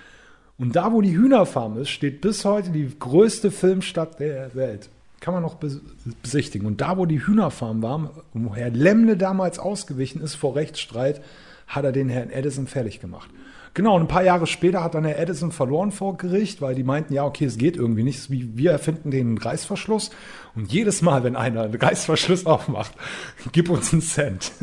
Und 0.58 0.76
da, 0.76 0.92
wo 0.92 1.02
die 1.02 1.16
Hühnerfarm 1.16 1.78
ist, 1.78 1.90
steht 1.90 2.20
bis 2.20 2.44
heute 2.44 2.72
die 2.72 2.92
größte 3.00 3.50
Filmstadt 3.50 4.20
der 4.20 4.54
Welt. 4.54 4.90
Kann 5.22 5.34
man 5.34 5.44
noch 5.44 5.60
bes- 5.62 5.80
besichtigen. 6.22 6.68
Und 6.68 6.82
da, 6.82 6.98
wo 6.98 7.06
die 7.06 7.26
Hühnerfarm 7.26 7.82
war, 7.82 8.12
wo 8.34 8.54
Herr 8.54 8.70
Lemle 8.70 9.16
damals 9.16 9.60
ausgewichen 9.60 10.22
ist 10.22 10.36
vor 10.36 10.58
Rechtsstreit, 10.58 11.22
hat 11.68 11.86
er 11.86 11.94
den 11.94 12.10
Herrn 12.10 12.32
Edison 12.32 12.68
fertig 12.68 13.00
gemacht. 13.00 13.30
Genau, 13.74 13.96
und 13.96 14.02
ein 14.02 14.08
paar 14.10 14.24
Jahre 14.24 14.48
später 14.48 14.84
hat 14.84 14.96
dann 14.96 15.06
Herr 15.06 15.18
Edison 15.18 15.54
verloren 15.54 15.92
vor 15.92 16.18
Gericht, 16.18 16.62
weil 16.62 16.76
die 16.76 16.84
meinten, 16.84 17.14
ja, 17.14 17.24
okay, 17.24 17.46
es 17.46 17.58
geht 17.58 17.78
irgendwie 17.78 18.04
nicht. 18.04 18.30
Wir 18.30 18.72
erfinden 18.72 19.12
den 19.12 19.38
Reißverschluss. 19.38 20.12
Und 20.56 20.72
jedes 20.72 21.02
Mal, 21.02 21.24
wenn 21.24 21.38
einer 21.38 21.62
einen 21.62 21.76
Reißverschluss 21.76 22.46
aufmacht, 22.46 22.92
gib 23.54 23.70
uns 23.70 23.94
einen 23.94 24.02
Cent. 24.02 24.52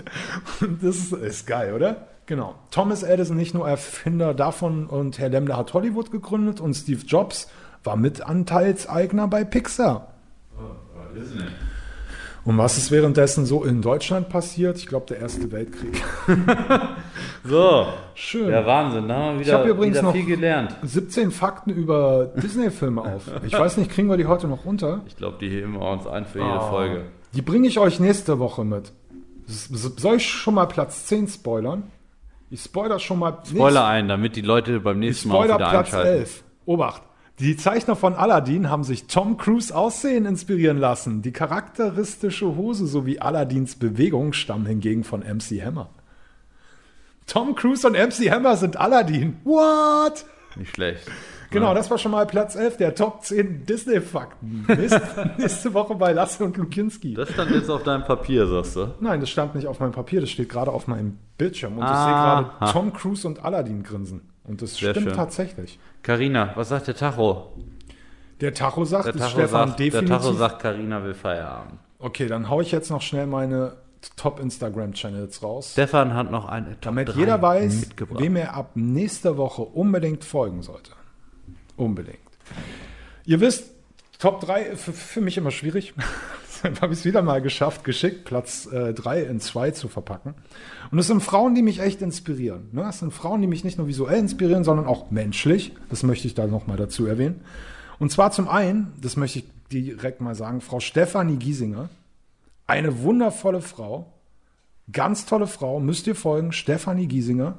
Das 0.83 0.97
ist, 0.97 1.13
ist 1.13 1.47
geil, 1.47 1.73
oder? 1.73 2.09
Genau. 2.27 2.57
Thomas 2.71 3.03
Edison 3.03 3.39
nicht 3.39 3.55
nur 3.55 3.67
Erfinder 3.67 4.35
davon 4.35 4.87
und 4.87 5.19
Herr 5.19 5.31
Lemle 5.31 5.57
hat 5.57 5.73
Hollywood 5.73 6.11
gegründet 6.11 6.61
und 6.61 6.75
Steve 6.75 7.01
Jobs 7.07 7.49
war 7.85 7.97
Mitanteilseigner 7.97 9.29
bei 9.29 9.45
Pixar. 9.45 10.13
Und 12.49 12.57
was 12.57 12.79
ist 12.79 12.91
währenddessen 12.91 13.45
so 13.45 13.63
in 13.63 13.83
Deutschland 13.83 14.31
passiert? 14.31 14.79
Ich 14.79 14.87
glaube, 14.87 15.05
der 15.05 15.19
Erste 15.21 15.53
Weltkrieg. 15.53 16.03
So, 17.45 17.87
Schön. 18.15 18.51
ja 18.51 18.65
Wahnsinn, 18.67 19.07
da 19.07 19.15
haben 19.17 19.39
wir 19.39 19.47
Ich 19.47 19.53
habe 19.53 19.65
wieder, 19.65 19.75
übrigens 19.75 19.97
wieder 19.99 20.03
noch 20.03 20.13
viel 20.13 20.25
gelernt. 20.25 20.75
17 20.83 21.31
Fakten 21.31 21.71
über 21.71 22.33
Disney-Filme 22.37 23.03
auf. 23.03 23.23
Ich 23.47 23.53
weiß 23.53 23.77
nicht, 23.77 23.91
kriegen 23.91 24.09
wir 24.09 24.17
die 24.17 24.27
heute 24.27 24.49
noch 24.49 24.65
runter? 24.65 25.03
Ich 25.07 25.17
glaube, 25.17 25.37
die 25.41 25.49
heben 25.51 25.75
wir 25.75 25.83
uns 25.89 26.07
ein 26.07 26.25
für 26.25 26.39
jede 26.41 26.51
Ah. 26.51 26.69
Folge. 26.71 27.03
Die 27.35 27.43
bringe 27.43 27.69
ich 27.69 27.79
euch 27.79 28.01
nächste 28.01 28.39
Woche 28.39 28.65
mit. 28.65 28.93
Soll 29.47 30.17
ich 30.17 30.27
schon 30.29 30.55
mal 30.55 30.67
Platz 30.67 31.05
10 31.07 31.29
spoilern? 31.29 31.85
Ich 32.51 32.63
spoiler 32.63 32.99
schon 32.99 33.19
mal. 33.19 33.39
Spoiler 33.47 33.87
ein, 33.87 34.09
damit 34.09 34.37
die 34.37 34.43
Leute 34.43 34.81
beim 34.81 34.99
nächsten 34.99 35.29
Mal 35.29 35.37
auch 35.37 35.45
wieder 35.45 35.57
Platz 35.57 35.75
einschalten. 35.95 36.19
11. 36.21 36.45
Obacht. 36.67 37.03
Die 37.41 37.57
Zeichner 37.57 37.95
von 37.95 38.14
Aladdin 38.14 38.68
haben 38.68 38.82
sich 38.82 39.07
Tom 39.07 39.36
Cruise 39.36 39.72
Aussehen 39.72 40.26
inspirieren 40.26 40.76
lassen. 40.76 41.22
Die 41.22 41.30
charakteristische 41.30 42.57
Hose 42.57 42.89
sowie 42.89 43.20
Aladdins 43.20 43.76
Bewegung 43.76 44.32
stammen 44.32 44.66
hingegen 44.66 45.05
von 45.05 45.20
MC 45.20 45.62
Hammer. 45.64 45.89
Tom 47.28 47.55
Cruise 47.55 47.86
und 47.86 47.93
MC 47.93 48.28
Hammer 48.28 48.57
sind 48.57 48.76
Aladdin. 48.76 49.36
What? 49.45 50.24
Nicht 50.57 50.74
schlecht. 50.74 51.09
Genau, 51.51 51.74
das 51.74 51.89
war 51.91 51.97
schon 51.97 52.11
mal 52.11 52.26
Platz 52.26 52.57
11 52.57 52.76
der 52.76 52.95
Top 52.97 53.22
10 53.22 53.64
Disney-Fakten. 53.66 54.66
Nächste, 54.66 55.30
nächste 55.39 55.72
Woche 55.74 55.95
bei 55.95 56.12
Lasse 56.12 56.45
und 56.45 56.57
Lukinski. 56.57 57.14
Das 57.14 57.30
stand 57.30 57.53
jetzt 57.53 57.70
auf 57.70 57.84
deinem 57.84 58.05
Papier, 58.05 58.47
sagst 58.49 58.74
du? 58.74 58.95
Nein, 58.99 59.20
das 59.20 59.30
stand 59.30 59.55
nicht 59.55 59.66
auf 59.68 59.78
meinem 59.78 59.93
Papier, 59.93 60.20
das 60.20 60.30
steht 60.30 60.49
gerade 60.49 60.72
auf 60.72 60.89
meinem 60.89 61.18
Bildschirm. 61.39 61.78
Und 61.78 61.84
ich 61.84 61.89
sehe 61.89 61.97
gerade 61.97 62.51
Tom 62.72 62.93
Cruise 62.93 63.26
und 63.26 63.45
Aladdin 63.45 63.84
grinsen. 63.84 64.28
Und 64.49 64.63
das 64.63 64.77
Sehr 64.77 64.91
stimmt 64.91 65.09
schön. 65.09 65.15
tatsächlich. 65.17 65.79
Carina, 66.03 66.53
was 66.57 66.71
sagt 66.71 66.87
der 66.89 66.97
Tacho? 66.97 67.53
Der 68.41 68.55
Tacho 68.55 68.85
sagt, 68.85 69.07
Der 69.07 69.13
Tacho 69.15 69.31
Stefan 69.31 69.69
sagt, 69.69 69.79
der 69.81 69.87
definitiv. 69.87 70.17
Tacho 70.17 70.33
sagt, 70.33 70.63
Carina 70.63 71.05
will 71.05 71.15
Feierabend. 71.15 71.79
okay, 71.99 72.27
dann 72.29 72.49
hau 72.49 72.61
ich 72.61 72.73
jetzt 72.73 72.91
noch 72.91 73.03
schnell 73.03 73.27
meine 73.27 73.77
Top-Instagram-Channels 74.17 75.43
raus. 75.43 75.73
Stefan 75.73 76.15
hat 76.15 76.31
noch 76.31 76.47
eine 76.49 76.71
Top 76.73 76.81
damit 76.83 77.09
3 77.09 77.19
jeder 77.19 77.43
weiß, 77.43 77.89
wem 78.11 78.37
er 78.37 78.55
ab 78.55 78.71
nächster 78.75 79.37
Woche 79.37 79.63
unbedingt 79.63 80.25
folgen 80.25 80.63
sollte. 80.63 80.93
Unbedingt. 81.77 82.19
Ihr 83.25 83.41
wisst, 83.41 83.71
Top 84.19 84.41
3 84.41 84.77
für, 84.77 84.93
für 84.93 85.21
mich 85.21 85.37
immer 85.37 85.51
schwierig. 85.51 85.95
Habe 86.81 86.93
ich 86.93 87.01
es 87.01 87.05
wieder 87.05 87.23
mal 87.23 87.41
geschafft, 87.41 87.85
geschickt, 87.85 88.25
Platz 88.25 88.69
3 88.71 89.23
in 89.23 89.41
2 89.41 89.73
zu 89.73 89.89
verpacken. 89.89 90.35
Und 90.91 90.99
es 90.99 91.07
sind 91.07 91.23
Frauen, 91.23 91.55
die 91.55 91.63
mich 91.63 91.81
echt 91.81 92.03
inspirieren. 92.03 92.69
Ne? 92.73 92.87
Es 92.89 93.01
sind 93.01 93.13
Frauen, 93.13 93.41
die 93.41 93.47
mich 93.47 93.65
nicht 93.65 93.79
nur 93.79 93.87
visuell 93.87 94.19
inspirieren, 94.19 94.65
sondern 94.65 94.87
auch 94.87 95.11
menschlich. 95.11 95.73
Das 95.91 96.03
möchte 96.03 96.27
ich 96.27 96.35
da 96.35 96.47
nochmal 96.47 96.77
dazu 96.77 97.07
erwähnen. 97.07 97.41
Und 97.99 98.11
zwar 98.13 98.31
zum 98.31 98.49
einen, 98.49 98.93
das 99.01 99.17
möchte 99.17 99.41
ich 99.41 99.45
direkt 99.71 100.21
mal 100.21 100.35
sagen, 100.35 100.61
Frau 100.61 100.81
Stefanie 100.81 101.37
Giesinger. 101.37 101.89
Eine 102.67 103.01
wundervolle 103.03 103.61
Frau, 103.61 104.13
ganz 104.93 105.27
tolle 105.27 105.47
Frau, 105.47 105.81
müsst 105.81 106.07
ihr 106.07 106.15
folgen, 106.15 106.53
Stefanie 106.53 107.07
Giesinger. 107.07 107.59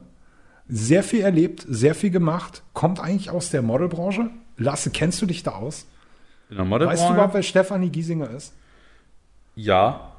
Sehr 0.68 1.04
viel 1.04 1.22
erlebt, 1.22 1.66
sehr 1.68 1.96
viel 1.96 2.12
gemacht, 2.12 2.62
kommt 2.74 3.00
eigentlich 3.00 3.32
aus 3.32 3.50
der 3.50 3.64
Modelbranche. 3.64 4.30
Lasse, 4.58 4.92
kennst 4.92 5.22
du 5.22 5.26
dich 5.26 5.42
da 5.42 5.54
aus? 5.54 5.88
In 6.50 6.58
der 6.58 6.66
Modelbranche? 6.66 7.02
Weißt 7.02 7.10
du 7.10 7.14
überhaupt, 7.14 7.34
wer 7.34 7.44
Stefanie 7.44 7.90
Giesinger 7.90 8.30
ist? 8.30 8.54
Ja. 9.62 10.14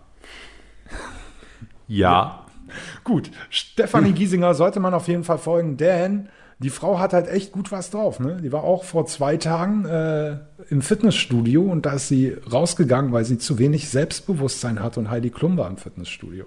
Ja. 1.88 2.47
Gut, 3.05 3.30
Stefanie 3.49 4.12
Giesinger 4.12 4.55
sollte 4.55 4.80
man 4.80 4.93
auf 4.95 5.09
jeden 5.09 5.24
Fall 5.24 5.38
folgen, 5.38 5.76
denn 5.76 6.28
Die 6.62 6.68
Frau 6.68 6.99
hat 6.99 7.14
halt 7.14 7.26
echt 7.26 7.53
gut 7.53 7.72
was 7.72 7.91
drauf. 7.91 8.20
Ne? 8.20 8.36
Die 8.43 8.53
war 8.53 8.64
auch 8.64 8.84
vor 8.84 9.07
zwei 9.07 9.38
Tagen 9.38 9.86
äh, 9.86 10.36
im 10.68 10.82
Fitnessstudio 10.82 11.62
und 11.62 11.86
da 11.86 11.95
ist 11.95 12.09
sie 12.09 12.36
rausgegangen, 12.53 13.12
weil 13.12 13.24
sie 13.24 13.38
zu 13.38 13.59
wenig 13.59 13.88
Selbstbewusstsein 13.88 14.82
hat 14.82 14.99
und 14.99 15.09
Heidi 15.09 15.30
Klum 15.30 15.57
war 15.57 15.70
im 15.70 15.78
Fitnessstudio. 15.78 16.45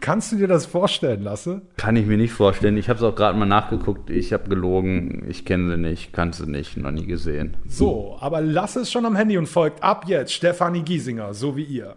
Kannst 0.00 0.32
du 0.32 0.36
dir 0.36 0.48
das 0.48 0.66
vorstellen, 0.66 1.22
Lasse? 1.22 1.62
Kann 1.78 1.96
ich 1.96 2.04
mir 2.04 2.18
nicht 2.18 2.34
vorstellen. 2.34 2.76
Ich 2.76 2.90
habe 2.90 2.98
es 2.98 3.02
auch 3.02 3.14
gerade 3.14 3.38
mal 3.38 3.46
nachgeguckt. 3.46 4.10
Ich 4.10 4.34
habe 4.34 4.50
gelogen. 4.50 5.24
Ich 5.30 5.46
kenne 5.46 5.70
sie 5.70 5.78
nicht, 5.78 6.12
kann 6.12 6.34
sie 6.34 6.46
nicht, 6.46 6.76
noch 6.76 6.90
nie 6.90 7.06
gesehen. 7.06 7.56
So, 7.66 8.18
aber 8.20 8.42
Lasse 8.42 8.80
ist 8.80 8.92
schon 8.92 9.06
am 9.06 9.16
Handy 9.16 9.38
und 9.38 9.46
folgt 9.48 9.82
ab 9.82 10.04
jetzt 10.06 10.34
Stefanie 10.34 10.82
Giesinger, 10.82 11.32
so 11.32 11.56
wie 11.56 11.64
ihr. 11.64 11.96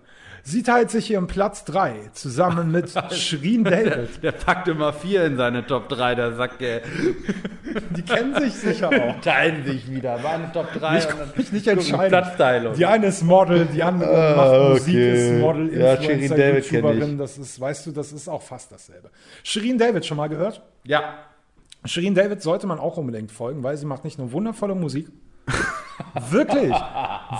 Sie 0.49 0.63
teilt 0.63 0.89
sich 0.91 1.11
ihren 1.11 1.27
Platz 1.27 1.65
3 1.65 2.11
zusammen 2.13 2.71
mit 2.71 2.93
Shirin 3.11 3.65
David. 3.65 4.23
Der 4.23 4.31
packt 4.31 4.69
immer 4.69 4.93
vier 4.93 5.25
in 5.25 5.35
seine 5.35 5.67
Top 5.67 5.89
3, 5.89 6.15
der 6.15 6.31
sagt, 6.35 6.61
er, 6.61 6.81
Die 7.89 8.01
kennen 8.01 8.33
sich 8.39 8.53
sicher 8.53 8.87
auch. 8.89 9.19
teilen 9.19 9.65
sich 9.65 9.91
wieder. 9.91 10.23
War 10.23 10.35
eine 10.35 10.49
Top 10.53 10.71
3 10.73 10.97
Ich 10.99 11.07
kann 11.09 11.17
mich 11.35 11.51
nicht 11.51 11.67
entscheiden. 11.67 12.07
Platzteilung. 12.07 12.75
Die 12.75 12.85
eine 12.85 13.07
ist 13.07 13.23
Model, 13.23 13.65
die 13.65 13.83
andere 13.83 14.09
Ah, 14.09 14.35
macht 14.37 14.69
Musik, 14.79 14.95
okay. 14.95 15.33
ist 15.35 15.41
Model, 15.41 15.77
Ja, 15.77 15.93
Influencer, 15.95 16.35
kenn 16.35 16.55
YouTuberin. 16.55 17.17
Das 17.17 17.37
ist, 17.37 17.59
weißt 17.59 17.85
du, 17.87 17.91
das 17.91 18.13
ist 18.13 18.29
auch 18.29 18.41
fast 18.41 18.71
dasselbe. 18.71 19.09
Shirin 19.43 19.77
David 19.77 20.05
schon 20.05 20.15
mal 20.15 20.29
gehört? 20.29 20.61
Ja. 20.85 21.15
Shirin 21.83 22.15
David 22.15 22.41
sollte 22.41 22.67
man 22.67 22.79
auch 22.79 22.95
unbedingt 22.95 23.33
folgen, 23.33 23.63
weil 23.63 23.75
sie 23.75 23.85
macht 23.85 24.05
nicht 24.05 24.17
nur 24.17 24.31
wundervolle 24.31 24.75
Musik. 24.75 25.09
wirklich, 26.29 26.73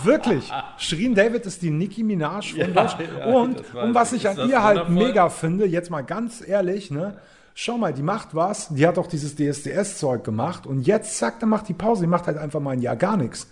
wirklich. 0.04 0.52
Shirin 0.78 1.16
David 1.16 1.46
ist 1.46 1.62
die 1.62 1.70
Nicki 1.70 2.04
Minaj 2.04 2.54
von 2.54 2.74
Deutschland. 2.74 3.10
ja, 3.20 3.26
Und 3.26 3.64
um 3.76 3.96
was 3.96 4.14
ich. 4.14 4.28
an 4.28 4.50
ihr 4.50 4.64
halt 4.64 4.88
wundervoll? 4.88 5.08
mega 5.08 5.30
finde, 5.30 5.66
jetzt 5.66 5.90
mal 5.90 6.02
ganz 6.02 6.46
ehrlich, 6.46 6.92
ne? 6.92 7.18
Schau 7.54 7.78
mal, 7.78 7.92
die 7.92 8.04
macht 8.04 8.36
was, 8.36 8.70
die 8.70 8.86
hat 8.86 9.00
auch 9.00 9.08
dieses 9.08 9.36
DSDS-Zeug 9.36 10.24
gemacht 10.24 10.68
und 10.68 10.86
jetzt, 10.86 11.18
zack, 11.18 11.40
dann 11.40 11.50
macht 11.50 11.68
die 11.68 11.74
Pause, 11.74 12.02
die 12.02 12.08
macht 12.08 12.28
halt 12.28 12.38
einfach 12.38 12.60
mal 12.60 12.72
ein 12.72 12.82
Jahr 12.82 12.96
gar 12.96 13.18
nichts. 13.18 13.48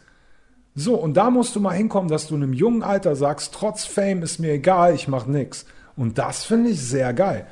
So, 0.75 0.93
und 0.95 1.15
da 1.15 1.31
musst 1.31 1.55
du 1.55 1.59
mal 1.59 1.71
hinkommen, 1.71 2.09
dass 2.09 2.27
du 2.27 2.35
in 2.35 2.43
einem 2.43 2.53
jungen 2.53 2.83
Alter 2.83 3.15
sagst, 3.15 3.53
trotz 3.53 3.85
Fame 3.85 4.21
ist 4.21 4.39
mir 4.39 4.51
egal, 4.51 4.93
ich 4.93 5.07
mach 5.07 5.25
nix. 5.25 5.65
Und 5.95 6.17
das 6.19 6.43
finde 6.43 6.69
ich 6.69 6.81
sehr 6.81 7.13
geil. 7.13 7.47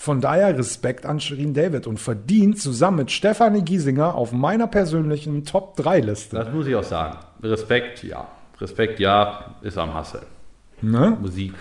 Von 0.00 0.20
daher 0.20 0.56
Respekt 0.56 1.04
an 1.06 1.18
Shirin 1.18 1.54
David 1.54 1.86
und 1.86 1.98
verdient 1.98 2.60
zusammen 2.60 2.98
mit 2.98 3.10
Stefanie 3.10 3.62
Giesinger 3.62 4.14
auf 4.14 4.32
meiner 4.32 4.68
persönlichen 4.68 5.44
Top-3-Liste. 5.44 6.36
Das 6.36 6.52
muss 6.52 6.66
ich 6.68 6.76
auch 6.76 6.84
sagen. 6.84 7.18
Respekt, 7.42 8.04
ja. 8.04 8.28
Respekt, 8.60 9.00
ja, 9.00 9.56
ist 9.62 9.76
am 9.76 9.94
Hassel. 9.94 10.22
Ne? 10.80 11.16
Musik. 11.20 11.52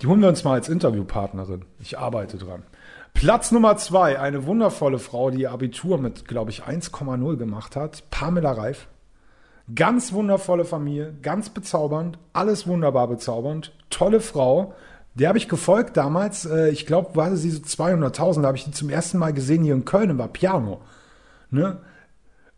Die 0.00 0.06
holen 0.06 0.20
wir 0.20 0.28
uns 0.28 0.44
mal 0.44 0.54
als 0.54 0.68
Interviewpartnerin. 0.68 1.64
Ich 1.80 1.98
arbeite 1.98 2.38
dran. 2.38 2.62
Platz 3.12 3.52
Nummer 3.52 3.76
zwei, 3.76 4.18
eine 4.18 4.46
wundervolle 4.46 4.98
Frau, 4.98 5.30
die 5.30 5.42
ihr 5.42 5.52
Abitur 5.52 5.98
mit, 5.98 6.26
glaube 6.26 6.50
ich, 6.50 6.64
1,0 6.64 7.36
gemacht 7.36 7.76
hat. 7.76 8.08
Pamela 8.10 8.52
Reif. 8.52 8.88
Ganz 9.74 10.12
wundervolle 10.12 10.64
Familie, 10.64 11.14
ganz 11.22 11.50
bezaubernd, 11.50 12.18
alles 12.32 12.66
wunderbar 12.66 13.06
bezaubernd. 13.08 13.72
Tolle 13.90 14.20
Frau. 14.20 14.74
Der 15.14 15.28
habe 15.28 15.38
ich 15.38 15.48
gefolgt 15.48 15.96
damals. 15.96 16.46
Äh, 16.46 16.70
ich 16.70 16.86
glaube, 16.86 17.16
war 17.16 17.34
sie 17.36 17.50
so 17.50 17.60
200.000. 17.60 18.42
Da 18.42 18.48
habe 18.48 18.56
ich 18.56 18.64
die 18.64 18.70
zum 18.70 18.90
ersten 18.90 19.18
Mal 19.18 19.32
gesehen 19.32 19.62
hier 19.62 19.74
in 19.74 19.84
Köln 19.84 20.16
war 20.18 20.28
Piano. 20.28 20.80
Ne? 21.50 21.78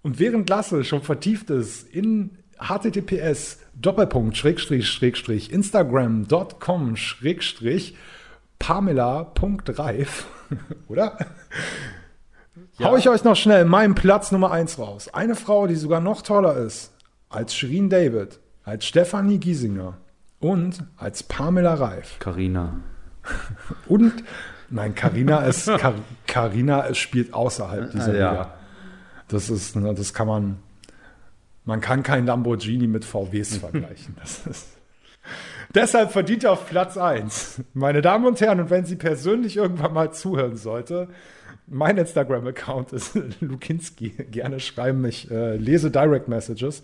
Und 0.02 0.18
während 0.18 0.48
Lasse 0.48 0.84
schon 0.84 1.02
vertieft 1.02 1.50
ist 1.50 1.88
in 1.88 2.38
https 2.58 3.58
Doppelpunkt 3.74 4.36
Schrägstrich 4.36 4.88
Schrägstrich 4.88 5.52
Instagram.com 5.52 6.96
Schrägstrich 6.96 7.96
Pamela.reif, 8.58 10.26
oder? 10.88 11.18
Hau 12.80 12.96
ich 12.96 13.08
euch 13.08 13.24
noch 13.24 13.36
schnell 13.36 13.64
meinen 13.64 13.94
Platz 13.94 14.30
Nummer 14.30 14.52
1 14.52 14.78
raus. 14.78 15.12
Eine 15.12 15.34
Frau, 15.34 15.66
die 15.66 15.74
sogar 15.74 16.00
noch 16.00 16.22
toller 16.22 16.56
ist 16.56 16.92
als 17.28 17.54
Shirin 17.54 17.90
David, 17.90 18.38
als 18.62 18.86
Stefanie 18.86 19.38
Giesinger 19.38 19.98
und 20.44 20.84
als 20.98 21.22
Pamela 21.22 21.72
Reif. 21.74 22.18
Carina. 22.18 22.80
Und 23.88 24.12
nein, 24.68 24.94
Carina 24.94 25.38
ist 25.46 25.70
Carina 26.26 26.92
spielt 26.92 27.32
außerhalb 27.32 27.90
dieser 27.92 28.12
Ah, 28.12 28.14
ja. 28.14 28.30
Liga. 28.30 28.54
Das 29.28 29.48
ist, 29.48 29.76
ne, 29.76 29.94
das 29.94 30.12
kann 30.12 30.26
man, 30.26 30.58
man 31.64 31.80
kann 31.80 32.02
kein 32.02 32.26
Lamborghini 32.26 32.86
mit 32.86 33.06
VWs 33.06 33.56
vergleichen. 33.60 34.14
Das 34.20 34.46
ist, 34.46 34.68
deshalb 35.74 36.12
verdient 36.12 36.44
er 36.44 36.52
auf 36.52 36.68
Platz 36.68 36.98
1. 36.98 37.62
Meine 37.72 38.02
Damen 38.02 38.26
und 38.26 38.38
Herren, 38.42 38.60
und 38.60 38.68
wenn 38.68 38.84
sie 38.84 38.96
persönlich 38.96 39.56
irgendwann 39.56 39.94
mal 39.94 40.12
zuhören 40.12 40.56
sollte, 40.56 41.08
mein 41.66 41.96
Instagram-Account 41.96 42.92
ist 42.92 43.18
Lukinski. 43.40 44.10
Gerne 44.30 44.60
schreiben 44.60 45.00
mich, 45.00 45.30
äh, 45.30 45.56
lese 45.56 45.90
Direct 45.90 46.28
Messages. 46.28 46.82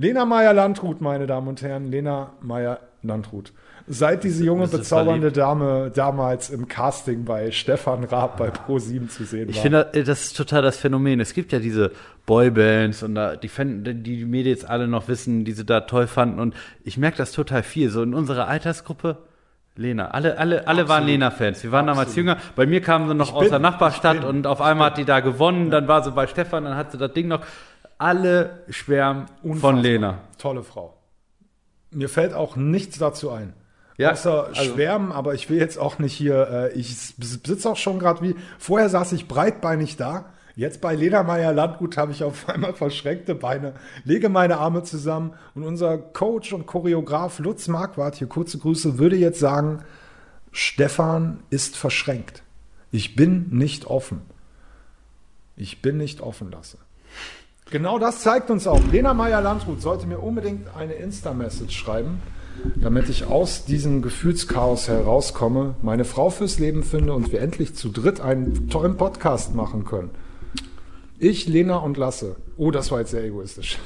Lena 0.00 0.24
Meyer-Landrut, 0.24 1.02
meine 1.02 1.26
Damen 1.26 1.46
und 1.48 1.60
Herren, 1.60 1.90
Lena 1.90 2.32
Meyer-Landrut. 2.40 3.52
Seit 3.86 4.24
diese 4.24 4.44
junge, 4.44 4.66
bezaubernde 4.66 5.30
Dame 5.30 5.90
damals 5.94 6.48
im 6.48 6.68
Casting 6.68 7.26
bei 7.26 7.50
Stefan 7.50 8.04
Raab 8.04 8.38
bei 8.38 8.48
Pro7 8.48 9.08
zu 9.08 9.24
sehen 9.24 9.48
war. 9.48 9.54
Ich 9.54 9.60
finde, 9.60 9.92
äh, 9.92 10.02
das 10.02 10.22
ist 10.26 10.38
total 10.38 10.62
das 10.62 10.78
Phänomen. 10.78 11.20
Es 11.20 11.34
gibt 11.34 11.52
ja 11.52 11.58
diese 11.58 11.90
Boybands 12.24 13.02
und 13.02 13.14
da, 13.14 13.36
die, 13.36 13.48
fänden, 13.48 14.02
die 14.02 14.16
die 14.16 14.24
Mädels 14.24 14.64
alle 14.64 14.88
noch 14.88 15.06
wissen, 15.08 15.44
die 15.44 15.52
sie 15.52 15.66
da 15.66 15.80
toll 15.82 16.06
fanden. 16.06 16.40
Und 16.40 16.54
ich 16.82 16.96
merke 16.96 17.18
das 17.18 17.32
total 17.32 17.62
viel. 17.62 17.90
So 17.90 18.02
in 18.02 18.14
unserer 18.14 18.48
Altersgruppe, 18.48 19.18
Lena, 19.76 20.12
alle, 20.12 20.38
alle, 20.38 20.66
alle 20.66 20.88
waren 20.88 21.04
Lena-Fans. 21.04 21.62
Wir 21.62 21.72
waren 21.72 21.86
damals 21.86 22.16
jünger. 22.16 22.38
Bei 22.56 22.64
mir 22.64 22.80
kamen 22.80 23.06
sie 23.06 23.14
noch 23.14 23.34
aus 23.34 23.42
bin- 23.42 23.50
der 23.50 23.58
Nachbarstadt 23.58 24.16
ich 24.16 24.20
bin- 24.22 24.28
und 24.30 24.46
auf 24.46 24.62
einmal 24.62 24.90
hat 24.90 24.98
die 24.98 25.04
da 25.04 25.20
gewonnen. 25.20 25.70
Dann 25.70 25.88
war 25.88 26.02
sie 26.02 26.10
bei 26.12 26.26
Stefan, 26.26 26.64
dann 26.64 26.76
hat 26.76 26.92
sie 26.92 26.98
das 26.98 27.12
Ding 27.12 27.28
noch. 27.28 27.40
Alle 28.00 28.64
schwärmen 28.70 29.26
von 29.42 29.50
Unfassbar. 29.50 29.82
Lena. 29.82 30.18
Tolle 30.38 30.62
Frau. 30.62 30.96
Mir 31.90 32.08
fällt 32.08 32.32
auch 32.32 32.56
nichts 32.56 32.98
dazu 32.98 33.30
ein. 33.30 33.52
Ja, 33.98 34.12
Außer 34.12 34.46
also- 34.46 34.62
schwärmen, 34.62 35.12
aber 35.12 35.34
ich 35.34 35.50
will 35.50 35.58
jetzt 35.58 35.78
auch 35.78 35.98
nicht 35.98 36.14
hier, 36.14 36.48
äh, 36.48 36.72
ich 36.72 36.96
sitze 36.96 37.68
auch 37.68 37.76
schon 37.76 37.98
gerade 37.98 38.22
wie, 38.22 38.34
vorher 38.58 38.88
saß 38.88 39.12
ich 39.12 39.28
breitbeinig 39.28 39.98
da, 39.98 40.24
jetzt 40.56 40.80
bei 40.80 40.94
Lena 40.94 41.22
Meyer 41.24 41.52
Landgut 41.52 41.98
habe 41.98 42.10
ich 42.12 42.24
auf 42.24 42.48
einmal 42.48 42.72
verschränkte 42.72 43.34
Beine, 43.34 43.74
lege 44.04 44.30
meine 44.30 44.56
Arme 44.56 44.82
zusammen 44.82 45.34
und 45.54 45.64
unser 45.64 45.98
Coach 45.98 46.54
und 46.54 46.66
Choreograf 46.66 47.38
Lutz 47.38 47.68
Marquardt, 47.68 48.16
hier 48.16 48.28
kurze 48.28 48.56
Grüße, 48.56 48.96
würde 48.98 49.16
jetzt 49.16 49.40
sagen, 49.40 49.82
Stefan 50.52 51.42
ist 51.50 51.76
verschränkt. 51.76 52.42
Ich 52.90 53.14
bin 53.14 53.50
nicht 53.50 53.84
offen. 53.84 54.22
Ich 55.56 55.82
bin 55.82 55.98
nicht 55.98 56.22
offen 56.22 56.50
lasse. 56.50 56.78
Genau 57.70 57.98
das 58.00 58.20
zeigt 58.22 58.50
uns 58.50 58.66
auch. 58.66 58.80
Lena 58.90 59.14
Meyer-Landrut 59.14 59.80
sollte 59.80 60.06
mir 60.06 60.18
unbedingt 60.18 60.74
eine 60.76 60.94
Insta-Message 60.94 61.76
schreiben, 61.76 62.20
damit 62.76 63.08
ich 63.08 63.26
aus 63.26 63.64
diesem 63.64 64.02
Gefühlschaos 64.02 64.88
herauskomme, 64.88 65.76
meine 65.80 66.04
Frau 66.04 66.30
fürs 66.30 66.58
Leben 66.58 66.82
finde 66.82 67.12
und 67.12 67.30
wir 67.30 67.40
endlich 67.40 67.74
zu 67.76 67.88
dritt 67.90 68.20
einen 68.20 68.68
tollen 68.70 68.96
Podcast 68.96 69.54
machen 69.54 69.84
können. 69.84 70.10
Ich, 71.22 71.46
Lena 71.46 71.76
und 71.76 71.96
Lasse. 71.96 72.36
Oh, 72.56 72.70
das 72.70 72.90
war 72.90 73.00
jetzt 73.00 73.10
sehr 73.10 73.22
egoistisch. 73.24 73.78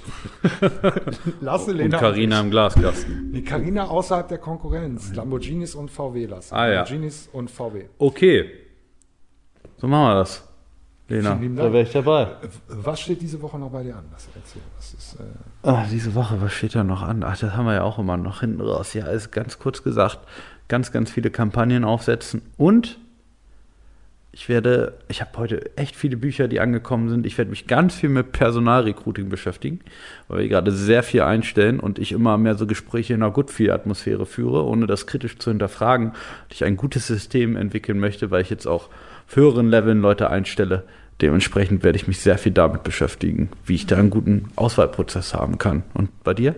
Lasse, 1.40 1.72
Und 1.72 1.76
Lena. 1.78 1.98
Carina 1.98 2.40
im 2.40 2.50
Glaskasten. 2.50 3.32
Nee, 3.32 3.42
Carina 3.42 3.88
außerhalb 3.88 4.28
der 4.28 4.38
Konkurrenz. 4.38 5.12
Lamborghinis 5.14 5.74
und 5.74 5.90
VW 5.90 6.26
Lasse. 6.26 6.54
Ah, 6.54 6.68
ja. 6.68 6.72
Lamborghinis 6.74 7.28
und 7.32 7.50
VW. 7.50 7.86
Okay. 7.98 8.50
So 9.78 9.88
machen 9.88 10.10
wir 10.10 10.14
das. 10.20 10.48
Lena, 11.08 11.38
da 11.56 11.72
wäre 11.72 11.82
ich 11.82 11.92
dabei. 11.92 12.28
Was 12.68 13.00
steht 13.00 13.20
diese 13.20 13.40
Woche 13.42 13.58
noch 13.58 13.70
bei 13.70 13.82
dir 13.82 13.96
an? 13.96 14.04
Was 14.10 14.26
ist, 14.94 15.14
äh, 15.20 15.24
Ah, 15.62 15.84
diese 15.90 16.14
Woche, 16.14 16.40
was 16.40 16.52
steht 16.52 16.74
da 16.74 16.82
noch 16.82 17.02
an? 17.02 17.22
Ach, 17.22 17.38
das 17.38 17.54
haben 17.54 17.66
wir 17.66 17.74
ja 17.74 17.82
auch 17.82 17.98
immer 17.98 18.16
noch 18.16 18.40
hinten 18.40 18.62
raus. 18.62 18.94
Ja, 18.94 19.06
ist 19.08 19.30
ganz 19.30 19.58
kurz 19.58 19.82
gesagt, 19.82 20.20
ganz, 20.68 20.92
ganz 20.92 21.10
viele 21.10 21.30
Kampagnen 21.30 21.84
aufsetzen. 21.84 22.40
Und 22.56 22.98
ich 24.32 24.48
werde, 24.48 24.94
ich 25.08 25.20
habe 25.20 25.30
heute 25.36 25.76
echt 25.76 25.94
viele 25.94 26.16
Bücher, 26.16 26.48
die 26.48 26.58
angekommen 26.58 27.08
sind. 27.08 27.24
Ich 27.24 27.38
werde 27.38 27.50
mich 27.50 27.66
ganz 27.66 27.94
viel 27.94 28.08
mit 28.08 28.32
Personalrecruiting 28.32 29.28
beschäftigen, 29.28 29.80
weil 30.26 30.40
wir 30.40 30.48
gerade 30.48 30.72
sehr 30.72 31.02
viel 31.02 31.20
einstellen 31.20 31.78
und 31.80 31.98
ich 31.98 32.12
immer 32.12 32.36
mehr 32.36 32.56
so 32.56 32.66
Gespräche 32.66 33.14
in 33.14 33.22
einer 33.22 33.30
Good-Feel-Atmosphäre 33.30 34.26
führe, 34.26 34.64
ohne 34.64 34.86
das 34.86 35.06
kritisch 35.06 35.38
zu 35.38 35.50
hinterfragen. 35.50 36.08
Und 36.08 36.16
ich 36.50 36.64
ein 36.64 36.76
gutes 36.76 37.06
System 37.06 37.56
entwickeln 37.56 38.00
möchte, 38.00 38.30
weil 38.30 38.42
ich 38.42 38.50
jetzt 38.50 38.66
auch 38.66 38.88
auf 39.28 39.36
höheren 39.36 39.68
Leveln 39.68 40.00
Leute 40.00 40.30
einstelle. 40.30 40.84
Dementsprechend 41.20 41.84
werde 41.84 41.96
ich 41.96 42.08
mich 42.08 42.20
sehr 42.20 42.38
viel 42.38 42.52
damit 42.52 42.82
beschäftigen, 42.82 43.48
wie 43.64 43.74
ich 43.76 43.86
da 43.86 43.96
einen 43.96 44.10
guten 44.10 44.50
Auswahlprozess 44.56 45.32
haben 45.34 45.58
kann. 45.58 45.84
Und 45.94 46.10
bei 46.24 46.34
dir? 46.34 46.56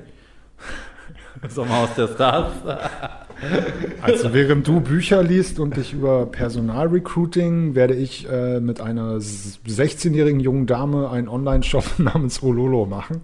Sommerhaus 1.48 1.94
der 1.94 2.08
Stars. 2.08 2.52
Also 4.00 4.32
während 4.32 4.66
du 4.66 4.80
Bücher 4.80 5.22
liest 5.22 5.60
und 5.60 5.76
dich 5.76 5.92
über 5.92 6.24
Personalrecruiting, 6.24 7.74
werde 7.74 7.94
ich 7.94 8.26
äh, 8.30 8.60
mit 8.60 8.80
einer 8.80 9.16
s- 9.16 9.60
16-jährigen 9.68 10.40
jungen 10.40 10.66
Dame 10.66 11.10
einen 11.10 11.28
Online-Shop 11.28 11.84
namens 11.98 12.42
Ololo 12.42 12.86
machen. 12.86 13.20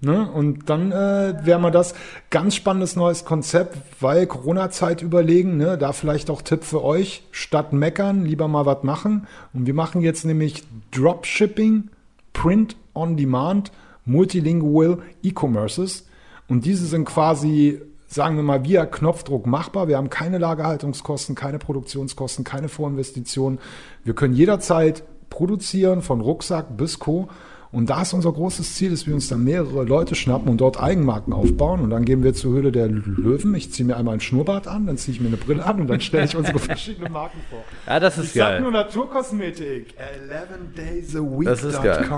Ne? 0.00 0.30
Und 0.30 0.68
dann 0.68 0.90
äh, 0.92 1.34
wäre 1.44 1.58
mal 1.60 1.70
das 1.70 1.94
ganz 2.30 2.54
spannendes 2.54 2.96
neues 2.96 3.24
Konzept, 3.24 3.76
weil 4.00 4.26
Corona-Zeit 4.26 5.02
überlegen, 5.02 5.56
ne? 5.56 5.78
da 5.78 5.92
vielleicht 5.92 6.30
auch 6.30 6.42
Tipp 6.42 6.64
für 6.64 6.82
euch, 6.82 7.22
statt 7.30 7.72
meckern, 7.72 8.24
lieber 8.24 8.48
mal 8.48 8.66
was 8.66 8.82
machen. 8.82 9.26
Und 9.52 9.66
wir 9.66 9.74
machen 9.74 10.00
jetzt 10.00 10.24
nämlich 10.24 10.64
Dropshipping, 10.90 11.90
Print 12.32 12.76
on 12.94 13.16
Demand, 13.16 13.72
Multilingual 14.04 14.98
E-Commerces. 15.22 16.06
Und 16.48 16.64
diese 16.64 16.86
sind 16.86 17.04
quasi, 17.04 17.80
sagen 18.08 18.36
wir 18.36 18.42
mal, 18.42 18.64
via 18.64 18.86
Knopfdruck 18.86 19.46
machbar. 19.46 19.86
Wir 19.86 19.98
haben 19.98 20.10
keine 20.10 20.38
Lagerhaltungskosten, 20.38 21.34
keine 21.34 21.58
Produktionskosten, 21.58 22.44
keine 22.44 22.68
Vorinvestitionen. 22.68 23.58
Wir 24.02 24.14
können 24.14 24.34
jederzeit 24.34 25.04
produzieren, 25.30 26.02
von 26.02 26.20
Rucksack 26.20 26.76
bis 26.76 26.98
Co. 26.98 27.28
Und 27.70 27.90
da 27.90 28.02
ist 28.02 28.14
unser 28.14 28.32
großes 28.32 28.74
Ziel, 28.74 28.90
dass 28.90 29.06
wir 29.06 29.14
uns 29.14 29.28
dann 29.28 29.44
mehrere 29.44 29.84
Leute 29.84 30.14
schnappen 30.14 30.48
und 30.48 30.60
dort 30.60 30.80
Eigenmarken 30.82 31.32
aufbauen. 31.32 31.80
Und 31.80 31.90
dann 31.90 32.04
gehen 32.04 32.22
wir 32.22 32.32
zur 32.32 32.52
Höhle 32.54 32.72
der 32.72 32.88
Löwen. 32.88 33.54
Ich 33.54 33.72
ziehe 33.72 33.86
mir 33.86 33.96
einmal 33.96 34.14
ein 34.14 34.20
Schnurrbart 34.20 34.66
an, 34.66 34.86
dann 34.86 34.96
ziehe 34.96 35.14
ich 35.14 35.20
mir 35.20 35.28
eine 35.28 35.36
Brille 35.36 35.64
an 35.64 35.80
und 35.80 35.86
dann 35.88 36.00
stelle 36.00 36.24
ich 36.24 36.36
unsere 36.36 36.58
verschiedenen 36.58 37.12
Marken 37.12 37.40
vor. 37.50 37.62
Ja, 37.86 38.00
das 38.00 38.16
ist 38.16 38.26
ich 38.26 38.32
sag 38.32 38.52
geil. 38.52 38.60
nur 38.62 38.70
Naturkosmetik. 38.70 39.94
11 40.30 41.44
Das 41.44 41.64
ist 41.64 41.82
geil. 41.82 42.08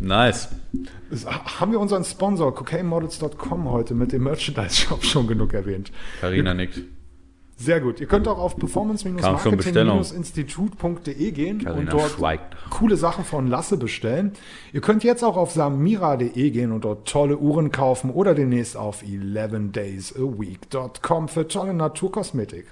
Nice. 0.00 0.48
Haben 1.60 1.72
wir 1.72 1.78
unseren 1.78 2.04
Sponsor 2.04 2.54
cocainemodels.com 2.54 3.70
heute 3.70 3.94
mit 3.94 4.12
dem 4.12 4.24
Merchandise-Shop 4.24 5.04
schon 5.04 5.26
genug 5.26 5.52
erwähnt? 5.52 5.92
Carina 6.20 6.54
nickt. 6.54 6.80
Sehr 7.60 7.80
gut. 7.82 8.00
Ihr 8.00 8.06
könnt 8.06 8.26
auch 8.26 8.38
auf 8.38 8.56
performance-marketing-institut.de 8.56 11.30
gehen 11.30 11.58
Carina 11.58 11.78
und 11.78 11.92
dort 11.92 12.12
schweigt. 12.12 12.56
coole 12.70 12.96
Sachen 12.96 13.22
von 13.22 13.48
Lasse 13.48 13.76
bestellen. 13.76 14.32
Ihr 14.72 14.80
könnt 14.80 15.04
jetzt 15.04 15.22
auch 15.22 15.36
auf 15.36 15.50
samira.de 15.50 16.50
gehen 16.50 16.72
und 16.72 16.86
dort 16.86 17.06
tolle 17.06 17.36
Uhren 17.36 17.70
kaufen 17.70 18.10
oder 18.10 18.34
demnächst 18.34 18.78
auf 18.78 19.02
11daysaweek.com 19.02 21.28
für 21.28 21.48
tolle 21.48 21.74
Naturkosmetik. 21.74 22.64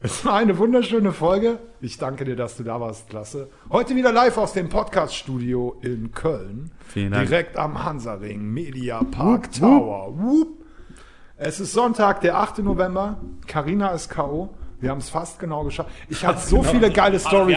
Es 0.00 0.24
war 0.24 0.34
eine 0.34 0.58
wunderschöne 0.58 1.12
Folge. 1.12 1.60
Ich 1.80 1.98
danke 1.98 2.24
dir, 2.24 2.34
dass 2.34 2.56
du 2.56 2.64
da 2.64 2.80
warst, 2.80 3.12
Lasse. 3.12 3.48
Heute 3.70 3.94
wieder 3.94 4.10
live 4.10 4.38
aus 4.38 4.54
dem 4.54 4.70
Podcast-Studio 4.70 5.76
in 5.82 6.10
Köln. 6.10 6.72
Vielen 6.88 7.12
Dank. 7.12 7.28
Direkt 7.28 7.56
am 7.56 7.84
Hansaring, 7.84 8.42
Media 8.42 9.04
Park 9.04 9.52
Tower. 9.52 10.12
Whoop. 10.18 10.61
Es 11.36 11.60
ist 11.60 11.72
Sonntag, 11.72 12.20
der 12.20 12.36
8. 12.36 12.58
November. 12.58 13.16
Karina 13.46 13.88
ist 13.90 14.10
K.O. 14.10 14.50
Wir 14.80 14.90
haben 14.90 14.98
es 14.98 15.08
fast 15.08 15.38
genau 15.38 15.64
geschafft. 15.64 15.90
Ich 16.08 16.24
hatte 16.24 16.40
so 16.40 16.62
viele 16.62 16.90
geile 16.90 17.18
Stories. 17.18 17.56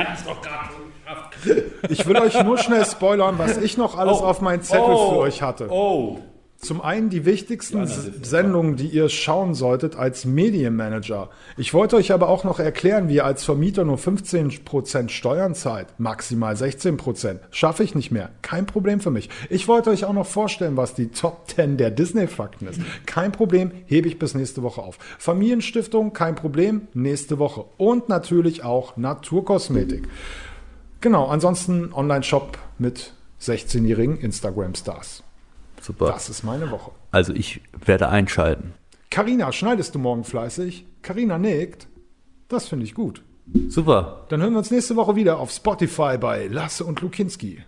Ich 1.89 2.06
will 2.06 2.18
euch 2.18 2.41
nur 2.43 2.57
schnell 2.57 2.85
spoilern, 2.85 3.38
was 3.38 3.57
ich 3.57 3.77
noch 3.77 3.97
alles 3.97 4.19
auf 4.19 4.41
meinen 4.41 4.64
Zettel 4.64 4.95
für 4.95 5.18
euch 5.18 5.41
hatte. 5.41 5.68
Oh. 5.69 6.19
Zum 6.57 6.82
einen 6.82 7.10
die 7.10 7.26
wichtigsten 7.26 7.84
S- 7.84 8.10
Sendungen, 8.23 8.76
die 8.76 8.88
ihr 8.88 9.10
schauen 9.10 9.53
solltet 9.53 9.98
als 9.98 10.26
Medienmanager. 10.26 11.30
Ich 11.57 11.73
wollte 11.73 11.95
euch 11.98 12.11
aber 12.11 12.27
auch 12.30 12.44
noch 12.44 12.60
erklären, 12.60 13.07
wie 13.07 13.15
ihr 13.15 13.26
als 13.26 13.44
Vermieter 13.44 13.84
nur 13.84 13.98
15% 13.98 15.10
Steuern 15.10 15.53
zahlt, 15.53 15.88
maximal 15.99 16.56
16%. 16.56 17.40
Schaffe 17.52 17.84
ich 17.84 17.94
nicht 17.94 18.10
mehr. 18.10 18.32
Kein 18.41 18.65
Problem 18.65 18.99
für 18.99 19.11
mich. 19.11 19.30
Ich 19.49 19.68
wollte 19.68 19.90
euch 19.91 20.06
auch 20.06 20.14
noch 20.14 20.26
vorstellen, 20.26 20.76
was 20.77 20.95
die 20.95 21.10
Top 21.10 21.48
10 21.49 21.77
der 21.77 21.91
Disney-Fakten 21.91 22.68
ist. 22.68 22.80
Kein 23.06 23.32
Problem, 23.32 23.72
hebe 23.86 24.07
ich 24.07 24.18
bis 24.18 24.34
nächste 24.34 24.64
Woche 24.64 24.82
auf. 24.82 24.98
Familienstiftung, 25.19 26.14
kein 26.14 26.36
Problem, 26.36 26.88
nächste 26.94 27.38
Woche. 27.38 27.65
Und 27.77 28.10
natürlich 28.10 28.64
auch 28.64 28.98
Naturkosmetik. 28.98 30.07
Genau, 31.02 31.27
ansonsten 31.27 31.94
Online-Shop 31.94 32.57
mit 32.80 33.14
16-jährigen 33.41 34.18
Instagram-Stars. 34.18 35.24
Super. 35.85 36.07
Das 36.07 36.29
ist 36.29 36.43
meine 36.43 36.71
Woche. 36.71 36.89
Also 37.11 37.31
ich 37.31 37.61
werde 37.85 38.09
einschalten. 38.09 38.73
Karina, 39.11 39.51
schneidest 39.51 39.93
du 39.93 39.99
morgen 39.99 40.23
fleißig? 40.23 40.87
Karina 41.03 41.37
nickt. 41.37 41.87
Das 42.47 42.67
finde 42.67 42.85
ich 42.85 42.95
gut. 42.95 43.21
Super. 43.67 44.25
Dann 44.29 44.41
hören 44.41 44.53
wir 44.53 44.57
uns 44.57 44.71
nächste 44.71 44.95
Woche 44.95 45.15
wieder 45.15 45.37
auf 45.37 45.51
Spotify 45.51 46.17
bei 46.17 46.47
Lasse 46.47 46.83
und 46.85 47.01
Lukinski. 47.01 47.63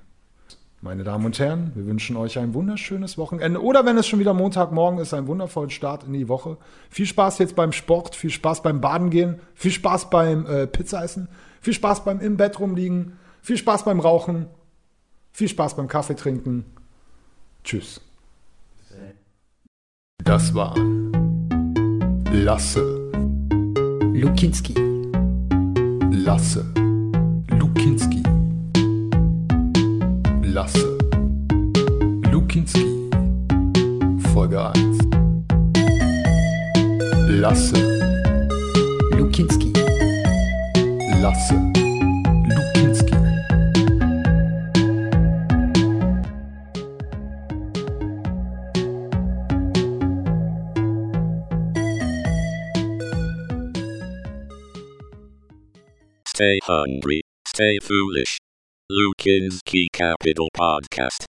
Meine 0.82 1.04
Damen 1.04 1.26
und 1.26 1.38
Herren, 1.38 1.74
wir 1.76 1.86
wünschen 1.86 2.18
euch 2.18 2.40
ein 2.40 2.56
wunderschönes 2.56 3.20
Wochenende 3.20 3.62
oder 3.62 3.86
wenn 3.86 4.00
es 4.00 4.08
schon 4.08 4.18
wieder 4.18 4.34
Montagmorgen 4.34 5.00
ist, 5.00 5.14
einen 5.14 5.28
wundervollen 5.28 5.70
Start 5.70 6.04
in 6.04 6.14
die 6.14 6.28
Woche. 6.28 6.58
Viel 6.90 7.06
Spaß 7.06 7.38
jetzt 7.38 7.56
beim 7.56 7.72
Sport, 7.72 8.16
viel 8.16 8.32
Spaß 8.32 8.64
beim 8.64 8.82
Baden 8.82 9.12
gehen, 9.12 9.40
viel 9.54 9.72
Spaß 9.72 10.10
beim 10.10 10.48
äh, 10.48 10.66
Pizza 10.66 11.04
essen, 11.04 11.30
viel 11.62 11.74
Spaß 11.74 12.04
beim 12.04 12.20
im 12.20 12.36
Bett 12.36 12.60
rumliegen, 12.60 13.14
viel 13.44 13.58
Spaß 13.58 13.86
beim 13.86 14.00
Rauchen, 14.00 14.48
viel 15.32 15.50
Spaß 15.50 15.76
beim 15.76 15.88
Kaffee 15.88 16.16
trinken. 16.16 16.66
Tschüss. 17.64 18.02
Das 20.28 20.54
war 20.54 20.76
Lasse, 22.34 22.84
Lukinski. 24.14 24.74
Lasse, 26.12 26.66
Lukinski. 27.58 28.22
Lasse, 30.44 30.98
Lukinski. 32.30 33.10
Folge 34.34 34.70
1. 34.70 34.98
Lasse, 37.30 37.78
Lukinski. 39.18 39.72
Lasse, 41.22 41.87
Stay 56.38 56.60
hungry, 56.66 57.24
stay 57.48 57.80
foolish. 57.82 58.38
Lukin's 58.92 59.64
Key 59.66 59.90
Capital 59.92 60.50
Podcast. 60.56 61.26